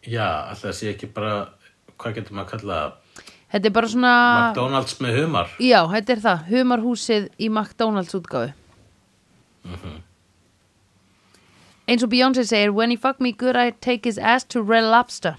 já, 0.02 0.50
alltaf 0.50 0.74
sé 0.74 0.94
ekki 0.94 1.10
bara 1.14 1.52
hvað 1.98 2.22
getur 2.22 2.38
maður 2.38 2.48
að 2.48 2.54
kalla 2.56 2.80
Þetta 3.48 3.70
er 3.70 3.74
bara 3.78 3.88
svona 3.88 4.14
McDonalds 4.50 4.98
með 5.00 5.22
humar. 5.22 5.52
Já, 5.64 5.78
þetta 5.88 6.14
er 6.14 6.22
það, 6.26 6.42
humarhúsið 6.50 7.28
í 7.40 7.48
McDonalds 7.48 8.18
útgáfu. 8.18 8.52
Eins 11.88 12.04
og 12.04 12.12
Beyoncé 12.12 12.44
segir 12.44 12.74
When 12.76 12.92
he 12.92 12.98
fuck 13.00 13.22
me 13.24 13.32
good 13.32 13.56
I 13.56 13.72
take 13.72 14.04
his 14.04 14.18
ass 14.20 14.44
to 14.52 14.62
Red 14.62 14.90
Lobster 14.92 15.38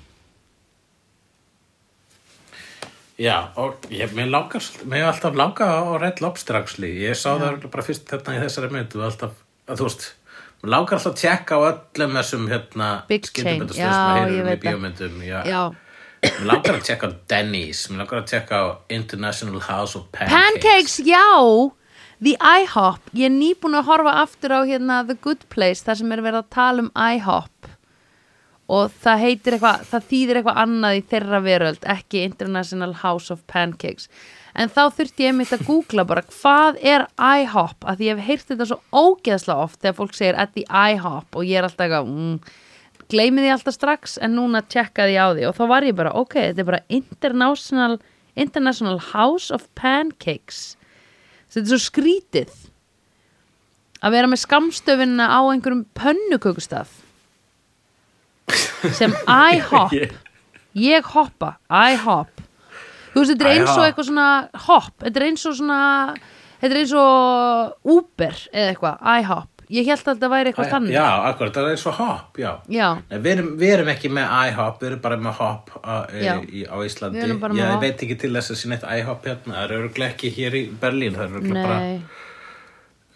Já, 3.18 3.50
og 3.58 3.88
ég, 3.90 4.12
mér 4.14 4.28
langar 4.30 4.62
mér 4.86 5.00
er 5.00 5.08
alltaf 5.10 5.34
langa 5.34 5.66
á 5.66 5.98
Red 5.98 6.20
Lobster 6.22 6.54
ég 6.86 7.16
sá 7.18 7.32
það 7.32 7.48
örugglega 7.48 7.72
bara 7.72 7.82
fyrst 7.82 8.12
hérna 8.12 8.36
í 8.36 8.42
þessari 8.44 8.68
mynd 8.70 8.94
og 8.94 9.06
alltaf, 9.08 9.32
að 9.66 9.80
þú 9.80 9.88
veist 9.88 10.04
mér 10.62 10.70
langar 10.76 10.98
alltaf 11.00 11.10
að 11.10 11.18
tjekka 11.24 11.58
á 11.58 11.60
öllum 11.70 12.14
þessum 12.14 12.44
hérna 12.52 12.90
já, 13.10 13.26
sem 13.34 13.48
ég 13.50 13.64
heyrir 14.14 14.76
um 14.78 14.86
í 14.86 14.92
það. 14.94 15.26
já. 15.26 15.40
Já, 15.50 16.28
mér 16.28 16.46
langar 16.52 16.78
að 16.78 16.86
tjekka 16.86 17.10
á 17.10 17.12
Denny's 17.34 17.80
mér 17.90 18.04
langar 18.04 18.20
að 18.20 18.30
tjekka 18.30 18.62
á 18.62 18.66
International 19.00 19.66
House 19.66 19.98
of 19.98 20.06
Pancakes, 20.14 20.38
Pancakes, 20.38 20.96
já. 21.02 21.26
The 22.22 22.36
IHOP, 22.38 23.02
ég 23.18 23.32
er 23.32 23.34
nýbúin 23.34 23.78
að 23.78 23.90
horfa 23.90 24.14
aftur 24.22 24.54
á 24.54 24.60
hérna 24.62 25.02
The 25.06 25.18
Good 25.22 25.42
Place 25.50 25.82
þar 25.86 25.98
sem 26.04 26.14
er 26.14 26.22
verið 26.22 26.44
að 26.44 26.54
tala 26.54 26.86
um 26.86 26.94
IHOP 26.94 27.74
og 28.68 28.92
það 29.00 29.22
heitir 29.22 29.56
eitthvað 29.56 29.84
það 29.88 30.08
þýðir 30.10 30.38
eitthvað 30.38 30.58
annað 30.62 30.98
í 30.98 31.04
þeirra 31.08 31.40
veröld 31.44 31.86
ekki 31.88 32.24
International 32.26 32.92
House 33.00 33.32
of 33.32 33.40
Pancakes. 33.48 34.10
En 34.58 34.68
þá 34.72 34.82
þurfti 34.92 35.24
ég 35.24 35.32
einmitt 35.32 35.54
að 35.54 35.64
googla 35.68 36.04
bara 36.08 36.24
hvað 36.28 36.80
er 36.82 37.06
IHOP? 37.16 37.86
Að 37.88 38.00
því 38.00 38.08
ég 38.08 38.18
hef 38.18 38.28
heyrt 38.28 38.52
þetta 38.52 38.68
svo 38.68 38.78
ógeðslega 38.92 39.64
oft 39.64 39.80
þegar 39.80 39.98
fólk 40.00 40.16
segir 40.18 40.40
at 40.42 40.52
the 40.56 40.66
IHOP. 40.68 41.38
Og 41.38 41.48
ég 41.48 41.60
er 41.60 41.68
alltaf 41.68 41.86
eitthvað 41.86 42.12
mm, 42.12 42.36
gleymi 43.08 43.44
því 43.44 43.54
alltaf 43.54 43.78
strax 43.78 44.18
en 44.20 44.36
núna 44.36 44.64
tjekkaði 44.66 45.16
ég 45.16 45.24
á 45.24 45.28
því. 45.32 45.48
Og 45.48 45.56
þá 45.56 45.64
var 45.72 45.88
ég 45.88 45.98
bara 46.02 46.14
ok, 46.20 46.36
þetta 46.50 46.64
er 46.64 46.70
bara 46.74 46.84
International, 47.00 47.98
International 48.36 49.00
House 49.14 49.54
of 49.54 49.68
Pancakes. 49.78 50.74
Þetta 51.48 51.64
er 51.64 51.72
svo 51.72 51.82
skrítið. 51.86 52.64
Að 54.04 54.18
vera 54.18 54.28
með 54.30 54.44
skamstöfinna 54.44 55.32
á 55.32 55.40
einhverjum 55.48 55.86
pönnukökustaf 55.96 57.07
sem 58.98 59.14
IHOP 59.26 59.92
Ég- 59.98 60.16
ég 60.94 61.12
hoppa, 61.14 61.54
IHOP 61.68 62.42
þú 63.12 63.22
veist, 63.22 63.32
þetta 63.34 63.46
er 63.48 63.54
eins 63.58 63.70
og 63.76 63.84
eitthvað 63.88 64.08
svona 64.10 64.26
hopp, 64.68 64.92
þetta 65.04 65.20
er 65.22 65.26
eins 65.30 65.46
og 65.48 65.54
svona 65.58 65.78
þetta 66.60 66.72
er 66.74 66.80
eins 66.82 66.92
og 66.98 67.94
Uber 67.98 68.42
eða 68.52 68.72
eitthvað, 68.74 69.06
IHOP 69.20 69.54
ég 69.68 69.84
held 69.84 70.00
að 70.00 70.06
þetta 70.14 70.28
væri 70.32 70.48
eitthvað 70.48 70.70
þannig. 70.72 70.92
Já, 70.94 71.06
akkurat, 71.28 71.50
það 71.52 71.66
er 71.66 71.74
eins 71.74 71.82
og 71.90 71.96
hop 71.98 72.38
já. 72.40 72.50
Já. 72.72 72.86
Nei, 73.10 73.18
við, 73.18 73.26
erum, 73.34 73.48
við 73.60 73.72
erum 73.74 73.90
ekki 73.92 74.08
með 74.16 74.30
IHOP 74.48 74.78
við 74.80 74.88
erum 74.88 75.02
bara 75.04 75.18
með 75.26 75.34
hop 75.42 75.74
á, 75.84 75.94
Já. 76.16 76.30
í, 76.40 76.62
á 76.64 76.76
Íslandi. 76.88 77.20
Ég 77.20 77.34
hop. 77.44 77.82
veit 77.82 78.04
ekki 78.06 78.16
til 78.22 78.30
þess 78.32 78.54
að 78.54 78.60
sé 78.62 78.70
neitt 78.72 78.86
IHOP 78.88 79.28
hérna 79.28 79.58
það 79.58 79.66
er 79.66 79.74
örgulega 79.82 80.14
ekki 80.14 80.30
hér 80.38 80.56
í 80.56 80.62
Berlín 80.80 81.18
það 81.18 81.26
er 81.26 81.36
örgulega 81.42 81.66
bara 81.68 81.90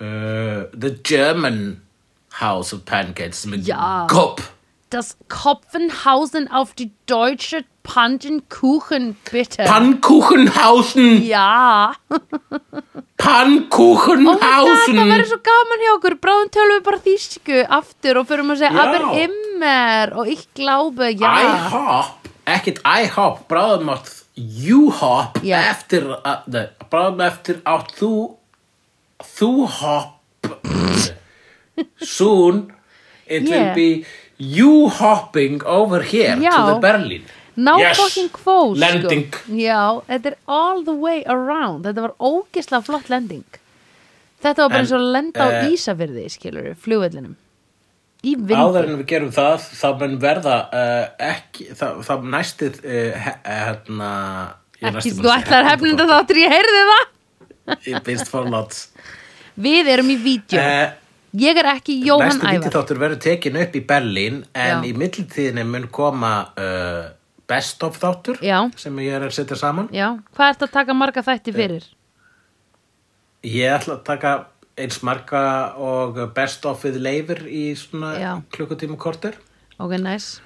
Uh, 0.02 0.64
the 0.74 0.90
German 1.04 1.80
House 2.40 2.72
of 2.74 2.80
Pancakes 2.88 3.44
með 3.46 3.68
Ja. 3.68 4.06
Gop 4.10 4.40
das 4.93 5.16
Kopfenhausen 5.28 6.51
auf 6.51 6.74
die 6.74 6.90
deutsche 7.06 7.64
Pannenkuchen 7.82 9.16
bitte? 9.31 9.64
Pannkuchenhausen 9.64 11.24
ja, 11.27 11.93
Oh 12.12 12.14
my 12.14 13.60
god, 13.70 14.19
það 14.19 14.39
Pannkuchenhausen 14.43 14.98
verður 14.98 15.28
svo 15.31 15.39
gaman 15.47 15.82
hjá 15.85 15.90
okkur. 15.97 16.16
Bráðum 16.24 16.48
tölum 16.55 16.74
við 16.78 16.85
bara 16.89 16.98
þýsku 17.05 17.59
aftur 17.78 18.19
og 18.20 18.27
fyrir 18.31 18.48
að 18.51 18.59
segja 18.62 18.73
Já. 18.73 18.82
aber 18.82 19.05
immer. 19.24 20.14
Og 20.19 20.27
ich 20.32 20.43
glaube, 20.59 21.10
já 21.14 21.31
IHOP, 21.44 22.31
ekkert 22.56 22.81
IHOP 22.82 23.44
bráðum 23.51 23.93
átt 23.94 24.10
you 24.35 24.90
hop 24.90 25.39
Já. 25.47 25.60
eftir 25.70 26.02
að- 26.24 26.48
nei, 26.51 26.66
bráðum 26.90 27.23
eftir 27.28 27.60
átt 27.64 27.94
þú 28.01 28.12
þú 29.39 29.52
hop. 29.78 30.19
Soon 32.02 32.73
it 33.27 33.43
will 33.44 33.51
Yeah. 33.52 33.74
be 33.74 34.05
you 34.43 34.89
hopping 34.89 35.62
over 35.64 36.02
here 36.02 36.36
Já. 36.36 36.56
to 36.56 36.74
the 36.74 36.81
Berlin. 36.82 37.23
Ná 37.56 37.78
Yes. 37.78 37.98
fucking 38.01 38.31
kvó, 38.32 38.74
Landing. 38.77 39.27
sko 39.31 39.52
Já, 39.52 40.02
þetta 40.09 40.27
er 40.32 40.36
all 40.48 40.85
the 40.85 40.94
way 40.97 41.23
around. 41.27 41.85
Þetta 41.85 42.01
var 42.09 42.14
ógislega 42.19 42.82
flott 42.82 43.10
lending 43.12 43.44
Þetta 44.43 44.64
var 44.64 44.69
bara 44.73 44.78
En, 44.78 44.85
eins 44.85 44.93
og 44.93 44.98
að 45.01 45.12
lenda 45.14 45.44
á 45.47 45.48
eh, 45.52 45.69
Ísafirði, 45.70 46.24
skilur 46.32 46.73
flugvellinum. 46.82 47.36
Í 48.23 48.36
áður 48.39 48.86
vindu 48.86 48.93
en 48.94 48.98
við 49.01 49.06
gerum 49.10 49.31
það 49.35 49.64
þá 49.74 49.86
mun 49.98 50.16
verða 50.23 50.56
uh, 50.70 51.06
ekki 51.19 51.69
þá, 51.74 51.86
þá 52.06 52.12
næstið 52.35 52.77
uh, 52.82 53.16
he, 53.19 53.32
hérna 53.47 54.10
ég 54.78 54.86
er 54.86 54.89
Ekki, 54.89 54.97
næstum 54.97 55.16
þú 55.16 55.23
búin 55.23 55.27
að 55.27 55.32
segja 55.32 55.43
ætlar 55.43 55.69
hefninda 55.70 56.06
þáttur, 56.10 56.40
ég 56.43 56.55
heyrði 56.55 56.82
það. 56.90 57.09
Ég 57.86 58.05
byrst 58.06 58.31
forláts 58.31 58.81
Við 59.62 59.90
erum 59.93 60.10
í 60.14 60.16
vídeo 60.23 60.62
uh, 60.62 60.94
Ég 61.32 61.56
er 61.56 61.68
ekki 61.72 61.96
Jóhann 62.04 62.28
Næstu 62.28 62.44
Ævar 62.44 62.59
vídeoþáttur 62.59 62.98
verður 63.00 63.20
tekin 63.24 63.56
upp 63.56 63.76
í 63.76 63.80
Berlín 63.88 64.42
en 64.52 64.72
Já. 64.74 64.84
í 64.84 64.92
millitíðinni 64.92 65.64
mun 65.64 65.86
koma 65.88 66.32
uh, 66.60 67.06
best 67.48 67.82
of 67.86 67.96
þáttur 68.00 68.40
Já. 68.44 68.59
sem 68.76 68.98
ég 69.00 69.16
er 69.16 69.24
að 69.24 69.32
setja 69.38 69.56
saman. 69.56 69.88
Já, 69.96 70.10
hvað 70.36 70.52
ertu 70.52 70.68
að 70.68 70.74
taka 70.76 70.96
marga 70.96 71.24
þætti 71.24 71.54
fyrir? 71.56 71.86
Ég 73.48 73.72
ætla 73.78 73.96
að 73.96 74.04
taka 74.10 74.32
eins 74.76 75.00
marga 75.04 75.44
og 75.80 76.20
best 76.36 76.68
of 76.68 76.84
við 76.84 77.00
leifir 77.00 77.42
í 77.48 77.64
svona 77.80 78.12
Já. 78.20 78.32
klukkutíma 78.52 78.98
korter 79.00 79.36
Ok, 79.80 79.96
nice, 80.00 80.40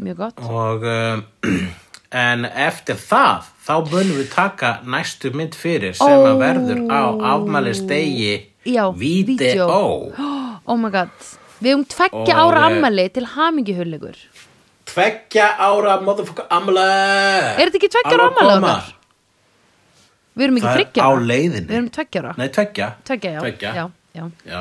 mjög 0.00 0.20
gott 0.20 0.40
og 0.44 0.84
um, 0.84 1.24
en 2.28 2.44
eftir 2.44 3.00
það 3.00 3.48
þá 3.66 3.74
munum 3.90 4.20
við 4.20 4.28
taka 4.32 4.72
næstu 4.84 5.32
mynd 5.36 5.56
fyrir 5.58 5.96
sem 5.96 6.12
Ó. 6.12 6.28
að 6.28 6.44
verður 6.44 6.84
á 6.92 7.02
afmælistegi 7.34 8.34
Já, 8.66 8.84
vídeo. 8.90 9.66
Oh 10.66 10.74
my 10.74 10.90
god 10.90 11.12
Við 11.62 11.70
höfum 11.72 11.84
tveggja 11.88 12.34
ára 12.42 12.64
eh, 12.64 12.72
ammali 12.74 13.04
til 13.14 13.26
hamingjuhullegur 13.36 14.16
Tveggja 14.90 15.46
ára 15.62 16.00
motherfucker 16.02 16.48
amla 16.50 16.86
Er 17.54 17.68
þetta 17.70 17.78
ekki 17.78 17.90
tveggja 17.94 18.16
ára 18.16 18.26
ammali 18.32 18.56
okkar? 18.56 18.90
Við 20.36 20.44
erum 20.48 20.58
ekki 20.60 21.00
á 21.00 21.06
ára. 21.06 21.22
Við 21.30 21.76
erum 21.78 21.90
tveggja 21.94 22.22
ára 22.24 22.34
Nei, 22.40 22.48
tveggja. 22.52 22.88
Tveggja, 23.08 23.30
já, 23.36 23.40
Tveggja. 23.46 23.70
já, 23.78 23.84
já. 24.18 24.24
Já, 24.50 24.60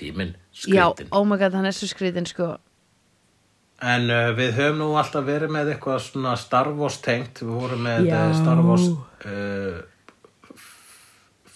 tíminn 0.00 0.32
Já, 0.54 0.88
skritin. 0.88 1.08
oh 1.12 1.24
my 1.28 1.36
god, 1.38 1.54
hann 1.58 1.68
er 1.68 1.76
svo 1.76 1.90
skritin 1.90 2.26
sko 2.26 2.54
En 3.84 4.08
uh, 4.08 4.30
við 4.38 4.54
höfum 4.56 4.78
nú 4.80 4.88
alltaf 4.96 5.24
verið 5.26 5.50
með 5.52 5.74
eitthvað 5.74 5.98
svona 6.06 6.36
Star 6.40 6.70
Wars 6.78 6.96
tengt. 7.04 7.42
Við 7.42 7.50
vorum 7.52 7.82
með 7.84 8.06
Já. 8.08 8.20
uh, 8.30 8.36
Star 8.38 8.60
Wars 8.64 8.84
uh, 9.26 9.82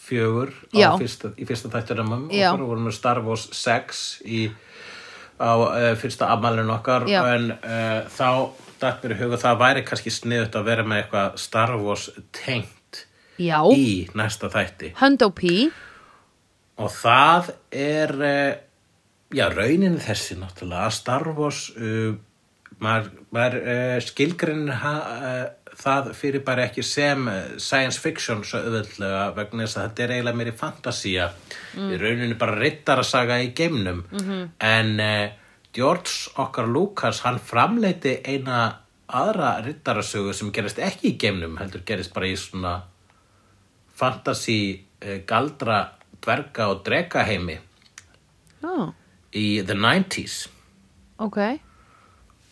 fjögur 0.09 0.55
fyrsta, 0.73 1.33
í 1.37 1.47
fyrsta 1.49 1.71
okkar. 1.73 2.59
Við 2.63 2.71
vorum 2.71 2.89
með 2.89 2.97
Star 2.97 3.21
Wars 3.27 3.49
6 3.57 4.07
í, 4.25 4.47
á 5.39 5.53
uh, 5.55 5.93
fyrsta 6.01 6.31
afmælinu 6.35 6.75
okkar. 6.75 7.07
Já. 7.11 7.21
En 7.37 7.53
uh, 7.59 8.09
þá 8.13 8.29
dætt 8.79 9.05
mér 9.05 9.15
í 9.17 9.21
huga 9.23 9.41
það 9.43 9.61
væri 9.63 9.85
kannski 9.87 10.13
sniðut 10.15 10.57
að 10.59 10.71
vera 10.71 10.87
með 10.87 11.03
eitthvað 11.03 11.39
Star 11.43 11.75
Wars 11.83 12.09
tengt 12.35 13.05
Já, 13.39 13.61
í 13.71 14.09
næsta 14.19 14.51
þætti. 14.51 14.95
Hundo 14.99 15.31
P 15.35 15.69
Og 16.79 16.91
það 16.95 17.53
er, 17.75 18.15
uh, 18.23 18.55
já, 19.35 19.49
raunin 19.51 19.99
þessi 20.03 20.39
náttúrulega 20.39 20.87
að 20.87 20.95
Star 20.95 21.27
Wars, 21.35 21.63
uh, 21.75 22.13
maður, 22.83 23.09
maður 23.35 23.57
uh, 23.65 23.97
skilgrinir 24.07 24.79
ha, 24.85 24.95
uh, 25.17 25.41
það 25.79 26.11
fyrir 26.19 26.45
bara 26.47 26.67
ekki 26.69 26.83
sem 26.87 27.29
uh, 27.31 27.37
science 27.63 28.01
fiction 28.03 28.43
svo 28.45 28.63
auðvöldlega 28.65 29.29
vegna 29.37 29.67
þess 29.67 29.79
að 29.79 29.87
þetta 29.87 30.05
er 30.05 30.15
eiginlega 30.17 30.41
meiri 30.41 30.57
fantasía. 30.59 31.29
Mm. 31.77 31.93
Í 31.93 32.01
rauninni 32.03 32.39
bara 32.41 32.59
rittarasaga 32.59 33.39
í 33.45 33.53
geimnum. 33.57 34.05
-hmm. 34.11 34.51
En 34.59 35.01
uh, 35.01 35.31
George 35.75 36.33
okkar 36.37 36.67
Lucas, 36.67 37.21
hann 37.21 37.39
framleiti 37.39 38.19
eina 38.25 38.61
aðra 39.09 39.61
rittarasögu 39.65 40.35
sem 40.37 40.51
gerist 40.53 40.79
ekki 40.79 41.15
í 41.15 41.19
geimnum, 41.21 41.57
heldur 41.61 41.85
gerist 41.87 42.13
bara 42.15 42.29
í 42.29 42.37
svona 42.37 42.75
fantasy 43.99 44.61
uh, 45.05 45.21
galdra 45.27 45.99
dverga 46.25 46.69
og 46.73 46.83
drega 46.87 47.25
heimi 47.29 47.57
oh, 48.67 48.91
í 49.33 49.63
the 49.65 49.77
90s 49.77 50.49
Ok, 51.19 51.39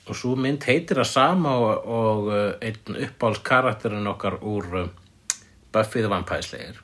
og 0.06 0.14
svo 0.18 0.34
mynd 0.38 0.64
heitir 0.68 1.00
það 1.00 1.08
sama 1.10 1.54
og, 1.58 1.86
og 1.86 2.28
uh, 2.30 2.50
einn 2.62 3.00
uppáhalds 3.08 3.42
karakterin 3.46 4.06
okkar 4.10 4.38
úr 4.42 4.68
uh, 4.82 4.88
Buffy 5.74 6.02
the 6.04 6.10
Vampire 6.10 6.46
Slayer 6.46 6.78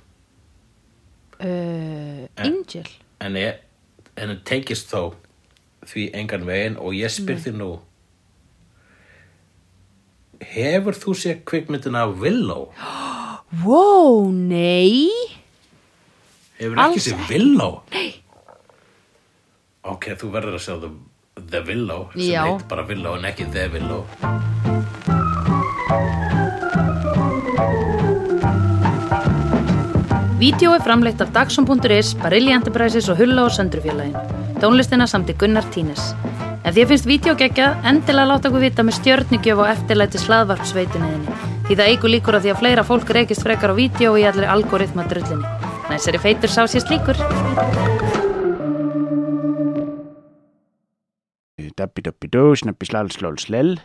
uh, 1.38 2.26
Angel 2.36 2.88
en, 3.22 3.38
það 4.16 4.34
tekist 4.48 4.90
þó 4.90 5.14
því 5.86 6.08
engan 6.18 6.46
veginn 6.46 6.78
og 6.82 6.96
ég 6.98 7.12
spyr 7.12 7.40
því 7.42 7.54
nú 7.58 7.70
hefur 10.52 10.98
þú 10.98 11.14
séð 11.18 11.44
kvikmyndina 11.46 12.06
Willow? 12.10 12.70
Wow, 13.62 14.30
nei 14.32 15.10
Hefur 16.56 16.78
ekki 16.80 17.02
séð 17.04 17.26
Willow? 17.28 17.82
Nei. 17.92 18.22
Ok, 19.92 20.12
þú 20.16 20.30
verður 20.32 20.56
að 20.56 20.62
sjá 20.64 20.76
The, 20.80 20.88
the 21.50 21.62
Willow 21.66 22.08
sem 22.12 22.30
Já. 22.30 22.44
heitir 22.44 22.68
bara 22.68 22.86
Willow 22.88 23.16
en 23.18 23.24
ekki 23.24 23.46
The 23.52 23.68
Willow. 23.72 24.06
Vídeó 30.42 30.72
er 30.74 30.82
framleitt 30.82 31.20
af 31.22 31.30
Dagsum.is, 31.30 32.14
Barilli 32.18 32.50
Enterprises 32.50 33.08
og 33.08 33.16
Hulla 33.16 33.44
og 33.46 33.52
Söndrufjörlægin. 33.54 34.16
Tónlistina 34.58 35.06
samt 35.06 35.30
í 35.30 35.36
Gunnar 35.38 35.68
Tínes. 35.70 36.14
Ef 36.64 36.74
því 36.74 36.86
finnst 36.90 37.06
vídeo 37.06 37.34
geggjað, 37.38 37.78
endilega 37.86 38.26
láta 38.30 38.50
okkur 38.50 38.62
vita 38.62 38.82
með 38.86 38.98
stjörnigjöf 39.00 39.62
og 39.62 39.70
eftirlæti 39.70 40.22
slaðvarpsveitunniðinni. 40.22 41.38
Því 41.68 41.78
það 41.78 41.92
eigur 41.92 42.14
líkur 42.14 42.38
að 42.38 42.46
því 42.46 42.54
að 42.54 42.60
fleira 42.62 42.86
fólk 42.86 43.14
reykist 43.14 43.46
frekar 43.46 43.74
á 43.74 43.78
vídeo 43.78 44.16
í 44.18 44.26
allir 44.26 44.50
algoritma 44.50 45.06
drullinni. 45.10 45.46
Næsari 45.90 46.22
feitur 46.22 46.50
sá 46.50 46.62
sér 46.66 46.86
slíkur. 46.86 48.21
Dabbi 51.76 52.02
dabbi 52.04 52.28
dó, 52.28 52.52
snabbi 52.54 52.84
slal 52.84 53.08
slól 53.10 53.36
slell 53.40 53.78